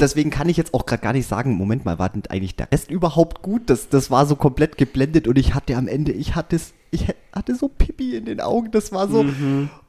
Deswegen 0.00 0.30
kann 0.30 0.48
ich 0.48 0.56
jetzt 0.56 0.74
auch 0.74 0.86
gerade 0.86 1.02
gar 1.02 1.12
nicht 1.12 1.28
sagen, 1.28 1.54
Moment 1.54 1.84
mal, 1.84 1.98
war 1.98 2.08
denn 2.08 2.24
eigentlich 2.28 2.56
der 2.56 2.70
Rest 2.72 2.90
überhaupt 2.90 3.42
gut? 3.42 3.62
Das, 3.66 3.88
das 3.88 4.10
war 4.10 4.26
so 4.26 4.36
komplett 4.36 4.76
geblendet 4.76 5.28
und 5.28 5.38
ich 5.38 5.54
hatte 5.54 5.76
am 5.76 5.86
Ende, 5.86 6.12
ich 6.12 6.34
hatte 6.34 6.56
es, 6.56 6.74
ich 6.90 7.06
hatte 7.32 7.54
so 7.54 7.68
Pipi 7.68 8.16
in 8.16 8.24
den 8.24 8.40
Augen. 8.40 8.70
Das 8.72 8.92
war 8.92 9.08
so, 9.08 9.24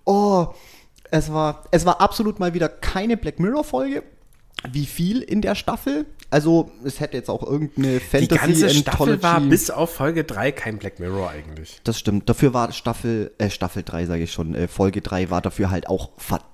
oh, 0.05 0.47
es 1.11 1.31
war, 1.33 1.63
es 1.71 1.85
war 1.85 2.01
absolut 2.01 2.39
mal 2.39 2.53
wieder 2.53 2.69
keine 2.69 3.17
Black 3.17 3.39
Mirror 3.39 3.63
Folge. 3.63 4.03
Wie 4.71 4.85
viel 4.85 5.21
in 5.21 5.41
der 5.41 5.55
Staffel? 5.55 6.05
Also, 6.29 6.71
es 6.83 6.99
hätte 6.99 7.17
jetzt 7.17 7.29
auch 7.29 7.43
irgendeine 7.43 7.99
Die 7.99 8.27
ganze 8.27 8.37
Fantasy 8.37 8.69
Staffel 8.79 9.21
war 9.21 9.39
bis 9.41 9.69
auf 9.69 9.93
Folge 9.93 10.23
3 10.23 10.51
kein 10.51 10.77
Black 10.77 10.99
Mirror 10.99 11.29
eigentlich. 11.29 11.79
Das 11.83 11.99
stimmt. 11.99 12.27
Dafür 12.29 12.53
war 12.53 12.71
Staffel, 12.71 13.31
äh, 13.37 13.49
Staffel 13.49 13.83
3, 13.83 14.05
sage 14.05 14.23
ich 14.23 14.31
schon, 14.31 14.55
äh, 14.55 14.67
Folge 14.67 15.01
3 15.01 15.29
war 15.29 15.41
dafür 15.41 15.69
halt 15.69 15.87
auch 15.87 16.11
verdammt 16.17 16.52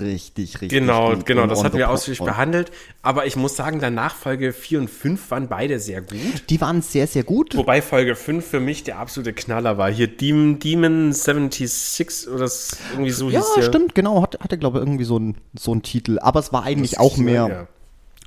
richtig, 0.00 0.60
richtig 0.60 0.68
Genau, 0.70 1.14
gut 1.14 1.26
genau, 1.26 1.46
das 1.46 1.62
hatten 1.64 1.76
wir 1.78 1.90
ausführlich 1.90 2.20
behandelt. 2.22 2.70
Aber 3.02 3.26
ich 3.26 3.36
muss 3.36 3.56
sagen, 3.56 3.78
danach 3.80 4.14
Folge 4.14 4.52
4 4.52 4.80
und 4.80 4.90
5 4.90 5.30
waren 5.30 5.48
beide 5.48 5.78
sehr 5.78 6.00
gut. 6.02 6.44
Die 6.50 6.60
waren 6.60 6.82
sehr, 6.82 7.06
sehr 7.06 7.24
gut. 7.24 7.56
Wobei 7.56 7.82
Folge 7.82 8.14
5 8.16 8.44
für 8.44 8.60
mich 8.60 8.84
der 8.84 8.98
absolute 8.98 9.32
Knaller 9.32 9.78
war. 9.78 9.90
Hier 9.90 10.08
Demon, 10.08 10.58
Demon 10.58 11.12
76 11.12 12.28
oder 12.28 12.50
irgendwie 12.92 13.10
so 13.10 13.30
ja, 13.30 13.40
hieß 13.40 13.54
der. 13.56 13.62
stimmt, 13.62 13.94
genau. 13.94 14.22
Hatte, 14.22 14.38
hatte 14.40 14.58
glaube 14.58 14.78
ich, 14.78 14.84
irgendwie 14.84 15.04
so 15.04 15.16
einen 15.16 15.36
so 15.58 15.72
einen 15.72 15.82
Titel. 15.82 16.18
Aber 16.20 16.40
es 16.40 16.52
war 16.52 16.64
eigentlich 16.64 16.98
auch 16.98 17.16
mehr, 17.16 17.68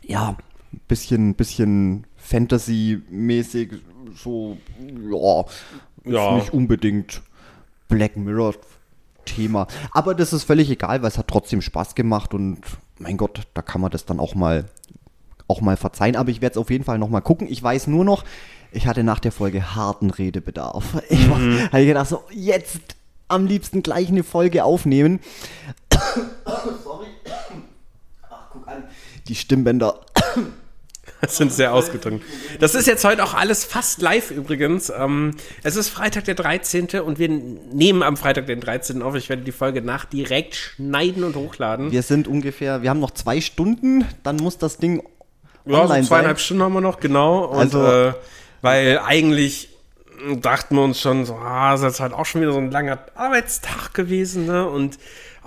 ja. 0.04 0.15
ja, 0.17 0.30
ein 0.71 0.82
bisschen, 0.88 1.36
bisschen 1.36 2.06
Fantasy-mäßig. 2.17 3.71
So, 4.15 4.58
ja, 5.12 5.41
ist 6.04 6.13
Ja. 6.13 6.36
nicht 6.36 6.54
unbedingt 6.54 7.21
Black 7.88 8.17
Mirror-Thema. 9.29 9.67
Aber 9.91 10.15
das 10.15 10.33
ist 10.33 10.43
völlig 10.43 10.69
egal, 10.69 11.01
weil 11.01 11.09
es 11.09 11.17
hat 11.17 11.27
trotzdem 11.27 11.61
Spaß 11.61 11.95
gemacht 11.95 12.33
und 12.33 12.59
mein 12.97 13.17
Gott, 13.17 13.43
da 13.53 13.61
kann 13.61 13.81
man 13.81 13.91
das 13.91 14.05
dann 14.05 14.19
auch 14.19 14.35
mal, 14.35 14.65
auch 15.47 15.61
mal 15.61 15.77
verzeihen. 15.77 16.15
Aber 16.15 16.29
ich 16.29 16.41
werde 16.41 16.53
es 16.53 16.57
auf 16.57 16.69
jeden 16.69 16.83
Fall 16.83 16.97
noch 16.97 17.09
mal 17.09 17.21
gucken. 17.21 17.47
Ich 17.49 17.61
weiß 17.61 17.87
nur 17.87 18.05
noch, 18.05 18.23
ich 18.71 18.87
hatte 18.87 19.03
nach 19.03 19.19
der 19.19 19.31
Folge 19.31 19.75
harten 19.75 20.09
Redebedarf. 20.09 21.01
Ich 21.09 21.29
war, 21.29 21.39
habe 21.71 21.85
gedacht, 21.85 22.09
so, 22.09 22.23
jetzt 22.31 22.79
am 23.27 23.45
liebsten 23.45 23.83
gleich 23.83 24.09
eine 24.09 24.23
Folge 24.23 24.63
aufnehmen. 24.63 25.19
Sorry. 26.83 27.07
Ach, 28.29 28.49
guck 28.51 28.67
an. 28.67 28.83
Die 29.27 29.35
Stimmbänder. 29.35 29.99
Das 31.21 31.38
sind 31.38 31.51
sehr 31.51 31.73
ausgedrückt. 31.73 32.23
Das 32.60 32.75
ist 32.75 32.88
jetzt 32.88 33.03
heute 33.03 33.23
auch 33.23 33.34
alles 33.34 33.65
fast 33.65 34.01
live 34.01 34.32
übrigens. 34.32 34.89
Ähm, 34.95 35.36
es 35.63 35.75
ist 35.75 35.89
Freitag 35.89 36.25
der 36.25 36.36
13. 36.36 36.88
und 37.03 37.19
wir 37.19 37.29
nehmen 37.29 38.03
am 38.03 38.17
Freitag 38.17 38.45
den 38.47 38.60
13. 38.62 39.01
auf. 39.01 39.15
Ich 39.15 39.29
werde 39.29 39.41
die 39.43 39.51
Folge 39.51 39.82
nach 39.82 40.05
direkt 40.05 40.55
schneiden 40.55 41.23
und 41.23 41.36
hochladen. 41.36 41.91
Wir 41.91 42.03
sind 42.03 42.27
ungefähr, 42.27 42.82
wir 42.82 42.89
haben 42.89 42.99
noch 42.99 43.12
zwei 43.12 43.41
Stunden, 43.41 44.05
dann 44.23 44.38
muss 44.38 44.58
das 44.58 44.77
Ding 44.77 45.03
Ja, 45.65 45.73
so 45.75 45.82
online 45.82 46.08
zweieinhalb 46.08 46.38
sein. 46.38 46.45
Stunden 46.45 46.63
haben 46.63 46.73
wir 46.73 46.82
noch, 46.82 46.99
genau. 46.99 47.45
Und, 47.45 47.60
Also- 47.60 47.86
äh, 47.86 48.13
weil 48.62 48.99
eigentlich 48.99 49.69
dachten 50.41 50.75
wir 50.75 50.84
uns 50.84 50.99
schon 50.99 51.25
so, 51.25 51.36
ah, 51.36 51.71
das 51.77 51.93
ist 51.93 51.99
halt 52.01 52.12
auch 52.13 52.25
schon 52.25 52.41
wieder 52.41 52.51
so 52.51 52.58
ein 52.58 52.71
langer 52.71 52.99
Arbeitstag 53.15 53.93
gewesen, 53.93 54.47
ne? 54.47 54.67
Und 54.67 54.97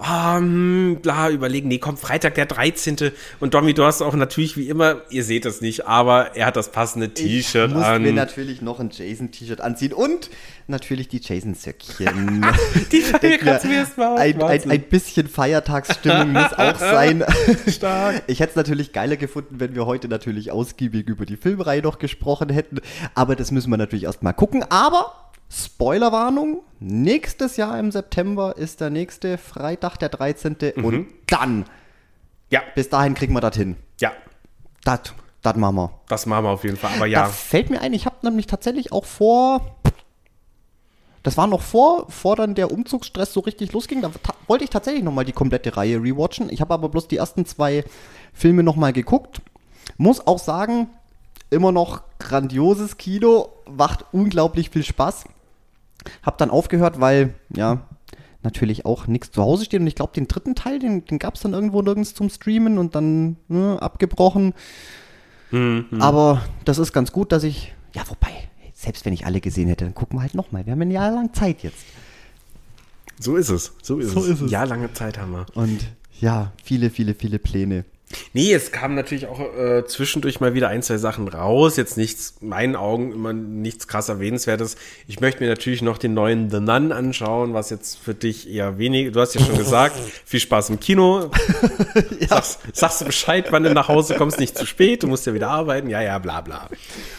ah, 0.02 0.38
hm, 0.38 0.98
bla, 1.02 1.30
überlegen, 1.30 1.68
nee, 1.68 1.78
komm, 1.78 1.96
Freitag 1.96 2.34
der 2.34 2.46
13. 2.46 3.12
Und 3.40 3.54
Domi, 3.54 3.74
du 3.74 3.84
hast 3.84 4.02
auch 4.02 4.14
natürlich 4.14 4.56
wie 4.56 4.68
immer, 4.68 5.02
ihr 5.10 5.24
seht 5.24 5.46
es 5.46 5.60
nicht, 5.60 5.86
aber 5.86 6.36
er 6.36 6.46
hat 6.46 6.56
das 6.56 6.70
passende 6.70 7.14
T-Shirt 7.14 7.70
Ich 7.70 7.74
musste 7.74 7.88
an. 7.88 8.02
mir 8.02 8.12
natürlich 8.12 8.62
noch 8.62 8.80
ein 8.80 8.90
Jason-T-Shirt 8.90 9.60
anziehen 9.60 9.92
und 9.92 10.30
natürlich 10.66 11.08
die 11.08 11.20
Jason-Söckchen. 11.20 12.46
Die 12.90 13.02
mir 13.22 13.74
erst 13.74 13.98
mal 13.98 14.16
ein, 14.16 14.42
ein, 14.42 14.70
ein 14.70 14.82
bisschen 14.82 15.28
Feiertagsstimmung 15.28 16.32
muss 16.32 16.52
auch 16.52 16.78
sein. 16.78 17.24
Stark. 17.68 18.22
Ich 18.26 18.40
hätte 18.40 18.50
es 18.50 18.56
natürlich 18.56 18.92
geiler 18.92 19.16
gefunden, 19.16 19.60
wenn 19.60 19.74
wir 19.74 19.86
heute 19.86 20.08
natürlich 20.08 20.50
ausgiebig 20.50 21.08
über 21.08 21.26
die 21.26 21.36
Filmreihe 21.36 21.82
noch 21.82 21.98
gesprochen 21.98 22.50
hätten. 22.50 22.80
Aber 23.14 23.36
das 23.36 23.50
müssen 23.50 23.70
wir 23.70 23.76
natürlich 23.76 24.04
erstmal 24.04 24.34
gucken. 24.34 24.64
Aber 24.68 25.12
Spoilerwarnung: 25.52 26.62
Nächstes 26.80 27.56
Jahr 27.56 27.78
im 27.78 27.92
September 27.92 28.56
ist 28.56 28.80
der 28.80 28.90
nächste 28.90 29.36
Freitag, 29.38 29.98
der 29.98 30.08
13. 30.08 30.56
Mhm. 30.76 30.84
Und 30.84 31.06
dann, 31.26 31.64
Ja, 32.50 32.62
bis 32.74 32.88
dahin 32.88 33.14
kriegen 33.14 33.34
wir 33.34 33.40
das 33.40 33.56
hin. 33.56 33.76
ja, 34.00 34.12
Das, 34.84 35.00
das 35.42 35.56
machen 35.56 35.76
wir. 35.76 35.90
das 36.08 36.26
machen 36.26 36.44
wir 36.44 36.50
auf 36.50 36.64
jeden 36.64 36.76
Fall. 36.76 36.90
Aber 36.92 37.00
Da 37.00 37.06
ja, 37.06 37.26
fällt 37.26 37.68
mir 37.70 37.80
ein, 37.82 37.92
ich 37.92 38.06
habe 38.06 38.16
nämlich 38.22 38.46
tatsächlich 38.46 38.92
auch 38.92 39.04
vor. 39.04 39.76
Das 41.22 41.36
war 41.36 41.46
noch 41.46 41.62
vor, 41.62 42.10
vor 42.10 42.34
dann 42.34 42.56
der 42.56 42.72
Umzugsstress 42.72 43.32
so 43.32 43.40
richtig 43.40 43.72
losging. 43.72 44.00
Da 44.02 44.10
wollte 44.48 44.64
ich 44.64 44.70
tatsächlich 44.70 45.04
nochmal 45.04 45.24
die 45.24 45.32
komplette 45.32 45.76
Reihe 45.76 45.98
rewatchen. 46.02 46.50
Ich 46.50 46.60
habe 46.60 46.74
aber 46.74 46.88
bloß 46.88 47.06
die 47.06 47.16
ersten 47.18 47.46
zwei 47.46 47.84
Filme 48.32 48.64
nochmal 48.64 48.92
geguckt. 48.92 49.40
Muss 49.98 50.26
auch 50.26 50.40
sagen, 50.40 50.88
immer 51.50 51.70
noch 51.70 52.02
grandioses 52.18 52.96
Kino, 52.96 53.50
macht 53.70 54.04
unglaublich 54.10 54.70
viel 54.70 54.82
Spaß. 54.82 55.24
Hab 56.22 56.38
dann 56.38 56.50
aufgehört, 56.50 57.00
weil, 57.00 57.34
ja, 57.54 57.86
natürlich 58.42 58.84
auch 58.86 59.06
nichts 59.06 59.30
zu 59.30 59.42
Hause 59.42 59.64
steht. 59.64 59.80
Und 59.80 59.86
ich 59.86 59.94
glaube, 59.94 60.12
den 60.14 60.26
dritten 60.28 60.54
Teil, 60.54 60.78
den, 60.78 61.04
den 61.04 61.18
gab 61.18 61.34
es 61.36 61.42
dann 61.42 61.52
irgendwo 61.52 61.80
nirgends 61.82 62.14
zum 62.14 62.28
Streamen 62.28 62.78
und 62.78 62.94
dann 62.94 63.36
ne, 63.48 63.78
abgebrochen. 63.80 64.54
Aber 65.98 66.42
das 66.64 66.78
ist 66.78 66.92
ganz 66.94 67.12
gut, 67.12 67.30
dass 67.30 67.44
ich. 67.44 67.74
Ja, 67.94 68.02
wobei, 68.08 68.30
selbst 68.72 69.04
wenn 69.04 69.12
ich 69.12 69.26
alle 69.26 69.42
gesehen 69.42 69.68
hätte, 69.68 69.84
dann 69.84 69.94
gucken 69.94 70.16
wir 70.18 70.22
halt 70.22 70.34
nochmal. 70.34 70.64
Wir 70.64 70.72
haben 70.72 70.80
ein 70.80 70.90
Jahr 70.90 71.10
lang 71.10 71.34
Zeit 71.34 71.62
jetzt. 71.62 71.84
so 73.20 73.36
ist 73.36 73.50
es. 73.50 73.74
So 73.82 73.98
ist, 73.98 74.12
So 74.12 74.20
es. 74.20 74.28
ist 74.28 74.40
es. 74.40 74.50
Ja, 74.50 74.64
lange 74.64 74.92
Zeit 74.94 75.18
haben 75.18 75.32
wir. 75.32 75.44
Und 75.54 75.92
ja, 76.20 76.52
viele, 76.64 76.88
viele, 76.88 77.14
viele 77.14 77.38
Pläne. 77.38 77.84
Nee, 78.32 78.52
es 78.52 78.72
kamen 78.72 78.94
natürlich 78.94 79.26
auch 79.26 79.40
äh, 79.40 79.84
zwischendurch 79.86 80.40
mal 80.40 80.54
wieder 80.54 80.68
ein, 80.68 80.82
zwei 80.82 80.98
Sachen 80.98 81.28
raus. 81.28 81.76
Jetzt 81.76 81.96
nichts, 81.96 82.34
in 82.40 82.48
meinen 82.48 82.76
Augen 82.76 83.12
immer 83.12 83.32
nichts 83.32 83.88
krass 83.88 84.08
erwähnenswertes. 84.08 84.76
Ich 85.06 85.20
möchte 85.20 85.42
mir 85.42 85.50
natürlich 85.50 85.82
noch 85.82 85.98
den 85.98 86.14
neuen 86.14 86.50
The 86.50 86.60
Nun 86.60 86.92
anschauen, 86.92 87.54
was 87.54 87.70
jetzt 87.70 87.98
für 87.98 88.14
dich 88.14 88.50
eher 88.50 88.78
wenig, 88.78 89.12
du 89.12 89.20
hast 89.20 89.34
ja 89.34 89.40
schon 89.40 89.58
gesagt, 89.58 89.96
viel 90.24 90.40
Spaß 90.40 90.70
im 90.70 90.80
Kino. 90.80 91.30
sagst, 92.28 92.60
sagst 92.72 93.00
du 93.00 93.04
Bescheid, 93.06 93.46
wann 93.50 93.62
du 93.62 93.72
nach 93.72 93.88
Hause 93.88 94.14
kommst, 94.14 94.38
nicht 94.38 94.56
zu 94.56 94.66
spät, 94.66 95.02
du 95.02 95.06
musst 95.06 95.26
ja 95.26 95.34
wieder 95.34 95.50
arbeiten, 95.50 95.88
ja, 95.88 96.00
ja, 96.00 96.18
bla 96.18 96.40
bla. 96.40 96.68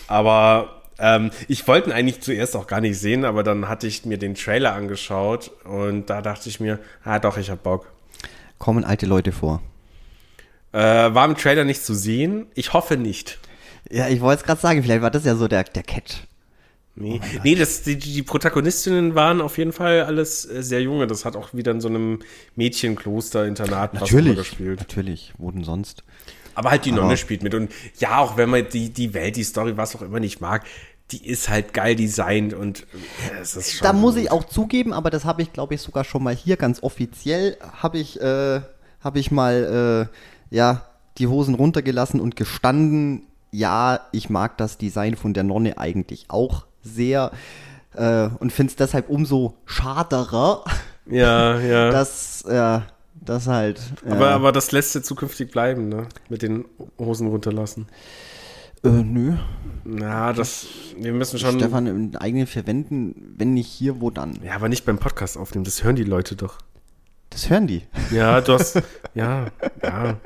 Aber 0.07 0.81
ähm, 0.99 1.31
ich 1.47 1.67
wollte 1.67 1.89
ihn 1.89 1.93
eigentlich 1.93 2.21
zuerst 2.21 2.55
auch 2.55 2.67
gar 2.67 2.81
nicht 2.81 2.99
sehen, 2.99 3.25
aber 3.25 3.43
dann 3.43 3.67
hatte 3.67 3.87
ich 3.87 4.05
mir 4.05 4.17
den 4.17 4.35
Trailer 4.35 4.73
angeschaut 4.73 5.51
und 5.65 6.09
da 6.09 6.21
dachte 6.21 6.49
ich 6.49 6.59
mir, 6.59 6.79
ah 7.03 7.19
doch, 7.19 7.37
ich 7.37 7.49
hab 7.49 7.63
Bock. 7.63 7.91
Kommen 8.57 8.83
alte 8.83 9.05
Leute 9.05 9.31
vor. 9.31 9.61
Äh, 10.73 10.79
war 11.13 11.25
im 11.25 11.35
Trailer 11.37 11.63
nicht 11.63 11.83
zu 11.85 11.93
sehen? 11.93 12.47
Ich 12.55 12.73
hoffe 12.73 12.97
nicht. 12.97 13.39
Ja, 13.89 14.09
ich 14.09 14.21
wollte 14.21 14.41
es 14.41 14.45
gerade 14.45 14.59
sagen, 14.59 14.83
vielleicht 14.83 15.01
war 15.01 15.11
das 15.11 15.23
ja 15.23 15.35
so 15.35 15.47
der, 15.47 15.63
der 15.63 15.83
Catch. 15.83 16.23
Nee, 16.95 17.21
nee 17.43 17.55
das, 17.55 17.81
die, 17.83 17.97
die 17.97 18.21
Protagonistinnen 18.21 19.15
waren 19.15 19.41
auf 19.41 19.57
jeden 19.57 19.71
Fall 19.71 20.01
alles 20.01 20.45
äh, 20.45 20.61
sehr 20.61 20.81
junge. 20.81 21.07
Das 21.07 21.25
hat 21.25 21.35
auch 21.35 21.53
wieder 21.53 21.71
in 21.71 21.81
so 21.81 21.87
einem 21.87 22.19
Mädchenkloster-Internat 22.55 23.93
immer 23.93 24.35
gespielt. 24.35 24.79
Natürlich, 24.79 25.33
wo 25.37 25.49
denn 25.51 25.63
sonst? 25.63 26.03
Aber 26.55 26.69
halt 26.71 26.85
die 26.85 26.91
Aber- 26.91 27.01
Nonne 27.01 27.17
spielt 27.17 27.41
mit. 27.43 27.55
Und 27.55 27.71
ja, 27.99 28.19
auch 28.19 28.37
wenn 28.37 28.49
man 28.49 28.67
die, 28.69 28.91
die 28.91 29.13
Welt, 29.13 29.35
die 29.35 29.43
Story, 29.43 29.75
was 29.75 29.95
auch 29.95 30.01
immer 30.01 30.19
nicht 30.19 30.39
mag, 30.39 30.65
die 31.11 31.25
ist 31.27 31.49
halt 31.49 31.73
geil 31.73 31.95
designt 31.95 32.53
und 32.53 32.81
äh, 32.81 33.41
es 33.41 33.55
ist 33.55 33.73
schon. 33.73 33.85
Da 33.85 33.93
muss 33.93 34.15
ich 34.15 34.31
auch 34.31 34.43
zugeben, 34.45 34.93
aber 34.93 35.09
das 35.09 35.25
habe 35.25 35.41
ich, 35.41 35.51
glaube 35.51 35.73
ich, 35.75 35.81
sogar 35.81 36.03
schon 36.03 36.23
mal 36.23 36.35
hier 36.35 36.57
ganz 36.57 36.81
offiziell, 36.81 37.57
habe 37.81 37.97
ich, 37.99 38.21
äh, 38.21 38.61
habe 39.01 39.19
ich 39.19 39.29
mal, 39.31 40.09
äh, 40.09 40.17
ja, 40.53 40.83
die 41.17 41.27
Hosen 41.27 41.55
runtergelassen 41.55 42.19
und 42.19 42.35
gestanden, 42.35 43.23
ja, 43.51 43.99
ich 44.11 44.29
mag 44.29 44.57
das 44.57 44.77
Design 44.77 45.15
von 45.15 45.33
der 45.33 45.43
Nonne 45.43 45.77
eigentlich 45.79 46.25
auch 46.29 46.65
sehr 46.83 47.31
äh, 47.95 48.27
und 48.39 48.53
finde 48.53 48.69
es 48.71 48.75
deshalb 48.75 49.09
umso 49.09 49.55
schaderer, 49.65 50.63
Ja, 51.07 51.59
ja. 51.59 51.89
dass, 51.91 52.43
äh, 52.43 52.79
das 53.15 53.47
halt. 53.47 53.81
Äh, 54.05 54.11
aber, 54.11 54.29
aber 54.29 54.51
das 54.51 54.71
lässt 54.71 54.93
ja 54.95 55.01
zukünftig 55.01 55.51
bleiben, 55.51 55.89
ne? 55.89 56.07
Mit 56.29 56.43
den 56.43 56.65
Hosen 56.99 57.27
runterlassen. 57.27 57.87
äh, 58.83 58.89
nö, 58.89 59.37
Na, 59.85 60.33
das. 60.33 60.67
Wir 60.97 61.13
müssen 61.13 61.39
schon. 61.39 61.57
Stefan 61.59 61.87
im 61.87 62.15
eigenen 62.17 62.47
verwenden, 62.47 63.33
wenn 63.37 63.53
nicht 63.53 63.67
hier, 63.67 64.01
wo 64.01 64.11
dann? 64.11 64.39
Ja, 64.43 64.55
aber 64.55 64.69
nicht 64.69 64.85
beim 64.85 64.97
Podcast 64.99 65.37
aufnehmen. 65.37 65.65
Das 65.65 65.83
hören 65.83 65.95
die 65.95 66.03
Leute 66.03 66.35
doch. 66.35 66.57
Das 67.33 67.49
hören 67.49 67.67
die. 67.67 67.81
Ja, 68.11 68.39
du 68.41 68.53
hast, 68.53 68.81
ja, 69.13 69.47
ja. 69.81 70.17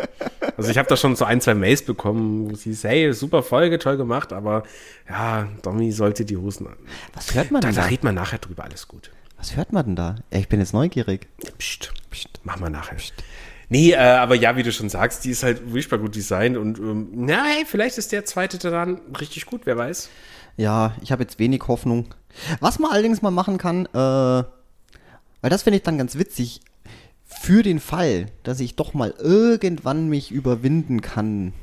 Also 0.57 0.69
ich 0.69 0.77
habe 0.77 0.87
da 0.89 0.97
schon 0.97 1.15
so 1.15 1.25
ein, 1.25 1.39
zwei 1.41 1.53
Mails 1.55 1.81
bekommen, 1.83 2.51
wo 2.51 2.55
sie 2.55 2.69
hieß, 2.71 2.83
hey, 2.83 3.13
super 3.13 3.43
Folge, 3.43 3.79
toll 3.79 3.97
gemacht, 3.97 4.33
aber 4.33 4.63
ja, 5.09 5.47
Domi 5.61 5.91
sollte 5.91 6.25
die 6.25 6.37
Hosen. 6.37 6.67
Was 7.13 7.33
hört 7.33 7.51
man 7.51 7.61
Da, 7.61 7.69
denn 7.69 7.75
da 7.75 7.81
da? 7.83 7.87
redet 7.87 8.03
man 8.03 8.15
nachher 8.15 8.39
drüber, 8.39 8.65
alles 8.65 8.87
gut. 8.87 9.09
Was 9.37 9.55
hört 9.55 9.71
man 9.71 9.85
denn 9.85 9.95
da? 9.95 10.15
Ich 10.31 10.49
bin 10.49 10.59
jetzt 10.59 10.73
neugierig. 10.73 11.27
Psst, 11.57 11.93
psst, 12.11 12.29
machen 12.43 12.61
wir 12.61 12.69
nachher. 12.69 12.97
Nee, 13.69 13.91
äh, 13.91 13.97
aber 13.97 14.35
ja, 14.35 14.55
wie 14.55 14.63
du 14.63 14.71
schon 14.71 14.89
sagst, 14.89 15.23
die 15.25 15.31
ist 15.31 15.43
halt 15.43 15.61
furchtbar 15.69 15.99
gut 15.99 16.15
designt 16.15 16.57
und 16.57 16.77
ähm, 16.79 17.09
na, 17.13 17.43
hey, 17.45 17.65
vielleicht 17.65 17.97
ist 17.97 18.11
der 18.11 18.25
zweite 18.25 18.57
dann 18.57 18.99
richtig 19.19 19.45
gut, 19.45 19.61
wer 19.65 19.77
weiß. 19.77 20.09
Ja, 20.57 20.93
ich 21.01 21.11
habe 21.11 21.23
jetzt 21.23 21.37
wenig 21.39 21.61
Hoffnung. 21.67 22.07
Was 22.59 22.79
man 22.79 22.91
allerdings 22.91 23.21
mal 23.21 23.31
machen 23.31 23.57
kann, 23.57 23.85
äh, 23.87 23.97
weil 25.41 25.49
das 25.49 25.63
finde 25.63 25.77
ich 25.77 25.83
dann 25.83 25.97
ganz 25.97 26.17
witzig, 26.17 26.61
für 27.39 27.63
den 27.63 27.79
Fall, 27.79 28.27
dass 28.43 28.59
ich 28.59 28.75
doch 28.75 28.93
mal 28.93 29.13
irgendwann 29.19 30.09
mich 30.09 30.31
überwinden 30.31 31.01
kann, 31.01 31.53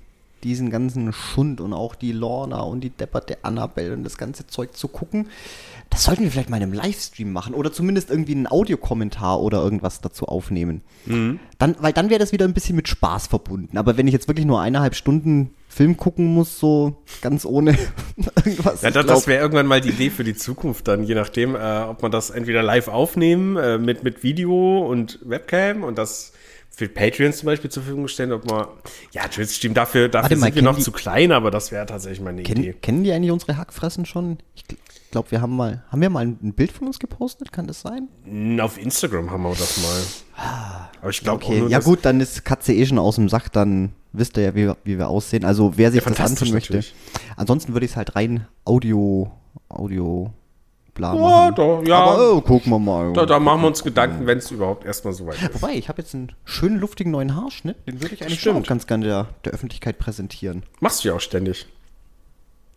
diesen 0.42 0.70
ganzen 0.70 1.12
Schund 1.12 1.60
und 1.60 1.72
auch 1.72 1.94
die 1.94 2.12
Lorna 2.12 2.60
und 2.60 2.82
die 2.82 2.90
depperte 2.90 3.38
Annabelle 3.42 3.94
und 3.94 4.04
das 4.04 4.18
ganze 4.18 4.46
Zeug 4.46 4.76
zu 4.76 4.88
gucken, 4.88 5.28
das 5.90 6.04
sollten 6.04 6.22
wir 6.22 6.30
vielleicht 6.30 6.50
mal 6.50 6.56
in 6.56 6.64
einem 6.64 6.72
Livestream 6.72 7.32
machen 7.32 7.54
oder 7.54 7.72
zumindest 7.72 8.10
irgendwie 8.10 8.32
einen 8.32 8.46
Audiokommentar 8.46 9.40
oder 9.40 9.62
irgendwas 9.62 10.00
dazu 10.00 10.26
aufnehmen. 10.26 10.82
Mhm. 11.06 11.38
Dann, 11.58 11.76
weil 11.78 11.92
dann 11.92 12.10
wäre 12.10 12.18
das 12.18 12.32
wieder 12.32 12.44
ein 12.44 12.54
bisschen 12.54 12.76
mit 12.76 12.88
Spaß 12.88 13.28
verbunden. 13.28 13.76
Aber 13.78 13.96
wenn 13.96 14.06
ich 14.06 14.12
jetzt 14.12 14.26
wirklich 14.28 14.46
nur 14.46 14.60
eineinhalb 14.60 14.94
Stunden 14.94 15.54
Film 15.68 15.96
gucken 15.96 16.26
muss, 16.26 16.58
so 16.58 17.02
ganz 17.20 17.44
ohne 17.44 17.76
irgendwas. 18.36 18.82
Ja, 18.82 18.90
das, 18.90 19.06
das 19.06 19.26
wäre 19.26 19.42
irgendwann 19.42 19.66
mal 19.66 19.80
die 19.80 19.90
Idee 19.90 20.10
für 20.10 20.24
die 20.24 20.34
Zukunft 20.34 20.86
dann, 20.88 21.04
je 21.04 21.14
nachdem, 21.14 21.56
äh, 21.56 21.82
ob 21.82 22.02
man 22.02 22.12
das 22.12 22.30
entweder 22.30 22.62
live 22.62 22.88
aufnehmen 22.88 23.56
äh, 23.56 23.78
mit, 23.78 24.04
mit 24.04 24.22
Video 24.22 24.86
und 24.86 25.18
Webcam 25.24 25.82
und 25.82 25.98
das 25.98 26.32
für 26.70 26.88
Patreons 26.88 27.38
zum 27.38 27.46
Beispiel 27.46 27.70
zur 27.70 27.82
Verfügung 27.84 28.08
stellen, 28.08 28.32
ob 28.32 28.44
man, 28.46 28.66
ja, 29.12 29.28
Twitch-Stream 29.28 29.74
dafür, 29.74 30.08
dafür 30.08 30.36
mal, 30.36 30.46
sind 30.46 30.56
wir 30.56 30.62
noch 30.62 30.76
die, 30.76 30.82
zu 30.82 30.90
klein, 30.90 31.30
aber 31.30 31.50
das 31.50 31.70
wäre 31.70 31.86
tatsächlich 31.86 32.20
mal 32.20 32.30
eine 32.30 32.42
kenn, 32.42 32.58
Idee. 32.58 32.74
Kennen 32.80 33.04
die 33.04 33.12
eigentlich 33.12 33.30
unsere 33.30 33.56
Hackfressen 33.56 34.06
schon? 34.06 34.38
Ich 34.56 34.64
glaube, 35.14 35.30
wir 35.30 35.40
haben 35.40 35.56
mal, 35.56 35.84
haben 35.90 36.00
wir 36.00 36.10
mal 36.10 36.26
ein 36.26 36.52
Bild 36.54 36.72
von 36.72 36.88
uns 36.88 36.98
gepostet? 36.98 37.52
Kann 37.52 37.68
das 37.68 37.82
sein? 37.82 38.08
Auf 38.60 38.78
Instagram 38.78 39.30
haben 39.30 39.44
wir 39.44 39.50
das 39.50 39.80
mal. 39.80 40.44
Aber 41.00 41.10
ich 41.10 41.20
glaube 41.20 41.44
okay. 41.44 41.64
Ja 41.68 41.78
gut, 41.78 42.00
dann 42.02 42.20
ist 42.20 42.44
Katze 42.44 42.72
eh 42.72 42.84
schon 42.84 42.98
aus 42.98 43.14
dem 43.14 43.28
Sack, 43.28 43.52
dann 43.52 43.92
wisst 44.12 44.36
ihr 44.36 44.42
ja, 44.42 44.54
wie, 44.56 44.72
wie 44.82 44.98
wir 44.98 45.08
aussehen. 45.08 45.44
Also 45.44 45.74
wer 45.76 45.92
sich 45.92 46.02
ja, 46.02 46.10
das 46.10 46.18
anschauen 46.18 46.50
möchte. 46.50 46.74
Natürlich. 46.74 46.94
Ansonsten 47.36 47.74
würde 47.74 47.86
ich 47.86 47.92
es 47.92 47.96
halt 47.96 48.16
rein 48.16 48.48
Audio, 48.64 49.30
Audio 49.68 50.32
bla 50.94 51.14
ja, 51.14 51.50
Da, 51.52 51.82
ja, 51.82 51.96
Aber 51.98 52.32
oh, 52.32 52.40
gucken 52.40 52.72
wir 52.72 52.78
mal. 52.80 53.12
Da, 53.12 53.24
da 53.24 53.38
machen 53.38 53.60
wir 53.60 53.68
uns 53.68 53.84
Gedanken, 53.84 54.26
wenn 54.26 54.38
es 54.38 54.50
überhaupt 54.50 54.84
erstmal 54.84 55.12
so 55.12 55.26
weit 55.26 55.40
ist. 55.40 55.54
Wobei, 55.54 55.74
ich 55.74 55.88
habe 55.88 56.02
jetzt 56.02 56.14
einen 56.14 56.32
schönen 56.44 56.78
luftigen 56.78 57.12
neuen 57.12 57.36
Haarschnitt. 57.36 57.76
Den 57.86 58.02
würde 58.02 58.16
ich 58.16 58.22
eigentlich 58.22 58.40
schon 58.40 58.62
ganz 58.64 58.88
gerne 58.88 59.04
der, 59.04 59.28
der 59.44 59.52
Öffentlichkeit 59.52 59.98
präsentieren. 59.98 60.64
Machst 60.80 61.04
du 61.04 61.08
ja 61.08 61.14
auch 61.14 61.20
ständig. 61.20 61.66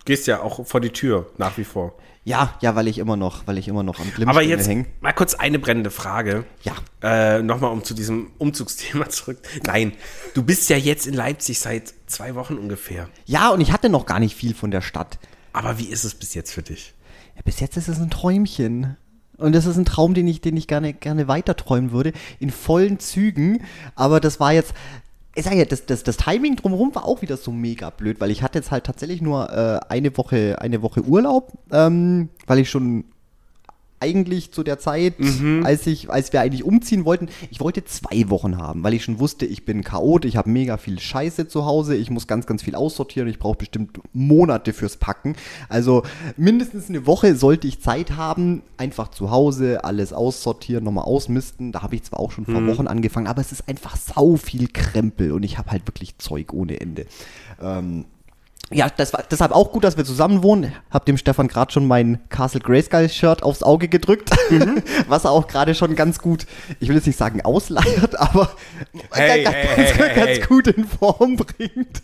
Gehst 0.06 0.28
ja 0.28 0.42
auch 0.42 0.66
vor 0.66 0.80
die 0.80 0.92
Tür, 0.92 1.28
nach 1.38 1.58
wie 1.58 1.66
vor. 1.66 1.94
Ja, 2.28 2.54
ja, 2.60 2.76
weil 2.76 2.90
ich 2.90 2.98
immer 2.98 3.16
noch, 3.16 3.48
weil 3.48 3.58
ich 3.58 3.70
immer 3.70 3.84
noch 3.84 4.00
am 4.00 4.04
Glimmstelle 4.04 4.30
Aber 4.30 4.42
jetzt 4.42 4.68
häng. 4.68 4.86
mal 5.00 5.14
kurz 5.14 5.34
eine 5.34 5.60
brennende 5.60 5.90
Frage. 5.90 6.44
Ja. 6.62 6.74
Äh, 7.02 7.42
Nochmal, 7.42 7.72
um 7.72 7.86
zu 7.86 7.94
diesem 7.94 8.32
Umzugsthema 8.38 9.08
zurück. 9.10 9.38
Nein, 9.66 9.94
du 10.34 10.44
bist 10.44 10.70
ja 10.70 10.76
jetzt 10.76 11.08
in 11.08 11.14
Leipzig 11.14 11.58
seit 11.60 11.94
zwei 12.06 12.36
Wochen 12.36 12.56
ungefähr. 12.58 13.08
Ja, 13.28 13.52
und 13.52 13.62
ich 13.62 13.72
hatte 13.72 13.88
noch 13.88 14.06
gar 14.06 14.20
nicht 14.20 14.36
viel 14.36 14.54
von 14.54 14.72
der 14.72 14.82
Stadt. 14.82 15.20
Aber 15.54 15.80
wie 15.80 15.88
ist 15.88 16.04
es 16.04 16.16
bis 16.16 16.34
jetzt 16.34 16.52
für 16.52 16.64
dich? 16.64 16.94
Ja, 17.38 17.44
bis 17.46 17.62
jetzt 17.62 17.78
ist 17.78 17.88
es 17.88 17.98
ein 17.98 18.10
Träumchen. 18.10 18.98
Und 19.38 19.56
das 19.56 19.66
ist 19.66 19.78
ein 19.78 19.86
Traum, 19.86 20.14
den 20.14 20.28
ich, 20.28 20.42
den 20.42 20.58
ich 20.58 20.68
gerne, 20.68 20.94
gerne 20.94 21.30
weiter 21.30 21.56
träumen 21.56 21.94
würde, 21.94 22.12
in 22.42 22.50
vollen 22.50 23.00
Zügen. 23.00 23.64
Aber 23.96 24.20
das 24.20 24.42
war 24.42 24.52
jetzt, 24.52 24.74
ich 25.38 25.44
sage 25.44 25.58
ja, 25.58 25.66
das, 25.66 25.86
das, 25.86 26.02
das 26.02 26.18
Timing 26.18 26.56
drumherum 26.56 26.96
war 26.96 27.06
auch 27.06 27.22
wieder 27.22 27.38
so 27.38 27.52
mega 27.52 27.92
blöd, 27.92 28.20
weil 28.20 28.32
ich 28.32 28.42
hatte 28.42 28.58
jetzt 28.58 28.72
halt 28.72 28.86
tatsächlich 28.86 29.22
nur 29.22 29.52
äh, 29.52 29.80
eine 29.88 30.18
Woche, 30.18 30.58
eine 30.60 30.82
Woche 30.82 31.04
Urlaub, 31.04 31.54
ähm, 31.72 32.30
weil 32.48 32.58
ich 32.58 32.72
schon 32.72 33.06
eigentlich 34.00 34.52
zu 34.52 34.64
der 34.64 34.80
Zeit, 34.80 35.20
mhm. 35.20 35.64
als 35.66 35.88
ich, 35.88 36.10
als 36.10 36.32
wir 36.34 36.42
eigentlich 36.42 36.64
umziehen 36.64 37.06
wollten, 37.06 37.30
ich 37.50 37.60
wollte 37.60 37.84
zwei 37.86 38.30
Wochen 38.30 38.58
haben, 38.58 38.84
weil 38.84 38.94
ich 38.94 39.04
schon 39.04 39.20
wusste, 39.20 39.46
ich 39.46 39.66
bin 39.66 39.84
Chaot, 39.84 40.26
ich 40.26 40.38
habe 40.38 40.50
mega 40.50 40.78
viel 40.78 41.00
Scheiße 41.00 41.48
zu 41.48 41.66
Hause, 41.66 41.96
ich 41.96 42.10
muss 42.10 42.28
ganz, 42.28 42.46
ganz 42.46 42.64
viel 42.64 42.76
aussortieren, 42.76 43.28
ich 43.28 43.40
brauche 43.40 43.58
bestimmt 43.58 44.00
Monate 44.14 44.74
fürs 44.74 44.98
Packen. 44.98 45.36
Also 45.70 46.04
mindestens 46.36 46.90
eine 46.90 47.06
Woche 47.06 47.36
sollte 47.36 47.68
ich 47.68 47.82
Zeit 47.82 48.16
haben, 48.16 48.62
einfach 48.78 49.10
zu 49.10 49.32
Hause 49.32 49.84
alles 49.84 50.14
aussortieren, 50.14 50.84
nochmal 50.84 51.06
ausmisten. 51.06 51.72
Da 51.72 51.82
habe 51.82 51.96
ich 51.96 52.04
zwar 52.04 52.20
auch 52.20 52.32
schon 52.32 52.46
vor 52.46 52.62
mhm. 52.62 52.68
Wochen 52.68 52.88
angefangen, 52.88 53.28
aber 53.28 53.42
es 53.42 53.52
ist 53.52 53.68
einfach 53.68 53.98
sau 53.98 54.36
viel 54.36 54.68
Krempel 54.68 55.32
und 55.32 55.44
ich 55.44 55.58
habe 55.58 55.72
halt 55.72 55.88
wirklich 55.88 56.18
Zeug 56.18 56.54
ohne 56.54 56.80
Ende. 56.80 57.06
Ähm, 57.62 58.06
ja, 58.72 58.90
das 58.90 59.14
war 59.14 59.24
deshalb 59.30 59.54
auch 59.54 59.72
gut, 59.72 59.86
dass 59.86 59.96
wir 59.96 60.04
zusammen 60.04 60.44
wohnen. 60.44 60.74
Hab 60.92 61.06
dem 61.06 61.18
Stefan 61.18 61.48
gerade 61.48 61.72
schon 61.72 61.88
mein 61.88 62.20
Castle 62.30 62.60
Grayskull 62.60 63.08
Shirt 63.08 63.42
aufs 63.42 63.64
Auge 63.64 63.88
gedrückt, 63.88 64.30
mhm. 64.50 64.84
was 65.08 65.24
er 65.24 65.32
auch 65.32 65.48
gerade 65.48 65.74
schon 65.74 65.96
ganz 65.96 66.20
gut, 66.20 66.46
ich 66.80 66.90
will 66.90 66.96
jetzt 66.96 67.08
nicht 67.08 67.18
sagen 67.18 67.42
ausleiert, 67.42 68.20
aber 68.20 68.50
hey, 69.12 69.44
ganz, 69.44 69.56
hey, 69.56 69.76
ganz, 69.76 69.98
hey, 69.98 70.36
ganz 70.36 70.48
gut 70.48 70.68
in 70.68 70.86
Form 70.86 71.38
bringt. 71.38 72.02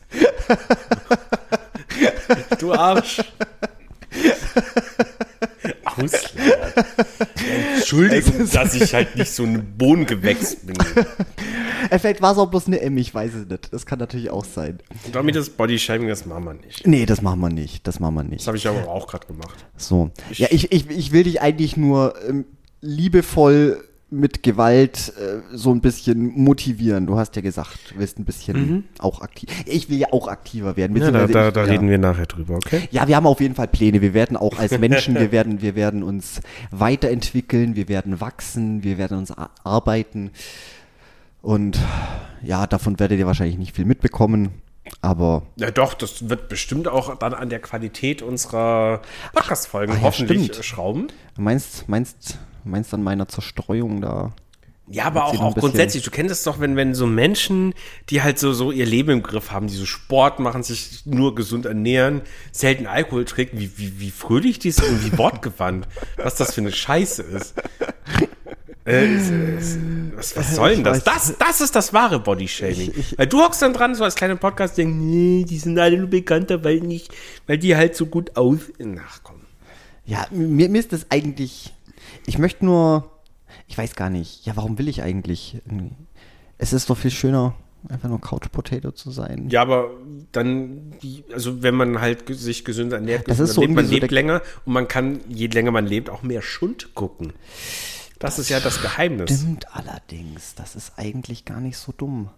du 2.60 2.74
Arsch. 2.74 3.22
Ausleiern. 5.98 6.74
Entschuldigung, 7.76 8.50
dass 8.52 8.74
ich 8.76 8.94
halt 8.94 9.16
nicht 9.16 9.32
so 9.32 9.44
ein 9.44 9.78
Bohnengewächs 9.78 10.56
bin. 10.58 10.76
Vielleicht 12.00 12.22
war 12.22 12.32
es 12.32 12.38
auch 12.38 12.48
bloß 12.48 12.68
eine 12.68 12.82
M, 12.82 12.98
ich 12.98 13.14
weiß 13.14 13.34
es 13.34 13.48
nicht. 13.48 13.74
Das 13.74 13.86
kann 13.86 14.00
natürlich 14.00 14.30
auch 14.30 14.46
sein. 14.46 14.80
Und 15.06 15.16
damit 15.16 15.36
das 15.36 15.50
Bodyshaming, 15.50 16.08
das 16.08 16.26
machen 16.26 16.46
wir 16.46 16.54
nicht. 16.54 16.88
Nee, 16.88 17.06
das 17.06 17.22
machen 17.22 17.40
wir 17.42 17.50
nicht. 17.50 17.88
Das 17.88 18.00
machen 18.00 18.16
wir 18.16 18.24
nicht. 18.24 18.42
Das 18.42 18.48
habe 18.48 18.58
ich 18.58 18.68
aber 18.68 18.88
auch 18.88 19.08
gerade 19.08 19.28
gemacht. 19.28 19.66
So. 19.78 20.12
Ich, 20.30 20.40
ja, 20.40 20.48
ich, 20.52 20.72
ich, 20.72 20.90
ich 20.90 21.12
will 21.12 21.24
dich 21.24 21.42
eigentlich 21.42 21.78
nur 21.78 22.16
ähm, 22.28 22.46
liebevoll 22.82 23.84
mit 24.14 24.44
Gewalt 24.44 25.14
äh, 25.18 25.42
so 25.52 25.72
ein 25.72 25.82
bisschen 25.82 26.34
motivieren. 26.36 27.08
Du 27.08 27.18
hast 27.18 27.36
ja 27.36 27.42
gesagt, 27.42 27.92
du 27.92 28.00
willst 28.00 28.20
ein 28.20 28.26
bisschen 28.26 28.58
mhm. 28.58 28.84
auch 29.00 29.22
aktiv. 29.22 29.50
Ich 29.66 29.90
will 29.90 29.98
ja 29.98 30.08
auch 30.12 30.28
aktiver 30.28 30.78
werden. 30.78 30.96
Ja, 30.98 31.12
da, 31.12 31.28
da, 31.28 31.52
da 31.52 31.64
reden 31.64 31.90
wir 31.90 31.98
nachher 31.98 32.26
drüber, 32.26 32.56
okay? 32.56 32.88
Ja, 32.92 33.08
wir 33.08 33.16
haben 33.16 33.26
auf 33.26 33.42
jeden 33.42 33.56
Fall 33.56 33.68
Pläne. 33.68 34.02
Wir 34.02 34.14
werden 34.14 34.38
auch 34.38 34.58
als 34.60 34.78
Menschen, 34.78 35.16
wir 35.16 35.32
werden, 35.32 35.62
wir 35.62 35.76
werden 35.76 36.04
uns 36.04 36.42
weiterentwickeln, 36.72 37.76
wir 37.76 37.90
werden 37.90 38.22
wachsen, 38.22 38.84
wir 38.84 38.98
werden 38.98 39.18
uns 39.18 39.34
arbeiten. 39.64 40.32
Und 41.42 41.80
ja, 42.44 42.68
davon 42.68 43.00
werdet 43.00 43.20
ihr 43.20 43.26
wahrscheinlich 43.26 43.58
nicht 43.58 43.76
viel 43.76 43.86
mitbekommen. 43.86 44.50
Aber. 45.02 45.44
Ja, 45.56 45.72
doch, 45.72 45.94
das 45.94 46.30
wird 46.30 46.50
bestimmt 46.50 46.88
auch 46.88 47.18
dann 47.18 47.34
an 47.34 47.50
der 47.50 47.60
Qualität 47.60 48.22
unserer 48.22 49.02
Podcast-Folgen 49.34 50.02
hoffentlich 50.02 50.46
stimmt. 50.46 50.66
schrauben. 50.66 51.08
Meinst, 51.38 51.88
meinst, 51.88 52.38
meinst 52.66 52.94
an 52.94 53.04
meiner 53.04 53.28
Zerstreuung 53.28 54.02
da? 54.02 54.34
Ja, 54.88 55.06
aber 55.06 55.26
auch, 55.26 55.40
auch 55.40 55.56
grundsätzlich, 55.56 56.04
du 56.04 56.12
kennst 56.12 56.32
es 56.32 56.44
doch, 56.44 56.60
wenn, 56.60 56.76
wenn 56.76 56.94
so 56.94 57.08
Menschen, 57.08 57.74
die 58.10 58.22
halt 58.22 58.38
so, 58.38 58.52
so 58.52 58.72
ihr 58.72 58.86
Leben 58.86 59.12
im 59.12 59.24
Griff 59.24 59.52
haben, 59.52 59.68
die 59.68 59.76
so 59.76 59.86
Sport 59.86 60.40
machen, 60.40 60.62
sich 60.62 61.06
nur 61.06 61.36
gesund 61.36 61.66
ernähren, 61.66 62.22
selten 62.52 62.86
Alkohol 62.86 63.24
trinken, 63.24 63.60
wie, 63.60 63.78
wie, 63.78 64.00
wie 64.00 64.12
fröhlich 64.12 64.60
die 64.60 64.72
sind 64.72 64.90
und 64.90 65.06
wie 65.06 65.18
wortgewandt, 65.18 65.88
was 66.18 66.36
das 66.36 66.54
für 66.54 66.62
eine 66.62 66.74
Scheiße 66.74 67.24
ist. 67.24 67.56
Äh, 68.86 69.08
was, 70.16 70.36
was 70.36 70.56
soll 70.56 70.76
denn 70.76 70.84
das? 70.84 71.06
das? 71.06 71.38
Das 71.38 71.62
ist 71.62 71.74
das 71.74 71.94
wahre 71.94 72.20
Bodyshaming. 72.20 72.92
Weil 73.16 73.28
du 73.28 73.42
hockst 73.42 73.62
dann 73.62 73.72
dran, 73.72 73.96
so 73.96 74.04
als 74.04 74.16
kleiner 74.16 74.36
Podcast, 74.36 74.78
denkst, 74.78 74.98
nee, 75.00 75.46
die 75.48 75.60
sind 75.60 75.80
alle 75.80 75.98
nur 75.98 76.10
bekannter, 76.10 76.66
weil 76.66 76.82
nicht, 76.82 77.14
weil 77.48 77.58
die 77.58 77.78
halt 77.78 77.96
so 77.96 78.08
gut 78.08 78.36
aus. 78.36 78.60
Ach 79.08 79.20
komm. 79.24 79.38
Ja, 80.06 80.28
mir, 80.32 80.68
mir 80.68 80.80
ist 80.80 80.92
das 80.92 81.06
eigentlich 81.10 81.74
ich 82.26 82.38
möchte 82.38 82.66
nur, 82.66 83.12
ich 83.68 83.78
weiß 83.78 83.96
gar 83.96 84.10
nicht, 84.10 84.46
ja, 84.46 84.56
warum 84.56 84.78
will 84.78 84.88
ich 84.88 85.02
eigentlich? 85.02 85.62
Es 86.58 86.74
ist 86.74 86.90
doch 86.90 86.98
viel 86.98 87.12
schöner, 87.12 87.56
einfach 87.90 88.10
nur 88.10 88.22
Couch 88.22 88.52
Potato 88.52 88.92
zu 88.92 89.12
sein. 89.12 89.50
Ja, 89.50 89.62
aber 89.62 89.92
dann, 90.32 90.94
also 91.34 91.62
wenn 91.64 91.76
man 91.76 92.00
halt 92.02 92.24
sich 92.30 92.66
gesünder 92.66 92.98
ernährt, 92.98 93.28
das 93.28 93.40
ist 93.40 93.54
so 93.54 93.62
lebt, 93.62 93.74
man 93.74 93.88
lebt 93.88 94.12
länger 94.12 94.42
und 94.66 94.74
man 94.74 94.88
kann, 94.88 95.20
je 95.28 95.48
länger 95.48 95.72
man 95.72 95.86
lebt, 95.86 96.10
auch 96.10 96.24
mehr 96.24 96.42
Schund 96.42 96.96
gucken. 96.96 97.34
Das, 98.20 98.36
das 98.36 98.40
ist 98.40 98.50
ja 98.50 98.60
das 98.60 98.82
Geheimnis. 98.82 99.40
Stimmt 99.40 99.76
allerdings, 99.76 100.56
das 100.56 100.76
ist 100.76 100.94
eigentlich 100.98 101.46
gar 101.46 101.60
nicht 101.60 101.78
so 101.78 101.94
dumm. 101.96 102.30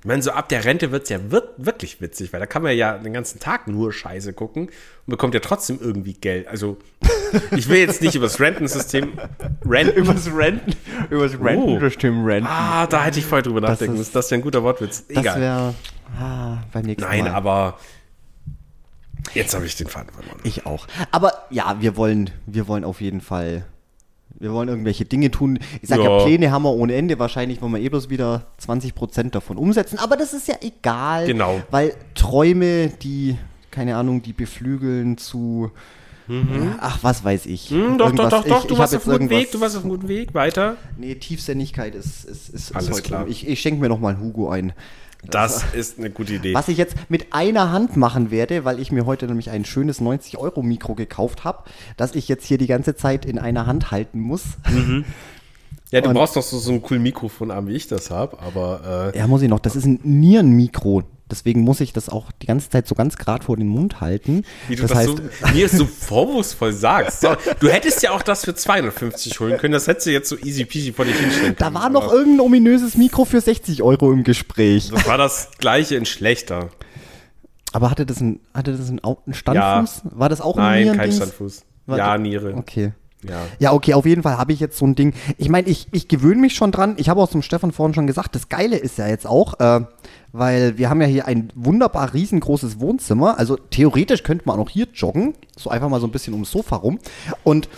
Ich 0.00 0.04
meine, 0.04 0.22
so 0.22 0.30
ab 0.30 0.48
der 0.48 0.64
Rente 0.64 0.92
wird 0.92 1.04
es 1.04 1.08
ja 1.08 1.18
wirklich 1.30 2.00
witzig, 2.00 2.32
weil 2.32 2.38
da 2.38 2.46
kann 2.46 2.62
man 2.62 2.76
ja 2.76 2.98
den 2.98 3.12
ganzen 3.12 3.40
Tag 3.40 3.66
nur 3.66 3.92
Scheiße 3.92 4.32
gucken 4.32 4.66
und 4.66 5.06
bekommt 5.06 5.34
ja 5.34 5.40
trotzdem 5.40 5.80
irgendwie 5.80 6.12
Geld. 6.12 6.46
Also, 6.46 6.78
ich 7.50 7.68
will 7.68 7.78
jetzt 7.78 8.00
nicht 8.00 8.14
über 8.14 8.26
das 8.26 8.38
Rentensystem 8.38 9.18
renten. 9.64 9.98
übers 9.98 10.32
Renten, 10.32 10.72
übers 11.10 11.34
oh. 11.34 11.42
Rentensystem 11.42 12.24
renten. 12.24 12.48
Ah, 12.48 12.86
da 12.86 13.04
hätte 13.04 13.18
ich 13.18 13.26
vorher 13.26 13.42
drüber 13.42 13.60
das 13.60 13.70
nachdenken 13.70 13.98
müssen. 13.98 14.12
Das 14.12 14.26
ist 14.26 14.30
ja 14.30 14.36
ein 14.36 14.42
guter 14.42 14.62
Wortwitz. 14.62 15.04
Egal. 15.08 15.24
Das 15.24 15.36
wäre 15.36 15.74
ah, 16.20 16.58
beim 16.72 16.84
nächsten 16.84 17.02
Nein, 17.02 17.24
Mal. 17.24 17.34
aber 17.34 17.78
jetzt 19.34 19.54
habe 19.54 19.66
ich 19.66 19.74
den 19.74 19.88
Faden 19.88 20.12
verloren. 20.12 20.38
Ich 20.44 20.64
auch. 20.64 20.86
Aber 21.10 21.32
ja, 21.50 21.76
wir 21.80 21.96
wollen, 21.96 22.30
wir 22.46 22.68
wollen 22.68 22.84
auf 22.84 23.00
jeden 23.00 23.20
Fall 23.20 23.64
wir 24.38 24.52
wollen 24.52 24.68
irgendwelche 24.68 25.04
Dinge 25.04 25.30
tun. 25.30 25.58
Ich 25.82 25.88
sage 25.88 26.04
ja. 26.04 26.18
ja. 26.18 26.24
Pläne 26.24 26.50
haben 26.50 26.62
wir 26.62 26.72
ohne 26.72 26.94
Ende. 26.94 27.18
Wahrscheinlich 27.18 27.60
wollen 27.60 27.72
wir 27.72 27.80
eh 27.80 27.88
bloß 27.88 28.08
wieder 28.10 28.46
20% 28.64 29.30
davon 29.30 29.56
umsetzen. 29.56 29.98
Aber 29.98 30.16
das 30.16 30.32
ist 30.32 30.48
ja 30.48 30.56
egal. 30.60 31.26
Genau. 31.26 31.62
Weil 31.70 31.94
Träume, 32.14 32.88
die, 32.88 33.36
keine 33.70 33.96
Ahnung, 33.96 34.22
die 34.22 34.32
beflügeln 34.32 35.18
zu 35.18 35.70
Ach, 36.80 36.98
was 37.02 37.24
weiß 37.24 37.46
ich. 37.46 37.70
Hm, 37.70 37.96
doch, 37.96 38.12
doch, 38.12 38.28
doch, 38.28 38.44
doch, 38.44 38.60
ich, 38.60 38.66
du 38.66 38.74
ich 38.74 38.78
warst 38.78 38.94
auf 38.94 39.08
einem 39.08 39.18
guten 39.18 39.30
Weg, 39.30 39.50
du 39.50 39.60
warst 39.60 39.76
auf 39.76 39.82
einem 39.82 39.90
guten 39.90 40.08
Weg. 40.08 40.34
Weiter. 40.34 40.76
Nee, 40.98 41.14
Tiefsinnigkeit 41.14 41.94
ist, 41.94 42.24
ist, 42.24 42.50
ist, 42.50 42.76
Alles 42.76 42.90
ist 42.90 43.04
klar. 43.04 43.26
Ich, 43.28 43.48
ich 43.48 43.60
schenke 43.60 43.80
mir 43.80 43.88
noch 43.88 43.98
mal 43.98 44.14
einen 44.14 44.22
Hugo 44.22 44.50
ein. 44.50 44.72
Das 45.24 45.64
ist 45.74 45.98
eine 45.98 46.10
gute 46.10 46.34
Idee. 46.34 46.54
Was 46.54 46.68
ich 46.68 46.78
jetzt 46.78 46.94
mit 47.08 47.32
einer 47.32 47.72
Hand 47.72 47.96
machen 47.96 48.30
werde, 48.30 48.64
weil 48.64 48.78
ich 48.80 48.92
mir 48.92 49.04
heute 49.04 49.26
nämlich 49.26 49.50
ein 49.50 49.64
schönes 49.64 50.00
90-Euro-Mikro 50.00 50.94
gekauft 50.94 51.44
habe, 51.44 51.64
das 51.96 52.14
ich 52.14 52.28
jetzt 52.28 52.46
hier 52.46 52.56
die 52.58 52.68
ganze 52.68 52.94
Zeit 52.94 53.24
in 53.26 53.38
einer 53.38 53.66
Hand 53.66 53.90
halten 53.90 54.20
muss. 54.20 54.42
Ja, 55.90 56.02
du 56.02 56.10
Und- 56.10 56.16
brauchst 56.16 56.36
doch 56.36 56.42
so, 56.42 56.58
so 56.58 56.70
ein 56.70 56.82
coolen 56.82 57.02
Mikrofonarm, 57.02 57.66
wie 57.66 57.72
ich 57.72 57.86
das 57.88 58.10
habe, 58.10 58.38
aber 58.40 59.12
äh, 59.14 59.18
Ja, 59.18 59.26
muss 59.26 59.40
ich 59.40 59.48
noch. 59.48 59.58
Das 59.58 59.74
ist 59.74 59.86
ein 59.86 59.98
Nierenmikro. 60.02 61.02
Deswegen 61.30 61.60
muss 61.60 61.80
ich 61.80 61.92
das 61.92 62.08
auch 62.08 62.32
die 62.40 62.46
ganze 62.46 62.70
Zeit 62.70 62.88
so 62.88 62.94
ganz 62.94 63.16
gerade 63.16 63.44
vor 63.44 63.56
den 63.56 63.68
Mund 63.68 64.00
halten. 64.00 64.44
wie 64.68 64.76
du 64.76 64.82
das, 64.82 64.90
das, 64.92 64.98
heißt, 64.98 65.08
so, 65.42 65.48
mir 65.54 65.68
so 65.70 65.84
vorwurfsvoll 65.86 66.72
sagst. 66.72 67.20
So, 67.20 67.36
du 67.60 67.68
hättest 67.68 68.02
ja 68.02 68.12
auch 68.12 68.22
das 68.22 68.44
für 68.44 68.54
250 68.54 69.38
holen 69.40 69.58
können, 69.58 69.72
das 69.72 69.86
hättest 69.86 70.06
du 70.06 70.10
jetzt 70.10 70.28
so 70.28 70.36
easy 70.38 70.64
peasy 70.64 70.92
vor 70.92 71.04
dich 71.04 71.16
hinstellen 71.16 71.54
da 71.58 71.66
können. 71.66 71.76
war 71.76 71.90
noch 71.90 72.12
irgendein 72.12 72.40
ominöses 72.46 72.96
Mikro 72.96 73.24
für 73.24 73.40
60 73.40 73.82
Euro 73.82 74.12
im 74.12 74.24
Gespräch. 74.24 74.90
Das 74.90 75.06
war 75.06 75.18
das 75.18 75.50
gleiche 75.58 75.96
in 75.96 76.06
schlechter. 76.06 76.70
Aber 77.72 77.90
hatte 77.90 78.06
das 78.06 78.20
ein, 78.20 78.40
hatte 78.54 78.72
das 78.76 78.88
ein, 78.88 79.04
Au- 79.04 79.18
ein 79.26 79.34
Standfuß? 79.34 80.02
War 80.04 80.28
das 80.30 80.40
auch 80.40 80.56
ein 80.56 80.86
Nein, 80.86 80.96
kein? 80.96 81.12
Standfuß. 81.12 81.64
Warte. 81.86 82.00
Ja, 82.02 82.16
Niere. 82.18 82.54
Okay. 82.54 82.92
Ja. 83.26 83.46
Ja, 83.58 83.72
okay, 83.72 83.94
auf 83.94 84.06
jeden 84.06 84.22
Fall 84.22 84.38
habe 84.38 84.52
ich 84.52 84.60
jetzt 84.60 84.78
so 84.78 84.86
ein 84.86 84.94
Ding. 84.94 85.12
Ich 85.38 85.48
meine, 85.48 85.68
ich, 85.68 85.88
ich 85.92 86.08
gewöhne 86.08 86.40
mich 86.40 86.54
schon 86.54 86.70
dran. 86.70 86.94
Ich 86.98 87.08
habe 87.08 87.20
auch 87.20 87.28
zum 87.28 87.42
Stefan 87.42 87.72
vorhin 87.72 87.94
schon 87.94 88.06
gesagt, 88.06 88.34
das 88.34 88.48
Geile 88.48 88.76
ist 88.76 88.98
ja 88.98 89.08
jetzt 89.08 89.26
auch, 89.26 89.58
äh, 89.58 89.80
weil 90.32 90.78
wir 90.78 90.88
haben 90.88 91.00
ja 91.00 91.06
hier 91.06 91.26
ein 91.26 91.52
wunderbar 91.54 92.14
riesengroßes 92.14 92.80
Wohnzimmer. 92.80 93.38
Also 93.38 93.56
theoretisch 93.56 94.22
könnte 94.22 94.46
man 94.46 94.60
auch 94.60 94.70
hier 94.70 94.86
joggen. 94.94 95.34
So 95.56 95.70
einfach 95.70 95.88
mal 95.88 96.00
so 96.00 96.06
ein 96.06 96.12
bisschen 96.12 96.34
ums 96.34 96.50
Sofa 96.50 96.76
rum. 96.76 97.00
Und 97.42 97.68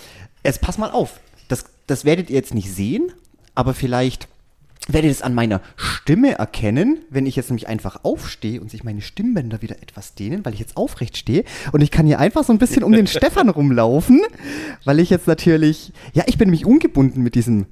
jetzt 0.44 0.60
pass 0.60 0.76
mal 0.76 0.90
auf. 0.90 1.20
Das, 1.48 1.64
das 1.86 2.04
werdet 2.04 2.28
ihr 2.28 2.36
jetzt 2.36 2.54
nicht 2.54 2.72
sehen, 2.72 3.12
aber 3.54 3.74
vielleicht 3.74 4.28
werdet 4.88 5.10
es 5.10 5.22
an 5.22 5.34
meiner 5.34 5.60
Stimme 5.76 6.32
erkennen, 6.32 7.00
wenn 7.10 7.26
ich 7.26 7.36
jetzt 7.36 7.50
nämlich 7.50 7.68
einfach 7.68 8.04
aufstehe 8.04 8.60
und 8.60 8.70
sich 8.70 8.82
meine 8.82 9.02
Stimmbänder 9.02 9.62
wieder 9.62 9.76
etwas 9.82 10.14
dehnen, 10.14 10.44
weil 10.44 10.54
ich 10.54 10.60
jetzt 10.60 10.76
aufrecht 10.76 11.16
stehe 11.16 11.44
und 11.72 11.80
ich 11.80 11.90
kann 11.90 12.06
hier 12.06 12.18
einfach 12.18 12.44
so 12.44 12.52
ein 12.52 12.58
bisschen 12.58 12.82
um 12.82 12.92
den 12.92 13.06
Stefan 13.08 13.48
rumlaufen, 13.48 14.22
weil 14.84 14.98
ich 14.98 15.10
jetzt 15.10 15.26
natürlich, 15.26 15.92
ja, 16.12 16.24
ich 16.26 16.38
bin 16.38 16.48
nämlich 16.48 16.66
ungebunden 16.66 17.22
mit 17.22 17.34
diesem, 17.34 17.66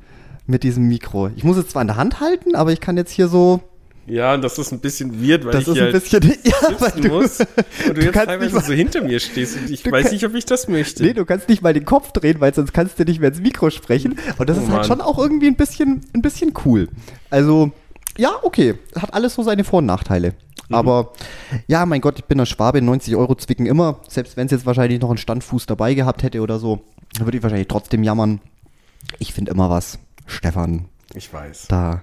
mit 0.46 0.62
diesem 0.62 0.86
Mikro. 0.86 1.30
Ich 1.36 1.44
muss 1.44 1.56
es 1.56 1.68
zwar 1.68 1.82
in 1.82 1.88
der 1.88 1.96
Hand 1.96 2.20
halten, 2.20 2.54
aber 2.54 2.72
ich 2.72 2.80
kann 2.80 2.96
jetzt 2.96 3.12
hier 3.12 3.28
so, 3.28 3.60
Ja, 4.08 4.34
und 4.34 4.42
das 4.42 4.58
ist 4.58 4.72
ein 4.72 4.80
bisschen 4.80 5.22
weird, 5.26 5.44
weil 5.44 5.52
das 5.52 5.62
ich 5.62 5.68
ist 5.68 5.76
ein 5.76 5.82
halt 5.82 5.92
bisschen, 5.92 6.22
ja, 6.44 6.80
weil 6.80 6.90
du, 7.00 7.08
muss 7.08 7.40
und 7.40 7.48
du, 7.88 7.92
du 7.94 8.00
jetzt 8.02 8.14
teilweise 8.14 8.54
mal- 8.54 8.64
so 8.64 8.72
hinter 8.72 9.02
mir 9.02 9.20
stehst 9.20 9.56
und 9.56 9.70
ich 9.70 9.84
weiß 9.84 10.04
kann- 10.04 10.12
nicht, 10.12 10.24
ob 10.26 10.34
ich 10.34 10.44
das 10.46 10.68
möchte. 10.68 11.02
Nee, 11.02 11.12
du 11.12 11.24
kannst 11.24 11.48
nicht 11.48 11.62
mal 11.62 11.72
den 11.74 11.84
Kopf 11.84 12.12
drehen, 12.12 12.40
weil 12.40 12.54
sonst 12.54 12.72
kannst 12.72 12.98
du 12.98 13.04
nicht 13.04 13.20
mehr 13.20 13.28
ins 13.30 13.40
Mikro 13.40 13.70
sprechen. 13.70 14.18
Und 14.38 14.48
das 14.48 14.56
Oh 14.58 14.60
ist 14.62 14.68
halt 14.68 14.78
Mann. 14.78 14.84
schon 14.86 15.00
auch 15.00 15.18
irgendwie 15.18 15.46
ein 15.48 15.56
bisschen, 15.56 16.00
ein 16.14 16.22
bisschen 16.22 16.52
cool. 16.64 16.88
Also, 17.30 17.70
ja, 18.16 18.32
okay. 18.42 18.74
Hat 19.00 19.14
alles 19.14 19.34
so 19.34 19.42
seine 19.42 19.64
Vor- 19.64 19.78
und 19.78 19.86
Nachteile. 19.86 20.34
Mhm. 20.68 20.74
Aber 20.74 21.12
ja, 21.66 21.86
mein 21.86 22.00
Gott, 22.00 22.18
ich 22.18 22.24
bin 22.24 22.40
ein 22.40 22.46
Schwabe, 22.46 22.82
90 22.82 23.14
Euro 23.16 23.34
zwicken 23.36 23.66
immer. 23.66 24.00
Selbst 24.08 24.36
wenn 24.36 24.46
es 24.46 24.52
jetzt 24.52 24.66
wahrscheinlich 24.66 25.00
noch 25.00 25.08
einen 25.10 25.18
Standfuß 25.18 25.66
dabei 25.66 25.94
gehabt 25.94 26.22
hätte 26.22 26.40
oder 26.40 26.58
so, 26.58 26.80
dann 27.14 27.26
würde 27.26 27.36
ich 27.38 27.42
wahrscheinlich 27.42 27.68
trotzdem 27.68 28.02
jammern. 28.02 28.40
Ich 29.18 29.32
finde 29.32 29.50
immer 29.52 29.70
was. 29.70 29.98
Stefan, 30.26 30.86
ich 31.14 31.32
weiß. 31.32 31.66
da, 31.68 32.02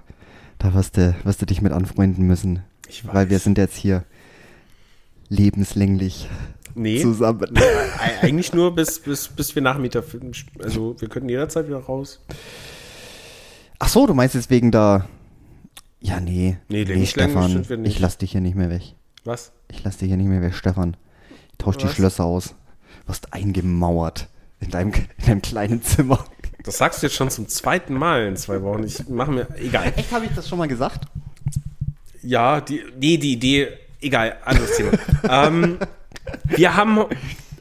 da 0.58 0.74
wirst 0.74 0.96
du, 0.96 1.14
wirst 1.24 1.42
du 1.42 1.46
dich 1.46 1.62
mit 1.62 1.72
anfreunden 1.72 2.26
müssen. 2.26 2.62
Ich 2.88 3.06
Weil 3.06 3.28
wir 3.30 3.36
weiß. 3.36 3.44
sind 3.44 3.58
jetzt 3.58 3.76
hier 3.76 4.04
lebenslänglich 5.28 6.28
Nee, 6.74 7.00
zusammen. 7.00 7.54
eigentlich 8.20 8.52
nur 8.52 8.74
bis, 8.74 9.00
bis, 9.00 9.28
bis 9.28 9.54
wir 9.54 9.62
Nachmieter 9.62 10.02
finden. 10.02 10.32
Also 10.62 10.94
wir 11.00 11.08
könnten 11.08 11.28
jederzeit 11.28 11.66
wieder 11.66 11.78
raus. 11.78 12.20
Ach 13.78 13.88
so, 13.88 14.06
du 14.06 14.14
meinst 14.14 14.34
jetzt 14.34 14.50
wegen 14.50 14.70
der. 14.70 15.06
Ja, 16.00 16.20
nee. 16.20 16.58
Nee, 16.68 16.84
nee 16.84 17.06
Stefan, 17.06 17.64
ich 17.84 17.98
lass 17.98 18.18
dich 18.18 18.32
hier 18.32 18.40
nicht 18.42 18.56
mehr 18.56 18.70
weg. 18.70 18.82
Was? 19.24 19.52
Ich 19.68 19.82
lass 19.84 19.96
dich 19.96 20.08
hier 20.08 20.16
nicht 20.18 20.28
mehr 20.28 20.42
weg, 20.42 20.54
Stefan. 20.54 20.96
Ich 21.52 21.58
tausch 21.58 21.78
die 21.78 21.84
Was? 21.84 21.94
Schlösser 21.94 22.24
aus. 22.24 22.54
Du 23.02 23.08
wirst 23.08 23.32
eingemauert 23.32 24.28
in 24.60 24.70
deinem, 24.70 24.92
in 25.18 25.24
deinem 25.26 25.42
kleinen 25.42 25.82
Zimmer. 25.82 26.24
Das 26.66 26.78
sagst 26.78 27.00
du 27.02 27.06
jetzt 27.06 27.14
schon 27.14 27.30
zum 27.30 27.48
zweiten 27.48 27.94
Mal 27.94 28.26
in 28.26 28.36
zwei 28.36 28.60
Wochen. 28.62 28.82
Ich 28.82 29.08
mache 29.08 29.30
mir. 29.30 29.46
Egal. 29.56 29.92
Echt, 29.96 30.12
habe 30.12 30.24
ich 30.26 30.32
das 30.34 30.48
schon 30.48 30.58
mal 30.58 30.66
gesagt? 30.68 31.04
Ja, 32.22 32.60
die, 32.60 32.82
nee, 32.98 33.16
die 33.18 33.32
Idee. 33.34 33.68
Egal, 34.00 34.36
anderes 34.44 34.76
Thema. 34.76 34.90
ähm, 35.30 35.78
wir 36.44 36.76
haben 36.76 37.04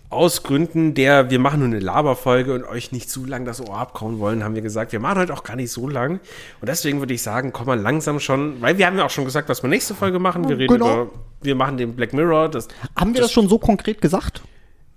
aus 0.09 0.43
Gründen 0.43 0.95
der, 0.95 1.29
wir 1.29 1.39
machen 1.39 1.59
nur 1.59 1.67
eine 1.67 1.79
Laberfolge 1.79 2.53
und 2.53 2.63
euch 2.63 2.91
nicht 2.91 3.09
zu 3.09 3.25
lang 3.25 3.45
das 3.45 3.61
Ohr 3.61 3.77
abkauen 3.77 4.19
wollen, 4.19 4.43
haben 4.43 4.55
wir 4.55 4.61
gesagt, 4.61 4.91
wir 4.91 4.99
machen 4.99 5.19
heute 5.19 5.33
auch 5.33 5.43
gar 5.43 5.55
nicht 5.55 5.71
so 5.71 5.87
lang. 5.87 6.19
Und 6.61 6.67
deswegen 6.69 6.99
würde 6.99 7.13
ich 7.13 7.21
sagen, 7.21 7.51
komm 7.53 7.67
mal 7.67 7.79
langsam 7.79 8.19
schon, 8.19 8.61
weil 8.61 8.77
wir 8.77 8.87
haben 8.87 8.97
ja 8.97 9.05
auch 9.05 9.09
schon 9.09 9.25
gesagt, 9.25 9.49
was 9.49 9.61
wir 9.61 9.69
nächste 9.69 9.93
Folge 9.93 10.17
machen. 10.19 10.47
Wir 10.49 10.57
reden 10.57 10.73
Genau. 10.73 11.03
über, 11.03 11.11
wir 11.41 11.55
machen 11.55 11.77
den 11.77 11.95
Black 11.95 12.13
Mirror. 12.13 12.49
Das, 12.49 12.67
Haben 12.95 13.13
wir 13.13 13.21
das 13.21 13.31
schon 13.31 13.47
so 13.47 13.59
konkret 13.59 14.01
gesagt? 14.01 14.41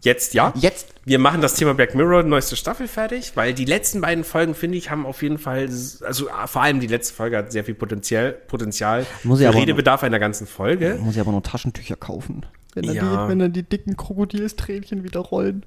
Jetzt 0.00 0.32
ja. 0.34 0.52
Jetzt? 0.56 0.94
Wir 1.04 1.18
machen 1.18 1.40
das 1.40 1.54
Thema 1.54 1.74
Black 1.74 1.94
Mirror, 1.94 2.22
neueste 2.22 2.54
Staffel 2.54 2.86
fertig, 2.86 3.32
weil 3.34 3.52
die 3.54 3.64
letzten 3.64 4.00
beiden 4.00 4.22
Folgen, 4.24 4.54
finde 4.54 4.78
ich, 4.78 4.90
haben 4.90 5.06
auf 5.06 5.22
jeden 5.22 5.38
Fall, 5.38 5.68
also 6.04 6.28
ah, 6.30 6.46
vor 6.46 6.62
allem 6.62 6.78
die 6.80 6.86
letzte 6.86 7.14
Folge 7.14 7.36
hat 7.38 7.50
sehr 7.50 7.64
viel 7.64 7.74
Potenzial, 7.74 8.32
Potenzial 8.32 9.06
Muss 9.24 9.40
ich 9.40 9.48
aber 9.48 9.56
Redebedarf 9.56 10.02
einer 10.04 10.18
ganzen 10.18 10.46
Folge. 10.46 10.98
Muss 11.02 11.14
ich 11.16 11.20
aber 11.20 11.32
nur 11.32 11.42
Taschentücher 11.42 11.96
kaufen. 11.96 12.46
Wenn 12.74 12.84
dann, 12.86 12.94
Ja. 12.94 13.24
die, 13.24 13.30
wenn 13.30 13.38
dann 13.40 13.52
die 13.52 13.62
dicken 13.64 13.96
Krokodilstränchen 13.96 15.02
wieder 15.02 15.20
rollen. 15.20 15.64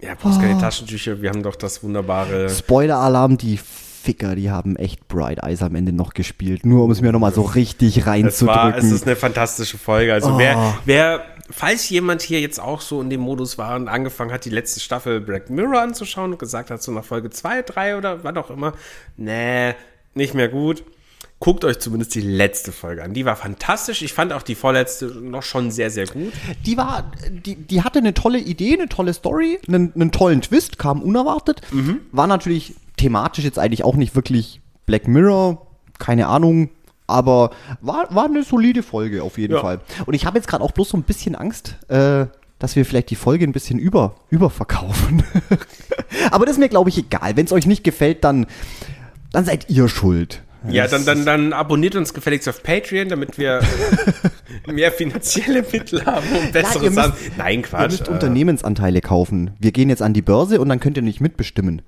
Ja, 0.00 0.14
brauchst 0.14 0.38
Ah. 0.38 0.42
keine 0.42 0.60
Taschentücher, 0.60 1.20
wir 1.22 1.30
haben 1.30 1.42
doch 1.42 1.56
das 1.56 1.82
wunderbare. 1.82 2.48
Spoiler-Alarm, 2.50 3.36
die 3.36 3.58
Ficker, 4.02 4.34
die 4.34 4.50
haben 4.50 4.76
echt 4.76 5.08
Bright 5.08 5.42
Eyes 5.42 5.62
am 5.62 5.74
Ende 5.74 5.92
noch 5.92 6.14
gespielt. 6.14 6.64
Nur 6.64 6.84
um 6.84 6.90
es 6.90 7.00
mir 7.00 7.12
nochmal 7.12 7.34
so 7.34 7.42
richtig 7.42 7.96
Es 7.98 8.06
war, 8.06 8.12
reinzudrücken. 8.14 8.74
es 8.78 8.90
ist 8.92 9.06
eine 9.06 9.16
fantastische 9.16 9.76
Folge. 9.76 10.14
Also 10.14 10.34
Oh. 10.34 10.38
wer, 10.38 10.74
wer, 10.86 11.22
falls 11.50 11.88
jemand 11.88 12.22
hier 12.22 12.40
jetzt 12.40 12.60
auch 12.60 12.80
so 12.80 13.00
in 13.00 13.10
dem 13.10 13.20
Modus 13.20 13.58
war 13.58 13.76
und 13.76 13.88
angefangen 13.88 14.32
hat, 14.32 14.44
die 14.44 14.50
letzte 14.50 14.80
Staffel 14.80 15.20
Black 15.20 15.50
Mirror 15.50 15.80
anzuschauen 15.80 16.32
und 16.32 16.38
gesagt 16.38 16.70
hat, 16.70 16.82
so 16.82 16.92
nach 16.92 17.04
Folge 17.04 17.30
2, 17.30 17.62
3 17.62 17.96
oder 17.96 18.24
was 18.24 18.36
auch 18.36 18.50
immer, 18.50 18.74
nee, 19.16 19.74
nicht 20.14 20.34
mehr 20.34 20.48
gut. 20.48 20.84
Guckt 21.38 21.64
euch 21.64 21.78
zumindest 21.78 22.14
die 22.14 22.20
letzte 22.20 22.70
Folge 22.70 23.02
an. 23.02 23.14
Die 23.14 23.24
war 23.24 23.34
fantastisch. 23.34 24.02
Ich 24.02 24.12
fand 24.12 24.34
auch 24.34 24.42
die 24.42 24.54
vorletzte 24.54 25.06
noch 25.06 25.42
schon 25.42 25.70
sehr, 25.70 25.90
sehr 25.90 26.06
gut. 26.06 26.32
die 26.66 26.76
war, 26.76 27.10
die, 27.30 27.56
die 27.56 27.82
hatte 27.82 27.98
eine 27.98 28.12
tolle 28.12 28.38
Idee, 28.38 28.74
eine 28.74 28.90
tolle 28.90 29.14
Story, 29.14 29.58
einen, 29.66 29.92
einen 29.94 30.12
tollen 30.12 30.42
Twist, 30.42 30.78
kam 30.78 31.02
unerwartet. 31.02 31.62
Mhm. 31.72 32.00
War 32.12 32.26
natürlich 32.26 32.74
thematisch 32.98 33.44
jetzt 33.44 33.58
eigentlich 33.58 33.84
auch 33.84 33.96
nicht 33.96 34.14
wirklich 34.14 34.60
Black 34.84 35.08
Mirror, 35.08 35.66
keine 35.98 36.26
Ahnung, 36.26 36.68
aber 37.10 37.50
war, 37.80 38.06
war 38.14 38.24
eine 38.26 38.42
solide 38.42 38.82
Folge 38.82 39.22
auf 39.22 39.36
jeden 39.38 39.54
Ja. 39.54 39.60
Fall. 39.60 39.80
Und 40.06 40.14
ich 40.14 40.24
habe 40.26 40.38
jetzt 40.38 40.48
gerade 40.48 40.64
auch 40.64 40.72
bloß 40.72 40.88
so 40.90 40.96
ein 40.96 41.02
bisschen 41.02 41.34
Angst, 41.34 41.76
äh, 41.88 42.26
dass 42.58 42.76
wir 42.76 42.84
vielleicht 42.84 43.10
die 43.10 43.16
Folge 43.16 43.44
ein 43.44 43.52
bisschen 43.52 43.78
über, 43.78 44.16
überverkaufen. 44.30 45.22
aber 46.30 46.44
das 46.46 46.56
ist 46.56 46.60
mir, 46.60 46.68
glaube 46.68 46.90
ich, 46.90 46.98
egal. 46.98 47.36
Wenn 47.36 47.46
es 47.46 47.52
euch 47.52 47.66
nicht 47.66 47.84
gefällt, 47.84 48.22
dann, 48.24 48.46
dann 49.32 49.44
seid 49.44 49.70
ihr 49.70 49.88
schuld. 49.88 50.42
Ja, 50.68 50.86
dann, 50.86 51.06
dann, 51.06 51.24
dann 51.24 51.52
abonniert 51.54 51.96
uns 51.96 52.12
gefälligst 52.12 52.46
auf 52.46 52.62
Patreon, 52.62 53.08
damit 53.08 53.38
wir 53.38 53.62
mehr 54.66 54.92
finanzielle 54.92 55.64
Mittel 55.72 56.04
haben 56.04 56.26
und 56.36 56.44
ihr 56.48 56.52
bessere 56.52 56.90
müsst-. 56.90 57.12
Nein, 57.38 57.60
Ihr 57.60 57.62
Quatsch. 57.62 57.90
müsst 57.92 58.08
äh, 58.08 58.10
Unternehmensanteile 58.10 59.00
kaufen. 59.00 59.52
Wir 59.58 59.72
gehen 59.72 59.88
jetzt 59.88 60.02
an 60.02 60.12
die 60.12 60.20
Börse 60.20 60.60
und 60.60 60.68
dann 60.68 60.78
könnt 60.78 60.98
ihr 60.98 61.02
nicht 61.02 61.22
mitbestimmen. 61.22 61.80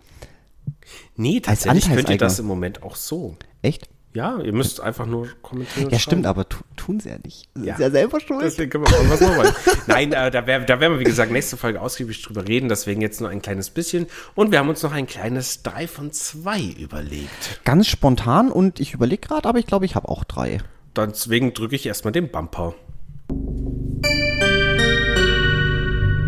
nee, 1.17 1.41
tatsächlich 1.41 1.93
könnt 1.93 2.09
ihr 2.09 2.17
das 2.17 2.39
im 2.39 2.47
Moment 2.47 2.83
auch 2.83 2.97
so. 2.97 3.37
Echt? 3.61 3.91
Ja, 4.15 4.39
ihr 4.41 4.53
müsst 4.53 4.81
einfach 4.81 5.07
nur 5.07 5.29
kommentieren. 5.41 5.89
Ja, 5.91 5.99
stimmt, 5.99 6.27
aber 6.27 6.47
tu, 6.47 6.59
tun 6.77 7.01
sie 7.01 7.09
ja 7.09 7.17
nicht. 7.25 7.49
Sie 7.55 7.67
Ja. 7.67 7.77
Sind 7.77 7.85
ja 7.85 7.91
selber 7.91 8.21
schuld. 8.21 8.43
Deswegen 8.43 8.71
können 8.71 8.85
wir 8.85 8.91
machen, 8.91 9.11
was 9.11 9.21
wollen. 9.23 9.55
Nein, 9.87 10.13
äh, 10.13 10.31
da, 10.31 10.47
wär, 10.47 10.61
da 10.61 10.81
werden 10.81 10.95
wir, 10.95 11.01
wie 11.01 11.05
gesagt, 11.05 11.33
nächste 11.33 11.57
Folge 11.57 11.81
ausgiebig 11.81 12.21
drüber 12.23 12.47
reden. 12.47 12.69
Deswegen 12.69 13.01
jetzt 13.01 13.23
nur 13.23 13.31
ein 13.31 13.41
kleines 13.41 13.71
bisschen. 13.71 14.07
Und 14.35 14.53
wir 14.53 14.59
haben 14.59 14.69
uns 14.69 14.83
noch 14.83 14.93
ein 14.93 15.07
kleines 15.07 15.63
3 15.63 15.89
von 15.89 16.13
2 16.13 16.61
überlegt. 16.79 17.61
Ganz 17.65 17.89
spontan 17.89 18.51
und 18.51 18.81
ich 18.81 18.93
überlege 18.93 19.27
gerade, 19.29 19.49
aber 19.49 19.59
ich 19.59 19.67
glaube, 19.67 19.87
ich 19.87 19.95
habe 19.95 20.09
auch 20.11 20.25
drei. 20.25 20.59
Deswegen 20.95 21.55
drücke 21.55 21.75
ich 21.75 21.87
erstmal 21.87 22.13
den 22.13 22.31
Bumper. 22.31 22.75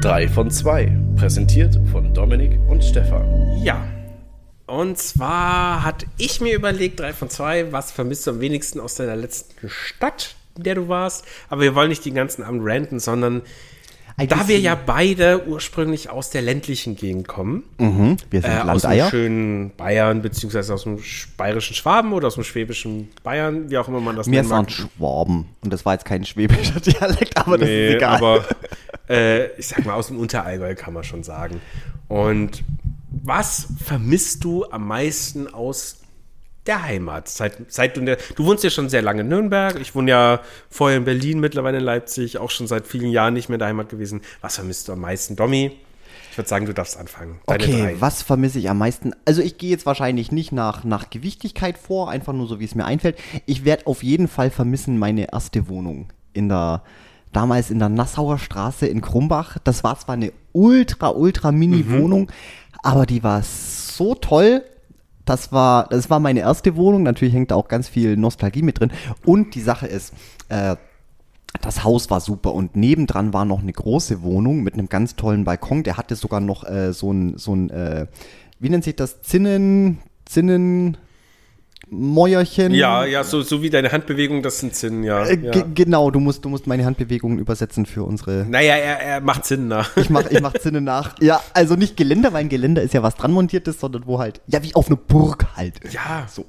3 0.00 0.28
von 0.28 0.50
2. 0.50 0.98
Präsentiert 1.16 1.78
von 1.92 2.14
Dominik 2.14 2.58
und 2.68 2.82
Stefan. 2.82 3.26
Ja. 3.62 3.86
Und 4.74 4.98
zwar 4.98 5.84
hatte 5.84 6.06
ich 6.18 6.40
mir 6.40 6.54
überlegt, 6.54 7.00
3 7.00 7.12
von 7.12 7.30
2, 7.30 7.72
was 7.72 7.92
vermisst 7.92 8.26
du 8.26 8.32
am 8.32 8.40
wenigsten 8.40 8.80
aus 8.80 8.94
deiner 8.96 9.16
letzten 9.16 9.68
Stadt, 9.68 10.34
in 10.56 10.62
der 10.64 10.74
du 10.74 10.88
warst? 10.88 11.24
Aber 11.48 11.62
wir 11.62 11.74
wollen 11.74 11.88
nicht 11.88 12.04
den 12.04 12.14
ganzen 12.14 12.42
Abend 12.42 12.62
ranten, 12.64 12.98
sondern 13.00 13.42
Ein 14.16 14.28
da 14.28 14.46
wir 14.48 14.58
ja 14.60 14.74
beide 14.76 15.46
ursprünglich 15.48 16.08
aus 16.10 16.30
der 16.30 16.42
ländlichen 16.42 16.96
Gegend 16.96 17.26
kommen, 17.28 17.64
Mhm, 17.78 18.16
wir 18.30 18.42
sind 18.42 18.50
äh, 18.50 18.60
aus 18.70 18.82
dem 18.82 19.08
schönen 19.10 19.70
Bayern, 19.76 20.22
beziehungsweise 20.22 20.72
aus 20.74 20.84
dem 20.84 20.98
sch- 20.98 21.26
bayerischen 21.36 21.74
Schwaben 21.74 22.12
oder 22.12 22.28
aus 22.28 22.34
dem 22.36 22.44
schwäbischen 22.44 23.08
Bayern, 23.22 23.70
wie 23.70 23.78
auch 23.78 23.88
immer 23.88 24.00
man 24.00 24.16
das 24.16 24.26
Wir 24.26 24.42
nennen 24.42 24.48
sind 24.48 24.56
mag. 24.56 24.70
Schwaben. 24.70 25.46
Und 25.62 25.72
das 25.72 25.84
war 25.84 25.94
jetzt 25.94 26.04
kein 26.04 26.24
schwäbischer 26.24 26.80
Dialekt, 26.80 27.36
aber 27.36 27.58
das 27.58 27.68
Nee, 27.68 27.88
ist 27.90 27.94
egal. 27.96 28.16
aber 28.16 28.44
Äh, 29.08 29.48
ich 29.58 29.66
sag 29.68 29.84
mal, 29.84 29.94
aus 29.94 30.06
dem 30.06 30.18
Unterallgäu 30.18 30.74
kann 30.74 30.94
man 30.94 31.04
schon 31.04 31.22
sagen. 31.24 31.60
Und 32.08 32.62
was 33.22 33.68
vermisst 33.82 34.44
du 34.44 34.64
am 34.64 34.86
meisten 34.86 35.52
aus 35.52 36.00
der 36.66 36.82
Heimat? 36.82 37.28
Seit, 37.28 37.72
seit 37.72 37.96
du, 37.96 38.00
der, 38.02 38.18
du 38.36 38.44
wohnst 38.44 38.64
ja 38.64 38.70
schon 38.70 38.88
sehr 38.88 39.02
lange 39.02 39.22
in 39.22 39.28
Nürnberg. 39.28 39.78
Ich 39.80 39.94
wohne 39.94 40.10
ja 40.10 40.40
vorher 40.70 40.98
in 40.98 41.04
Berlin, 41.04 41.40
mittlerweile 41.40 41.78
in 41.78 41.84
Leipzig, 41.84 42.38
auch 42.38 42.50
schon 42.50 42.66
seit 42.66 42.86
vielen 42.86 43.10
Jahren 43.10 43.34
nicht 43.34 43.48
mehr 43.48 43.56
in 43.56 43.60
der 43.60 43.68
Heimat 43.68 43.88
gewesen. 43.88 44.22
Was 44.40 44.56
vermisst 44.56 44.88
du 44.88 44.92
am 44.92 45.00
meisten, 45.00 45.36
Domi? 45.36 45.72
Ich 46.30 46.38
würde 46.38 46.48
sagen, 46.48 46.66
du 46.66 46.74
darfst 46.74 46.96
anfangen. 46.96 47.38
Deine 47.46 47.62
okay, 47.62 47.80
drei. 47.80 48.00
was 48.00 48.22
vermisse 48.22 48.58
ich 48.58 48.68
am 48.68 48.78
meisten? 48.78 49.12
Also 49.24 49.40
ich 49.40 49.56
gehe 49.56 49.70
jetzt 49.70 49.86
wahrscheinlich 49.86 50.32
nicht 50.32 50.50
nach, 50.50 50.82
nach 50.82 51.08
Gewichtigkeit 51.08 51.78
vor, 51.78 52.10
einfach 52.10 52.32
nur 52.32 52.48
so, 52.48 52.58
wie 52.58 52.64
es 52.64 52.74
mir 52.74 52.84
einfällt. 52.84 53.18
Ich 53.46 53.64
werde 53.64 53.86
auf 53.86 54.02
jeden 54.02 54.26
Fall 54.26 54.50
vermissen 54.50 54.98
meine 54.98 55.32
erste 55.32 55.68
Wohnung 55.68 56.12
in 56.32 56.48
der, 56.48 56.82
damals 57.34 57.70
in 57.70 57.78
der 57.78 57.88
Nassauer 57.88 58.38
Straße 58.38 58.86
in 58.86 59.00
Krumbach. 59.00 59.58
Das 59.64 59.84
war 59.84 59.98
zwar 59.98 60.14
eine 60.14 60.32
ultra, 60.52 61.10
ultra 61.10 61.52
Mini-Wohnung, 61.52 62.22
mhm. 62.22 62.28
aber 62.82 63.06
die 63.06 63.22
war 63.22 63.42
so 63.42 64.14
toll. 64.14 64.62
Das 65.24 65.52
war, 65.52 65.88
das 65.88 66.10
war 66.10 66.20
meine 66.20 66.40
erste 66.40 66.76
Wohnung. 66.76 67.02
Natürlich 67.02 67.34
hängt 67.34 67.50
da 67.50 67.54
auch 67.54 67.68
ganz 67.68 67.88
viel 67.88 68.16
Nostalgie 68.16 68.62
mit 68.62 68.80
drin. 68.80 68.92
Und 69.24 69.54
die 69.54 69.62
Sache 69.62 69.86
ist, 69.86 70.12
äh, 70.48 70.76
das 71.60 71.84
Haus 71.84 72.10
war 72.10 72.20
super 72.20 72.52
und 72.52 72.76
nebendran 72.76 73.32
war 73.32 73.44
noch 73.44 73.60
eine 73.60 73.72
große 73.72 74.22
Wohnung 74.22 74.62
mit 74.62 74.74
einem 74.74 74.88
ganz 74.88 75.16
tollen 75.16 75.44
Balkon. 75.44 75.82
Der 75.82 75.96
hatte 75.96 76.16
sogar 76.16 76.40
noch 76.40 76.64
äh, 76.64 76.92
so 76.92 77.12
ein, 77.12 77.38
so 77.38 77.54
ein 77.54 77.70
äh, 77.70 78.06
wie 78.58 78.68
nennt 78.68 78.84
sich 78.84 78.96
das? 78.96 79.22
Zinnen, 79.22 79.98
Zinnen, 80.24 80.96
Mäuerchen. 81.90 82.72
Ja, 82.72 83.04
ja, 83.04 83.24
so, 83.24 83.42
so 83.42 83.62
wie 83.62 83.70
deine 83.70 83.92
Handbewegung, 83.92 84.42
das 84.42 84.58
sind 84.58 84.74
Zinnen, 84.74 85.04
ja. 85.04 85.24
Äh, 85.24 85.38
ja. 85.38 85.64
Genau, 85.74 86.10
du 86.10 86.20
musst, 86.20 86.44
du 86.44 86.48
musst 86.48 86.66
meine 86.66 86.84
Handbewegungen 86.84 87.38
übersetzen 87.38 87.86
für 87.86 88.04
unsere. 88.04 88.46
Naja, 88.48 88.74
er, 88.74 89.00
er 89.00 89.20
macht 89.20 89.44
Zinnen 89.44 89.68
nach. 89.68 89.96
Ich 89.96 90.10
mach, 90.10 90.30
ich 90.30 90.40
mach 90.40 90.54
Zinnen 90.54 90.84
nach. 90.84 91.14
Ja, 91.24 91.40
also 91.54 91.74
nicht 91.74 91.96
Geländer, 91.96 92.32
weil 92.32 92.42
ein 92.42 92.48
Geländer 92.48 92.82
ist 92.82 92.92
ja 92.92 93.02
was 93.02 93.14
dran 93.14 93.32
montiertes, 93.32 93.80
sondern 93.80 94.06
wo 94.06 94.18
halt, 94.18 94.40
ja, 94.46 94.62
wie 94.62 94.74
auf 94.74 94.88
eine 94.88 94.96
Burg 94.96 95.46
halt. 95.56 95.80
Ja. 95.90 96.26
So. 96.28 96.44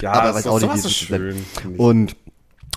Ja, 0.00 0.12
aber 0.12 0.34
weiß 0.34 0.46
auch 0.46 0.60
nicht, 0.60 0.74
ist 0.74 0.92
schön. 0.92 1.44
Und 1.76 2.16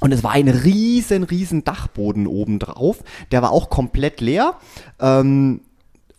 und 0.04 0.12
es 0.12 0.22
war 0.22 0.32
ein 0.32 0.50
riesen, 0.50 1.24
riesen 1.24 1.64
Dachboden 1.64 2.28
oben 2.28 2.60
drauf. 2.60 3.04
Der 3.32 3.42
war 3.42 3.52
auch 3.52 3.70
komplett 3.70 4.20
leer. 4.20 4.56
Ähm, 5.00 5.62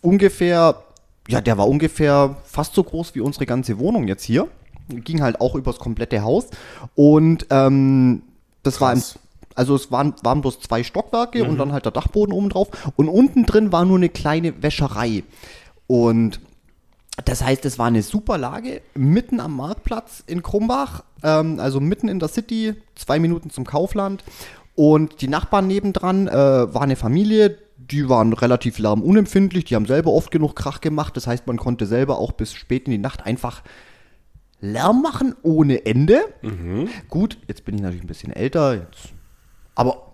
ungefähr, 0.01 0.81
ja, 1.27 1.39
der 1.39 1.59
war 1.59 1.67
ungefähr 1.67 2.35
fast 2.45 2.73
so 2.73 2.83
groß 2.83 3.13
wie 3.13 3.19
unsere 3.19 3.45
ganze 3.45 3.77
Wohnung 3.77 4.07
jetzt 4.07 4.23
hier. 4.23 4.47
Ging 4.89 5.21
halt 5.21 5.41
auch 5.41 5.55
übers 5.55 5.79
komplette 5.79 6.21
Haus. 6.23 6.47
Und 6.95 7.47
ähm, 7.49 8.23
das 8.63 8.77
Krass. 8.77 8.81
war 8.81 8.89
ein 8.91 9.03
also 9.55 9.73
es 9.75 9.89
waren, 9.89 10.13
waren 10.21 10.41
bloß 10.41 10.59
zwei 10.59 10.83
Stockwerke 10.83 11.43
mhm. 11.43 11.49
und 11.49 11.57
dann 11.57 11.71
halt 11.71 11.85
der 11.85 11.93
Dachboden 11.93 12.33
oben 12.33 12.49
drauf. 12.49 12.67
Und 12.97 13.07
unten 13.07 13.45
drin 13.45 13.71
war 13.71 13.85
nur 13.85 13.97
eine 13.97 14.09
kleine 14.09 14.61
Wäscherei. 14.61 15.23
Und 15.87 16.41
das 17.23 17.43
heißt, 17.43 17.63
es 17.65 17.79
war 17.79 17.87
eine 17.87 18.03
super 18.03 18.37
Lage, 18.37 18.81
mitten 18.93 19.39
am 19.39 19.55
Marktplatz 19.55 20.23
in 20.27 20.43
Krumbach, 20.43 21.03
ähm, 21.23 21.59
also 21.59 21.79
mitten 21.79 22.09
in 22.09 22.19
der 22.19 22.27
City, 22.27 22.75
zwei 22.95 23.19
Minuten 23.19 23.49
zum 23.49 23.65
Kaufland. 23.65 24.23
Und 24.75 25.21
die 25.21 25.29
Nachbarn 25.29 25.67
nebendran 25.67 26.27
äh, 26.27 26.33
war 26.33 26.81
eine 26.81 26.97
Familie, 26.97 27.57
die 27.77 28.09
waren 28.09 28.33
relativ 28.33 28.79
lärmunempfindlich, 28.79 29.65
die 29.65 29.75
haben 29.75 29.85
selber 29.85 30.11
oft 30.11 30.31
genug 30.31 30.55
Krach 30.55 30.81
gemacht. 30.81 31.15
Das 31.15 31.27
heißt, 31.27 31.47
man 31.47 31.57
konnte 31.57 31.85
selber 31.85 32.17
auch 32.17 32.33
bis 32.33 32.53
spät 32.53 32.87
in 32.87 32.91
die 32.91 32.97
Nacht 32.97 33.25
einfach 33.25 33.61
Lärm 34.71 35.01
machen 35.01 35.35
ohne 35.43 35.85
Ende. 35.85 36.21
Mhm. 36.41 36.89
Gut, 37.09 37.37
jetzt 37.47 37.65
bin 37.65 37.75
ich 37.75 37.81
natürlich 37.81 38.03
ein 38.03 38.07
bisschen 38.07 38.33
älter, 38.33 38.75
jetzt, 38.75 39.13
aber 39.75 40.05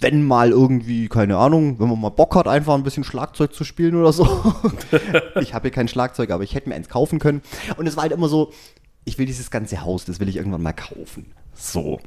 wenn 0.00 0.24
mal 0.24 0.50
irgendwie, 0.50 1.08
keine 1.08 1.36
Ahnung, 1.36 1.78
wenn 1.78 1.88
man 1.88 2.00
mal 2.00 2.08
Bock 2.08 2.34
hat, 2.34 2.48
einfach 2.48 2.74
ein 2.74 2.82
bisschen 2.82 3.04
Schlagzeug 3.04 3.52
zu 3.52 3.64
spielen 3.64 3.94
oder 3.94 4.12
so. 4.12 4.24
ich 5.40 5.54
habe 5.54 5.64
hier 5.64 5.70
kein 5.70 5.88
Schlagzeug, 5.88 6.30
aber 6.30 6.42
ich 6.42 6.54
hätte 6.54 6.68
mir 6.68 6.74
eins 6.74 6.88
kaufen 6.88 7.18
können. 7.18 7.42
Und 7.76 7.86
es 7.86 7.96
war 7.96 8.02
halt 8.02 8.12
immer 8.12 8.28
so, 8.28 8.52
ich 9.04 9.18
will 9.18 9.26
dieses 9.26 9.50
ganze 9.50 9.82
Haus, 9.82 10.04
das 10.04 10.20
will 10.20 10.28
ich 10.28 10.36
irgendwann 10.36 10.62
mal 10.62 10.72
kaufen. 10.72 11.32
So. 11.54 12.00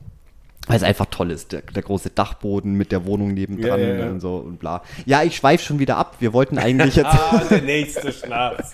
Weil 0.68 0.78
es 0.78 0.84
einfach 0.84 1.06
toll 1.08 1.32
ist, 1.32 1.52
der, 1.52 1.62
der, 1.62 1.84
große 1.84 2.10
Dachboden 2.10 2.74
mit 2.74 2.92
der 2.92 3.06
Wohnung 3.06 3.34
nebendran 3.34 3.80
ja, 3.80 3.88
ja, 3.88 3.96
ja. 3.96 4.10
und 4.10 4.20
so 4.20 4.38
und 4.38 4.60
bla. 4.60 4.82
Ja, 5.06 5.24
ich 5.24 5.36
schweife 5.36 5.64
schon 5.64 5.80
wieder 5.80 5.98
ab. 5.98 6.18
Wir 6.20 6.34
wollten 6.34 6.58
eigentlich 6.58 6.96
jetzt. 6.96 7.08
ah, 7.08 7.44
der 7.50 7.62
nächste 7.62 8.12
Schnaps. 8.12 8.74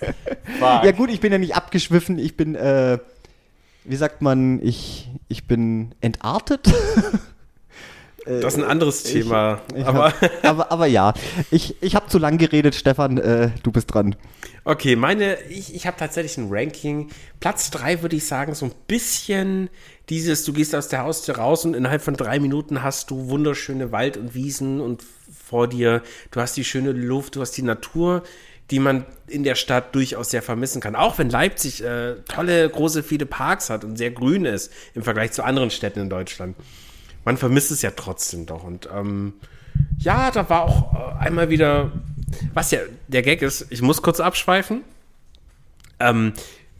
ja, 0.60 0.90
gut, 0.92 1.10
ich 1.10 1.20
bin 1.20 1.32
ja 1.32 1.38
nicht 1.38 1.54
abgeschwiffen. 1.54 2.18
Ich 2.18 2.36
bin, 2.36 2.54
äh, 2.54 2.98
wie 3.84 3.96
sagt 3.96 4.22
man, 4.22 4.60
ich, 4.62 5.10
ich 5.28 5.46
bin 5.46 5.94
entartet. 6.00 6.72
Das 8.24 8.54
ist 8.54 8.60
ein 8.60 8.68
anderes 8.68 9.04
äh, 9.04 9.20
Thema. 9.20 9.60
Ich, 9.72 9.80
ich 9.80 9.86
aber, 9.86 10.12
hab, 10.12 10.44
aber, 10.44 10.72
aber, 10.72 10.86
ja, 10.86 11.12
ich, 11.50 11.82
ich 11.82 11.96
habe 11.96 12.06
zu 12.06 12.18
lang 12.18 12.38
geredet, 12.38 12.74
Stefan, 12.74 13.18
äh, 13.18 13.50
du 13.62 13.72
bist 13.72 13.92
dran. 13.92 14.14
Okay, 14.64 14.94
meine, 14.94 15.40
ich, 15.48 15.74
ich 15.74 15.86
habe 15.86 15.96
tatsächlich 15.96 16.38
ein 16.38 16.46
Ranking. 16.48 17.10
Platz 17.40 17.70
3 17.70 18.02
würde 18.02 18.14
ich 18.14 18.26
sagen, 18.26 18.54
so 18.54 18.66
ein 18.66 18.72
bisschen 18.86 19.70
dieses, 20.08 20.44
du 20.44 20.52
gehst 20.52 20.74
aus 20.74 20.88
der 20.88 21.02
Haustür 21.02 21.36
raus 21.36 21.64
und 21.64 21.74
innerhalb 21.74 22.02
von 22.02 22.14
drei 22.14 22.38
Minuten 22.40 22.82
hast 22.82 23.10
du 23.10 23.28
wunderschöne 23.28 23.92
Wald 23.92 24.16
und 24.16 24.34
Wiesen 24.34 24.80
und 24.80 25.02
vor 25.44 25.68
dir, 25.68 26.02
du 26.30 26.40
hast 26.40 26.56
die 26.56 26.64
schöne 26.64 26.92
Luft, 26.92 27.36
du 27.36 27.40
hast 27.40 27.52
die 27.52 27.62
Natur, 27.62 28.22
die 28.70 28.78
man 28.78 29.04
in 29.26 29.44
der 29.44 29.54
Stadt 29.54 29.94
durchaus 29.94 30.30
sehr 30.30 30.42
vermissen 30.42 30.80
kann. 30.80 30.96
Auch 30.96 31.18
wenn 31.18 31.30
Leipzig 31.30 31.84
äh, 31.84 32.16
tolle, 32.28 32.68
große, 32.68 33.02
viele 33.02 33.26
Parks 33.26 33.70
hat 33.70 33.84
und 33.84 33.96
sehr 33.96 34.10
grün 34.10 34.44
ist 34.44 34.72
im 34.94 35.02
Vergleich 35.02 35.32
zu 35.32 35.44
anderen 35.44 35.70
Städten 35.70 36.00
in 36.00 36.10
Deutschland 36.10 36.56
man 37.24 37.36
vermisst 37.36 37.70
es 37.70 37.82
ja 37.82 37.92
trotzdem 37.92 38.46
doch. 38.46 38.64
Und 38.64 38.88
ähm, 38.94 39.34
ja, 39.98 40.30
da 40.30 40.48
war 40.48 40.62
auch 40.62 40.94
äh, 40.94 41.24
einmal 41.24 41.50
wieder, 41.50 41.92
was 42.54 42.70
ja 42.70 42.80
der 43.08 43.22
Gag 43.22 43.42
ist, 43.42 43.66
ich 43.70 43.82
muss 43.82 44.02
kurz 44.02 44.20
abschweifen. 44.20 44.82
Ähm, 46.00 46.32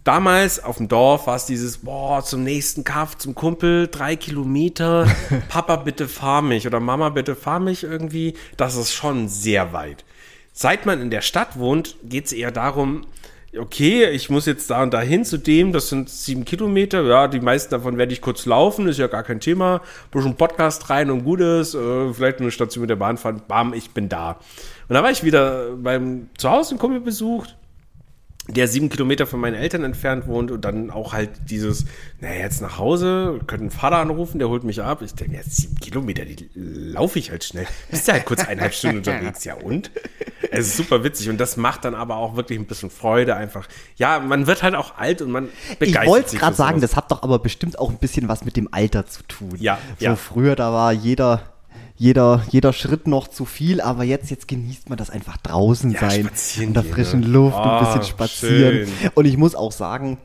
damals 0.05 0.62
auf 0.62 0.78
dem 0.78 0.88
Dorf 0.88 1.26
war 1.26 1.36
es 1.36 1.46
dieses, 1.46 1.78
boah, 1.78 2.24
zum 2.24 2.42
nächsten 2.42 2.84
Kaff, 2.84 3.18
zum 3.18 3.34
Kumpel, 3.34 3.88
drei 3.88 4.16
Kilometer, 4.16 5.07
Papa 5.48 5.76
bitte 5.76 6.09
fahr 6.09 6.42
mich 6.42 6.66
oder 6.66 6.80
Mama 6.80 7.11
bitte 7.11 7.34
fahr 7.34 7.61
mich 7.61 7.84
irgendwie. 7.84 8.34
Das 8.57 8.76
ist 8.76 8.92
schon 8.92 9.28
sehr 9.28 9.72
weit. 9.72 10.05
Seit 10.53 10.86
man 10.86 11.00
in 11.00 11.11
der 11.11 11.22
Stadt 11.22 11.59
wohnt, 11.59 11.96
geht 12.03 12.26
es 12.26 12.32
eher 12.32 12.50
darum, 12.50 13.07
okay, 13.57 14.09
ich 14.11 14.30
muss 14.30 14.46
jetzt 14.46 14.70
da 14.70 14.82
und 14.82 14.94
dahin 14.94 15.24
zu 15.24 15.38
dem, 15.38 15.72
das 15.72 15.88
sind 15.88 16.09
sieben 16.09 16.44
Kilometer, 16.44 17.03
ja, 17.03 17.28
die 17.28 17.40
meisten 17.40 17.70
davon 17.70 17.98
werde 17.98 18.12
ich 18.12 18.20
kurz 18.20 18.46
laufen, 18.46 18.88
ist 18.88 18.98
ja 18.98 19.09
gar 19.09 19.22
kein 19.22 19.40
Thema, 19.40 19.82
ein 20.14 20.36
Podcast 20.36 20.88
rein 20.90 21.11
und 21.11 21.24
gut 21.24 21.40
ist, 21.40 21.74
äh, 21.74 22.12
vielleicht 22.12 22.40
eine 22.40 22.50
Station 22.50 22.82
mit 22.82 22.90
der 22.90 22.96
Bahn 22.96 23.18
fahren, 23.18 23.42
bam, 23.46 23.74
ich 23.74 23.90
bin 23.90 24.09
da. 24.09 24.38
Und 24.88 24.94
da 24.94 25.03
war 25.03 25.11
ich 25.11 25.22
wieder 25.22 25.76
beim 25.76 26.28
Zuhause 26.38 26.70
einen 26.70 26.78
Kumpel 26.78 27.00
besucht, 27.00 27.57
der 28.49 28.66
sieben 28.66 28.88
Kilometer 28.88 29.26
von 29.26 29.38
meinen 29.38 29.55
Eltern 29.55 29.84
entfernt 29.84 30.26
wohnt 30.26 30.51
und 30.51 30.64
dann 30.64 30.90
auch 30.90 31.12
halt 31.12 31.30
dieses, 31.49 31.84
naja, 32.20 32.40
jetzt 32.40 32.61
nach 32.61 32.76
Hause, 32.76 33.38
können 33.47 33.62
einen 33.62 33.70
Vater 33.70 33.99
anrufen, 33.99 34.40
der 34.40 34.49
holt 34.49 34.64
mich 34.64 34.82
ab. 34.82 35.01
Ich 35.03 35.14
denke, 35.14 35.36
jetzt 35.36 35.57
sieben 35.57 35.76
Kilometer, 35.76 36.24
die 36.24 36.51
laufe 36.55 37.20
ich 37.20 37.30
halt 37.30 37.45
schnell. 37.45 37.66
Bist 37.90 38.09
ja 38.09 38.14
halt 38.14 38.24
kurz 38.24 38.40
eineinhalb 38.40 38.74
Stunden 38.74 38.99
unterwegs, 38.99 39.45
ja 39.45 39.55
und? 39.55 39.93
Es 40.51 40.66
ist 40.66 40.76
super 40.76 41.05
witzig 41.05 41.30
und 41.30 41.38
das 41.38 41.57
macht 41.57 41.84
dann 41.84 41.95
aber 41.95 42.16
auch 42.16 42.34
wirklich 42.34 42.59
ein 42.59 42.66
bisschen 42.66 42.90
Freude 42.90 43.36
einfach. 43.36 43.68
Ja, 43.97 44.18
man 44.18 44.49
wird 44.49 44.64
halt 44.64 44.74
auch 44.74 44.99
alt 44.99 45.22
und 45.22 45.30
man 45.30 45.49
begeistert 45.78 46.03
Ich 46.03 46.09
wollte 46.09 46.36
gerade 46.36 46.57
sagen, 46.57 46.80
das 46.80 46.97
hat 46.97 47.12
doch 47.12 47.22
aber 47.22 47.38
bestimmt 47.38 47.78
auch 47.78 47.90
ein 47.90 47.99
bisschen 47.99 48.28
was 48.28 48.45
mit 48.45 48.57
dem 48.57 48.68
Alter 48.72 49.07
zu 49.07 49.22
tun. 49.22 49.55
Ja, 49.59 49.78
so 49.99 50.05
ja. 50.05 50.16
früher, 50.16 50.57
da 50.57 50.72
war 50.72 50.93
jeder 50.93 51.51
jeder, 52.03 52.42
jeder 52.50 52.72
Schritt 52.72 53.07
noch 53.07 53.28
zu 53.28 53.44
viel, 53.44 53.80
aber 53.80 54.03
jetzt, 54.03 54.28
jetzt 54.28 54.48
genießt 54.48 54.88
man 54.88 54.98
das 54.98 55.09
einfach 55.09 55.36
draußen 55.36 55.92
ja, 55.92 56.11
sein, 56.11 56.28
in 56.59 56.74
der 56.74 56.82
frischen 56.82 57.20
ne? 57.20 57.28
Luft, 57.28 57.57
oh, 57.57 57.61
ein 57.61 57.78
bisschen 57.78 58.00
ah, 58.00 58.03
spazieren. 58.03 58.88
Schön. 58.88 59.11
Und 59.14 59.24
ich 59.24 59.36
muss 59.36 59.55
auch 59.55 59.70
sagen, 59.70 60.18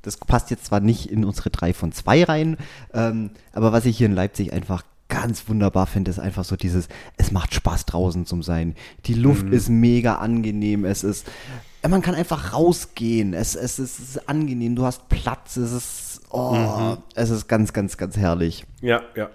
das 0.00 0.16
passt 0.16 0.50
jetzt 0.50 0.64
zwar 0.64 0.80
nicht 0.80 1.10
in 1.10 1.26
unsere 1.26 1.50
drei 1.50 1.74
von 1.74 1.92
zwei 1.92 2.24
rein, 2.24 2.56
ähm, 2.94 3.32
aber 3.52 3.72
was 3.72 3.84
ich 3.84 3.98
hier 3.98 4.06
in 4.06 4.14
Leipzig 4.14 4.54
einfach 4.54 4.84
ganz 5.08 5.46
wunderbar 5.50 5.86
finde, 5.86 6.10
ist 6.10 6.18
einfach 6.18 6.44
so 6.44 6.56
dieses, 6.56 6.88
es 7.18 7.30
macht 7.30 7.52
Spaß 7.52 7.84
draußen 7.84 8.24
zu 8.24 8.40
sein. 8.40 8.74
Die 9.04 9.14
Luft 9.14 9.44
mhm. 9.44 9.52
ist 9.52 9.68
mega 9.68 10.14
angenehm, 10.14 10.86
es 10.86 11.04
ist, 11.04 11.26
man 11.86 12.00
kann 12.00 12.14
einfach 12.14 12.54
rausgehen, 12.54 13.34
es, 13.34 13.54
es, 13.54 13.78
es 13.78 13.98
ist 13.98 14.30
angenehm, 14.30 14.76
du 14.76 14.86
hast 14.86 15.10
Platz, 15.10 15.58
es 15.58 15.72
ist, 15.72 16.20
oh, 16.30 16.54
mhm. 16.54 17.02
es 17.14 17.28
ist 17.28 17.48
ganz, 17.48 17.74
ganz, 17.74 17.98
ganz 17.98 18.16
herrlich. 18.16 18.64
Ja, 18.80 19.02
ja. 19.14 19.28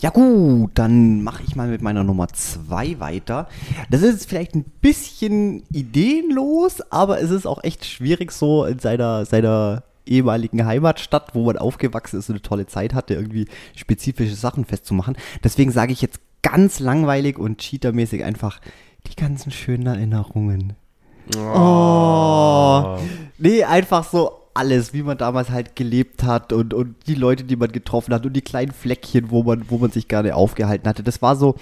Ja 0.00 0.10
gut, 0.10 0.70
dann 0.74 1.22
mache 1.24 1.42
ich 1.44 1.56
mal 1.56 1.66
mit 1.66 1.82
meiner 1.82 2.04
Nummer 2.04 2.28
zwei 2.28 3.00
weiter. 3.00 3.48
Das 3.90 4.02
ist 4.02 4.28
vielleicht 4.28 4.54
ein 4.54 4.62
bisschen 4.62 5.64
ideenlos, 5.72 6.80
aber 6.90 7.20
es 7.20 7.30
ist 7.30 7.46
auch 7.46 7.64
echt 7.64 7.84
schwierig 7.84 8.30
so 8.30 8.64
in 8.64 8.78
seiner, 8.78 9.24
seiner 9.24 9.82
ehemaligen 10.06 10.64
Heimatstadt, 10.64 11.34
wo 11.34 11.44
man 11.44 11.58
aufgewachsen 11.58 12.20
ist 12.20 12.28
und 12.28 12.36
eine 12.36 12.42
tolle 12.42 12.66
Zeit 12.66 12.94
hatte, 12.94 13.14
irgendwie 13.14 13.48
spezifische 13.74 14.36
Sachen 14.36 14.64
festzumachen. 14.64 15.16
Deswegen 15.42 15.72
sage 15.72 15.92
ich 15.92 16.00
jetzt 16.00 16.20
ganz 16.42 16.78
langweilig 16.78 17.36
und 17.36 17.58
cheatermäßig 17.58 18.22
einfach 18.22 18.60
die 19.08 19.16
ganzen 19.16 19.50
schönen 19.50 19.86
Erinnerungen. 19.86 20.74
Oh. 21.36 21.40
oh. 21.40 22.98
Nee, 23.38 23.64
einfach 23.64 24.04
so 24.04 24.37
alles, 24.58 24.92
wie 24.92 25.02
man 25.02 25.16
damals 25.16 25.50
halt 25.50 25.76
gelebt 25.76 26.22
hat 26.22 26.52
und, 26.52 26.74
und 26.74 26.96
die 27.06 27.14
Leute, 27.14 27.44
die 27.44 27.56
man 27.56 27.72
getroffen 27.72 28.12
hat 28.12 28.26
und 28.26 28.34
die 28.34 28.42
kleinen 28.42 28.72
Fleckchen, 28.72 29.30
wo 29.30 29.42
man, 29.42 29.64
wo 29.70 29.78
man 29.78 29.90
sich 29.90 30.08
gerne 30.08 30.34
aufgehalten 30.34 30.88
hatte. 30.88 31.02
Das 31.02 31.22
war 31.22 31.36
so 31.36 31.54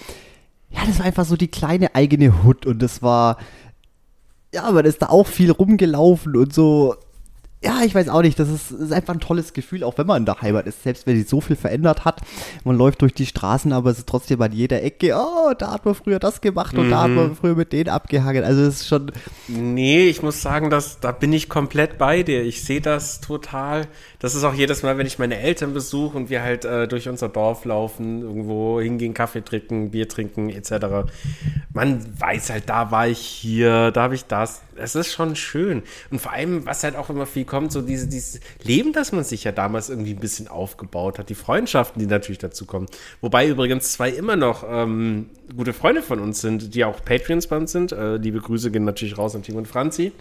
ja, 0.71 0.85
das 0.87 0.99
war 0.99 1.07
einfach 1.07 1.25
so 1.25 1.37
die 1.37 1.49
kleine 1.49 1.95
eigene 1.95 2.43
Hut 2.43 2.67
und 2.67 2.83
das 2.83 3.03
war, 3.03 3.39
ja, 4.55 4.71
man 4.71 4.85
ist 4.85 5.03
da 5.03 5.07
auch 5.09 5.27
viel 5.27 5.51
rumgelaufen 5.51 6.37
und 6.37 6.53
so, 6.53 6.97
ja, 7.67 7.83
ich 7.85 7.97
weiß 7.97 8.09
auch 8.09 8.23
nicht, 8.23 8.39
das 8.39 8.49
ist, 8.49 8.71
ist, 8.71 8.93
einfach 8.93 9.12
ein 9.12 9.19
tolles 9.19 9.53
Gefühl, 9.53 9.83
auch 9.83 9.99
wenn 9.99 10.07
man 10.07 10.19
in 10.19 10.25
der 10.25 10.41
Heimat 10.41 10.67
ist, 10.67 10.85
selbst 10.85 11.05
wenn 11.07 11.17
sich 11.17 11.29
so 11.29 11.41
viel 11.41 11.57
verändert 11.57 12.05
hat. 12.05 12.21
Man 12.62 12.79
läuft 12.79 13.03
durch 13.03 13.12
die 13.12 13.27
Straßen, 13.27 13.73
aber 13.73 13.91
es 13.91 13.99
ist 13.99 14.09
trotzdem 14.09 14.41
an 14.41 14.53
jeder 14.53 14.85
Ecke, 14.85 15.17
oh, 15.17 15.53
da 15.59 15.73
hat 15.73 15.85
man 15.85 15.97
früher 15.97 16.21
das 16.21 16.41
gemacht 16.41 16.79
und 16.79 16.87
mhm. 16.87 16.91
da 16.91 17.03
hat 17.03 17.11
man 17.11 17.35
früher 17.35 17.57
mit 17.57 17.73
denen 17.73 17.89
abgehangen. 17.89 18.45
Also 18.45 18.62
es 18.62 18.83
ist 18.83 18.89
schon. 18.89 19.11
Nee, 19.49 20.07
ich 20.07 20.23
muss 20.23 20.43
sagen, 20.43 20.71
dass, 20.71 21.01
da 21.01 21.11
bin 21.11 21.33
ich 21.33 21.49
komplett 21.49 21.99
bei 21.99 22.23
dir. 22.23 22.45
Ich 22.45 22.62
sehe 22.62 22.81
das 22.81 23.21
total. 23.21 23.89
Das 24.21 24.37
ist 24.37 24.45
auch 24.45 24.55
jedes 24.55 24.85
Mal, 24.85 24.97
wenn 24.97 25.07
ich 25.07 25.19
meine 25.19 25.39
Eltern 25.41 25.75
besuche 25.75 26.17
und 26.17 26.31
wir 26.31 26.43
halt 26.43 26.64
äh, 26.64 26.87
durch 26.87 27.09
unser 27.09 27.29
Dorf 27.29 27.64
laufen, 27.64 28.23
irgendwo 28.23 28.81
hingehen, 28.81 29.12
Kaffee 29.12 29.43
trinken, 29.43 29.91
Bier 29.91 30.09
trinken, 30.09 30.51
etc. 30.51 31.11
Man 31.73 32.05
weiß 32.21 32.51
halt, 32.51 32.69
da 32.69 32.93
war 32.93 33.09
ich 33.09 33.19
hier, 33.19 33.91
da 33.91 34.03
habe 34.03 34.14
ich 34.14 34.25
das. 34.27 34.62
Es 34.77 34.95
ist 34.95 35.12
schon 35.12 35.37
schön. 35.37 35.83
Und 36.11 36.21
vor 36.21 36.33
allem, 36.33 36.64
was 36.67 36.85
halt 36.85 36.97
auch 36.97 37.11
immer 37.11 37.27
viel 37.27 37.45
kommt, 37.45 37.56
so 37.71 37.83
diese, 37.83 38.07
dieses 38.07 38.41
Leben, 38.63 38.93
das 38.93 39.13
man 39.13 39.25
sich 39.25 39.45
ja 39.45 39.53
damals 39.53 39.91
irgendwie 39.91 40.13
ein 40.13 40.21
bisschen 40.21 40.49
aufgebaut 40.49 41.19
hat, 41.19 41.29
die 41.29 41.35
Freundschaften, 41.35 42.01
die 42.01 42.07
natürlich 42.07 42.39
dazu 42.39 42.67
kommen. 42.67 42.87
Wobei 43.21 43.49
übrigens 43.49 43.93
zwei 43.93 44.11
immer 44.11 44.37
noch 44.37 44.65
ähm, 44.69 45.31
gute 45.57 45.73
Freunde 45.73 46.03
von 46.03 46.21
uns 46.21 46.41
sind, 46.41 46.75
die 46.75 46.85
auch 46.85 47.05
Patreons 47.05 47.47
bei 47.47 47.57
uns 47.57 47.73
sind. 47.73 47.93
Äh, 47.93 48.17
liebe 48.17 48.41
Grüße 48.41 48.71
gehen 48.71 48.85
natürlich 48.85 49.19
raus 49.19 49.35
an 49.35 49.43
Tim 49.43 49.57
und 49.57 49.69
Franzi. 49.69 50.13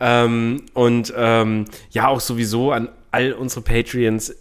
Ähm, 0.00 0.64
und 0.74 1.12
ähm, 1.16 1.64
ja, 1.90 2.08
auch 2.08 2.20
sowieso 2.20 2.72
an 2.72 2.88
all 3.10 3.32
unsere 3.32 3.62
Patreons. 3.62 4.34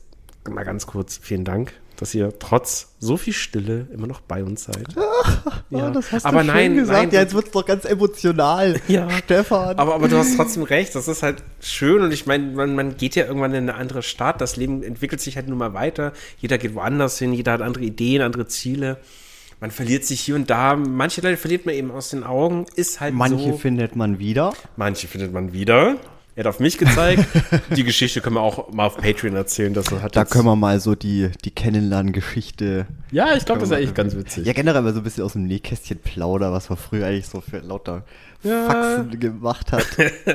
Mal 0.49 0.63
ganz 0.63 0.85
kurz, 0.85 1.19
vielen 1.21 1.43
Dank 1.43 1.73
dass 1.97 2.13
ihr 2.13 2.31
trotz 2.39 2.93
so 2.99 3.17
viel 3.17 3.33
Stille 3.33 3.87
immer 3.91 4.07
noch 4.07 4.21
bei 4.21 4.43
uns 4.43 4.63
seid. 4.65 4.87
ja. 5.69 5.89
das 5.89 6.11
hast 6.11 6.25
aber 6.25 6.41
du 6.41 6.47
nein, 6.47 6.75
gesagt. 6.75 6.97
Nein, 6.97 7.11
ja, 7.11 7.21
jetzt 7.21 7.33
wird 7.33 7.47
es 7.47 7.51
doch 7.51 7.65
ganz 7.65 7.85
emotional, 7.85 8.79
ja. 8.87 9.09
Stefan. 9.09 9.77
Aber, 9.77 9.95
aber 9.95 10.07
du 10.07 10.17
hast 10.17 10.35
trotzdem 10.35 10.63
recht, 10.63 10.95
das 10.95 11.07
ist 11.07 11.23
halt 11.23 11.43
schön 11.59 12.01
und 12.01 12.11
ich 12.11 12.25
meine, 12.25 12.51
man, 12.51 12.75
man 12.75 12.97
geht 12.97 13.15
ja 13.15 13.25
irgendwann 13.25 13.53
in 13.53 13.69
eine 13.69 13.75
andere 13.75 14.03
Stadt, 14.03 14.39
das 14.39 14.55
Leben 14.55 14.83
entwickelt 14.83 15.21
sich 15.21 15.35
halt 15.35 15.47
nun 15.49 15.57
mal 15.57 15.73
weiter, 15.73 16.13
jeder 16.37 16.57
geht 16.57 16.75
woanders 16.75 17.17
hin, 17.17 17.33
jeder 17.33 17.53
hat 17.53 17.61
andere 17.61 17.83
Ideen, 17.83 18.21
andere 18.21 18.47
Ziele. 18.47 18.97
Man 19.59 19.71
verliert 19.71 20.05
sich 20.05 20.21
hier 20.21 20.35
und 20.35 20.51
da, 20.51 20.75
manche 20.75 21.21
Leute 21.21 21.37
verliert 21.37 21.65
man 21.65 21.73
eben 21.73 21.89
aus 21.89 22.09
den 22.09 22.23
Augen, 22.23 22.67
ist 22.75 22.99
halt 22.99 23.15
Manche 23.15 23.53
so. 23.53 23.57
findet 23.57 23.95
man 23.95 24.19
wieder. 24.19 24.53
Manche 24.75 25.07
findet 25.07 25.33
man 25.33 25.51
wieder. 25.51 25.95
Er 26.37 26.43
hat 26.43 26.49
auf 26.49 26.59
mich 26.59 26.77
gezeigt. 26.77 27.25
die 27.75 27.83
Geschichte 27.83 28.21
können 28.21 28.35
wir 28.35 28.41
auch 28.41 28.71
mal 28.71 28.85
auf 28.85 28.97
Patreon 28.97 29.35
erzählen. 29.35 29.73
Dass 29.73 29.91
er 29.91 30.03
hat 30.03 30.15
da 30.15 30.23
können 30.23 30.45
wir 30.45 30.55
mal 30.55 30.79
so 30.79 30.93
die, 30.93 31.31
die 31.43 31.49
Kennenlernen-Geschichte. 31.49 32.85
Ja, 33.09 33.35
ich 33.35 33.43
glaube, 33.43 33.61
das 33.61 33.71
ist 33.71 33.75
eigentlich 33.75 33.95
ganz 33.95 34.15
witzig. 34.15 34.45
Ja, 34.45 34.53
generell 34.53 34.83
mal 34.83 34.93
so 34.93 34.99
ein 34.99 35.03
bisschen 35.03 35.23
aus 35.23 35.33
dem 35.33 35.47
Nähkästchen 35.47 35.97
plaudern, 35.97 36.53
was 36.53 36.69
man 36.69 36.77
früher 36.77 37.07
eigentlich 37.07 37.25
so 37.25 37.41
für 37.41 37.57
lauter 37.57 38.03
ja. 38.43 38.67
Faxen 38.67 39.19
gemacht 39.19 39.71
hat. 39.71 39.87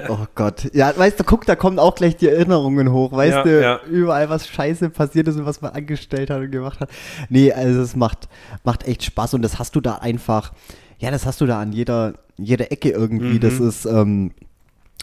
oh 0.09 0.26
Gott. 0.34 0.74
Ja, 0.74 0.92
weißt 0.96 1.20
du, 1.20 1.24
guck, 1.24 1.46
da 1.46 1.55
kommen 1.55 1.78
auch 1.78 1.94
gleich 1.94 2.16
die 2.16 2.26
Erinnerungen 2.26 2.90
hoch. 2.90 3.12
Weißt 3.12 3.36
ja, 3.36 3.42
du, 3.44 3.62
ja. 3.62 3.80
überall 3.88 4.28
was 4.28 4.48
scheiße 4.48 4.90
passiert 4.90 5.28
ist 5.28 5.36
und 5.36 5.46
was 5.46 5.61
man 5.61 5.70
angestellt 5.70 6.30
hat 6.30 6.40
und 6.40 6.50
gemacht 6.50 6.80
hat. 6.80 6.90
Nee, 7.28 7.53
also 7.53 7.80
es 7.80 7.94
macht, 7.94 8.28
macht 8.64 8.88
echt 8.88 9.05
Spaß 9.05 9.34
und 9.34 9.42
das 9.42 9.61
hast 9.61 9.76
du 9.76 9.80
da 9.80 9.98
einfach, 9.98 10.53
ja, 10.98 11.12
das 11.12 11.26
hast 11.26 11.40
du 11.40 11.46
da 11.46 11.61
an 11.61 11.70
jeder, 11.70 12.14
jeder 12.38 12.72
Ecke 12.72 12.88
irgendwie. 12.90 13.34
Mhm. 13.34 13.40
Das 13.40 13.61
ist, 13.61 13.84
ähm, 13.84 14.32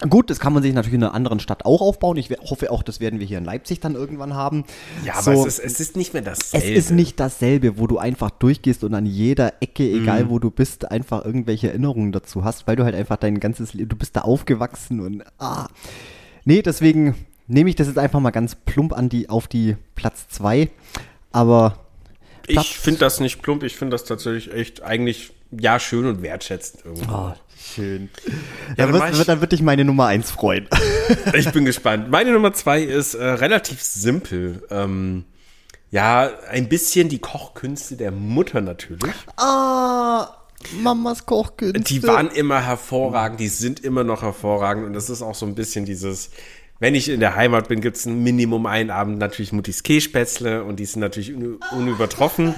Gut, 0.07 0.29
das 0.29 0.39
kann 0.39 0.53
man 0.53 0.63
sich 0.63 0.73
natürlich 0.73 0.95
in 0.95 1.03
einer 1.03 1.13
anderen 1.13 1.41
Stadt 1.41 1.65
auch 1.65 1.81
aufbauen. 1.81 2.15
Ich 2.15 2.29
hoffe 2.29 2.71
auch, 2.71 2.83
das 2.83 3.01
werden 3.01 3.19
wir 3.19 3.27
hier 3.27 3.37
in 3.37 3.43
Leipzig 3.43 3.81
dann 3.81 3.95
irgendwann 3.95 4.33
haben. 4.33 4.63
Ja, 5.03 5.21
so, 5.21 5.31
aber 5.31 5.41
es 5.41 5.59
ist, 5.59 5.59
es 5.59 5.79
ist, 5.81 5.97
nicht 5.97 6.13
mehr 6.13 6.21
dasselbe. 6.21 6.65
Es 6.67 6.85
ist 6.85 6.91
nicht 6.91 7.19
dasselbe, 7.19 7.77
wo 7.77 7.85
du 7.85 7.97
einfach 7.97 8.29
durchgehst 8.29 8.85
und 8.85 8.93
an 8.93 9.05
jeder 9.05 9.61
Ecke, 9.61 9.83
egal 9.83 10.25
mhm. 10.25 10.29
wo 10.29 10.39
du 10.39 10.51
bist, 10.51 10.89
einfach 10.89 11.25
irgendwelche 11.25 11.67
Erinnerungen 11.69 12.13
dazu 12.13 12.45
hast, 12.45 12.65
weil 12.65 12.77
du 12.77 12.85
halt 12.85 12.95
einfach 12.95 13.17
dein 13.17 13.41
ganzes 13.41 13.73
Leben, 13.73 13.89
du 13.89 13.97
bist 13.97 14.15
da 14.15 14.21
aufgewachsen 14.21 15.01
und 15.01 15.23
ah. 15.37 15.67
Nee, 16.45 16.61
deswegen 16.61 17.15
nehme 17.47 17.69
ich 17.69 17.75
das 17.75 17.87
jetzt 17.87 17.97
einfach 17.97 18.21
mal 18.21 18.31
ganz 18.31 18.55
plump 18.55 18.93
an 18.93 19.09
die, 19.09 19.27
auf 19.27 19.47
die 19.47 19.75
Platz 19.95 20.29
2. 20.29 20.69
Aber. 21.33 21.77
Platz 22.43 22.65
ich 22.65 22.79
finde 22.79 23.01
das 23.01 23.19
nicht 23.19 23.41
plump, 23.41 23.63
ich 23.63 23.75
finde 23.75 23.95
das 23.95 24.05
tatsächlich 24.05 24.53
echt 24.53 24.81
eigentlich, 24.81 25.31
ja, 25.51 25.77
schön 25.79 26.05
und 26.05 26.21
wertschätzend 26.21 26.85
irgendwie. 26.85 27.11
Oh, 27.11 27.33
Schön. 27.61 28.09
Ja, 28.77 28.87
dann, 28.87 28.93
dann, 28.93 29.17
wird, 29.17 29.27
dann 29.27 29.41
wird 29.41 29.51
dich 29.51 29.61
meine 29.61 29.83
Nummer 29.83 30.07
1 30.07 30.31
freuen. 30.31 30.67
ich 31.33 31.51
bin 31.51 31.65
gespannt. 31.65 32.09
Meine 32.09 32.31
Nummer 32.31 32.53
2 32.53 32.81
ist 32.81 33.15
äh, 33.15 33.23
relativ 33.23 33.81
simpel. 33.81 34.63
Ähm, 34.71 35.25
ja, 35.91 36.29
ein 36.49 36.69
bisschen 36.69 37.09
die 37.09 37.19
Kochkünste 37.19 37.95
der 37.97 38.11
Mutter 38.11 38.61
natürlich. 38.61 39.13
Ah, 39.37 40.29
Mamas 40.81 41.25
Kochkünste. 41.25 41.81
Die 41.81 42.03
waren 42.03 42.29
immer 42.29 42.61
hervorragend, 42.61 43.39
die 43.39 43.47
sind 43.47 43.79
immer 43.79 44.03
noch 44.03 44.21
hervorragend 44.21 44.85
und 44.85 44.93
das 44.93 45.09
ist 45.09 45.21
auch 45.21 45.35
so 45.35 45.45
ein 45.45 45.55
bisschen 45.55 45.85
dieses, 45.85 46.31
wenn 46.79 46.95
ich 46.95 47.09
in 47.09 47.19
der 47.19 47.35
Heimat 47.35 47.67
bin, 47.67 47.81
gibt 47.81 47.97
es 47.97 48.05
ein 48.05 48.23
Minimum 48.23 48.65
einen 48.65 48.89
Abend 48.89 49.19
natürlich 49.19 49.51
Muttis 49.51 49.83
Käsespätzle 49.83 50.63
und 50.63 50.77
die 50.77 50.85
sind 50.85 51.01
natürlich 51.01 51.33
un 51.33 51.59
unübertroffen. 51.71 52.55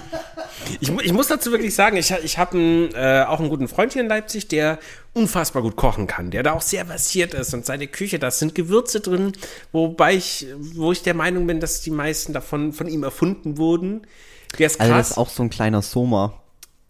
Ich, 0.79 0.89
ich, 0.89 1.11
muss 1.11 1.27
dazu 1.27 1.51
wirklich 1.51 1.73
sagen, 1.73 1.97
ich, 1.97 2.11
ich 2.23 2.37
habe 2.37 2.89
äh, 2.93 3.23
auch 3.23 3.39
einen 3.39 3.49
guten 3.49 3.67
Freund 3.67 3.93
hier 3.93 4.03
in 4.03 4.07
Leipzig, 4.07 4.47
der 4.47 4.77
unfassbar 5.13 5.63
gut 5.63 5.75
kochen 5.75 6.05
kann, 6.05 6.29
der 6.29 6.43
da 6.43 6.53
auch 6.53 6.61
sehr 6.61 6.85
versiert 6.85 7.33
ist 7.33 7.53
und 7.55 7.65
seine 7.65 7.87
Küche, 7.87 8.19
da 8.19 8.29
sind 8.29 8.53
Gewürze 8.53 8.99
drin, 8.99 9.31
wobei 9.71 10.13
ich, 10.13 10.45
wo 10.75 10.91
ich 10.91 11.01
der 11.01 11.15
Meinung 11.15 11.47
bin, 11.47 11.59
dass 11.59 11.81
die 11.81 11.91
meisten 11.91 12.31
davon 12.31 12.73
von 12.73 12.87
ihm 12.87 13.03
erfunden 13.03 13.57
wurden. 13.57 14.05
Der 14.59 14.67
ist 14.67 14.77
krass. 14.77 14.87
Also 14.87 14.97
das 14.97 15.09
ist 15.11 15.17
auch 15.17 15.29
so 15.29 15.41
ein 15.43 15.49
kleiner 15.49 15.81
Soma. 15.81 16.33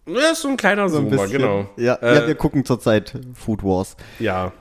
Ja, 0.04 0.32
ist 0.32 0.42
so 0.42 0.48
ein 0.48 0.56
kleiner 0.58 0.88
so 0.90 0.98
ein 0.98 1.08
Soma, 1.08 1.26
genau. 1.26 1.70
Ja, 1.78 1.94
äh, 1.94 2.14
ja, 2.14 2.26
wir 2.26 2.34
gucken 2.34 2.66
zurzeit 2.66 3.14
Food 3.34 3.62
Wars. 3.62 3.96
Ja 4.18 4.52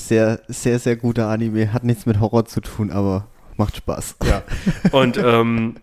sehr, 0.00 0.40
sehr, 0.48 0.78
sehr 0.78 0.96
guter 0.96 1.28
Anime. 1.28 1.72
Hat 1.72 1.84
nichts 1.84 2.06
mit 2.06 2.20
Horror 2.20 2.44
zu 2.46 2.60
tun, 2.60 2.90
aber 2.90 3.26
macht 3.56 3.76
Spaß. 3.76 4.16
Ja. 4.24 4.42
Und 4.92 5.18
ähm, 5.18 5.76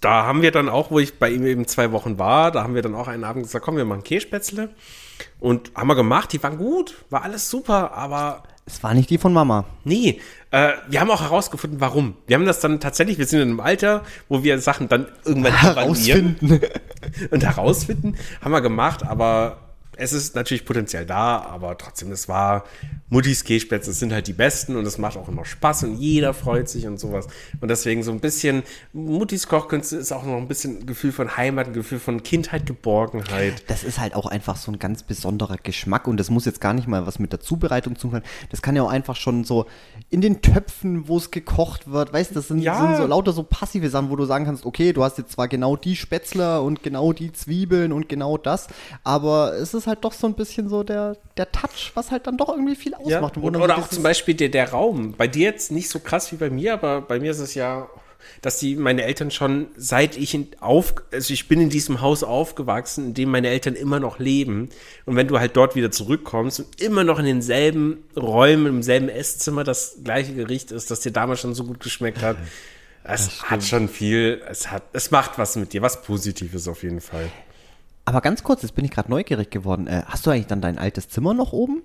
da 0.00 0.24
haben 0.24 0.42
wir 0.42 0.52
dann 0.52 0.68
auch, 0.68 0.90
wo 0.90 0.98
ich 0.98 1.18
bei 1.18 1.30
ihm 1.30 1.44
eben 1.44 1.66
zwei 1.66 1.90
Wochen 1.92 2.18
war, 2.18 2.52
da 2.52 2.62
haben 2.62 2.74
wir 2.74 2.82
dann 2.82 2.94
auch 2.94 3.08
einen 3.08 3.24
Abend 3.24 3.42
gesagt, 3.42 3.64
komm, 3.64 3.76
wir 3.76 3.84
machen 3.84 4.04
Kässpätzle. 4.04 4.70
Und 5.40 5.72
haben 5.74 5.88
wir 5.88 5.96
gemacht, 5.96 6.32
die 6.32 6.42
waren 6.42 6.58
gut, 6.58 6.94
war 7.10 7.22
alles 7.22 7.50
super, 7.50 7.92
aber. 7.92 8.44
Es 8.66 8.82
war 8.82 8.94
nicht 8.94 9.10
die 9.10 9.18
von 9.18 9.32
Mama. 9.32 9.64
Nee, 9.82 10.20
äh, 10.50 10.72
wir 10.88 11.00
haben 11.00 11.10
auch 11.10 11.22
herausgefunden, 11.22 11.80
warum. 11.80 12.16
Wir 12.26 12.36
haben 12.36 12.46
das 12.46 12.60
dann 12.60 12.80
tatsächlich, 12.80 13.18
wir 13.18 13.26
sind 13.26 13.40
in 13.40 13.48
einem 13.48 13.60
Alter, 13.60 14.04
wo 14.28 14.44
wir 14.44 14.60
Sachen 14.60 14.88
dann 14.88 15.06
irgendwann 15.24 15.54
herausfinden. 15.60 16.60
und 17.30 17.44
herausfinden, 17.44 18.16
haben 18.40 18.52
wir 18.52 18.60
gemacht, 18.60 19.04
aber 19.04 19.58
es 19.96 20.12
ist 20.12 20.36
natürlich 20.36 20.64
Potenzial 20.64 21.06
da, 21.06 21.40
aber 21.40 21.76
trotzdem, 21.76 22.12
es 22.12 22.28
war 22.28 22.64
Muttis 23.10 23.44
Käsespätzle 23.44 23.92
sind 23.92 24.12
halt 24.12 24.26
die 24.26 24.32
besten 24.34 24.76
und 24.76 24.86
es 24.86 24.98
macht 24.98 25.16
auch 25.16 25.28
immer 25.28 25.44
Spaß 25.44 25.84
und 25.84 25.96
jeder 25.96 26.34
freut 26.34 26.68
sich 26.68 26.86
und 26.86 27.00
sowas. 27.00 27.26
Und 27.60 27.68
deswegen 27.68 28.02
so 28.02 28.10
ein 28.12 28.20
bisschen, 28.20 28.62
Muttis 28.92 29.48
Kochkünste 29.48 29.96
ist 29.96 30.12
auch 30.12 30.24
noch 30.24 30.36
ein 30.36 30.46
bisschen 30.46 30.80
ein 30.80 30.86
Gefühl 30.86 31.12
von 31.12 31.36
Heimat, 31.36 31.68
ein 31.68 31.72
Gefühl 31.72 32.00
von 32.00 32.22
Kindheit, 32.22 32.66
Geborgenheit. 32.66 33.64
Das 33.68 33.82
ist 33.82 33.98
halt 33.98 34.14
auch 34.14 34.26
einfach 34.26 34.56
so 34.56 34.70
ein 34.70 34.78
ganz 34.78 35.02
besonderer 35.02 35.56
Geschmack 35.56 36.06
und 36.06 36.18
das 36.18 36.28
muss 36.28 36.44
jetzt 36.44 36.60
gar 36.60 36.74
nicht 36.74 36.86
mal 36.86 37.06
was 37.06 37.18
mit 37.18 37.32
der 37.32 37.40
Zubereitung 37.40 37.96
zu 37.96 38.08
tun. 38.08 38.22
Das 38.50 38.60
kann 38.60 38.76
ja 38.76 38.82
auch 38.82 38.90
einfach 38.90 39.16
schon 39.16 39.44
so 39.44 39.66
in 40.10 40.20
den 40.20 40.42
Töpfen, 40.42 41.08
wo 41.08 41.16
es 41.16 41.30
gekocht 41.30 41.90
wird, 41.90 42.12
weißt 42.12 42.32
du, 42.32 42.34
das 42.34 42.48
sind, 42.48 42.58
ja. 42.58 42.78
sind 42.78 42.96
so 42.98 43.06
lauter 43.06 43.32
so 43.32 43.42
passive 43.42 43.88
Sachen, 43.88 44.10
wo 44.10 44.16
du 44.16 44.26
sagen 44.26 44.44
kannst, 44.44 44.66
okay, 44.66 44.92
du 44.92 45.02
hast 45.02 45.16
jetzt 45.16 45.32
zwar 45.32 45.48
genau 45.48 45.76
die 45.76 45.96
Spätzle 45.96 46.60
und 46.60 46.82
genau 46.82 47.14
die 47.14 47.32
Zwiebeln 47.32 47.92
und 47.92 48.08
genau 48.10 48.36
das, 48.36 48.68
aber 49.02 49.54
es 49.54 49.72
ist 49.72 49.86
halt 49.86 50.04
doch 50.04 50.12
so 50.12 50.26
ein 50.26 50.34
bisschen 50.34 50.68
so 50.68 50.82
der, 50.82 51.16
der 51.38 51.50
Touch, 51.50 51.92
was 51.94 52.10
halt 52.10 52.26
dann 52.26 52.36
doch 52.36 52.50
irgendwie 52.50 52.76
viel 52.76 52.94
ausmacht. 52.98 53.36
Ja. 53.36 53.42
Oder, 53.42 53.60
oder 53.62 53.78
auch 53.78 53.88
zum 53.88 54.02
Beispiel 54.02 54.34
der, 54.34 54.48
der 54.48 54.70
Raum. 54.70 55.14
Bei 55.16 55.28
dir 55.28 55.44
jetzt 55.44 55.72
nicht 55.72 55.88
so 55.88 55.98
krass 55.98 56.32
wie 56.32 56.36
bei 56.36 56.50
mir, 56.50 56.74
aber 56.74 57.00
bei 57.00 57.20
mir 57.20 57.30
ist 57.30 57.38
es 57.38 57.54
ja, 57.54 57.88
dass 58.42 58.58
die 58.58 58.76
meine 58.76 59.02
Eltern 59.02 59.30
schon 59.30 59.68
seit 59.76 60.16
ich 60.16 60.34
in, 60.34 60.48
auf, 60.60 60.94
also 61.12 61.32
ich 61.32 61.48
bin 61.48 61.60
in 61.60 61.70
diesem 61.70 62.00
Haus 62.00 62.22
aufgewachsen, 62.22 63.08
in 63.08 63.14
dem 63.14 63.30
meine 63.30 63.48
Eltern 63.48 63.74
immer 63.74 64.00
noch 64.00 64.18
leben. 64.18 64.70
Und 65.06 65.16
wenn 65.16 65.28
du 65.28 65.38
halt 65.38 65.56
dort 65.56 65.74
wieder 65.74 65.90
zurückkommst 65.90 66.60
und 66.60 66.80
immer 66.80 67.04
noch 67.04 67.18
in 67.18 67.26
denselben 67.26 68.04
Räumen, 68.16 68.66
im 68.66 68.82
selben 68.82 69.08
Esszimmer 69.08 69.64
das 69.64 69.98
gleiche 70.04 70.34
Gericht 70.34 70.70
ist, 70.70 70.90
das 70.90 71.00
dir 71.00 71.12
damals 71.12 71.40
schon 71.40 71.54
so 71.54 71.64
gut 71.64 71.80
geschmeckt 71.80 72.22
hat. 72.22 72.36
Es 73.10 73.42
hat 73.44 73.64
schon 73.64 73.88
viel, 73.88 74.42
es 74.50 74.70
hat, 74.70 74.82
es 74.92 75.10
macht 75.10 75.38
was 75.38 75.56
mit 75.56 75.72
dir, 75.72 75.80
was 75.80 76.02
Positives 76.02 76.68
auf 76.68 76.82
jeden 76.82 77.00
Fall. 77.00 77.30
Aber 78.04 78.20
ganz 78.20 78.42
kurz, 78.42 78.62
jetzt 78.62 78.74
bin 78.74 78.84
ich 78.84 78.90
gerade 78.90 79.10
neugierig 79.10 79.50
geworden. 79.50 79.86
Äh, 79.86 80.02
hast 80.06 80.26
du 80.26 80.30
eigentlich 80.30 80.46
dann 80.46 80.60
dein 80.60 80.78
altes 80.78 81.08
Zimmer 81.08 81.32
noch 81.32 81.52
oben? 81.52 81.82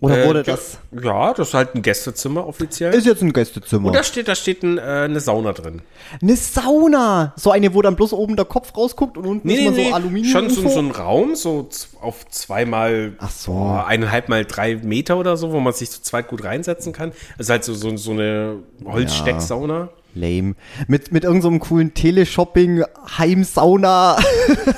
Oder 0.00 0.24
äh, 0.24 0.26
wurde 0.26 0.42
das? 0.42 0.78
Ja, 1.02 1.32
das 1.32 1.48
ist 1.48 1.54
halt 1.54 1.74
ein 1.74 1.82
Gästezimmer 1.82 2.46
offiziell. 2.46 2.92
Ist 2.94 3.06
jetzt 3.06 3.22
ein 3.22 3.32
Gästezimmer. 3.32 3.88
Und 3.88 3.96
da 3.96 4.02
steht, 4.02 4.28
da 4.28 4.34
steht 4.34 4.62
ein, 4.62 4.78
äh, 4.78 4.80
eine 4.80 5.20
Sauna 5.20 5.52
drin. 5.52 5.82
Eine 6.20 6.36
Sauna? 6.36 7.32
So 7.36 7.50
eine, 7.50 7.74
wo 7.74 7.82
dann 7.82 7.96
bloß 7.96 8.12
oben 8.12 8.36
der 8.36 8.44
Kopf 8.44 8.76
rausguckt 8.76 9.16
und 9.16 9.26
unten 9.26 9.46
nee, 9.46 9.54
ist 9.54 9.64
man 9.64 9.74
nee, 9.74 9.88
so 9.88 9.94
Aluminium. 9.94 10.32
Schon 10.32 10.50
so, 10.50 10.68
so, 10.68 10.78
ein 10.80 10.90
Raum, 10.90 11.36
so 11.36 11.68
auf 12.00 12.28
zweimal, 12.28 13.12
Ach 13.18 13.30
so. 13.30 13.56
Eineinhalb 13.86 14.28
mal 14.28 14.44
drei 14.44 14.76
Meter 14.76 15.16
oder 15.16 15.36
so, 15.36 15.52
wo 15.52 15.60
man 15.60 15.72
sich 15.72 15.90
zu 15.90 16.02
zweit 16.02 16.28
gut 16.28 16.44
reinsetzen 16.44 16.92
kann. 16.92 17.12
Das 17.38 17.46
ist 17.46 17.50
halt 17.50 17.64
so, 17.64 17.74
so, 17.74 17.96
so 17.96 18.10
eine 18.10 18.56
Holzstecksauna. 18.84 19.78
Ja. 19.78 19.88
Lame. 20.14 20.54
Mit, 20.88 21.12
mit 21.12 21.24
irgendeinem 21.24 21.54
so 21.54 21.58
coolen 21.66 21.94
Teleshopping, 21.94 22.84
Heimsauna, 23.18 24.16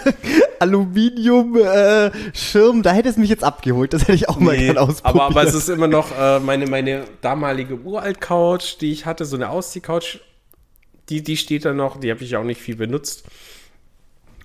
Aluminium-Schirm. 0.59 2.83
da 2.83 2.93
hätte 2.93 3.09
es 3.09 3.17
mich 3.17 3.31
jetzt 3.31 3.45
abgeholt. 3.45 3.93
Das 3.93 4.03
hätte 4.03 4.15
ich 4.15 4.29
auch 4.29 4.39
mal 4.39 4.57
Nee, 4.57 4.67
gerne 4.67 4.81
ausprobiert. 4.81 5.23
aber, 5.23 5.25
aber 5.25 5.43
es 5.45 5.55
ist 5.55 5.69
immer 5.69 5.89
noch 5.89 6.17
äh, 6.19 6.41
meine, 6.41 6.67
meine 6.67 7.05
damalige 7.21 7.79
Uralt-Couch, 7.81 8.77
die 8.81 8.93
ich 8.93 9.07
hatte, 9.07 9.25
so 9.25 9.37
eine 9.37 9.51
Auszieh-Couch, 9.51 10.19
die, 11.09 11.23
die 11.23 11.37
steht 11.37 11.65
da 11.65 11.73
noch, 11.73 12.01
die 12.01 12.11
habe 12.11 12.23
ich 12.25 12.37
auch 12.37 12.45
nicht 12.45 12.61
viel 12.61 12.77
benutzt. 12.77 13.25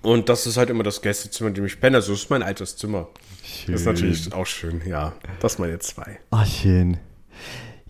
Und 0.02 0.28
das 0.28 0.46
ist 0.46 0.56
halt 0.56 0.70
immer 0.70 0.82
das 0.82 1.00
Gästezimmer, 1.00 1.48
in 1.48 1.54
dem 1.54 1.66
ich 1.66 1.80
penne. 1.80 1.96
Also 1.98 2.12
das 2.12 2.22
ist 2.22 2.30
mein 2.30 2.42
altes 2.42 2.76
Zimmer. 2.76 3.08
Das 3.66 3.80
ist 3.80 3.86
natürlich 3.86 4.32
auch 4.32 4.46
schön, 4.46 4.82
ja. 4.86 5.12
Das 5.40 5.58
meine 5.58 5.78
zwei. 5.78 6.18
Ach, 6.30 6.46
schön. 6.46 6.98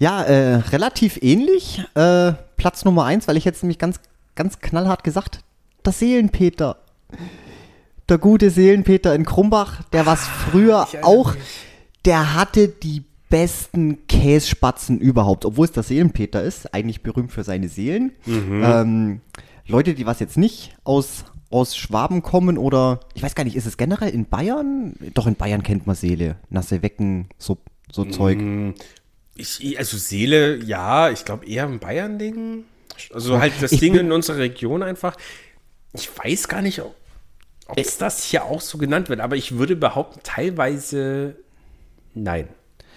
Ja, 0.03 0.21
äh, 0.25 0.57
relativ 0.57 1.23
ähnlich. 1.23 1.81
Äh, 1.95 2.33
Platz 2.57 2.85
Nummer 2.85 3.05
eins, 3.05 3.29
weil 3.29 3.37
ich 3.37 3.45
jetzt 3.45 3.63
nämlich 3.63 3.79
ganz, 3.79 4.01
ganz 4.35 4.59
knallhart 4.59 5.05
gesagt, 5.05 5.45
das 5.85 6.01
Seelenpeter. 6.01 6.79
Der 8.09 8.19
gute 8.19 8.51
Seelenpeter 8.51 9.15
in 9.15 9.25
Krumbach, 9.25 9.85
der 9.93 10.05
was 10.05 10.27
früher 10.27 10.87
ich 10.89 10.95
erinnere 10.95 11.09
auch, 11.09 11.35
mich. 11.37 11.45
der 12.05 12.35
hatte 12.35 12.67
die 12.67 13.05
besten 13.31 14.05
Kässpatzen 14.09 14.99
überhaupt, 14.99 15.45
obwohl 15.45 15.67
es 15.67 15.73
der 15.73 15.85
Seelenpeter 15.85 16.43
ist, 16.43 16.75
eigentlich 16.75 17.05
berühmt 17.05 17.31
für 17.31 17.45
seine 17.45 17.69
Seelen. 17.69 18.11
Mhm. 18.27 18.63
Ähm, 18.65 19.21
Leute, 19.69 19.95
die 19.95 20.05
was 20.05 20.19
jetzt 20.19 20.37
nicht 20.37 20.75
aus, 20.83 21.27
aus 21.49 21.77
Schwaben 21.77 22.23
kommen 22.23 22.59
oder, 22.59 22.99
ich 23.15 23.23
weiß 23.23 23.37
gar 23.37 23.45
nicht, 23.45 23.55
ist 23.55 23.67
es 23.67 23.77
generell 23.77 24.11
in 24.11 24.25
Bayern? 24.25 24.95
Doch, 25.15 25.29
in 25.29 25.37
Bayern 25.37 25.63
kennt 25.63 25.87
man 25.87 25.95
Seele, 25.95 26.35
nasse 26.51 26.83
Wecken, 26.83 27.29
so, 27.39 27.59
so 27.93 28.05
Zeug. 28.05 28.41
Ich, 29.35 29.79
also 29.79 29.97
Seele, 29.97 30.57
ja, 30.57 31.11
ich 31.11 31.25
glaube 31.25 31.47
eher 31.47 31.65
ein 31.67 31.79
Bayern-Ding. 31.79 32.65
Also 33.13 33.41
halt 33.41 33.55
das 33.61 33.73
Ich 33.73 33.81
Ding 33.81 33.95
in 33.95 34.13
unserer 34.13 34.39
Region 34.39 34.83
einfach. 34.83 35.17
Ich 35.95 36.11
weiß 36.17 36.49
gar 36.49 36.63
nicht, 36.63 36.81
ob 36.81 36.95
es 37.77 37.99
das 37.99 38.25
hier 38.25 38.45
auch 38.45 38.61
so 38.61 38.79
genannt 38.79 39.09
wird, 39.09 39.21
aber 39.21 39.37
ich 39.37 39.57
würde 39.57 39.77
behaupten, 39.77 40.21
teilweise 40.23 41.37
nein. 42.15 42.49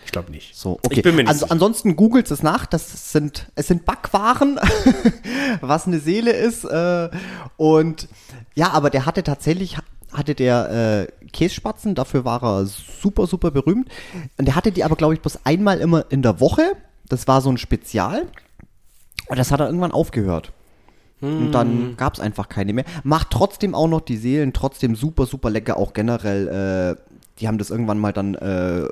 Ich 0.05 0.11
glaube 0.11 0.31
nicht. 0.31 0.55
So, 0.55 0.73
okay. 0.83 0.97
Ich 0.97 1.01
bin 1.01 1.15
mir 1.15 1.23
nicht 1.23 1.29
also 1.29 1.45
sicher. 1.45 1.51
ansonsten 1.51 1.95
googelt 1.95 2.29
es 2.29 2.43
nach. 2.43 2.67
Das 2.67 3.11
sind, 3.11 3.47
es 3.55 3.67
sind 3.67 3.85
Backwaren, 3.85 4.59
was 5.61 5.87
eine 5.87 5.99
Seele 5.99 6.31
ist. 6.31 6.63
Äh, 6.63 7.09
und 7.57 8.07
ja, 8.53 8.69
aber 8.71 8.91
der 8.91 9.07
hatte 9.07 9.23
tatsächlich, 9.23 9.77
hatte 10.17 10.35
der 10.35 11.07
äh, 11.21 11.27
Kässpatzen, 11.31 11.95
dafür 11.95 12.25
war 12.25 12.43
er 12.43 12.65
super, 12.65 13.27
super 13.27 13.51
berühmt. 13.51 13.89
Und 14.37 14.45
der 14.45 14.55
hatte 14.55 14.71
die 14.71 14.83
aber, 14.83 14.95
glaube 14.95 15.13
ich, 15.13 15.21
bloß 15.21 15.39
einmal 15.45 15.79
immer 15.79 16.05
in 16.09 16.21
der 16.21 16.39
Woche. 16.39 16.61
Das 17.09 17.27
war 17.27 17.41
so 17.41 17.49
ein 17.51 17.57
Spezial. 17.57 18.27
Und 19.27 19.37
das 19.39 19.51
hat 19.51 19.59
er 19.59 19.65
irgendwann 19.67 19.91
aufgehört. 19.91 20.51
Und 21.21 21.53
dann 21.53 21.95
gab 21.97 22.13
es 22.13 22.19
einfach 22.19 22.49
keine 22.49 22.73
mehr. 22.73 22.85
Macht 23.03 23.31
trotzdem 23.31 23.73
auch 23.73 23.87
noch 23.87 24.01
die 24.01 24.17
Seelen, 24.17 24.53
trotzdem 24.53 24.95
super, 24.95 25.25
super 25.25 25.49
lecker. 25.49 25.77
Auch 25.77 25.93
generell, 25.93 26.97
äh, 26.97 27.01
die 27.39 27.47
haben 27.47 27.57
das 27.57 27.69
irgendwann 27.71 27.97
mal 27.99 28.11
dann 28.11 28.35
äh, 28.35 28.87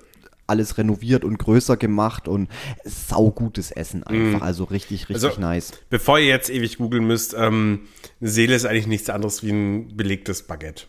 alles 0.48 0.78
renoviert 0.78 1.24
und 1.26 1.38
größer 1.38 1.78
gemacht 1.78 2.28
und 2.28 2.50
saugutes 2.86 3.72
Essen 3.72 4.04
einfach. 4.04 4.42
Also 4.42 4.64
richtig, 4.64 5.10
richtig 5.10 5.24
Also- 5.30 5.40
nice. 5.42 5.72
Bevor 5.90 6.18
ihr 6.18 6.28
jetzt 6.28 6.50
ewig 6.50 6.78
googeln 6.78 7.06
müsst, 7.06 7.36
ähm, 7.38 7.82
eine 8.20 8.30
Seele 8.30 8.56
ist 8.56 8.66
eigentlich 8.66 8.88
nichts 8.88 9.10
anderes 9.10 9.44
wie 9.44 9.52
ein 9.52 9.96
belegtes 9.96 10.44
Baguette. 10.44 10.86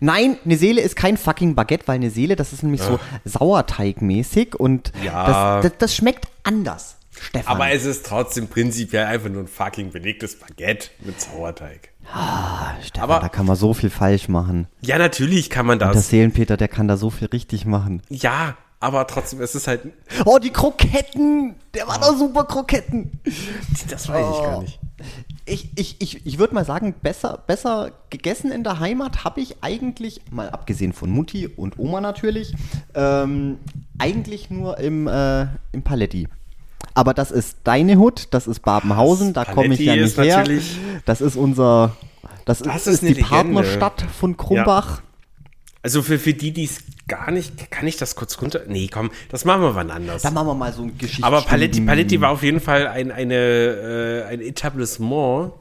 Nein, 0.00 0.36
eine 0.44 0.56
Seele 0.56 0.80
ist 0.80 0.94
kein 0.96 1.16
fucking 1.16 1.54
Baguette, 1.54 1.88
weil 1.88 1.96
eine 1.96 2.10
Seele, 2.10 2.36
das 2.36 2.52
ist 2.52 2.62
nämlich 2.62 2.82
so 2.82 2.98
Sauerteigmäßig 3.24 4.54
und 4.54 4.92
Ja. 5.04 5.60
das, 5.60 5.70
das, 5.70 5.78
das 5.78 5.94
schmeckt 5.96 6.28
anders, 6.44 6.96
Stefan. 7.18 7.54
Aber 7.56 7.70
es 7.70 7.84
ist 7.84 8.06
trotzdem 8.06 8.48
prinzipiell 8.48 9.04
einfach 9.06 9.28
nur 9.28 9.42
ein 9.42 9.48
fucking 9.48 9.90
belegtes 9.90 10.38
Baguette 10.38 10.88
mit 11.00 11.20
Sauerteig. 11.20 11.90
Stefan, 12.82 13.02
aber- 13.10 13.20
da 13.20 13.28
kann 13.28 13.46
man 13.46 13.56
so 13.56 13.74
viel 13.74 13.90
falsch 13.90 14.28
machen. 14.28 14.66
Ja, 14.80 14.98
natürlich 14.98 15.50
kann 15.50 15.66
man 15.66 15.78
Der 15.78 15.92
das. 15.92 16.08
Seelenpeter, 16.08 16.56
der 16.56 16.68
kann 16.68 16.88
da 16.88 16.96
so 16.96 17.10
viel 17.10 17.28
richtig 17.28 17.66
machen. 17.66 18.02
Ja, 18.08 18.56
aber 18.80 19.06
trotzdem, 19.06 19.40
es 19.42 19.54
ist 19.54 19.66
halt. 19.68 19.82
Oh, 20.24 20.38
die 20.38 20.50
Kroketten! 20.50 21.54
Der 21.74 21.86
war 21.86 21.98
doch 22.00 22.16
super 22.16 22.44
Kroketten! 22.44 23.20
Das 23.88 24.08
weiß 24.08 24.26
ich 24.34 24.42
gar 24.42 24.62
nicht. 24.62 24.78
Ich, 25.46 25.70
ich, 25.76 25.96
ich, 26.00 26.26
ich 26.26 26.38
würde 26.38 26.54
mal 26.54 26.64
sagen, 26.64 26.94
besser, 27.02 27.42
besser 27.46 27.92
gegessen 28.10 28.52
in 28.52 28.62
der 28.62 28.78
Heimat 28.78 29.24
habe 29.24 29.40
ich 29.40 29.56
eigentlich, 29.62 30.20
mal 30.30 30.50
abgesehen 30.50 30.92
von 30.92 31.10
Mutti 31.10 31.46
und 31.46 31.78
Oma 31.78 32.00
natürlich, 32.00 32.54
ähm, 32.94 33.58
eigentlich 33.98 34.50
nur 34.50 34.78
im, 34.78 35.06
äh, 35.06 35.46
im 35.72 35.82
Paletti. 35.82 36.28
Aber 36.94 37.14
das 37.14 37.30
ist 37.30 37.58
deine 37.64 37.96
Hut, 37.96 38.28
das 38.30 38.46
ist 38.46 38.60
Babenhausen, 38.60 39.32
da 39.32 39.44
komme 39.44 39.74
ich 39.74 39.80
ja 39.80 39.96
nicht 39.96 40.16
her. 40.18 40.44
Das 41.04 41.20
ist 41.20 41.36
unser, 41.36 41.96
das, 42.44 42.58
Das 42.58 42.86
ist, 42.86 42.94
ist 42.94 43.02
die 43.02 43.06
Legende. 43.08 43.28
Partnerstadt 43.28 44.02
von 44.02 44.36
Krumbach. 44.36 45.02
Also 45.82 46.02
für, 46.02 46.18
für 46.18 46.34
die, 46.34 46.52
die 46.52 46.64
es 46.64 46.82
gar 47.10 47.30
nicht, 47.30 47.70
kann 47.70 47.86
ich 47.86 47.96
das 47.96 48.14
kurz 48.14 48.40
runter? 48.40 48.62
Nee, 48.68 48.88
komm, 48.90 49.10
das 49.28 49.44
machen 49.44 49.62
wir 49.62 49.74
wann 49.74 49.90
anders. 49.90 50.22
Da 50.22 50.30
machen 50.30 50.46
wir 50.46 50.54
mal 50.54 50.72
so 50.72 50.82
ein 50.82 50.96
Geschichts 50.96 51.24
Aber 51.24 51.42
Paletti, 51.42 51.80
Paletti 51.80 52.20
war 52.20 52.30
auf 52.30 52.42
jeden 52.42 52.60
Fall 52.60 52.86
ein, 52.86 53.10
eine, 53.10 53.34
äh, 53.34 54.32
ein 54.32 54.40
Etablissement, 54.40 55.52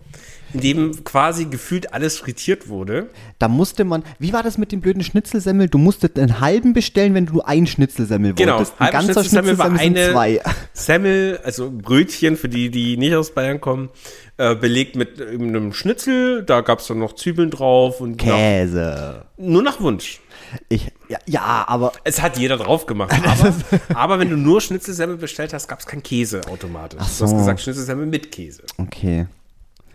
in 0.54 0.62
dem 0.62 1.04
quasi 1.04 1.46
gefühlt 1.46 1.94
alles 1.94 2.18
frittiert 2.18 2.70
wurde. 2.70 3.10
Da 3.40 3.48
musste 3.48 3.84
man, 3.84 4.04
wie 4.20 4.32
war 4.34 4.44
das 4.44 4.58
mit 4.58 4.72
dem 4.72 4.82
blöden 4.82 5.04
Schnitzelsemmel? 5.04 5.70
Du 5.70 5.78
musstest 5.78 6.18
einen 6.18 6.40
halben 6.40 6.74
bestellen, 6.74 7.14
wenn 7.14 7.26
du 7.26 7.42
einen 7.42 7.68
Schnitzelsemmel 7.68 8.34
Genau, 8.34 8.54
wolltest. 8.54 8.74
Ein 8.80 8.86
halbe 8.86 8.94
ganzer 8.94 9.14
Schnitzelsemmel 9.22 9.58
war 9.58 9.68
Schnitzelsemmel 9.68 10.04
sind 10.04 10.16
eine 10.16 10.40
zwei. 10.42 10.54
Semmel, 10.74 11.40
also 11.44 11.72
Brötchen 11.72 12.38
für 12.38 12.50
die, 12.50 12.70
die 12.70 12.98
nicht 12.98 13.16
aus 13.16 13.32
Bayern 13.32 13.60
kommen, 13.62 13.90
äh, 14.38 14.56
belegt 14.56 14.96
mit 14.96 15.22
einem 15.22 15.74
Schnitzel. 15.74 16.44
Da 16.44 16.62
gab 16.62 16.80
es 16.80 16.88
dann 16.88 17.00
noch 17.00 17.14
Zwiebeln 17.14 17.52
drauf 17.52 18.02
und 18.02 18.24
nach, 18.26 18.36
Käse. 18.36 19.26
nur 19.38 19.62
nach 19.62 19.82
Wunsch. 19.82 20.20
Ich, 20.68 20.92
ja, 21.08 21.18
ja, 21.26 21.66
aber 21.68 21.94
Es 22.04 22.22
hat 22.22 22.38
jeder 22.38 22.58
drauf 22.58 22.86
gemacht. 22.86 23.14
Aber, 23.24 23.54
aber 23.94 24.20
wenn 24.20 24.30
du 24.30 24.38
nur 24.38 24.62
Schnitzelsemmel 24.62 25.18
bestellt 25.18 25.54
hast, 25.54 25.68
gab 25.68 25.80
es 25.80 25.86
kein 25.86 26.02
Käse 26.04 26.42
automatisch. 26.50 27.02
so. 27.04 27.26
Du 27.26 27.32
hast 27.32 27.38
gesagt 27.40 27.62
Schnitzelsemmel 27.62 28.06
mit 28.06 28.32
Käse. 28.32 28.64
okay. 28.78 29.28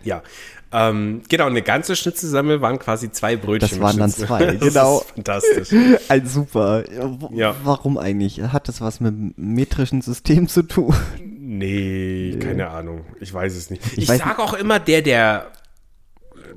Ja. 0.05 0.23
Ähm, 0.71 1.23
genau, 1.29 1.47
eine 1.47 1.63
ganze 1.63 1.95
Schnitzelsammel 1.95 2.61
waren 2.61 2.79
quasi 2.79 3.11
zwei 3.13 3.37
Brötchen. 3.37 3.71
Das 3.71 3.81
waren 3.81 3.97
dann 3.97 4.11
zwei, 4.11 4.45
Das 4.59 4.69
genau. 4.75 4.99
Ist 5.01 5.11
fantastisch. 5.13 5.69
Ein 6.09 6.27
super. 6.27 6.85
Ja. 7.33 7.55
Warum 7.63 7.97
eigentlich? 7.97 8.41
Hat 8.43 8.69
das 8.69 8.81
was 8.81 9.01
mit 9.01 9.15
dem 9.15 9.35
metrischen 9.37 10.03
System 10.03 10.49
zu 10.49 10.63
tun? 10.63 10.95
Nee, 11.21 12.37
keine 12.41 12.71
Ahnung. 12.71 13.03
Ich 13.21 13.33
weiß 13.33 13.55
es 13.55 13.71
nicht. 13.71 13.83
Ich, 13.97 14.09
weiß 14.09 14.19
sage 14.19 14.43
auch 14.43 14.55
immer, 14.55 14.81
der, 14.81 15.03
der 15.03 15.47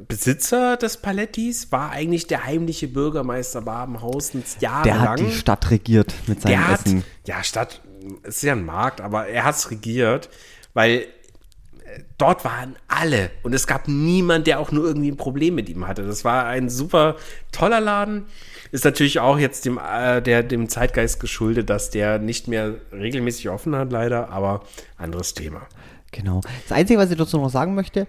Besitzer 0.08 0.78
des 0.78 0.98
Palettis 0.98 1.72
war 1.72 1.92
eigentlich 1.92 2.28
der 2.28 2.46
heimliche 2.46 2.88
Bürgermeister 2.88 3.62
Babenhausens 3.62 4.58
Der 4.58 4.70
jahrelang. 4.70 5.00
hat 5.08 5.20
die 5.20 5.32
Stadt 5.32 5.72
regiert 5.72 6.14
mit 6.28 6.42
seinem 6.42 6.52
der 6.52 6.68
hat, 6.68 6.86
Essen. 6.86 7.04
ja, 7.26 7.44
Stadt, 7.44 7.82
es 8.24 8.38
ist 8.38 8.44
ja 8.44 8.54
ein 8.54 8.66
Markt, 8.66 9.02
aber 9.02 9.28
er 9.28 9.44
hat 9.44 9.56
es 9.56 9.72
regiert, 9.72 10.30
weil 10.74 11.00
äh, 11.00 11.06
dort 12.18 12.46
waren 12.46 12.76
alle 12.88 13.32
und 13.44 13.54
es 13.54 13.66
gab 13.68 13.88
niemand, 13.88 14.48
der 14.48 14.60
auch 14.60 14.72
nur 14.72 14.86
irgendwie 14.86 15.10
ein 15.12 15.18
Problem 15.18 15.56
mit 15.56 15.68
ihm 15.70 15.88
hatte. 15.88 16.04
Das 16.06 16.24
war 16.24 16.46
ein 16.46 16.70
super 16.70 17.16
toller 17.52 17.80
Laden. 17.82 18.26
Ist 18.72 18.86
natürlich 18.86 19.20
auch 19.20 19.40
jetzt 19.40 19.66
dem, 19.66 19.78
äh, 19.80 20.22
der, 20.22 20.44
dem 20.44 20.70
Zeitgeist 20.70 21.20
geschuldet, 21.20 21.70
dass 21.70 21.90
der 21.90 22.20
nicht 22.20 22.48
mehr 22.48 22.76
regelmäßig 22.92 23.50
offen 23.50 23.76
hat, 23.76 23.92
leider, 23.92 24.30
aber 24.30 24.64
anderes 24.98 25.34
Thema. 25.34 25.62
Genau. 26.12 26.42
Das 26.68 26.78
Einzige, 26.78 27.00
was 27.00 27.12
ich 27.12 27.18
dazu 27.18 27.38
noch 27.38 27.50
sagen 27.50 27.76
möchte, 27.76 28.08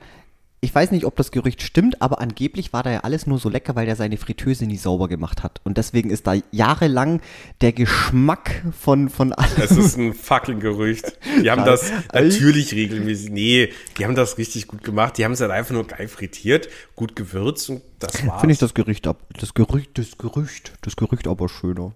ich 0.61 0.75
weiß 0.75 0.91
nicht, 0.91 1.05
ob 1.05 1.15
das 1.15 1.31
Gerücht 1.31 1.63
stimmt, 1.63 2.03
aber 2.03 2.21
angeblich 2.21 2.73
war 2.73 2.83
da 2.83 2.91
ja 2.91 3.01
alles 3.01 3.27
nur 3.27 3.39
so 3.39 3.49
lecker, 3.49 3.77
weil 3.77 3.87
der 3.87 3.95
seine 3.95 4.17
Fritteuse 4.17 4.67
nie 4.67 4.77
sauber 4.77 5.07
gemacht 5.07 5.43
hat. 5.45 5.61
Und 5.63 5.79
deswegen 5.79 6.11
ist 6.11 6.27
da 6.27 6.35
jahrelang 6.51 7.21
der 7.61 7.73
Geschmack 7.73 8.65
von, 8.79 9.09
von 9.09 9.33
allem. 9.33 9.49
Es 9.59 9.71
ist 9.71 9.97
ein 9.97 10.15
fucking 10.15 10.59
Gerücht. 10.59 11.17
Die 11.43 11.51
haben 11.51 11.65
das 11.65 11.93
natürlich 12.13 12.73
regelmäßig. 12.73 13.31
Nee, 13.31 13.73
die 13.99 14.05
haben 14.05 14.17
das 14.17 14.37
richtig 14.39 14.67
gut 14.67 14.83
gemacht. 14.83 15.17
Die 15.19 15.25
haben 15.25 15.33
es 15.33 15.41
halt 15.41 15.53
einfach 15.53 15.73
nur 15.73 15.87
geil 15.87 16.09
frittiert, 16.09 16.69
gut 16.97 17.15
gewürzt 17.15 17.71
und 17.71 17.83
das 17.99 18.27
war's. 18.27 18.41
Finde 18.41 18.53
ich 18.53 18.59
das 18.59 18.75
Gerücht 18.75 19.07
ab. 19.07 19.19
Das 19.39 19.55
Gerücht, 19.55 19.99
das 19.99 20.19
Gerücht, 20.19 20.73
das 20.83 20.97
Gerücht 20.97 21.27
aber 21.27 21.49
schöner. 21.49 21.93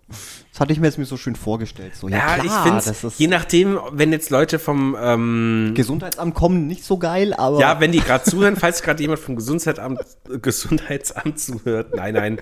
Das 0.53 0.61
hatte 0.61 0.73
ich 0.73 0.81
mir 0.81 0.87
jetzt 0.87 0.99
mir 0.99 1.05
so 1.05 1.17
schön 1.17 1.37
vorgestellt. 1.37 1.95
So, 1.95 2.09
ja, 2.09 2.17
Ja, 2.19 2.43
klar, 2.43 2.45
ich 2.45 2.85
finde 2.85 3.15
je 3.17 3.27
nachdem, 3.29 3.79
wenn 3.93 4.13
jetzt 4.13 4.31
Leute 4.31 4.59
vom, 4.59 4.97
ähm, 5.01 5.73
Gesundheitsamt 5.75 6.35
kommen, 6.35 6.67
nicht 6.67 6.85
so 6.85 6.99
geil, 6.99 7.33
aber. 7.35 7.61
ja, 7.61 7.81
wenn 7.81 7.93
die 7.93 8.01
gerade 8.01 8.25
zuhören, 8.25 8.52
falls 8.57 8.83
gerade 8.83 9.03
jemand 9.03 9.21
vom 9.21 9.37
Gesundheitsamt, 9.37 10.01
Gesundheitsamt 10.41 11.39
zuhört, 11.39 11.95
nein, 11.95 12.15
nein, 12.15 12.41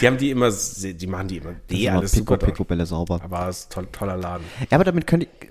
die 0.00 0.06
haben 0.06 0.18
die 0.18 0.30
immer, 0.30 0.50
die 0.50 1.06
machen 1.06 1.28
die 1.28 1.36
immer, 1.38 1.54
die 1.68 1.84
immer 1.84 1.98
alles 1.98 2.12
Pico, 2.12 2.34
super. 2.34 2.46
Picobälle 2.46 2.86
sauber. 2.86 3.20
Aber 3.22 3.48
es 3.48 3.60
ist 3.60 3.72
toll, 3.72 3.88
toller 3.92 4.16
Laden. 4.16 4.44
Ja, 4.70 4.76
aber 4.76 4.84
damit 4.84 5.06
könnte 5.06 5.26
ich, 5.26 5.48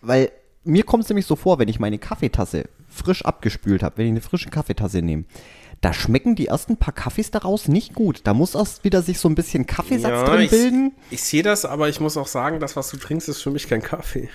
weil 0.00 0.30
mir 0.64 0.84
kommt 0.84 1.04
es 1.04 1.10
nämlich 1.10 1.26
so 1.26 1.36
vor, 1.36 1.58
wenn 1.58 1.68
ich 1.68 1.80
meine 1.80 1.98
Kaffeetasse 1.98 2.64
frisch 2.88 3.24
abgespült 3.24 3.82
habe, 3.82 3.98
wenn 3.98 4.06
ich 4.06 4.12
eine 4.12 4.20
frische 4.20 4.50
Kaffeetasse 4.50 5.02
nehme, 5.02 5.24
da 5.82 5.94
schmecken 5.94 6.34
die 6.34 6.46
ersten 6.48 6.76
paar 6.76 6.92
Kaffees 6.92 7.30
daraus 7.30 7.66
nicht 7.66 7.94
gut. 7.94 8.20
Da 8.24 8.34
muss 8.34 8.54
erst 8.54 8.84
wieder 8.84 9.00
sich 9.00 9.18
so 9.18 9.28
ein 9.30 9.34
bisschen 9.34 9.66
Kaffeesatz 9.66 10.10
Ja, 10.10 10.24
drin 10.24 10.40
ich, 10.42 10.50
bilden. 10.50 10.92
ich 11.10 11.22
sehe 11.22 11.42
das, 11.42 11.64
aber 11.64 11.88
ich 11.88 12.00
muss 12.00 12.18
auch 12.18 12.26
sagen, 12.26 12.60
das, 12.60 12.76
was 12.76 12.90
du 12.90 12.98
trinkst, 12.98 13.28
ist 13.30 13.40
für 13.40 13.50
mich 13.50 13.66
kein 13.66 13.80
Kaffee. 13.82 14.28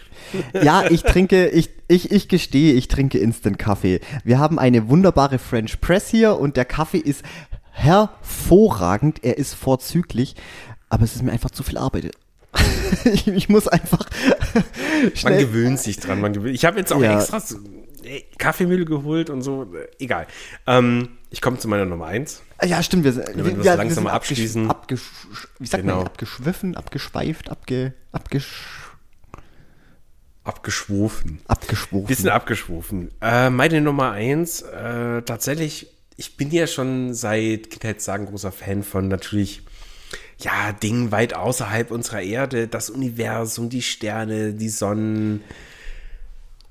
Ja, 0.54 0.90
ich 0.90 1.04
trinke, 1.04 1.50
ich, 1.50 1.70
ich, 1.88 2.12
ich 2.12 2.28
gestehe, 2.30 2.74
ich 2.74 2.88
trinke 2.88 3.20
Instant 3.20 3.60
Kaffee. 3.60 4.00
Wir 4.24 4.40
haben 4.40 4.58
eine 4.58 4.90
wunderbare 4.90 5.38
French 5.38 5.80
Press 5.82 6.10
hier 6.10 6.40
und 6.40 6.58
der 6.58 6.66
Kaffee 6.66 6.98
ist 6.98 7.22
hervorragend. 7.72 9.24
Er 9.24 9.38
ist 9.38 9.54
vorzüglich, 9.54 10.36
aber 10.90 11.04
es 11.04 11.16
ist 11.16 11.24
mir 11.24 11.32
einfach 11.32 11.52
zu 11.52 11.62
viel 11.64 11.78
Arbeit. 11.78 12.12
ich, 13.14 13.28
ich 13.28 13.50
muss 13.50 13.68
einfach 13.68 14.08
Man 15.24 15.38
gewöhnt 15.38 15.80
sich 15.80 15.98
dran. 16.00 16.22
Man 16.22 16.34
gewöhnt. 16.34 16.56
Ich 16.56 16.66
habe 16.66 16.80
jetzt 16.80 16.92
auch 16.92 17.02
Ja. 17.02 17.20
extra 17.20 17.40
Kaffeemühle 18.38 18.86
geholt 18.86 19.30
und 19.30 19.42
so. 19.42 19.64
Äh, 19.64 19.88
Egal. 20.04 20.28
Ähm, 20.68 21.10
ich 21.36 21.42
komme 21.42 21.58
zu 21.60 21.68
meiner 21.68 21.84
Nummer 21.84 22.06
eins. 22.06 22.42
Ja, 22.64 22.82
stimmt. 22.82 23.04
Wir, 23.04 23.12
sind- 23.12 23.28
wir 23.36 23.44
wir, 23.46 23.54
das 23.56 23.66
wir 23.66 23.76
langsam 23.76 24.08
abgesch- 24.08 24.12
abschließen. 24.16 24.70
Abgesch 24.70 25.02
wie 25.60 25.68
sagt 25.68 25.84
Genau. 25.84 25.98
man? 25.98 26.06
Abgeschwiffen, 26.08 26.78
abgeschweift, 26.78 27.50
abge, 27.50 27.94
abgesch, 28.14 28.54
Abgeschwofen. 30.46 31.40
abgeschwofen. 31.48 32.06
Bisschen 32.08 32.30
abgeschwofen. 32.30 33.12
Äh, 33.20 33.50
meine 33.50 33.82
Nummer 33.82 34.12
eins, 34.12 34.62
äh, 34.62 35.24
tatsächlich, 35.24 35.88
ich 36.18 36.38
bin 36.38 36.52
ja 36.52 36.68
schon 36.68 37.14
seit 37.16 37.70
Kindheitstagen 37.72 38.28
großer 38.28 38.52
Fan 38.52 38.84
von 38.84 39.08
natürlich, 39.08 39.64
ja, 40.40 40.72
Dingen 40.72 41.12
weit 41.12 41.34
außerhalb 41.34 41.90
unserer 41.92 42.22
Erde, 42.22 42.68
das 42.68 42.90
Universum, 42.92 43.70
die 43.70 43.82
Sterne, 43.82 44.54
die 44.54 44.70
Sonnen. 44.70 45.44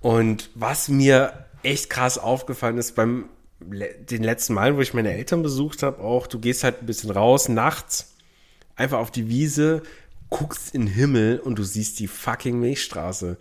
Und 0.00 0.50
was 0.54 0.88
mir 0.88 1.44
echt 1.64 1.90
krass 1.90 2.16
aufgefallen 2.16 2.78
ist 2.78 2.94
beim 2.94 3.24
den 3.70 4.22
letzten 4.22 4.54
Mal, 4.54 4.76
wo 4.76 4.80
ich 4.80 4.94
meine 4.94 5.12
Eltern 5.12 5.42
besucht 5.42 5.82
habe, 5.82 6.02
auch, 6.02 6.26
du 6.26 6.38
gehst 6.38 6.64
halt 6.64 6.82
ein 6.82 6.86
bisschen 6.86 7.10
raus, 7.10 7.48
nachts, 7.48 8.14
einfach 8.76 8.98
auf 8.98 9.10
die 9.10 9.28
Wiese, 9.28 9.82
guckst 10.30 10.74
in 10.74 10.86
den 10.86 10.94
Himmel 10.94 11.38
und 11.38 11.58
du 11.58 11.62
siehst 11.62 11.98
die 12.00 12.08
fucking 12.08 12.58
Milchstraße. 12.58 13.36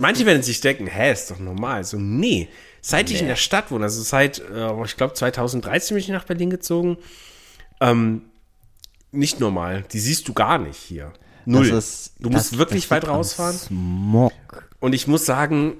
Manche 0.00 0.26
werden 0.26 0.42
sich 0.42 0.60
denken, 0.60 0.86
hä, 0.86 1.12
ist 1.12 1.30
doch 1.30 1.38
normal. 1.38 1.84
So, 1.84 1.96
nee. 1.98 2.48
Seit 2.80 3.10
ich 3.10 3.20
in 3.20 3.28
der 3.28 3.36
Stadt 3.36 3.70
wohne, 3.70 3.84
also 3.84 4.02
seit, 4.02 4.40
äh, 4.40 4.84
ich 4.84 4.96
glaube, 4.96 5.14
2013 5.14 5.94
bin 5.94 6.00
ich 6.02 6.08
nach 6.08 6.24
Berlin 6.24 6.50
gezogen, 6.50 6.98
ähm, 7.80 8.22
nicht 9.12 9.38
normal. 9.40 9.84
Die 9.92 10.00
siehst 10.00 10.26
du 10.26 10.32
gar 10.32 10.58
nicht 10.58 10.76
hier. 10.78 11.12
Null. 11.46 11.70
Das 11.70 11.84
ist- 11.84 12.12
du 12.18 12.28
das- 12.30 12.50
musst 12.50 12.58
wirklich 12.58 12.84
das 12.84 12.90
weit 12.90 13.06
rausfahren. 13.08 13.56
Smog. 13.56 14.32
Und 14.80 14.92
ich 14.92 15.06
muss 15.06 15.24
sagen, 15.24 15.76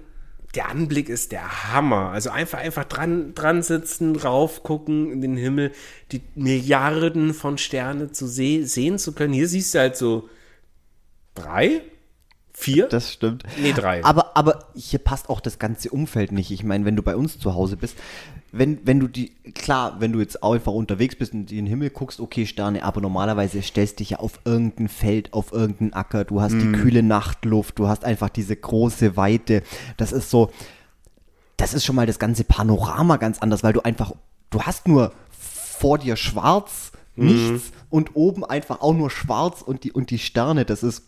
der 0.54 0.68
Anblick 0.68 1.08
ist 1.08 1.32
der 1.32 1.72
Hammer. 1.72 2.10
Also 2.10 2.30
einfach, 2.30 2.58
einfach 2.58 2.84
dran, 2.84 3.34
dran 3.34 3.62
sitzen, 3.62 4.16
raufgucken 4.16 5.10
in 5.10 5.20
den 5.20 5.36
Himmel, 5.36 5.72
die 6.12 6.22
Milliarden 6.34 7.34
von 7.34 7.58
Sternen 7.58 8.12
zu 8.14 8.26
se 8.26 8.66
sehen 8.66 8.98
zu 8.98 9.12
können. 9.12 9.32
Hier 9.32 9.48
siehst 9.48 9.74
du 9.74 9.78
halt 9.78 9.96
so 9.96 10.28
drei, 11.34 11.82
vier, 12.52 12.86
Das 12.86 13.12
stimmt. 13.12 13.44
Nee, 13.60 13.72
drei. 13.72 14.04
Aber, 14.04 14.36
aber 14.36 14.66
hier 14.74 15.00
passt 15.00 15.28
auch 15.28 15.40
das 15.40 15.58
ganze 15.58 15.90
Umfeld 15.90 16.32
nicht. 16.32 16.50
Ich 16.50 16.62
meine, 16.62 16.84
wenn 16.84 16.96
du 16.96 17.02
bei 17.02 17.16
uns 17.16 17.38
zu 17.38 17.54
Hause 17.54 17.76
bist, 17.76 17.96
wenn, 18.56 18.86
wenn 18.86 19.00
du 19.00 19.08
die, 19.08 19.30
klar, 19.54 19.96
wenn 19.98 20.12
du 20.12 20.20
jetzt 20.20 20.42
einfach 20.44 20.72
unterwegs 20.72 21.16
bist 21.16 21.32
und 21.34 21.50
in 21.50 21.56
den 21.56 21.66
Himmel 21.66 21.90
guckst, 21.90 22.20
okay, 22.20 22.46
Sterne, 22.46 22.84
aber 22.84 23.00
normalerweise 23.00 23.60
stellst 23.62 23.98
dich 24.00 24.10
ja 24.10 24.18
auf 24.20 24.38
irgendein 24.44 24.88
Feld, 24.88 25.32
auf 25.32 25.52
irgendeinen 25.52 25.92
Acker, 25.92 26.24
du 26.24 26.40
hast 26.40 26.52
Mhm. 26.54 26.58
die 26.60 26.72
kühle 26.80 27.02
Nachtluft, 27.02 27.78
du 27.78 27.88
hast 27.88 28.04
einfach 28.04 28.28
diese 28.28 28.54
große 28.54 29.16
Weite. 29.16 29.62
Das 29.96 30.12
ist 30.12 30.30
so, 30.30 30.50
das 31.56 31.74
ist 31.74 31.84
schon 31.84 31.96
mal 31.96 32.06
das 32.06 32.18
ganze 32.18 32.44
Panorama 32.44 33.16
ganz 33.16 33.38
anders, 33.40 33.62
weil 33.62 33.72
du 33.72 33.80
einfach, 33.84 34.12
du 34.50 34.62
hast 34.62 34.86
nur 34.86 35.12
vor 35.32 35.98
dir 35.98 36.16
schwarz, 36.16 36.92
Mhm. 37.16 37.26
nichts 37.26 37.72
und 37.90 38.14
oben 38.14 38.44
einfach 38.44 38.80
auch 38.80 38.94
nur 38.94 39.10
schwarz 39.10 39.62
und 39.62 39.84
die, 39.84 39.92
und 39.92 40.10
die 40.10 40.18
Sterne, 40.18 40.64
das 40.64 40.82
ist, 40.82 41.02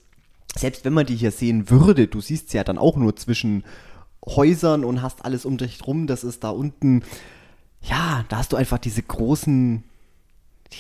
selbst 0.56 0.84
wenn 0.84 0.92
man 0.94 1.06
die 1.06 1.16
hier 1.16 1.30
sehen 1.32 1.68
würde, 1.70 2.06
du 2.08 2.20
siehst 2.20 2.50
sie 2.50 2.56
ja 2.56 2.64
dann 2.64 2.78
auch 2.78 2.96
nur 2.96 3.14
zwischen 3.16 3.64
Häusern 4.24 4.84
und 4.84 5.02
hast 5.02 5.24
alles 5.24 5.44
um 5.44 5.56
dich 5.58 5.86
rum, 5.86 6.06
das 6.08 6.24
ist 6.24 6.42
da 6.42 6.50
unten, 6.50 7.02
ja, 7.88 8.24
da 8.28 8.38
hast 8.38 8.52
du 8.52 8.56
einfach 8.56 8.78
diese 8.78 9.02
großen, 9.02 9.82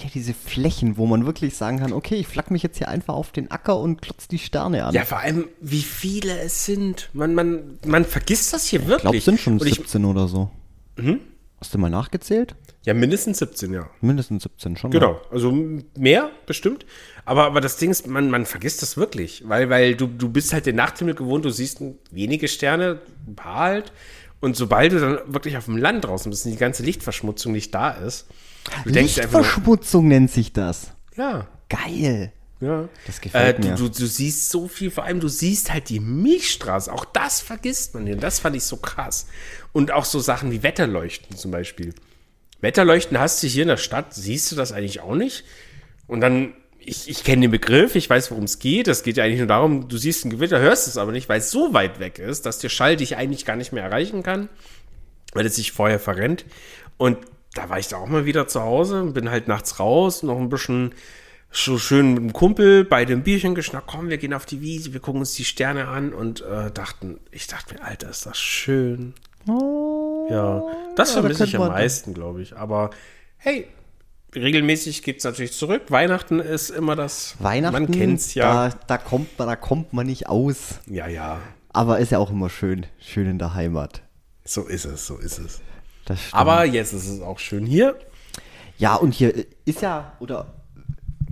ja, 0.02 0.08
diese 0.14 0.34
Flächen, 0.34 0.96
wo 0.96 1.06
man 1.06 1.26
wirklich 1.26 1.56
sagen 1.56 1.78
kann, 1.78 1.92
okay, 1.92 2.16
ich 2.16 2.26
flack 2.26 2.50
mich 2.50 2.62
jetzt 2.62 2.78
hier 2.78 2.88
einfach 2.88 3.14
auf 3.14 3.32
den 3.32 3.50
Acker 3.50 3.78
und 3.78 4.02
klotz 4.02 4.28
die 4.28 4.38
Sterne 4.38 4.84
an. 4.84 4.94
Ja, 4.94 5.04
vor 5.04 5.18
allem, 5.18 5.48
wie 5.60 5.82
viele 5.82 6.38
es 6.40 6.64
sind. 6.64 7.10
Man, 7.12 7.34
man, 7.34 7.78
man 7.84 8.04
vergisst 8.04 8.52
das 8.52 8.66
hier 8.66 8.86
wirklich. 8.86 8.96
ich 8.96 9.02
glaube, 9.02 9.16
es 9.18 9.24
sind 9.24 9.40
schon 9.40 9.54
Und 9.54 9.66
ich, 9.66 9.76
17 9.76 10.04
oder 10.04 10.28
so. 10.28 10.50
Hast 11.60 11.74
du 11.74 11.78
mal 11.78 11.90
nachgezählt? 11.90 12.54
ja, 12.86 12.94
mindestens 12.94 13.38
17, 13.38 13.72
ja. 13.72 13.90
Mindestens 14.00 14.44
17 14.44 14.76
schon. 14.76 14.92
Genau, 14.92 15.20
also 15.32 15.50
mehr 15.98 16.30
bestimmt. 16.46 16.86
Aber, 17.24 17.44
aber 17.44 17.60
das 17.60 17.78
Ding 17.78 17.90
ist, 17.90 18.06
man, 18.06 18.30
man 18.30 18.46
vergisst 18.46 18.80
das 18.80 18.96
wirklich, 18.96 19.42
weil, 19.48 19.68
weil 19.68 19.96
du, 19.96 20.06
du 20.06 20.28
bist 20.28 20.52
halt 20.52 20.66
den 20.66 20.76
Nachthimmel 20.76 21.14
gewohnt, 21.14 21.44
du 21.44 21.50
siehst 21.50 21.82
wenige 22.12 22.46
Sterne, 22.46 23.00
ein 23.26 23.34
paar 23.34 23.58
halt. 23.58 23.92
Und 24.40 24.56
sobald 24.56 24.92
du 24.92 25.00
dann 25.00 25.18
wirklich 25.26 25.56
auf 25.56 25.64
dem 25.64 25.76
Land 25.76 26.04
draußen 26.04 26.30
bist 26.30 26.44
und 26.44 26.52
die 26.52 26.58
ganze 26.58 26.82
Lichtverschmutzung 26.82 27.52
nicht 27.52 27.74
da 27.74 27.90
ist, 27.90 28.26
du 28.84 28.90
denkst 28.90 29.18
einfach 29.18 29.32
nur, 29.32 29.42
Lichtverschmutzung 29.42 30.08
nennt 30.08 30.30
sich 30.30 30.52
das. 30.52 30.92
ja, 31.16 31.48
Geil. 31.68 32.32
ja. 32.60 32.88
Das 33.06 33.20
gefällt 33.20 33.58
äh, 33.58 33.68
mir. 33.68 33.74
Du, 33.74 33.88
du, 33.88 33.98
du 34.00 34.06
siehst 34.06 34.50
so 34.50 34.68
viel, 34.68 34.90
vor 34.90 35.04
allem 35.04 35.20
du 35.20 35.28
siehst 35.28 35.72
halt 35.72 35.88
die 35.88 36.00
Milchstraße. 36.00 36.92
Auch 36.92 37.04
das 37.04 37.40
vergisst 37.40 37.94
man 37.94 38.06
hier. 38.06 38.16
Das 38.16 38.38
fand 38.38 38.54
ich 38.54 38.64
so 38.64 38.76
krass. 38.76 39.26
Und 39.72 39.90
auch 39.90 40.04
so 40.04 40.20
Sachen 40.20 40.50
wie 40.52 40.62
Wetterleuchten 40.62 41.36
zum 41.36 41.50
Beispiel. 41.50 41.94
Wetterleuchten 42.60 43.18
hast 43.18 43.42
du 43.42 43.46
hier 43.46 43.62
in 43.62 43.68
der 43.68 43.76
Stadt, 43.76 44.14
siehst 44.14 44.50
du 44.52 44.56
das 44.56 44.72
eigentlich 44.72 45.00
auch 45.00 45.14
nicht. 45.14 45.44
Und 46.06 46.20
dann, 46.20 46.54
ich, 46.86 47.08
ich 47.08 47.24
kenne 47.24 47.42
den 47.42 47.50
Begriff, 47.50 47.96
ich 47.96 48.08
weiß, 48.08 48.30
worum 48.30 48.44
es 48.44 48.58
geht. 48.58 48.88
Es 48.88 49.02
geht 49.02 49.16
ja 49.16 49.24
eigentlich 49.24 49.38
nur 49.38 49.48
darum, 49.48 49.88
du 49.88 49.96
siehst 49.96 50.24
ein 50.24 50.30
Gewitter, 50.30 50.60
hörst 50.60 50.86
es 50.86 50.96
aber 50.96 51.12
nicht, 51.12 51.28
weil 51.28 51.40
es 51.40 51.50
so 51.50 51.74
weit 51.74 51.98
weg 51.98 52.18
ist, 52.18 52.46
dass 52.46 52.58
der 52.58 52.68
Schall 52.68 52.96
dich 52.96 53.16
eigentlich 53.16 53.44
gar 53.44 53.56
nicht 53.56 53.72
mehr 53.72 53.82
erreichen 53.82 54.22
kann, 54.22 54.48
weil 55.32 55.46
es 55.46 55.56
sich 55.56 55.72
vorher 55.72 55.98
verrennt. 55.98 56.44
Und 56.96 57.18
da 57.54 57.68
war 57.68 57.78
ich 57.78 57.88
da 57.88 57.96
auch 57.96 58.06
mal 58.06 58.24
wieder 58.24 58.46
zu 58.46 58.62
Hause 58.62 59.02
und 59.02 59.14
bin 59.14 59.30
halt 59.30 59.48
nachts 59.48 59.80
raus, 59.80 60.22
noch 60.22 60.38
ein 60.38 60.48
bisschen 60.48 60.94
so 61.50 61.78
schön 61.78 62.14
mit 62.14 62.22
dem 62.22 62.32
Kumpel 62.32 62.84
bei 62.84 63.04
dem 63.04 63.22
Bierchen 63.22 63.54
geschnackt, 63.54 63.86
komm, 63.86 64.08
wir 64.08 64.18
gehen 64.18 64.34
auf 64.34 64.46
die 64.46 64.60
Wiese, 64.60 64.92
wir 64.92 65.00
gucken 65.00 65.20
uns 65.20 65.34
die 65.34 65.44
Sterne 65.44 65.88
an 65.88 66.12
und 66.12 66.42
äh, 66.42 66.70
dachten, 66.70 67.18
ich 67.30 67.46
dachte 67.46 67.74
mir, 67.74 67.82
Alter, 67.82 68.10
ist 68.10 68.26
das 68.26 68.38
schön. 68.38 69.14
ja, 69.46 70.62
das 70.96 71.10
ja, 71.10 71.16
da 71.16 71.20
vermisse 71.20 71.44
ich 71.44 71.52
könnte 71.52 71.66
am 71.66 71.72
meisten, 71.72 72.14
glaube 72.14 72.42
ich. 72.42 72.56
Aber 72.56 72.90
hey, 73.38 73.68
regelmäßig 74.36 75.02
geht 75.02 75.18
es 75.18 75.24
natürlich 75.24 75.52
zurück. 75.52 75.82
Weihnachten 75.88 76.40
ist 76.40 76.70
immer 76.70 76.94
das, 76.96 77.34
Weihnachten, 77.38 77.72
man 77.84 77.90
kennt's 77.90 78.34
ja. 78.34 78.68
Da, 78.68 78.76
da, 78.86 78.98
kommt 78.98 79.38
man, 79.38 79.48
da 79.48 79.56
kommt 79.56 79.92
man 79.92 80.06
nicht 80.06 80.28
aus. 80.28 80.80
Ja, 80.86 81.06
ja, 81.08 81.40
Aber 81.72 81.98
ist 81.98 82.12
ja 82.12 82.18
auch 82.18 82.30
immer 82.30 82.48
schön, 82.50 82.86
schön 83.00 83.28
in 83.28 83.38
der 83.38 83.54
Heimat. 83.54 84.02
so 84.44 84.62
ist 84.66 84.84
es, 84.84 85.06
so 85.06 85.16
ist 85.16 85.38
es. 85.38 85.60
Aber 86.30 86.64
jetzt 86.64 86.92
ist 86.92 87.08
es 87.08 87.20
auch 87.20 87.38
schön 87.40 87.66
hier. 87.66 87.98
ja, 88.78 88.94
und 88.94 89.12
hier 89.12 89.34
ist 89.64 89.82
ja, 89.82 90.12
oder 90.20 90.54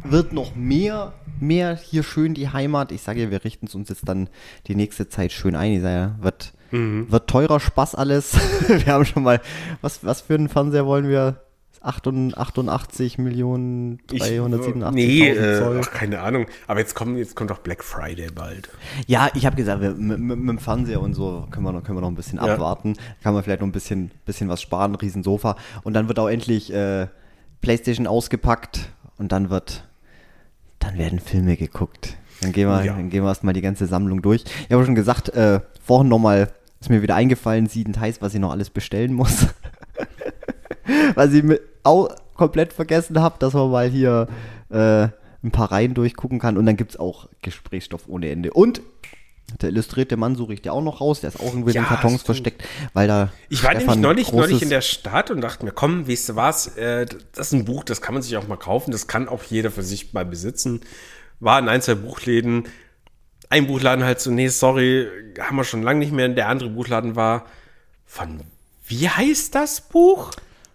wird 0.02 0.32
noch 0.32 0.54
mehr, 0.56 1.12
mehr 1.38 1.76
hier 1.76 2.02
schön 2.02 2.34
die 2.34 2.48
Heimat. 2.48 2.90
Ich 2.90 3.02
sage 3.02 3.22
ja, 3.22 3.30
wir 3.30 3.44
richten 3.44 3.66
es 3.66 3.74
uns 3.74 3.88
jetzt 3.88 4.08
dann 4.08 4.28
die 4.66 4.74
nächste 4.74 5.08
Zeit 5.08 5.30
schön 5.32 5.54
ein. 5.54 5.72
Ich 5.74 5.82
sage 5.82 5.94
ja, 5.94 6.16
wird, 6.20 6.52
Mhm. 6.72 7.10
wird 7.12 7.30
teurer 7.30 7.60
Spaß 7.60 7.94
alles. 7.94 8.32
wir 8.68 8.86
haben 8.86 9.04
schon 9.04 9.22
mal, 9.22 9.40
was, 9.80 10.02
was 10.02 10.22
für 10.22 10.34
einen 10.34 10.48
Fernseher 10.48 10.86
wollen 10.86 11.08
wir? 11.08 11.43
88 11.84 13.18
Millionen 13.18 13.98
Ich- 14.10 14.22
387.000 14.22 14.90
Nee, 14.92 15.28
äh, 15.28 15.80
ach, 15.80 15.90
keine 15.90 16.20
Ahnung. 16.20 16.46
Aber 16.66 16.80
jetzt 16.80 16.94
kommt, 16.94 17.18
jetzt 17.18 17.36
kommt 17.36 17.50
doch 17.50 17.58
Black 17.58 17.84
Friday 17.84 18.28
bald. 18.34 18.68
Ja, 19.06 19.28
ich 19.34 19.44
habe 19.46 19.56
gesagt, 19.56 19.80
wir, 19.82 19.90
mit, 19.92 20.18
mit, 20.18 20.38
mit 20.38 20.48
dem 20.48 20.58
Fernseher 20.58 21.00
und 21.00 21.14
so 21.14 21.46
können 21.50 21.64
wir 21.66 21.72
noch, 21.72 21.82
können 21.84 21.98
wir 21.98 22.02
noch 22.02 22.08
ein 22.08 22.14
bisschen 22.14 22.38
Ja. 22.38 22.54
abwarten. 22.54 22.94
Kann 23.22 23.34
man 23.34 23.42
vielleicht 23.42 23.60
noch 23.60 23.68
ein 23.68 23.72
bisschen, 23.72 24.10
bisschen 24.26 24.48
was 24.48 24.62
sparen, 24.62 24.94
Riesensofa. 24.94 25.56
Und 25.82 25.94
dann 25.94 26.08
wird 26.08 26.18
auch 26.18 26.28
endlich 26.28 26.72
äh, 26.72 27.06
PlayStation 27.60 28.06
ausgepackt 28.06 28.88
und 29.18 29.32
dann 29.32 29.50
wird, 29.50 29.84
dann 30.78 30.98
werden 30.98 31.18
Filme 31.20 31.56
geguckt. 31.56 32.16
Dann 32.40 32.52
gehen 32.52 32.68
wir, 32.68 32.84
Ja. 32.84 32.94
dann 32.94 33.10
gehen 33.10 33.22
wir 33.22 33.28
erstmal 33.28 33.54
die 33.54 33.62
ganze 33.62 33.86
Sammlung 33.86 34.20
durch. 34.22 34.44
Ich 34.68 34.72
habe 34.72 34.84
schon 34.84 34.94
gesagt, 34.94 35.28
äh, 35.30 35.60
vorhin 35.82 36.08
nochmal 36.08 36.50
ist 36.80 36.90
mir 36.90 37.00
wieder 37.00 37.14
eingefallen, 37.14 37.66
siedend 37.66 37.98
heiß, 38.00 38.20
was 38.20 38.34
ich 38.34 38.40
noch 38.40 38.50
alles 38.50 38.68
bestellen 38.70 39.14
muss. 39.14 39.46
Weil 41.14 41.34
ich 41.34 41.42
mit, 41.42 41.60
auch 41.82 42.08
komplett 42.36 42.72
vergessen 42.72 43.20
habe, 43.20 43.36
dass 43.38 43.52
man 43.52 43.70
mal 43.70 43.88
hier 43.88 44.28
äh, 44.70 45.08
ein 45.44 45.50
paar 45.52 45.70
Reihen 45.72 45.94
durchgucken 45.94 46.38
kann. 46.38 46.56
Und 46.56 46.66
dann 46.66 46.76
gibt 46.76 46.92
es 46.92 46.96
auch 46.98 47.28
Gesprächsstoff 47.42 48.08
ohne 48.08 48.30
Ende. 48.30 48.52
Und 48.52 48.80
der 49.60 49.68
illustrierte 49.68 50.16
Mann 50.16 50.34
suche 50.36 50.54
ich 50.54 50.62
dir 50.62 50.72
auch 50.72 50.82
noch 50.82 51.00
raus. 51.00 51.20
Der 51.20 51.28
ist 51.28 51.38
auch 51.38 51.46
irgendwie 51.46 51.70
in 51.70 51.76
Ja, 51.76 51.82
den 51.82 51.88
Kartons 51.88 52.14
stimmt. 52.14 52.26
versteckt, 52.26 52.64
weil 52.92 53.06
da. 53.06 53.30
Ich 53.50 53.62
war 53.62 53.70
Stefan 53.72 54.00
nämlich 54.00 54.32
neulich, 54.32 54.32
neulich 54.32 54.62
in 54.62 54.70
der 54.70 54.80
Stadt 54.80 55.30
und 55.30 55.42
dachte 55.42 55.64
mir, 55.64 55.72
komm, 55.72 56.08
weißt 56.08 56.30
du 56.30 56.36
was, 56.36 56.76
äh, 56.76 57.06
das 57.32 57.48
ist 57.48 57.52
ein 57.52 57.64
Buch, 57.64 57.84
das 57.84 58.00
kann 58.00 58.14
man 58.14 58.22
sich 58.22 58.36
auch 58.36 58.48
mal 58.48 58.56
kaufen, 58.56 58.90
das 58.90 59.06
kann 59.06 59.28
auch 59.28 59.44
jeder 59.44 59.70
für 59.70 59.82
sich 59.82 60.12
mal 60.12 60.24
besitzen. 60.24 60.80
War 61.40 61.58
in 61.58 61.68
ein, 61.68 61.82
zwei 61.82 61.94
Buchläden. 61.94 62.64
Ein 63.50 63.66
Buchladen 63.66 64.04
halt 64.04 64.20
so, 64.20 64.30
nee, 64.30 64.48
sorry, 64.48 65.06
haben 65.38 65.56
wir 65.56 65.64
schon 65.64 65.82
lange 65.82 66.00
nicht 66.00 66.12
mehr. 66.12 66.28
Der 66.28 66.48
andere 66.48 66.70
Buchladen 66.70 67.14
war 67.14 67.44
von, 68.06 68.40
wie 68.86 69.08
heißt 69.08 69.54
das 69.54 69.82
Buch? 69.82 70.30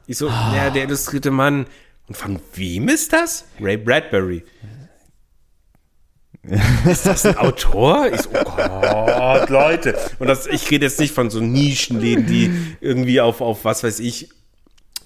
Ich 0.09 0.17
so, 0.17 0.27
ja, 0.27 0.71
der 0.71 0.85
illustrierte 0.85 1.29
Mann. 1.29 1.67
Und 2.07 2.17
von 2.17 2.39
wem 2.55 2.89
ist 2.89 3.13
das? 3.13 3.45
Ray 3.61 3.77
Bradbury. 3.77 4.43
Ist 6.89 7.05
das 7.05 7.27
ein 7.27 7.37
Autor? 7.37 8.07
Ich 8.11 8.21
so, 8.21 8.29
oh 8.33 8.43
Gott, 8.43 9.49
Leute. 9.49 9.95
Und 10.17 10.25
das, 10.25 10.47
ich 10.47 10.71
rede 10.71 10.87
jetzt 10.87 10.99
nicht 10.99 11.13
von 11.13 11.29
so 11.29 11.41
Nischenläden, 11.41 12.25
die 12.25 12.51
irgendwie 12.81 13.21
auf, 13.21 13.41
auf 13.41 13.65
was 13.65 13.83
weiß 13.83 13.99
ich, 13.99 14.29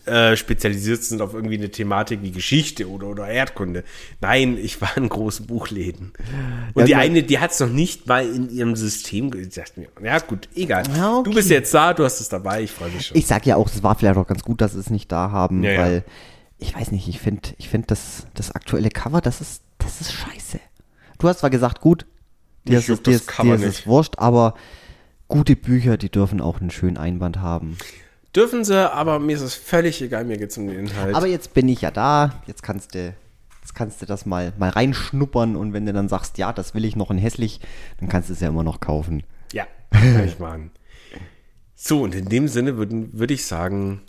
äh, 0.05 0.35
spezialisiert 0.35 1.03
sind 1.03 1.21
auf 1.21 1.33
irgendwie 1.33 1.57
eine 1.57 1.69
Thematik 1.71 2.21
wie 2.21 2.31
Geschichte 2.31 2.89
oder, 2.89 3.07
oder 3.07 3.27
Erdkunde. 3.27 3.83
Nein, 4.19 4.57
ich 4.57 4.81
war 4.81 4.95
in 4.97 5.07
großen 5.07 5.47
Buchläden. 5.47 6.11
Und 6.73 6.81
Ja, 6.81 6.85
die 6.85 6.95
eine, 6.95 7.23
die 7.23 7.39
hat 7.39 7.51
es 7.51 7.59
noch 7.59 7.69
nicht 7.69 8.07
mal 8.07 8.25
in 8.27 8.49
ihrem 8.49 8.75
System 8.75 9.31
gesagt. 9.31 9.73
Ja, 10.03 10.19
gut, 10.19 10.49
egal. 10.55 10.83
Ja, 10.95 11.17
okay. 11.17 11.29
Du 11.29 11.35
bist 11.35 11.49
jetzt 11.49 11.73
da, 11.73 11.93
du 11.93 12.03
hast 12.03 12.19
es 12.19 12.29
dabei, 12.29 12.63
ich 12.63 12.71
freue 12.71 12.89
mich 12.89 13.07
schon. 13.07 13.17
Ich 13.17 13.27
sag 13.27 13.45
ja 13.45 13.55
auch, 13.55 13.67
es 13.67 13.81
war 13.83 13.95
vielleicht 13.95 14.17
auch 14.17 14.27
ganz 14.27 14.43
gut, 14.43 14.59
dass 14.61 14.73
sie 14.73 14.79
es 14.79 14.89
nicht 14.89 15.11
da 15.11 15.31
haben, 15.31 15.63
Ja, 15.63 15.77
weil 15.79 16.03
ich 16.57 16.75
weiß 16.75 16.91
nicht, 16.91 17.07
ich 17.07 17.19
finde 17.19 17.49
ich 17.57 17.69
find 17.69 17.91
das, 17.91 18.27
das 18.33 18.51
aktuelle 18.51 18.89
Cover, 18.89 19.21
das 19.21 19.41
ist, 19.41 19.63
das 19.77 20.01
ist 20.01 20.13
scheiße. 20.13 20.59
Du 21.19 21.27
hast 21.27 21.39
zwar 21.39 21.49
gesagt, 21.49 21.81
gut, 21.81 22.05
dir 22.67 22.79
ist, 22.79 22.87
dir 22.89 22.97
das 22.97 23.15
ist, 23.15 23.37
dir 23.41 23.55
ist 23.55 23.63
es 23.63 23.87
wurscht, 23.87 24.15
aber 24.17 24.55
gute 25.27 25.55
Bücher, 25.55 25.97
die 25.97 26.09
dürfen 26.09 26.41
auch 26.41 26.59
einen 26.61 26.71
schönen 26.71 26.97
Einband 26.97 27.39
haben. 27.39 27.77
Dürfen 28.35 28.63
sie, 28.63 28.91
aber 28.91 29.19
mir 29.19 29.35
ist 29.35 29.41
es 29.41 29.53
völlig 29.53 30.01
egal, 30.01 30.25
mir 30.25 30.37
geht 30.37 30.49
es 30.49 30.57
um 30.57 30.67
den 30.67 30.87
Inhalt. 30.87 31.15
Aber 31.15 31.27
jetzt 31.27 31.53
bin 31.53 31.67
ich 31.69 31.81
ja 31.81 31.91
da, 31.91 32.41
jetzt 32.47 32.63
kannst 32.63 32.95
du, 32.95 33.13
jetzt 33.61 33.75
kannst 33.75 34.01
du 34.01 34.05
das 34.07 34.25
mal, 34.25 34.53
mal 34.57 34.69
reinschnuppern 34.69 35.55
und 35.55 35.73
wenn 35.73 35.85
du 35.85 35.93
dann 35.93 36.09
sagst, 36.09 36.37
ja, 36.39 36.51
das 36.51 36.73
will 36.73 36.83
ich 36.85 36.95
noch 36.95 37.11
in 37.11 37.17
hässlich, 37.19 37.59
dann 37.99 38.09
kannst 38.09 38.29
du 38.29 38.33
es 38.33 38.39
ja 38.39 38.47
immer 38.49 38.63
noch 38.63 38.79
kaufen. 38.79 39.23
ja, 39.51 39.65
kann 39.91 40.25
ich 40.27 40.39
machen. 40.39 40.71
So, 41.75 42.01
und 42.01 42.15
in 42.15 42.25
dem 42.25 42.47
Sinne 42.47 42.77
würde 42.77 43.09
würd 43.11 43.31
ich 43.31 43.45
sagen, 43.45 44.01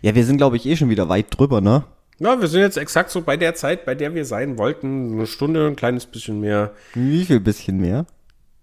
Ja, 0.00 0.14
wir 0.14 0.24
sind, 0.24 0.36
glaube 0.38 0.56
ich, 0.56 0.64
eh 0.64 0.76
schon 0.76 0.88
wieder 0.90 1.08
weit 1.08 1.26
drüber, 1.36 1.60
ne? 1.60 1.84
ja, 2.18 2.40
wir 2.40 2.46
sind 2.46 2.60
jetzt 2.60 2.76
exakt 2.76 3.10
so 3.10 3.20
bei 3.22 3.36
der 3.36 3.54
Zeit, 3.54 3.84
bei 3.84 3.94
der 3.96 4.14
wir 4.14 4.24
sein 4.24 4.56
wollten. 4.56 5.14
Eine 5.14 5.26
Stunde, 5.26 5.66
ein 5.66 5.76
kleines 5.76 6.06
bisschen 6.06 6.40
mehr. 6.40 6.72
Wie 6.94 7.24
viel 7.24 7.40
bisschen 7.40 7.78
mehr? 7.78 8.06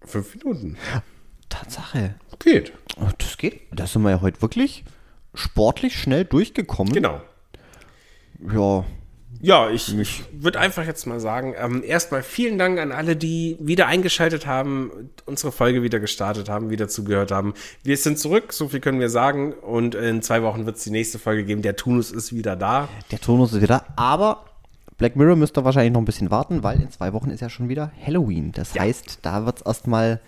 Fünf 0.05 0.33
Minuten. 0.35 0.77
Tatsache. 1.49 2.15
Geht. 2.39 2.71
Oh, 2.99 3.07
Das 3.17 3.37
geht. 3.37 3.61
Da 3.71 3.85
sind 3.87 4.01
wir 4.03 4.11
ja 4.11 4.21
heute 4.21 4.41
wirklich 4.41 4.83
sportlich 5.33 5.97
schnell 5.99 6.25
durchgekommen. 6.25 6.93
Genau. 6.93 7.21
Ja. 8.53 8.85
Ja, 9.41 9.69
ich, 9.69 9.97
ich 9.97 10.23
würde 10.33 10.59
einfach 10.59 10.85
jetzt 10.85 11.05
mal 11.05 11.21
sagen, 11.21 11.53
ähm, 11.57 11.81
erstmal 11.85 12.23
vielen 12.23 12.57
Dank 12.57 12.77
an 12.77 12.91
alle, 12.91 13.15
die 13.15 13.55
wieder 13.61 13.87
eingeschaltet 13.87 14.45
haben, 14.45 14.91
unsere 15.25 15.53
Folge 15.53 15.81
wieder 15.81 15.99
gestartet 16.01 16.49
haben, 16.49 16.69
wieder 16.69 16.89
zugehört 16.89 17.31
haben. 17.31 17.53
Wir 17.83 17.95
sind 17.95 18.19
zurück, 18.19 18.51
so 18.51 18.67
viel 18.67 18.81
können 18.81 18.99
wir 18.99 19.09
sagen. 19.09 19.53
Und 19.53 19.95
in 19.95 20.21
zwei 20.23 20.43
Wochen 20.43 20.65
wird 20.65 20.75
es 20.75 20.83
die 20.83 20.89
nächste 20.91 21.19
Folge 21.19 21.45
geben. 21.45 21.61
Der 21.61 21.77
Tunus 21.77 22.11
ist 22.11 22.35
wieder 22.35 22.57
da. 22.57 22.89
Der 23.11 23.19
Tonus 23.21 23.53
ist 23.53 23.61
wieder. 23.61 23.85
Aber 23.95 24.43
Black 24.97 25.15
Mirror 25.15 25.37
müsst 25.37 25.57
ihr 25.57 25.63
wahrscheinlich 25.63 25.93
noch 25.93 26.01
ein 26.01 26.05
bisschen 26.05 26.31
warten, 26.31 26.61
weil 26.63 26.81
in 26.81 26.89
zwei 26.91 27.13
Wochen 27.13 27.29
ist 27.29 27.39
ja 27.39 27.49
schon 27.49 27.69
wieder 27.69 27.93
Halloween. 28.05 28.51
Das 28.51 28.73
Ja. 28.73 28.81
heißt, 28.81 29.19
da 29.21 29.45
wird 29.45 29.59
es 29.59 29.65
erstmal 29.65 30.19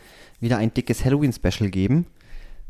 wieder 0.42 0.58
ein 0.58 0.74
dickes 0.74 1.06
Halloween-Special 1.06 1.70
geben. 1.70 2.06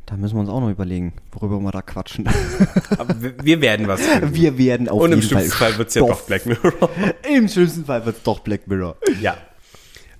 Da 0.06 0.18
müssen 0.18 0.36
wir 0.36 0.42
uns 0.42 0.50
auch 0.50 0.60
noch 0.60 0.70
überlegen, 0.70 1.14
worüber 1.32 1.60
wir 1.60 1.72
da 1.72 1.82
quatschen. 1.82 2.28
Aber 2.98 3.16
wir, 3.22 3.62
werden 3.62 3.88
was 3.88 4.02
finden. 4.02 4.36
Wir 4.36 4.58
werden 4.58 4.90
auf 4.90 5.02
Und 5.02 5.14
im 5.14 5.20
jeden 5.20 5.30
Fall. 5.30 5.40
schlimmsten 5.40 5.58
Fall 5.58 5.78
wird 5.78 5.88
es 5.90 5.94
ja 5.96 6.02
doch 6.02 6.22
Black 6.22 6.46
Mirror. 6.46 6.90
Im 7.30 7.48
schlimmsten 7.48 7.86
Fall 7.86 8.06
wird 8.06 8.18
es 8.18 8.24
doch 8.24 8.40
Black 8.40 8.68
Mirror. 8.68 8.98
Ja. 9.22 9.38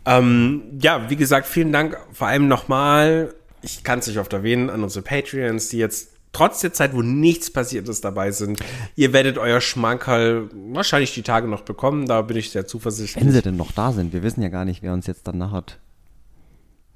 Ähm, 0.06 0.64
ja, 0.82 1.10
wie 1.10 1.16
gesagt, 1.16 1.46
vielen 1.46 1.72
Dank 1.72 1.98
vor 2.14 2.28
allem 2.28 2.48
nochmal, 2.48 3.34
ich 3.62 3.84
kann 3.84 4.00
es 4.00 4.08
nicht 4.08 4.18
oft 4.18 4.34
erwähnen, 4.34 4.70
an 4.70 4.84
unsere 4.84 5.04
Patreons, 5.04 5.70
die 5.70 5.78
jetzt 5.78 6.12
trotz 6.32 6.62
der 6.62 6.74
Zeit, 6.74 6.96
wo 6.96 7.02
nichts 7.02 7.52
passiert 7.52 7.88
ist, 7.90 8.04
dabei 8.06 8.32
sind. 8.32 8.60
Ihr 8.96 9.14
werdet 9.14 9.38
euer 9.38 9.62
Schmankerl 9.62 10.50
wahrscheinlich 10.72 11.14
die 11.14 11.22
Tage 11.24 11.48
noch 11.48 11.62
bekommen, 11.62 12.08
da 12.08 12.22
bin 12.22 12.38
ich 12.38 12.50
sehr 12.52 12.66
zuversichtlich. 12.66 13.24
Wenn 13.24 13.32
sie 13.32 13.42
denn 13.42 13.58
noch 13.58 13.72
da 13.74 13.92
sind, 13.92 14.14
wir 14.14 14.24
wissen 14.24 14.42
ja 14.42 14.50
gar 14.50 14.66
nicht, 14.66 14.82
wer 14.82 14.94
uns 14.94 15.06
jetzt 15.06 15.28
dann 15.28 15.38
nachher. 15.38 15.66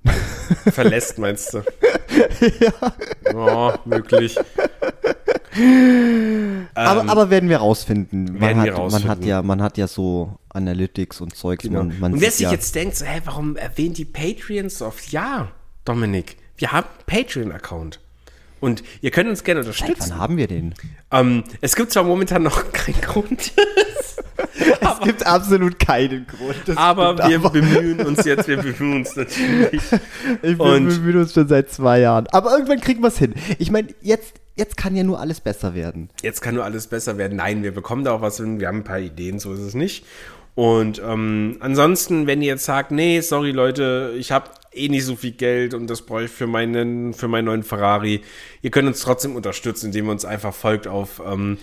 Verlässt, 0.72 1.18
meinst 1.18 1.54
du? 1.54 1.64
ja. 2.60 2.72
Oh, 3.34 3.74
möglich. 3.86 4.38
aber, 6.74 7.10
aber 7.10 7.30
werden 7.30 7.50
wir 7.50 7.58
rausfinden. 7.58 8.26
Man, 8.26 8.36
Ähm, 8.36 8.42
werden 8.42 8.58
hat, 8.60 8.66
wir 8.66 8.74
man 8.74 8.84
hat 8.84 8.94
rausfinden. 8.94 9.28
ja, 9.28 9.42
man 9.42 9.62
hat 9.62 9.78
ja 9.78 9.88
so 9.88 10.38
Analytics 10.50 11.22
und 11.22 11.36
Zeugs. 11.36 11.66
Man, 11.70 12.00
man 12.00 12.14
Und 12.14 12.22
wer 12.22 12.32
sich 12.32 12.42
ja, 12.42 12.52
jetzt 12.52 12.76
denkt, 12.76 12.96
so, 12.98 13.06
hä, 13.06 13.22
warum 13.26 13.56
erwähnt 13.56 13.98
die 13.98 14.06
Patreons 14.06 14.78
so 14.80 14.88
oft? 14.88 15.12
Ja, 15.12 15.50
Dominik, 15.86 16.38
wir 16.58 16.72
haben 16.72 16.88
einen 16.88 17.24
Patreon-Account. 17.26 18.00
Und 18.62 18.84
ihr 19.02 19.12
könnt 19.12 19.30
uns 19.30 19.44
gerne 19.44 19.64
Seit 19.64 19.74
unterstützen. 19.82 20.12
wann 20.12 20.20
haben 20.20 20.38
wir 20.38 20.48
den? 20.48 20.74
Ähm, 21.12 21.44
es 21.62 21.76
gibt 21.76 21.92
zwar 21.92 22.04
momentan 22.04 22.42
noch 22.44 22.72
keinen 22.74 23.02
Grund, 23.02 23.52
Es 25.00 25.06
gibt 25.06 25.26
absolut 25.26 25.80
keinen 25.80 26.26
Grund. 26.28 26.78
aber 26.78 27.18
wir 27.30 27.40
bemühen 27.40 28.02
uns 28.06 28.26
jetzt, 28.26 28.48
wir 28.48 28.58
bemühen 28.58 28.98
uns 28.98 29.16
natürlich. 29.16 29.82
Ich 30.42 30.60
Und- 30.60 30.88
bemühen 30.88 31.18
uns 31.22 31.34
schon 31.34 31.48
seit 31.48 31.72
zwei 31.72 32.00
Jahren. 32.00 32.28
Aber 32.32 32.52
irgendwann 32.52 32.82
kriegen 32.82 33.02
wir 33.02 33.08
es 33.10 33.18
hin. 33.18 33.34
Ich 33.60 33.72
meine, 33.72 33.90
jetzt, 34.02 34.34
jetzt 34.56 34.78
kann 34.78 34.96
ja 34.96 35.04
nur 35.04 35.20
alles 35.20 35.40
besser 35.42 35.76
werden. 35.76 36.10
Jetzt 36.22 36.42
kann 36.42 36.56
nur 36.56 36.64
alles 36.64 36.88
besser 36.88 37.18
werden. 37.18 37.38
Nein, 37.38 37.64
wir 37.64 37.74
bekommen 37.74 38.04
da 38.04 38.12
auch 38.14 38.22
was 38.22 38.38
hin. 38.38 38.60
Wir 38.60 38.68
haben 38.68 38.78
ein 38.80 38.84
paar 38.84 39.00
Ideen, 39.00 39.40
so 39.40 39.54
ist 39.54 39.60
es 39.60 39.74
nicht. 39.74 40.06
Und 40.56 41.02
ähm, 41.06 41.58
ansonsten, 41.60 42.28
wenn 42.28 42.42
ihr 42.42 42.48
jetzt 42.48 42.64
sagt, 42.66 42.92
nee, 42.92 43.20
sorry 43.20 43.52
Leute, 43.52 44.14
ich 44.18 44.32
habe 44.32 44.50
eh 44.76 44.90
nicht 44.90 45.06
so 45.06 45.16
viel 45.16 45.32
Geld 45.32 45.74
und 45.74 45.88
das 45.88 46.02
brauche 46.04 46.26
ich 46.26 46.32
für 46.32 46.48
meinen, 46.48 47.14
für 47.14 47.28
meinen 47.28 47.46
neuen 47.46 47.64
Ferrari. 47.64 48.22
Ihr 48.62 48.72
könnt 48.72 48.88
uns 48.88 49.02
trotzdem 49.02 49.36
unterstützen, 49.36 49.88
indem 49.88 50.06
ihr 50.08 50.12
uns 50.12 50.26
einfach 50.26 50.54
folgt 50.54 50.88
auf, 50.88 51.22
ähm, 51.26 51.58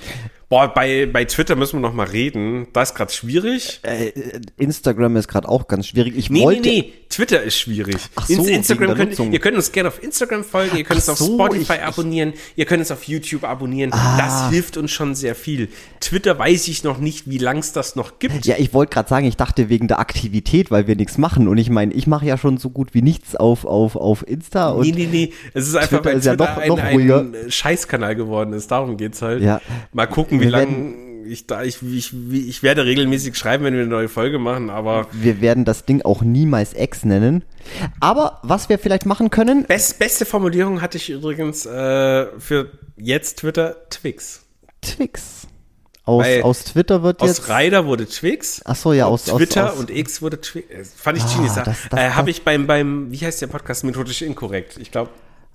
boah, 0.48 0.68
bei, 0.72 1.06
bei 1.06 1.24
Twitter 1.24 1.56
müssen 1.56 1.78
wir 1.78 1.80
noch 1.80 1.94
mal 1.94 2.06
reden. 2.06 2.66
Das 2.72 2.90
ist 2.90 2.94
gerade 2.94 3.12
schwierig. 3.12 3.80
Äh, 3.82 4.08
äh, 4.08 4.40
Instagram 4.58 5.16
ist 5.16 5.28
gerade 5.28 5.48
auch 5.48 5.66
ganz 5.68 5.88
schwierig. 5.88 6.14
Ich 6.16 6.30
Nee, 6.30 6.38
nee, 6.40 6.44
wollte, 6.44 6.68
nee, 6.68 6.92
Twitter 7.08 7.42
ist 7.42 7.58
schwierig. 7.58 7.96
Ach 8.16 8.26
so, 8.26 8.44
Instagram 8.46 8.94
könnt, 8.94 9.18
ihr 9.18 9.38
könnt 9.40 9.56
uns 9.56 9.72
gerne 9.72 9.88
auf 9.88 10.02
Instagram 10.02 10.44
folgen, 10.44 10.76
ihr 10.76 10.84
könnt 10.84 10.96
uns 10.98 11.08
Ach 11.08 11.12
auf 11.14 11.18
so, 11.18 11.34
Spotify 11.34 11.74
ich- 11.74 11.82
abonnieren, 11.82 12.32
ihr 12.56 12.64
könnt 12.66 12.80
uns 12.80 12.90
auf 12.90 13.04
YouTube 13.04 13.44
abonnieren. 13.44 13.92
Ah. 13.92 14.18
Das 14.18 14.50
hilft 14.50 14.76
uns 14.76 14.90
schon 14.92 15.14
sehr 15.14 15.34
viel. 15.34 15.68
Twitter 16.00 16.38
weiß 16.38 16.68
ich 16.68 16.84
noch 16.84 16.98
nicht, 16.98 17.28
wie 17.28 17.38
lang 17.38 17.58
es 17.58 17.72
das 17.72 17.96
noch 17.96 18.18
gibt. 18.18 18.46
Ja, 18.46 18.56
ich 18.58 18.72
wollte 18.72 18.94
gerade 18.94 19.08
sagen, 19.08 19.26
ich 19.26 19.36
dachte 19.36 19.68
wegen 19.68 19.88
der 19.88 19.98
Aktivität, 19.98 20.70
weil 20.70 20.86
wir 20.86 20.96
nichts 20.96 21.18
machen. 21.18 21.48
Und 21.48 21.58
ich 21.58 21.70
meine, 21.70 21.92
ich 21.94 22.06
mache 22.06 22.26
ja 22.26 22.38
schon 22.38 22.56
so 22.58 22.70
gut 22.70 22.94
wie 22.94 23.01
nichts 23.02 23.36
auf, 23.36 23.64
auf, 23.64 23.96
auf 23.96 24.26
Insta. 24.26 24.70
Und 24.70 24.86
nee, 24.86 24.92
nee, 24.92 25.08
nee. 25.10 25.32
Es 25.54 25.68
ist 25.68 25.74
einfach, 25.76 25.98
Twitter 26.00 26.04
weil 26.10 26.18
ist 26.18 26.24
ja 26.26 26.36
noch- 26.36 26.56
ein, 26.56 26.68
noch 26.68 27.18
ein 27.20 27.50
Scheißkanal 27.50 28.14
geworden 28.16 28.52
ist. 28.52 28.70
Darum 28.70 28.96
geht's 28.96 29.20
halt. 29.22 29.42
Ja. 29.42 29.60
Mal 29.92 30.06
gucken, 30.06 30.40
wie 30.40 30.46
lange 30.46 30.94
ich 31.26 31.46
da, 31.46 31.62
ich, 31.62 31.80
ich, 31.82 32.12
ich 32.32 32.62
werde 32.64 32.84
regelmäßig 32.84 33.36
schreiben, 33.36 33.64
wenn 33.64 33.74
wir 33.74 33.82
eine 33.82 33.90
neue 33.90 34.08
Folge 34.08 34.40
machen, 34.40 34.70
aber 34.70 35.06
wir 35.12 35.40
werden 35.40 35.64
das 35.64 35.84
Ding 35.84 36.02
auch 36.02 36.22
niemals 36.22 36.74
X 36.76 37.04
nennen. 37.04 37.44
Aber 38.00 38.40
was 38.42 38.68
wir 38.68 38.78
vielleicht 38.78 39.06
machen 39.06 39.30
können, 39.30 39.64
best, 39.66 40.00
beste 40.00 40.24
Formulierung 40.24 40.80
hatte 40.82 40.98
ich 40.98 41.10
übrigens 41.10 41.64
äh, 41.64 42.26
für 42.38 42.70
jetzt 42.96 43.38
Twitter 43.38 43.76
Twix. 43.88 44.44
Twix. 44.80 45.41
Aus, 46.04 46.24
Weil 46.24 46.42
aus 46.42 46.64
Twitter 46.64 47.02
wird 47.04 47.20
Aus 47.22 47.28
jetzt. 47.38 47.48
Ryder 47.48 47.86
wurde 47.86 48.06
Twix. 48.06 48.60
Ach 48.64 48.74
so, 48.74 48.92
ja, 48.92 49.06
aus 49.06 49.24
aus- 49.28 49.30
aus- 49.34 49.38
Twitter 49.38 49.72
aus- 49.72 49.78
und 49.78 49.88
X 49.90 50.20
wurde 50.20 50.40
Twix. 50.40 50.68
Äh, 50.70 50.84
Fand 50.84 51.18
ich 51.18 51.24
Ah, 51.24 51.34
genius. 51.36 51.54
das- 51.54 51.78
das- 51.90 52.00
äh, 52.00 52.10
Habe 52.10 52.30
ich 52.30 52.42
beim, 52.42 52.66
beim, 52.66 53.10
wie 53.12 53.18
heißt 53.18 53.40
der 53.40 53.46
Podcast, 53.46 53.84
methodisch 53.84 54.22
inkorrekt. 54.22 54.78
Ich 54.78 54.90
glaube, 54.90 55.10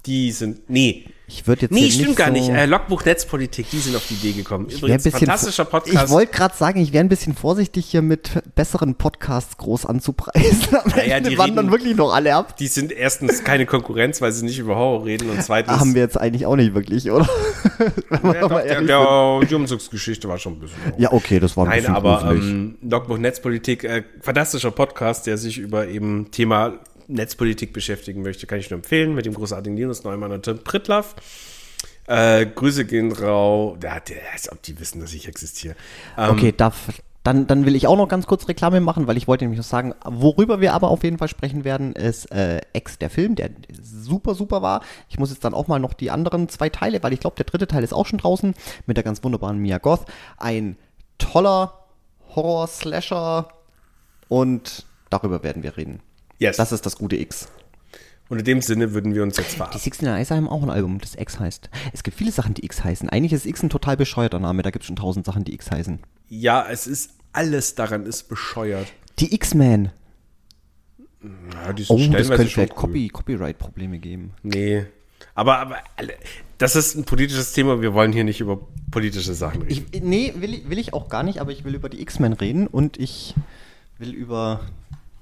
die 0.06 0.32
sind, 0.32 0.69
nee. 0.69 1.06
Ich 1.30 1.45
würde 1.45 1.64
jetzt 1.64 1.72
Nee, 1.74 1.90
stimmt 1.91 2.08
nicht 2.08 2.18
gar 2.18 2.28
so, 2.28 2.34
nicht. 2.34 2.48
Äh, 2.49 2.66
Logbuch 2.68 3.04
Netzpolitik, 3.04 3.70
die 3.70 3.80
sind 3.80 3.98
auf 3.98 4.08
die 4.08 4.14
Idee 4.14 4.32
gekommen. 4.32 4.68
ein 4.68 4.78
Übrigens, 4.78 5.04
bisschen 5.04 5.20
fantastischer 5.20 5.66
Podcast. 5.66 6.06
Ich 6.06 6.10
wollte 6.10 6.32
gerade 6.32 6.56
sagen, 6.56 6.80
ich 6.80 6.94
wäre 6.94 7.04
ein 7.04 7.10
bisschen 7.10 7.36
vorsichtig 7.36 7.86
hier 7.88 8.02
mit 8.02 8.32
besseren 8.56 8.95
Podcasts 8.95 9.58
groß 9.58 9.86
anzupreisen. 9.88 10.74
Am 10.78 10.90
Naja, 10.91 11.18
Ende 11.18 11.32
die 11.32 11.38
wandern 11.38 11.66
reden- 11.66 11.72
wirklich 11.72 11.95
noch 11.98 12.14
alle 12.14 12.34
ab. 12.34 12.56
die 12.56 12.68
sind 12.68 12.94
erstens 12.94 13.44
keine 13.44 13.66
Konkurrenz, 13.66 14.22
weil 14.22 14.32
sie 14.32 14.45
nicht 14.45 14.58
über 14.58 14.78
Horror 14.78 15.04
reden 15.06 15.30
und 15.30 15.44
zweitens. 15.44 15.78
Haben 15.78 15.95
wir 15.95 16.02
jetzt 16.02 16.18
eigentlich 16.18 16.45
auch 16.45 16.56
nicht 16.56 16.74
wirklich, 16.74 17.12
oder? 17.12 17.28
Ja, 18.24 18.48
doch, 18.48 18.62
der, 18.62 18.82
der, 18.82 19.40
die 19.49 19.56
Umzugsgeschichte 19.56 20.28
war 20.30 20.38
schon 20.38 20.54
ein 20.54 20.60
bisschen. 20.62 20.78
ja, 20.98 21.12
okay, 21.12 21.40
das 21.41 21.56
war 21.58 21.66
ein 21.66 21.70
Nein, 21.72 21.80
bisschen 21.80 21.95
aber 21.95 22.20
gruselig. 22.24 22.44
ähm, 22.49 22.78
Logbuch 22.82 23.18
Netzpolitik, 23.18 23.84
äh, 23.84 24.04
fantastischer 24.22 24.72
Podcast, 24.72 25.28
der 25.28 25.38
sich 25.38 25.58
über 25.58 25.88
eben 25.88 26.32
Thema 26.32 26.74
Netzpolitik 27.08 27.74
beschäftigen 27.74 28.22
möchte, 28.22 28.48
kann 28.48 28.60
ich 28.60 28.70
nur 28.70 28.78
empfehlen, 28.78 29.16
mit 29.16 29.26
dem 29.26 29.34
großartigen 29.34 29.78
Linus 29.78 30.04
Neumann 30.04 30.32
und 30.32 30.44
Tim 30.44 30.60
Pritlaff. 30.60 31.16
Äh, 32.08 32.46
Grüße 32.46 32.86
gehen 32.86 33.12
rau. 33.12 33.76
Der, 33.82 34.00
der, 34.00 34.18
als 34.34 34.52
ob 34.52 34.62
die 34.64 34.80
wissen, 34.80 35.02
dass 35.02 35.14
ich 35.14 35.28
existiere. 35.28 35.76
Ähm, 36.18 36.32
Okay, 36.32 36.54
darf, 36.56 36.90
dann, 37.24 37.46
dann 37.46 37.66
will 37.66 37.76
ich 37.76 37.88
auch 37.88 37.98
noch 37.98 38.08
ganz 38.08 38.26
kurz 38.26 38.48
Reklame 38.48 38.80
machen, 38.80 39.06
weil 39.06 39.18
ich 39.18 39.28
wollte 39.28 39.44
nämlich 39.44 39.58
noch 39.58 39.66
sagen, 39.66 39.94
worüber 40.06 40.62
wir 40.62 40.74
aber 40.74 40.90
auf 40.90 41.04
jeden 41.04 41.18
Fall 41.18 41.28
sprechen 41.28 41.66
werden, 41.66 41.92
ist 41.92 42.32
äh, 42.32 42.62
Ex, 42.72 42.98
der 42.98 43.10
Film, 43.10 43.36
der 43.36 43.50
super, 43.82 44.34
super 44.34 44.62
war. 44.62 44.82
Ich 45.10 45.20
muss 45.20 45.30
jetzt 45.30 45.44
dann 45.44 45.54
auch 45.54 45.68
mal 45.68 45.80
noch 45.80 45.94
die 45.94 46.10
anderen 46.10 46.48
zwei 46.48 46.70
Teile, 46.70 47.04
weil 47.04 47.12
ich 47.12 47.20
glaube, 47.20 47.36
der 47.36 47.46
dritte 47.46 47.68
Teil 47.68 47.84
ist 47.84 47.94
auch 47.94 48.06
schon 48.06 48.20
draußen, 48.20 48.54
mit 48.86 48.96
der 48.96 49.04
ganz 49.04 49.24
wunderbaren 49.26 49.58
Mia 49.58 49.78
Goth. 49.78 50.06
Ein 50.38 50.78
toller 51.18 51.74
Horror-Slasher 52.34 53.50
und 54.30 54.86
darüber 55.10 55.44
werden 55.44 55.64
wir 55.64 55.76
reden. 55.76 56.00
Yes. 56.40 56.58
Das 56.58 56.72
ist 56.72 56.86
das 56.86 56.98
gute 56.98 57.16
X. 57.16 57.48
Und 58.30 58.40
in 58.40 58.46
dem 58.46 58.62
Sinne 58.62 58.94
würden 58.94 59.16
wir 59.16 59.24
uns 59.24 59.38
jetzt 59.38 59.54
Die 59.54 59.58
verabschieden. 59.58 59.84
16 59.84 60.08
Eyes 60.10 60.32
haben 60.32 60.50
auch 60.50 60.62
ein 60.62 60.70
Album, 60.70 61.00
das 61.00 61.16
X 61.16 61.40
heißt. 61.40 61.70
Es 61.94 62.04
gibt 62.04 62.18
viele 62.18 62.32
Sachen, 62.32 62.54
die 62.54 62.66
X 62.66 62.84
heißen. 62.84 63.10
Eigentlich 63.10 63.34
ist 63.34 63.46
X 63.46 63.64
ein 63.64 63.70
total 63.70 63.96
bescheuerter 63.96 64.40
Name, 64.40 64.64
da 64.64 64.70
gibt 64.70 64.84
es 64.84 64.88
schon 64.88 64.98
tausend 64.98 65.26
Sachen, 65.26 65.46
die 65.46 65.54
X 65.54 65.72
heißen. 65.72 66.00
Ja, 66.30 66.68
es 66.70 66.88
ist 66.88 67.12
alles 67.32 67.76
daran 67.76 68.06
ist 68.06 68.24
bescheuert. 68.28 68.88
Die 69.20 69.34
X-Men. 69.34 69.92
Ja, 71.54 71.74
die 71.74 71.84
sind 71.84 71.96
Oh, 71.96 72.18
das 72.18 72.28
könnte 72.28 72.44
schon 72.44 72.50
vielleicht 72.50 72.74
cool. 72.74 72.82
Copy, 72.82 73.08
Copyright-Probleme 73.10 74.00
geben. 74.00 74.34
Nee. 74.44 74.86
Aber, 75.36 75.58
aber 75.60 75.78
das 76.58 76.76
ist 76.76 76.96
ein 76.96 77.06
politisches 77.06 77.54
Thema. 77.54 77.82
Wir 77.82 77.94
wollen 77.94 78.12
hier 78.12 78.24
nicht 78.24 78.40
über 78.40 78.60
politische 78.92 79.34
Sachen 79.34 79.62
reden. 79.64 79.86
Ich, 79.92 80.02
nee, 80.02 80.34
will 80.38 80.64
will 80.68 80.80
ich 80.80 80.94
auch 80.94 81.10
gar 81.10 81.24
nicht, 81.24 81.40
aber 81.40 81.52
ich 81.52 81.64
will 81.64 81.76
über 81.76 81.90
die 81.90 82.02
X-Men 82.02 82.34
reden 82.34 82.68
und 82.68 82.98
ich 82.98 83.36
will 84.00 84.14
über. 84.14 84.62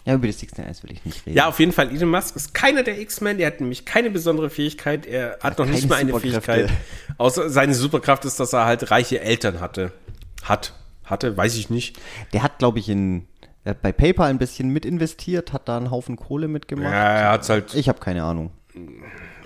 Ja, 0.05 0.13
über 0.13 0.27
die 0.27 0.33
16 0.33 0.63
Eyes 0.65 0.83
will 0.83 0.91
ich 0.91 1.03
nicht 1.03 1.25
reden. 1.25 1.35
ja, 1.35 1.47
auf 1.47 1.59
jeden 1.59 1.71
Fall, 1.71 1.89
Elon 1.89 2.09
Musk 2.09 2.35
ist 2.35 2.53
keiner 2.53 2.83
der 2.83 2.99
X-Men. 2.99 3.39
Er 3.39 3.47
hat 3.47 3.59
nämlich 3.59 3.85
keine 3.85 4.11
besondere 4.11 4.51
Fähigkeit. 4.51 5.07
Er 5.07 5.39
hat 5.41 5.57
noch 5.57 5.65
nicht 5.65 5.89
mal 5.89 5.95
eine. 5.95 6.17
Fähigkeit. 6.19 6.69
Außer 7.17 7.49
seine 7.49 7.73
Superkraft 7.73 8.23
ist, 8.25 8.39
dass 8.39 8.53
er 8.53 8.65
halt 8.65 8.91
reiche 8.91 9.19
Eltern 9.19 9.59
hatte. 9.59 9.91
Hat. 10.43 10.73
Hatte, 11.03 11.35
weiß 11.35 11.55
ich 11.57 11.69
nicht. 11.71 11.99
Der 12.33 12.43
hat, 12.43 12.59
glaube 12.59 12.79
ich, 12.79 12.89
in, 12.89 13.27
bei 13.63 13.91
PayPal 13.91 14.29
ein 14.29 14.37
bisschen 14.37 14.69
mit 14.69 14.85
investiert, 14.85 15.53
hat 15.53 15.67
da 15.67 15.77
einen 15.77 15.89
Haufen 15.89 16.17
Kohle 16.17 16.47
mitgemacht. 16.47 16.91
Ja, 16.91 17.13
er 17.15 17.31
hat's 17.31 17.49
halt. 17.49 17.73
Ich 17.73 17.89
habe 17.89 17.99
keine 17.99 18.23
Ahnung. 18.23 18.51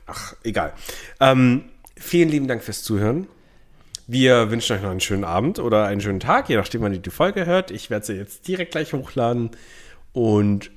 Ach, 0.07 0.35
egal. 0.43 0.73
Ähm, 1.21 1.65
vielen 1.95 2.29
lieben 2.29 2.47
Dank 2.47 2.63
fürs 2.63 2.83
Zuhören. 2.83 3.27
Wir 4.07 4.49
wünschen 4.49 4.75
euch 4.75 4.81
noch 4.81 4.89
einen 4.89 4.99
schönen 5.01 5.23
Abend 5.23 5.59
oder 5.59 5.85
einen 5.85 6.01
schönen 6.01 6.19
Tag, 6.19 6.49
je 6.49 6.55
nachdem, 6.55 6.81
wann 6.81 6.93
ihr 6.93 6.99
die 6.99 7.11
Folge 7.11 7.45
hört. 7.45 7.69
Ich 7.71 7.89
werde 7.89 8.05
sie 8.07 8.13
jetzt 8.13 8.47
direkt 8.47 8.71
gleich 8.71 8.91
hochladen. 8.93 9.51
Und 10.19 10.69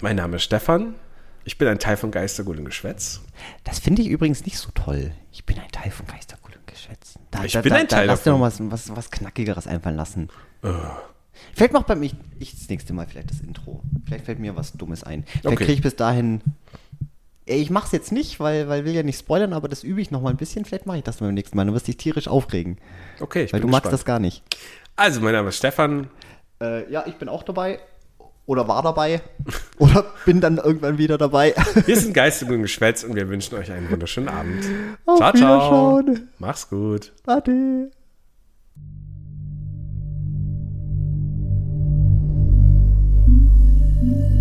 mein 0.00 0.16
Name 0.16 0.36
ist 0.36 0.42
Stefan. 0.42 0.96
Ich 1.44 1.56
bin 1.56 1.68
ein 1.68 1.78
Teil 1.78 1.96
von 1.96 2.10
Geistergut 2.10 2.58
und 2.58 2.64
Geschwätz. 2.64 3.20
Das 3.62 3.78
finde 3.78 4.02
ich 4.02 4.08
übrigens 4.08 4.44
nicht 4.44 4.58
so 4.58 4.70
toll. 4.74 5.12
Ich 5.30 5.44
bin 5.44 5.56
ein 5.60 5.70
Teil 5.70 5.92
von 5.92 6.04
Geistergut 6.08 6.56
und 6.56 6.66
Geschwätz. 6.66 7.14
Da, 7.30 7.44
Ich 7.44 7.52
da, 7.52 7.60
bin 7.60 7.70
da, 7.72 7.78
ein 7.78 7.86
Teil 7.86 8.06
da 8.08 8.12
lass 8.12 8.24
dir 8.24 8.30
davon. 8.30 8.40
noch 8.40 8.46
was, 8.72 8.88
was, 8.88 8.96
was 8.96 9.10
Knackigeres 9.12 9.68
einfallen 9.68 9.94
lassen. 9.96 10.30
Vielleicht 11.54 11.72
macht 11.72 11.86
bei 11.86 11.94
mir 11.94 12.06
ich, 12.06 12.14
ich 12.40 12.58
das 12.58 12.68
nächste 12.68 12.92
Mal 12.92 13.06
vielleicht 13.06 13.30
das 13.30 13.40
Intro. 13.40 13.82
Vielleicht 14.04 14.24
fällt 14.24 14.40
mir 14.40 14.56
was 14.56 14.72
Dummes 14.72 15.04
ein. 15.04 15.22
Vielleicht 15.24 15.46
Okay. 15.46 15.56
kriege 15.56 15.72
ich 15.74 15.82
bis 15.82 15.94
dahin. 15.94 16.40
Ich 17.44 17.70
mache 17.70 17.86
es 17.86 17.92
jetzt 17.92 18.10
nicht, 18.10 18.40
weil, 18.40 18.68
weil 18.68 18.84
will 18.84 18.94
ja 18.94 19.04
nicht 19.04 19.18
spoilern, 19.20 19.52
aber 19.52 19.68
das 19.68 19.84
übe 19.84 20.00
ich 20.00 20.10
noch 20.10 20.22
mal 20.22 20.30
ein 20.30 20.38
bisschen. 20.38 20.64
Vielleicht 20.64 20.86
mache 20.86 20.98
ich 20.98 21.04
das 21.04 21.18
beim 21.18 21.34
nächsten 21.34 21.56
Mal. 21.56 21.66
Du 21.66 21.72
wirst 21.74 21.86
dich 21.86 21.98
tierisch 21.98 22.26
aufregen. 22.26 22.78
Okay, 23.20 23.44
ich 23.44 23.52
weil 23.52 23.60
bin 23.60 23.68
du 23.68 23.70
magst 23.70 23.84
gespannt. 23.84 23.92
das 24.00 24.04
gar 24.04 24.18
nicht. 24.18 24.42
Also, 24.96 25.20
mein 25.20 25.34
Name 25.34 25.50
ist 25.50 25.58
Stefan. 25.58 26.08
Äh, 26.60 26.90
ja, 26.90 27.04
ich 27.06 27.14
bin 27.16 27.28
auch 27.28 27.42
dabei 27.44 27.78
oder 28.46 28.68
war 28.68 28.82
dabei 28.82 29.22
oder 29.78 30.04
bin 30.24 30.40
dann 30.40 30.58
irgendwann 30.58 30.98
wieder 30.98 31.18
dabei. 31.18 31.54
Wir 31.86 31.96
sind 31.96 32.14
Geistig 32.14 32.48
und 32.48 32.62
Geschwätz 32.62 33.04
und 33.04 33.14
wir 33.14 33.28
wünschen 33.28 33.56
euch 33.56 33.70
einen 33.72 33.90
wunderschönen 33.90 34.28
Abend. 34.28 34.64
Auf 35.06 35.18
ciao, 35.18 35.32
ciao. 35.32 36.02
Mach's 36.38 36.68
gut. 36.68 37.12
Ade. 37.26 37.90
thank 44.04 44.33